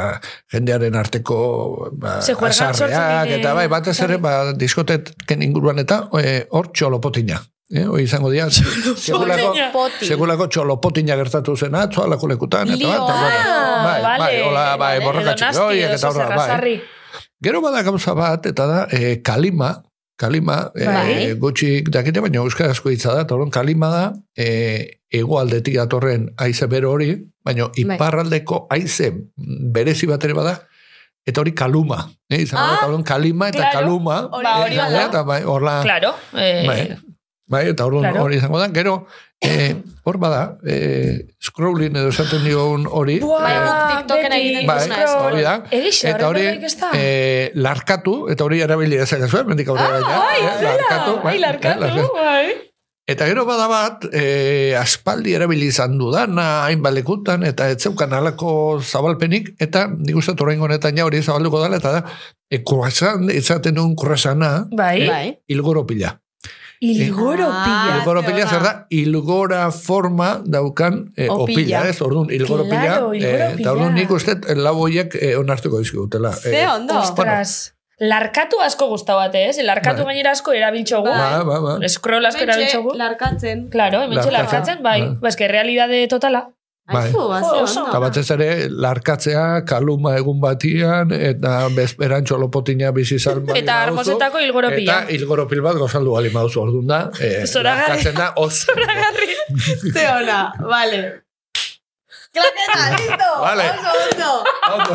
jendearen 0.52 0.94
arteko 0.96 1.90
ba, 1.98 2.18
azarreak, 2.22 3.32
eta 3.40 3.54
bai, 3.58 3.66
batez 3.72 3.96
ere, 4.06 4.20
ba, 4.22 4.52
diskoteken 4.54 5.42
inguruan 5.42 5.82
eta 5.82 6.04
e, 6.22 6.44
hor 6.50 6.70
txolopotina. 6.70 7.40
E, 7.70 7.84
hoi 7.86 8.02
izango 8.02 8.30
dira, 8.30 8.48
segulako, 8.50 9.50
Poti. 9.74 10.06
segulako 10.06 10.48
txolopotina 10.50 11.18
gertatu 11.18 11.56
zen 11.56 11.74
atzo, 11.78 12.02
alako 12.06 12.30
lekutan, 12.30 12.70
eta 12.74 12.86
bat, 12.86 13.02
ah, 13.02 13.68
bai, 13.82 14.00
vale, 14.06 14.16
bai, 14.22 14.32
hola, 14.46 14.64
bai, 14.70 14.94
vale. 14.96 15.04
borroka 15.04 15.34
Edo 15.34 15.36
nasti, 15.36 15.58
txikioiek, 15.58 15.84
edo 15.90 16.00
eta 16.00 16.10
horra, 16.10 16.30
bai. 16.38 16.80
Gero 17.42 17.62
bada 17.64 17.82
gauza 17.86 18.14
bat, 18.18 18.50
eta 18.50 18.66
da, 18.66 18.80
e, 18.90 19.20
kalima, 19.26 19.76
kalima, 20.20 20.56
Bai. 20.76 21.16
e, 21.16 21.34
gutxik 21.40 21.88
dakite, 21.94 22.20
baina 22.20 22.42
euskarazko 22.44 22.90
hitza 22.92 23.14
da, 23.16 23.22
orduan 23.34 23.50
kalima 23.54 23.88
da, 23.94 24.02
e, 24.36 24.46
egoaldetik 25.10 25.74
datorren 25.80 26.28
haize 26.38 26.66
bero 26.70 26.92
hori, 26.94 27.14
baina 27.44 27.64
Bai. 27.72 27.82
iparraldeko 27.84 28.66
haize 28.70 29.10
berezi 29.74 30.06
bat 30.10 30.24
ere 30.28 30.34
bada, 30.36 30.54
eta 31.26 31.40
hori 31.42 31.52
kaluma. 31.56 31.98
Eh, 32.30 32.42
izango 32.44 32.66
da, 32.66 32.76
Ah, 32.80 32.86
orduan 32.88 33.02
kalima 33.04 33.48
eta 33.50 33.58
claro. 33.70 33.78
kaluma. 33.80 34.16
Hori 34.32 34.44
Ba, 34.44 34.50
eh, 34.58 34.62
hori 34.64 34.74
izango 34.74 34.92
bada. 34.92 35.00
da, 35.00 35.08
eta 35.08 35.22
bai. 37.50 37.60
Eh, 37.60 37.64
bai, 37.64 37.64
bai, 37.64 37.70
eta 37.74 37.86
orduan 37.86 38.06
Claro. 38.12 38.22
hori 38.24 38.36
izango 38.38 38.58
da, 38.60 38.68
gero, 38.68 39.06
e, 39.42 39.74
hor 40.04 40.18
bada, 40.18 40.58
e, 40.64 41.26
scrolling 41.42 41.96
edo 41.96 42.08
esaten 42.14 42.44
dion 42.44 42.86
hori, 42.88 43.18
Buah, 43.20 43.42
Bai, 43.42 43.52
e, 43.52 43.60
guk 43.66 43.82
TikToken 43.98 44.32
egiten 44.38 44.66
Bai, 44.66 44.88
hori 45.26 45.42
da. 45.42 45.54
Egixe, 45.70 46.10
Eta 46.14 46.28
hori, 46.28 46.44
da. 46.46 46.90
eh, 46.94 47.50
larkatu, 47.54 48.28
eta 48.30 48.44
hori 48.44 48.60
erabili 48.62 48.96
dezakezu, 48.96 49.44
mendik 49.50 49.68
aurrera 49.68 49.98
gaina. 50.00 50.18
Ai, 50.30 50.40
eh, 50.40 50.62
larkatu, 50.62 51.16
bai, 51.22 51.32
ai, 51.32 51.38
eh, 51.38 51.40
larkatu, 51.46 52.08
bai. 52.14 52.48
Eta 53.10 53.26
gero 53.26 53.42
bada 53.44 53.66
bat, 53.66 54.04
eh, 54.14 54.76
aspaldi 54.78 55.32
erabili 55.34 55.66
izan 55.66 55.96
dudana, 55.98 56.66
hainbat 56.68 56.92
lekutan, 56.94 57.42
eta 57.42 57.66
ez 57.72 57.80
zeukan 57.82 58.12
halako 58.12 58.78
zabalpenik, 58.80 59.56
eta 59.58 59.88
nik 59.90 60.14
uste 60.14 60.36
torrengo 60.38 60.64
honetan 60.68 60.94
ja 60.96 61.04
hori 61.04 61.18
zabalduko 61.20 61.58
dela, 61.64 61.76
eta 61.82 61.90
da, 61.96 62.04
e, 62.48 62.62
croissant, 62.62 63.26
izaten 63.34 63.74
duen 63.74 63.96
croissana, 63.96 64.68
Bai. 64.70 65.08
Bai. 65.08 65.38
ilgoro 65.48 65.82
pila. 65.86 66.20
Ilgoro 66.80 67.46
Ah, 67.52 67.64
pila. 67.64 67.96
Ilgoro 67.98 68.20
ze 68.22 68.26
pila 68.26 68.42
ona. 68.44 68.50
zer 68.50 68.62
da, 68.62 68.86
ilgora 68.88 69.70
forma 69.70 70.40
daukan 70.44 71.12
e, 71.16 71.26
Opila. 71.28 71.42
opila, 71.42 71.88
ez? 71.88 72.00
Orduan, 72.00 72.30
ilgoro 72.30 72.64
Claro, 72.64 73.10
pila. 73.10 73.26
ilgoro 73.28 73.44
eh, 73.44 73.56
eta 73.60 73.72
orduan 73.72 73.94
nik 73.94 74.10
uste 74.10 74.38
lau 74.56 74.74
hoiek 74.78 75.14
eh, 75.20 75.36
onartuko 75.36 75.78
dizkigutela. 75.78 76.32
Ze 76.32 76.66
ondo. 76.68 76.98
Ostras. 76.98 77.74
Larkatu 78.00 78.56
asko 78.64 78.86
guztau 78.88 79.18
bate, 79.18 79.42
ez? 79.50 79.58
Larkatu 79.62 80.04
Bai. 80.06 80.14
gainera 80.14 80.30
asko 80.32 80.52
erabiltxogu. 80.56 81.04
Ba, 81.12 81.44
ba, 81.44 81.60
ba. 81.60 81.88
Scroll 81.88 82.24
asko 82.24 82.46
erabiltxogu. 82.46 82.94
larkatzen. 82.96 83.68
Claro, 83.68 84.00
hemen 84.00 84.16
Larkatzen. 84.16 84.32
larkatzen, 84.38 84.82
bai. 84.82 85.00
Bai. 85.02 85.16
Ba, 85.20 85.28
eske, 85.28 85.48
realidade 85.48 86.06
totala. 86.08 86.48
Bai. 86.90 87.06
Aizu, 87.10 87.84
ba, 87.92 88.00
batez 88.02 88.26
ere, 88.34 88.48
larkatzea, 88.70 89.62
kaluma 89.68 90.16
egun 90.18 90.40
batian, 90.42 91.14
eta 91.14 91.54
bezperan 91.76 92.26
txolopotina 92.26 92.90
bizi 92.96 93.18
salma. 93.22 93.54
Eta 93.58 93.80
armosetako 93.86 94.42
ilgoro 94.42 94.72
pila. 94.74 95.00
Eta 95.04 95.16
ilgoropil 95.16 95.62
bat 95.64 95.78
gozaldu 95.80 96.16
gali 96.18 96.34
mauzu 96.34 96.64
orduan 96.64 96.90
da. 96.90 97.00
Eh, 97.20 97.46
Zoragarri. 97.46 97.88
larkatzen 97.94 98.18
da, 98.18 98.32
oso. 98.36 98.74
Ze 99.94 100.06
ona, 100.10 100.44
vale. 100.60 101.02
Klaketa, 102.34 102.82
listo. 102.96 103.30
Vale. 103.42 103.64
Oso. 104.74 104.94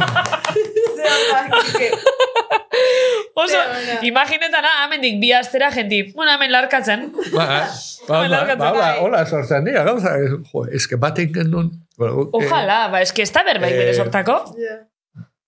Ze 0.95 1.03
ona, 1.16 1.40
Kike. 1.66 1.90
Oso, 3.36 3.48
Ze 3.52 3.57
ona. 3.57 3.99
imaginetana, 4.07 4.72
amendik 4.86 5.20
bi 5.20 5.34
astera 5.36 5.70
jenti, 5.72 5.99
bueno, 6.16 6.32
hemen 6.32 6.52
larkatzen. 6.52 7.10
Ba, 7.34 7.45
ba, 8.07 8.22
ba, 8.28 8.56
ba, 8.56 8.70
hola, 8.70 8.72
bai. 8.72 8.99
hola, 9.03 9.26
sortzen 9.26 9.66
dira, 9.68 9.84
gauza. 9.84 10.16
eh, 10.18 10.30
Jo, 10.52 10.66
eske 10.72 10.95
baten 10.95 11.34
genuen. 11.34 11.72
Bueno, 11.98 12.22
eh, 12.22 12.30
Ojalá, 12.40 12.88
ba, 12.91 13.02
eske 13.02 13.22
ez 13.24 13.32
da 13.36 13.44
berbait 13.44 13.74
eh, 13.74 13.78
bere 13.84 13.94
sortako. 13.94 14.40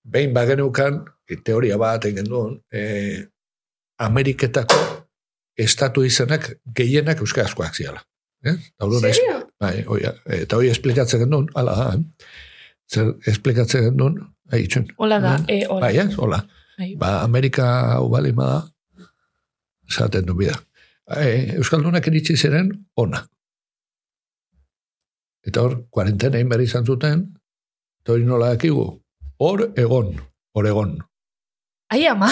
behin 0.04 0.32
bagenukan, 0.34 1.02
e, 1.28 1.36
teoria 1.44 1.76
bat 1.80 2.04
egin 2.08 2.24
duen, 2.28 2.54
e, 2.72 3.26
Ameriketako 4.00 4.76
estatu 5.58 6.04
izenak 6.04 6.46
gehienak 6.74 7.18
euskarazkoak 7.20 7.74
ziala. 7.74 8.00
Eh? 8.44 8.56
Serio? 9.00 9.40
Bai, 9.58 9.82
oia, 9.90 10.12
eta 10.30 10.58
hoi 10.58 10.68
esplikatzen 10.70 11.24
genuen, 11.24 11.48
ala 11.58 11.74
da, 11.74 11.86
eh? 11.96 12.28
zer 12.86 13.10
esplikatzen 13.26 13.88
genuen, 13.88 14.20
ahi, 14.52 14.66
itxun. 14.68 14.86
Hola 15.02 15.18
da, 15.22 15.34
e, 15.50 15.64
hola. 15.66 15.80
Bai, 15.86 15.96
ez, 15.98 16.14
hola. 16.16 16.38
Bai. 16.78 16.92
Ba, 17.00 17.16
Amerika 17.24 17.66
hau 17.96 18.06
bali 18.12 18.30
da, 18.36 18.62
zaten 19.90 20.28
du 20.28 20.38
bida. 20.38 20.54
E, 21.08 21.58
Euskaldunak 21.58 22.06
iritsi 22.06 22.36
ziren, 22.36 22.70
ona. 22.94 23.24
Eta 25.48 25.64
hor, 25.64 25.80
kuarentena 25.90 26.38
inberi 26.38 26.68
izan 26.68 26.86
zuten, 26.86 27.26
eta 28.02 28.14
hori 28.14 28.26
nola 28.28 28.54
dakigu, 28.54 28.86
hor 29.42 29.66
egon, 29.74 30.14
hor 30.54 30.70
egon. 30.70 30.98
Ai, 31.90 32.04
ama. 32.06 32.30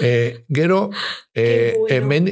E, 0.00 0.44
gero, 0.48 0.90
e, 1.34 1.74
hemen 1.92 2.30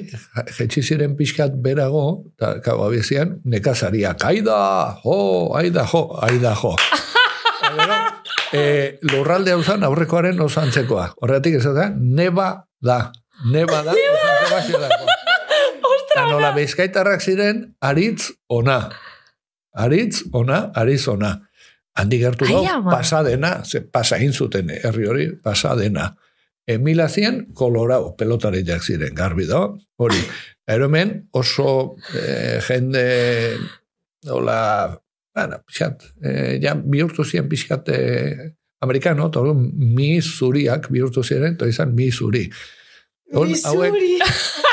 jetxi 0.56 0.82
ziren 0.82 1.16
pixkat 1.18 1.54
berago, 1.62 2.24
eta 2.34 2.56
kau 2.64 2.80
abizian, 2.86 3.38
nekazariak, 3.44 4.24
aida, 4.26 4.58
jo, 5.04 5.52
aida, 5.58 5.86
jo, 5.86 6.04
aida, 6.22 6.54
jo. 6.58 6.74
Gero, 7.62 7.98
e, 8.52 8.62
lurralde 9.06 9.54
hau 9.54 9.62
zan 9.62 9.84
aurrekoaren 9.86 10.40
osantzekoa. 10.42 11.12
Horregatik 11.22 11.60
ez 11.60 11.70
da, 11.72 11.86
neba 11.94 12.48
da. 12.82 12.98
Neba 13.52 13.84
da, 13.86 13.94
osantzekoa 13.94 14.60
zirako. 14.66 15.06
Eta 16.12 16.26
nola 16.28 16.50
bizkaitarrak 16.52 17.22
ziren, 17.24 17.62
aritz 17.80 18.32
ona. 18.52 18.82
Aritz 19.80 20.26
ona, 20.36 20.66
aritz 20.76 21.06
ona. 21.08 21.38
Handi 21.96 22.18
gertu 22.20 22.48
ama. 22.48 22.90
pasadena, 22.90 23.62
ze 23.64 23.80
pasa 23.80 24.16
egin 24.16 24.32
zuten 24.32 24.70
herri 24.72 25.06
hori, 25.08 25.26
pasadena. 25.44 26.10
Emilazien 26.66 27.46
kolorau, 27.58 28.14
pelotariak 28.16 28.84
ziren, 28.84 29.14
garbi 29.14 29.46
da, 29.48 29.64
hori. 29.98 30.20
Eromen 30.70 31.16
oso 31.34 31.96
eh, 32.14 32.60
jende, 32.62 33.06
hola, 34.30 34.58
bueno, 35.34 35.58
pixat, 35.66 36.04
eh, 36.22 36.60
ja 36.62 36.76
bihurtu 36.78 37.26
ziren 37.26 37.48
pixkat 37.50 37.90
eh, 37.90 38.52
amerikano, 38.82 39.26
eta 39.32 39.42
mi 39.52 40.20
zuriak 40.22 40.86
bihurtu 40.92 41.24
ziren, 41.26 41.56
eta 41.58 41.66
izan 41.66 41.96
mi 41.98 42.12
zuri. 42.12 42.46
Hauek, 43.32 43.58
hauek, 43.66 43.98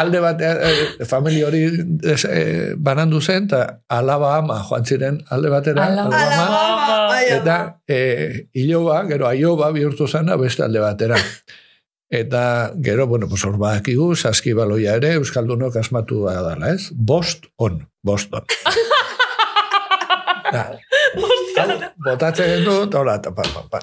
alde 0.00 0.20
bat, 0.20 0.40
eh, 0.40 1.04
familia 1.06 1.48
hori 1.48 1.64
eh, 2.04 2.74
banandu 2.76 3.20
zen, 3.20 3.48
eta 3.50 3.80
alaba 3.88 4.36
ama 4.38 4.60
joan 4.68 4.84
ziren 4.84 5.20
alde 5.30 5.50
batera, 5.52 5.86
Alaba. 5.86 6.22
ama, 6.28 7.20
eta 7.22 7.58
eh, 7.88 8.48
iloba, 8.52 9.02
gero 9.10 9.28
aioba 9.28 9.70
bihurtu 9.74 10.08
zana 10.08 10.36
beste 10.40 10.64
alde 10.66 10.80
batera. 10.84 11.20
Eta 12.14 12.70
gero, 12.84 13.08
bueno, 13.08 13.26
pues 13.26 13.42
hor 13.44 13.56
badakigu, 13.58 14.12
saskibaloia 14.14 14.92
ere, 15.00 15.14
Euskaldunok 15.18 15.74
asmatu 15.80 16.20
da 16.28 16.36
dela, 16.44 16.68
ez? 16.70 16.92
Bost 16.94 17.48
on, 17.58 17.80
bost 18.02 18.34
on. 18.34 18.44
Da. 20.54 20.68
Botatzen 22.04 22.62
dut, 22.62 22.94
hola, 22.94 23.16
eta 23.18 23.32
pa, 23.34 23.42
pa, 23.42 23.64
pa. 23.70 23.80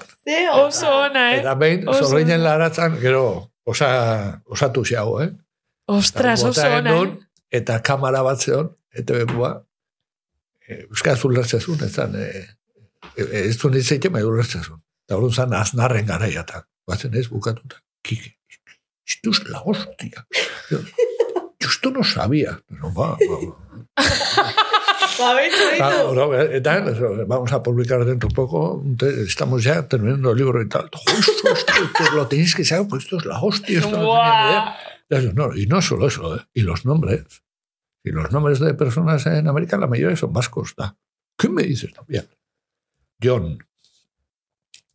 Oso 0.62 0.88
ona, 1.02 1.26
eh? 1.34 1.40
Eta 1.42 1.52
behin, 1.60 1.82
zorrinen 1.84 2.38
ona. 2.38 2.44
laratzen, 2.46 2.96
gero, 3.02 3.24
osa, 3.68 3.88
osatu 4.48 4.84
xago, 4.88 5.18
eh? 5.20 5.28
Ostras, 5.86 6.42
oso 6.44 6.66
ona, 6.66 6.96
eh? 7.02 7.12
Eta 7.58 7.78
kamara 7.84 8.22
bat 8.22 8.40
zeon, 8.40 8.70
eta 8.94 9.18
bekua, 9.22 9.54
e, 10.66 10.84
Euskaz 10.88 11.18
ulertzezun, 11.28 11.82
ez 11.84 11.92
zan, 11.92 12.14
e, 12.16 12.28
e, 13.16 13.26
ez 13.44 13.56
zuen 13.58 13.74
ditzeite, 13.74 14.10
mai 14.10 14.22
ulertzezun. 14.26 14.80
Eta 15.06 15.18
hori 15.18 15.34
zan, 15.34 15.54
aznarren 15.58 16.06
garaia, 16.06 16.46
eta 16.46 16.64
batzen 16.88 17.18
ez 17.18 17.26
bukatuta, 17.30 17.82
kike, 18.06 18.36
esto 19.06 19.30
es 19.30 19.42
la 19.48 19.62
hostia. 19.64 20.26
Yo, 20.70 20.78
yo 20.78 21.68
esto 21.68 21.90
no 21.90 22.04
sabía. 22.04 22.60
Pero, 22.68 22.94
va, 22.94 23.16
va, 23.18 23.38
va. 23.46 24.52
Claro, 25.76 26.14
no, 26.14 26.34
eta, 26.34 26.78
eso, 26.90 27.26
vamos 27.26 27.52
a 27.52 27.62
publicar 27.62 28.04
dentro 28.04 28.28
de 28.28 28.34
poco, 28.34 28.82
estamos 29.26 29.62
ya 29.62 29.86
terminando 29.86 30.30
el 30.30 30.38
libro 30.38 30.60
y 30.62 30.68
tal. 30.68 30.88
Justo, 30.92 31.52
esto, 31.52 31.72
esto 31.84 32.14
lo 32.14 32.26
tenéis 32.26 32.54
que 32.54 32.64
saber, 32.64 32.88
pues 32.88 33.04
esto 33.04 33.18
es 33.18 33.24
la 33.26 33.38
hostia. 33.40 33.78
Esto 33.78 34.24
no 35.34 35.54
y 35.54 35.66
no 35.66 35.80
solo 35.82 36.06
eso, 36.08 36.36
¿eh? 36.36 36.40
y 36.54 36.62
los 36.62 36.84
nombres. 36.84 37.42
Y 38.04 38.10
los 38.10 38.32
nombres 38.32 38.58
de 38.58 38.74
personas 38.74 39.24
en 39.26 39.46
América, 39.46 39.76
la 39.78 39.86
mayoría 39.86 40.16
son 40.16 40.32
vascos. 40.32 40.74
¿da? 40.76 40.96
¿Qué 41.38 41.48
me 41.48 41.62
dices 41.62 41.92
también? 41.92 42.28
John, 43.22 43.58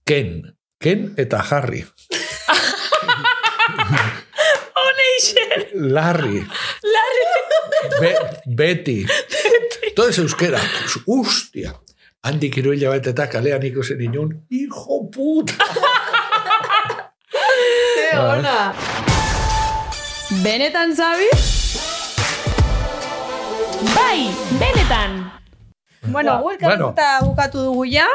Ken, 0.04 0.58
Ken 0.80 1.14
eta 1.18 1.40
Harry, 1.40 1.86
Oneixe. 4.76 5.70
Larry, 5.76 6.46
Be- 8.02 8.42
Betty, 8.46 9.06
todo 9.96 10.10
es 10.10 10.18
euskera. 10.18 10.60
Pues, 10.60 11.00
hostia. 11.06 11.74
Handik 12.24 12.58
hiru 12.58 12.74
hilabete 12.74 13.12
eta 13.14 13.30
kalean 13.30 13.64
ikusen 13.64 14.02
inun, 14.02 14.46
hijo 14.50 15.10
puta. 15.10 15.54
Ze 17.96 18.18
ona. 18.18 18.74
Benetan 20.28 20.92
zabi? 20.92 21.28
Bai, 23.96 24.28
benetan. 24.60 25.12
Bueno, 26.12 26.42
gu 26.44 26.52
elkarrizketa 26.52 27.08
bukatu 27.24 27.62
dugu 27.64 27.86
ja. 27.88 28.08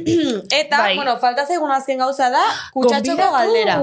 Eta, 0.60 0.76
Bai. 0.76 0.96
bueno, 0.98 1.14
falta 1.22 1.44
zaigun 1.46 1.70
azken 1.70 2.02
gauza 2.02 2.28
da, 2.34 2.42
kutsatxoko 2.74 3.28
galdera. 3.36 3.76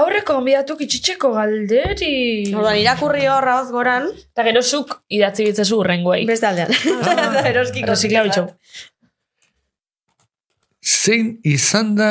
Aurreko 0.00 0.38
gonbidatu 0.38 0.76
kitxitxeko 0.78 1.32
galderi. 1.34 2.12
Orduan, 2.54 2.78
irakurri 2.80 3.26
hor 3.26 3.44
raoz 3.44 3.68
goran, 3.74 4.08
Eta 4.32 4.46
gero 4.46 4.62
zuk 4.62 4.96
idatzi 5.10 5.48
bitzezu 5.50 5.82
urrengoei. 5.82 6.24
beste 6.30 6.46
aldean. 6.46 6.72
Eta 7.12 7.44
eroskiko. 7.50 8.48
Zein 10.86 11.36
izan 11.42 11.94
da 11.98 12.10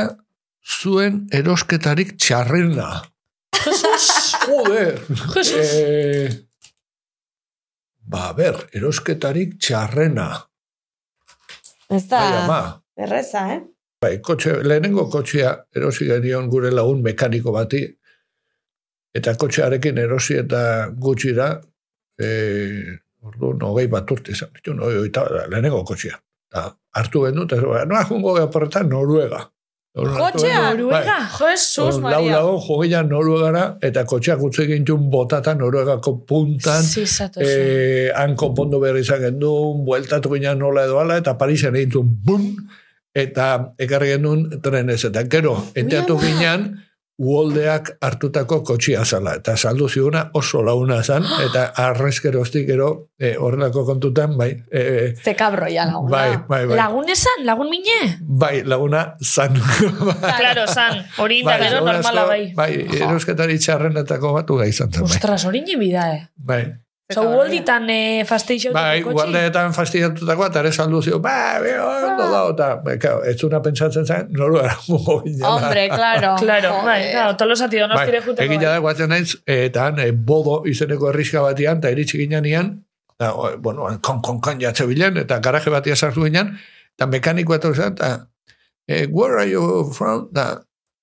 zuen 0.81 1.25
erosketarik 1.31 2.17
txarrena? 2.19 2.91
Joder! 4.65 4.99
Jesus. 5.33 5.73
Eh, 5.73 6.29
ba, 8.09 8.31
ber, 8.37 8.57
erosketarik 8.73 9.57
txarrena. 9.61 10.29
Ez 11.93 12.05
da, 12.09 12.21
erreza, 12.97 13.45
eh? 13.53 13.61
Bai, 14.01 14.17
kotxe, 14.25 14.57
lehenengo 14.65 15.05
kotxea 15.09 15.53
erosi 15.75 16.09
genion 16.09 16.49
gure 16.51 16.71
lagun 16.73 17.01
mekaniko 17.05 17.53
bati, 17.55 17.81
eta 19.15 19.35
kotxearekin 19.39 20.01
erosi 20.01 20.39
eta 20.41 20.61
gutxira, 21.01 21.53
e, 22.19 22.29
ordu, 23.25 23.55
hogei 23.69 23.87
bat 23.91 24.11
urte 24.11 24.35
izan, 24.35 24.51
ditu, 24.57 24.75
no, 24.77 24.89
lehenengo 24.89 25.83
kotxea. 25.87 26.17
Ta, 26.51 26.67
hartu 26.97 27.25
bendu, 27.25 27.45
eta 27.47 27.61
no, 27.61 27.77
no, 27.93 28.03
jungo 28.09 28.35
geha 28.37 28.83
Noruega. 28.83 29.45
Kotxea? 29.95 30.75
genuen, 30.75 30.77
Noruega? 30.77 31.17
bai. 31.39 31.55
Jesus, 31.55 31.95
Orduan, 31.95 32.11
Lau 32.11 32.21
Maria. 32.21 32.35
lago, 32.35 32.59
jogeian 32.67 33.07
Noruegara, 33.09 33.77
eta 33.81 34.03
kotxeak 34.05 34.41
utzi 34.43 34.65
gintun 34.67 35.09
botata 35.09 35.53
Noruegako 35.55 36.17
puntan, 36.27 36.83
Zizatu 36.83 37.39
zen. 37.39 37.47
eh, 37.47 38.11
han 38.15 38.35
konpondu 38.35 38.79
behar 38.81 38.97
izan 38.99 39.21
gendun, 39.21 39.85
bueltatu 39.85 40.33
ginen 40.33 40.59
nola 40.59 40.83
edo 40.83 40.99
ala, 40.99 41.17
eta 41.17 41.37
Parisen 41.37 41.75
egin 41.75 41.91
zuen, 41.91 42.09
bum, 42.25 42.49
eta 43.15 43.71
ekarri 43.79 44.09
gendun 44.17 44.49
trenez, 44.61 45.05
eta 45.05 45.23
gero, 45.31 45.55
enteatu 45.75 46.17
ginen, 46.19 46.73
uoldeak 47.17 47.91
hartutako 48.03 48.61
kotxia 48.67 49.05
zala, 49.05 49.35
eta 49.39 49.55
saldu 49.57 49.87
ziuna 49.89 50.29
oso 50.33 50.61
launa 50.65 51.01
zan, 51.03 51.25
eta 51.45 51.67
arrezkeroztik 51.85 52.67
gero, 52.67 52.89
eh, 53.19 53.35
horrelako 53.39 53.85
kontutan, 53.85 54.37
bai, 54.37 54.51
eh, 54.71 55.13
Ze 55.23 55.35
kabro 55.35 55.67
ya 55.67 55.85
laguna. 55.85 56.11
bai, 56.11 56.37
bai, 56.47 56.65
bai, 56.67 56.77
Lagun 56.77 57.09
esan, 57.09 57.45
lagun 57.45 57.69
mine? 57.69 58.17
bai, 58.21 58.63
laguna 58.63 59.15
zan. 59.23 59.55
Claro, 60.45 60.67
san. 60.67 61.03
Hori 61.17 61.41
da 61.43 61.57
gero 61.57 61.79
lagun 61.79 61.93
normala 61.93 62.25
bai. 62.27 62.53
Bai, 62.55 62.71
erosketari 62.99 63.57
txarrenetako 63.59 64.33
batu 64.33 64.57
gai 64.59 64.69
izan 64.69 64.91
zen, 64.91 65.03
bai. 65.03 65.11
Ostras, 65.15 65.45
hori 65.45 65.63
bida, 65.79 66.09
eh. 66.13 66.27
bai. 66.35 66.84
Osa, 67.05 67.21
uolditan 67.21 67.85
eh, 67.93 68.23
fasteixo 68.25 68.71
Bai, 68.73 69.03
gualdeetan 69.05 69.75
fastidiatutakoa, 69.77 70.47
eta 70.49 70.61
ere 70.63 70.71
saldu 70.73 71.03
zio, 71.05 71.19
ba, 71.21 71.59
be, 71.61 71.75
ondo 71.77 72.25
da, 72.31 72.39
eta, 72.49 72.95
claro, 72.97 73.19
ez 73.29 73.35
zuna 73.37 73.59
pentsatzen 73.61 74.07
zen, 74.09 74.31
noru 74.33 74.57
era 74.63 74.73
mugo 74.87 75.19
ginen. 75.25 75.43
Hombre, 75.45 75.85
claro. 75.93 76.33
Claro, 76.41 76.71
bai, 76.81 77.11
claro, 77.11 77.35
tolosati 77.37 77.77
donostire 77.77 78.23
bai, 78.23 78.25
juteko. 78.25 78.47
egina 78.47 78.63
bai. 78.63 78.71
da, 78.71 78.81
guatzen 78.87 79.13
naiz, 79.13 79.35
eta 79.45 79.85
han, 79.85 80.01
eh, 80.01 80.09
bodo 80.31 80.63
izeneko 80.65 81.11
erriska 81.11 81.45
batian, 81.45 81.77
eta 81.77 81.93
iritsi 81.93 82.23
ginen 82.23 82.49
ian, 82.49 82.73
eta, 83.19 83.35
o, 83.37 83.51
bueno, 83.61 83.85
kon, 84.01 84.23
kon, 84.25 84.41
kon 84.41 84.65
jatze 84.65 84.89
bilen, 84.89 85.21
eta 85.21 85.37
garaje 85.45 85.69
batia 85.69 85.93
sartu 85.95 86.25
ginen, 86.25 86.55
eta 86.97 87.05
mekaniko 87.11 87.53
eta 87.53 87.73
zen, 87.75 87.99
eta, 87.99 88.15
eh, 88.89 89.05
where 89.11 89.37
are 89.37 89.45
you 89.51 89.91
from? 89.93 90.25
Da, 90.33 90.55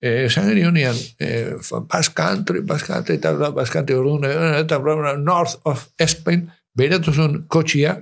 eh, 0.02 0.24
esan 0.26 0.48
genionean, 0.50 0.96
eh, 1.18 1.54
from 1.62 1.86
Basque 1.86 2.14
Country, 2.14 2.62
Basque 2.66 2.90
Country, 2.92 3.16
eta 3.20 3.32
bla, 3.36 3.52
Basque 3.54 3.78
Country, 3.78 3.96
orduan, 3.96 4.26
eh, 4.26 4.58
eta 4.60 4.78
north 5.16 5.60
of 5.62 5.88
Spain, 5.98 6.50
behiratu 6.74 7.14
zuen 7.14 7.44
kotxia, 7.46 8.00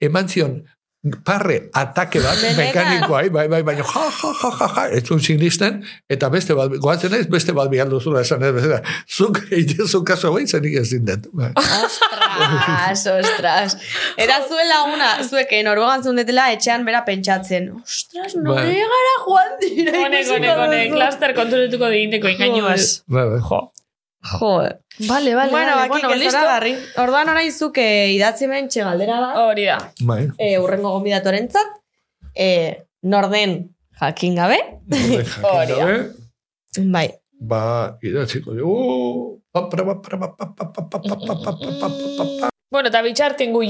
eman 0.00 0.28
zion 0.28 0.62
parre 1.24 1.58
atake 1.76 2.20
bat 2.24 2.38
Benetan? 2.40 2.58
mekanikoai, 2.60 3.28
bai, 3.34 3.46
bai, 3.50 3.62
baina 3.66 3.84
ja, 3.84 4.04
ja, 4.04 4.32
ja, 4.42 4.50
ja, 4.60 4.68
ja, 4.76 4.84
ez 4.98 5.02
zuen 5.06 5.20
sinisten, 5.24 5.80
eta 6.10 6.30
beste 6.32 6.56
bat, 6.58 6.72
goatzen 6.82 7.14
ez, 7.18 7.26
beste 7.30 7.54
bat 7.56 7.70
bialdu 7.72 8.00
zula 8.00 8.22
esan 8.26 8.44
ez, 8.46 8.52
bezala, 8.56 8.80
zuk 9.08 9.40
egitezu 9.48 10.02
kaso 10.08 10.32
behin 10.34 10.48
zenik 10.48 10.78
ez 10.82 10.88
zindet. 10.90 11.28
Bai. 11.32 11.50
Ostras, 11.56 13.06
ostras. 13.14 13.76
Eta 14.20 14.40
zuen 14.48 14.68
laguna, 14.70 15.10
zuek 15.26 15.52
eh, 15.52 15.62
Noruegan 15.66 16.04
zundetela 16.04 16.50
etxean 16.54 16.86
bera 16.88 17.04
pentsatzen. 17.06 17.72
Ostras, 17.82 18.34
Bai. 18.36 18.44
Noruegara 18.44 19.16
joan 19.24 19.56
dira. 19.64 19.96
Honek, 20.04 20.26
ikusiko 20.26 20.38
honek, 20.38 20.62
honek, 20.66 20.92
duzu. 20.92 21.02
laster 21.04 21.34
konturetuko 21.38 21.90
digindeko 21.94 22.34
ingainuaz. 22.34 22.82
Bai, 23.06 23.26
bai. 23.34 23.42
Jo. 23.48 23.64
Joder. 24.38 24.78
Vale, 24.98 25.34
vale, 25.34 25.50
bueno, 25.50 25.76
vale. 25.76 25.88
Bueno, 25.88 26.08
aquí 26.08 26.24
bueno, 26.24 26.44
barri. 26.44 26.76
Orduan 26.96 27.28
orain 27.28 27.52
zuk 27.52 27.78
idatzi 27.78 28.44
hemen 28.48 28.68
txegaldera 28.68 29.20
da. 29.20 29.30
Hori 29.46 29.64
da. 29.68 29.78
Bai. 30.00 30.28
Eh, 30.38 30.58
urrengo 30.58 30.90
gonbidatuaren 30.96 31.48
zat. 31.50 31.78
Eh, 32.34 32.84
norden 33.02 33.74
jakin 34.00 34.34
gabe. 34.34 34.58
Hori 35.42 35.78
da. 35.78 35.88
Bai. 36.82 37.08
Ba, 37.38 37.98
idatziko 38.02 38.54
dugu. 38.54 39.38
Bueno, 42.68 42.90
eta 42.90 43.00
bitxartin 43.02 43.52
gu 43.52 43.62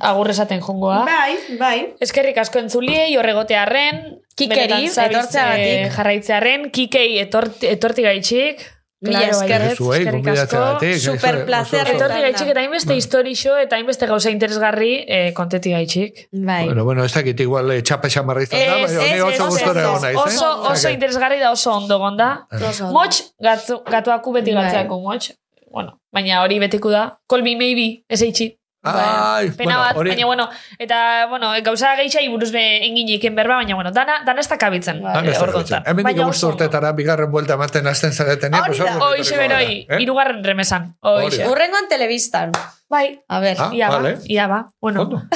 agur 0.00 0.30
esaten 0.30 0.60
jongoa. 0.60 1.04
Bai, 1.06 1.36
bai. 1.58 1.94
Eskerrik 2.00 2.38
asko 2.38 2.58
entzuliei, 2.58 3.16
horregotearen. 3.16 4.18
Kikeri, 4.34 4.88
etortzea 4.88 5.46
gatik. 5.52 5.92
Jarraitzearen, 5.94 6.70
kikei 6.70 7.18
etorti 7.20 8.02
gaitxik. 8.02 8.64
Mila 9.02 9.18
Claro, 9.18 9.32
esker. 9.32 9.62
eskerrik 9.62 9.72
asko. 9.72 10.12
gonbidatzeagatik, 10.12 10.96
Super 11.02 11.38
placer. 11.44 11.88
Etorti 11.90 12.20
gaitxik 12.22 12.48
eta 12.52 12.60
hainbeste 12.62 12.94
historixo 12.94 13.56
eta 13.58 13.74
hainbeste 13.76 14.06
gauza 14.06 14.30
interesgarri 14.30 14.92
eh, 15.08 15.32
konteti 15.34 15.72
gaitxik. 15.74 16.28
Bai. 16.30 16.66
Bueno, 16.66 16.84
bueno, 16.84 17.04
ez 17.04 17.12
dakit 17.12 17.40
igual 17.40 17.70
eh, 17.74 17.82
txapa 17.82 18.08
xamarra 18.08 18.44
izan 18.46 18.60
da, 18.62 18.76
baina 18.86 19.26
oso 19.26 19.48
gustora 19.50 19.82
egon 19.88 20.00
naiz, 20.06 20.14
eh? 20.14 20.22
Oso, 20.22 20.50
oso 20.70 20.88
interesgarri 20.94 21.40
da 21.42 21.50
oso 21.50 21.72
ondo 21.74 21.98
gonda. 21.98 22.46
Ondo. 22.52 22.92
Motx, 22.94 23.22
gatu, 23.42 23.82
gatuaku 23.90 24.32
beti 24.38 24.54
Bai. 24.54 24.64
gatzeako 24.68 25.00
motx. 25.02 25.32
Bueno, 25.72 25.98
baina 26.12 26.42
hori 26.44 26.58
betiko 26.62 26.90
da. 26.94 27.18
Call 27.28 27.42
me 27.42 27.56
maybe, 27.56 28.04
ez 28.08 28.22
eitxi. 28.22 28.52
Ai, 28.84 29.50
Pena 29.50 29.76
bueno, 29.76 29.78
bat, 29.78 29.96
baina 29.96 30.26
bueno, 30.26 30.48
eta, 30.78 31.26
bueno, 31.30 31.52
gauza 31.62 31.94
gehiagai 31.94 32.28
buruz 32.28 32.50
be 32.50 32.62
inginiken 32.86 33.36
berba, 33.36 33.56
baina, 33.60 33.76
bueno, 33.76 33.92
dana, 33.92 34.24
dana 34.26 34.40
ez 34.40 34.48
da 34.50 34.58
kabitzen. 34.58 35.04
Han 35.06 35.28
ez 35.28 35.36
eh, 35.36 35.38
da 35.38 35.42
orduan. 35.44 35.62
jotzen. 35.62 35.82
Hemen 35.86 36.16
bost 36.18 36.42
ondo. 36.42 36.56
urtetara 36.56 36.90
bigarren 36.92 37.30
buelta 37.30 37.54
ematen 37.54 37.86
hasten 37.86 38.12
zaretenia. 38.12 38.64
Hori 38.66 38.78
da. 38.78 38.96
Hoixe 39.06 39.38
beroi, 39.38 39.86
Eh? 39.88 40.00
irugarren 40.02 40.42
remesan. 40.44 40.96
Hoixe. 41.00 41.46
Urrengoan 41.46 41.86
telebistan. 41.88 42.50
Bai, 42.92 43.22
A 43.26 43.40
ber. 43.40 43.56
Ah, 43.58 43.70
ia 43.72 43.88
ba, 43.88 43.96
vale. 43.96 44.18
ia 44.28 44.46
ba. 44.46 44.66
Bueno, 44.80 45.02
Ondo. 45.02 45.22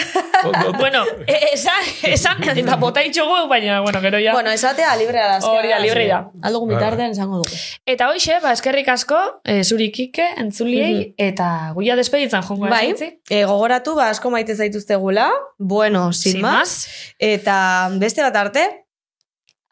Ondo, 0.45 0.66
ondo. 0.69 0.78
bueno, 0.78 1.01
e- 1.27 1.49
esan, 1.55 1.81
esan, 2.05 2.43
eta 2.45 2.77
bota 2.77 3.01
itxugu, 3.03 3.49
baina, 3.49 3.81
bueno, 3.81 4.03
gero 4.03 4.19
ja. 4.20 4.35
Bueno, 4.37 4.51
esatea 4.53 4.95
librea 5.01 5.27
da. 5.31 5.39
Hori 5.49 5.70
da, 5.73 5.78
libre 5.81 6.05
da. 6.07 6.19
Aldugu 6.43 6.69
bitartean 6.74 7.15
esango 7.16 7.39
dugu. 7.41 7.57
Eta 7.89 8.11
hoxe, 8.12 8.37
ba, 8.45 8.53
eskerrik 8.53 8.91
asko, 8.93 9.16
e, 9.49 9.62
zuri 9.65 9.89
kike, 9.97 10.27
entzuliei, 10.45 11.15
eta 11.16 11.73
guia 11.74 11.97
despeditzen 11.97 12.45
jongo 12.45 12.69
Bai, 12.69 12.91
esaitzi. 12.93 13.23
e, 13.31 13.41
gogoratu, 13.49 13.97
ba, 13.97 14.11
asko 14.12 14.31
maite 14.31 14.55
zaituztegula. 14.55 15.31
Bueno, 15.57 16.12
sin, 16.12 16.33
Sin 16.37 16.43
más. 16.43 16.53
más. 16.61 17.15
Eta 17.19 17.89
beste 17.97 18.20
bat 18.23 18.37
arte. 18.37 18.69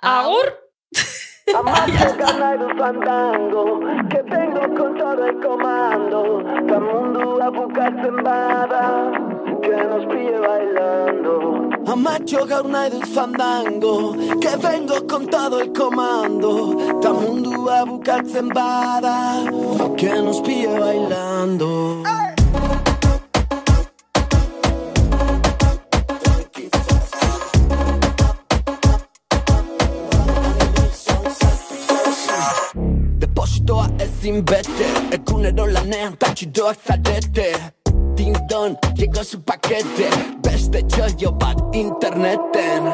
Agur! 0.00 0.63
Amache 1.52 2.16
ganar 2.16 2.56
el 2.56 2.78
fandango 2.78 3.80
Que 4.08 4.22
vengo 4.22 4.60
con 4.74 4.96
todo 4.96 5.26
el 5.26 5.40
comando. 5.40 6.42
Todo 6.66 6.80
mundo 6.80 7.42
a 7.42 7.50
bukatzen 7.50 8.16
bada 8.24 9.12
Que 9.60 9.76
nos 9.76 10.06
pille 10.06 10.38
bailando. 10.40 11.68
Amacho 11.86 12.46
nahi 12.46 12.90
dut 12.90 13.06
fandango 13.06 14.14
Que 14.40 14.56
vengo 14.56 15.06
con 15.06 15.26
todo 15.26 15.60
el 15.60 15.70
comando. 15.72 16.76
Ta 17.02 17.12
mundu 17.12 17.68
bukatzen 17.88 18.48
bada 18.48 19.44
Que 19.98 20.22
nos 20.22 20.40
pille 20.40 20.78
bailando 20.78 22.23
ezin 34.24 34.44
bete 34.46 34.86
Egunero 35.12 35.66
lanean 35.66 36.16
tatxidoak 36.16 36.78
zarete 36.86 37.48
Ding 38.16 38.36
don, 38.48 38.76
llegó 38.94 39.24
su 39.24 39.42
paquete. 39.42 40.08
Beste 40.42 40.82
txoio 40.88 41.32
bat 41.32 41.58
interneten 41.76 42.88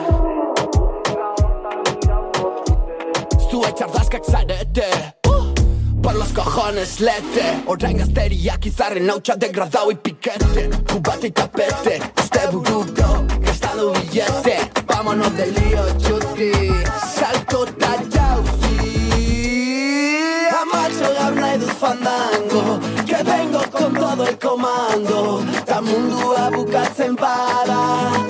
Zue 3.50 3.70
txardazkak 3.76 4.26
zarete 4.26 4.88
uh, 5.28 5.54
Por 6.02 6.14
los 6.16 6.32
cojones 6.32 6.98
lete. 7.00 7.46
Orain 7.66 7.98
gazteriak 8.02 8.66
izarren 8.66 9.10
hautsa 9.10 9.36
degradau 9.36 9.94
piquete. 10.02 10.68
Kubate 10.90 11.28
y 11.28 11.30
tapete 11.30 12.00
Uste 12.18 12.46
buruko 12.50 13.26
Gastando 13.46 13.92
billete. 13.92 14.58
Vámonos 14.86 15.36
del 15.36 15.54
lío 15.54 15.84
chuti. 15.98 16.50
Salto 17.14 17.66
ta 17.78 17.94
La 20.60 20.66
marcha 20.66 21.26
habla 21.26 21.54
e 21.54 21.58
fandango 21.60 22.80
Que 23.06 23.22
vengo 23.22 23.62
con 23.70 23.94
todo 23.94 24.26
el 24.26 24.38
comando. 24.38 25.42
Ta 25.64 25.80
mundua 25.80 26.50
bukatzen 26.50 27.16
bada 27.16 28.29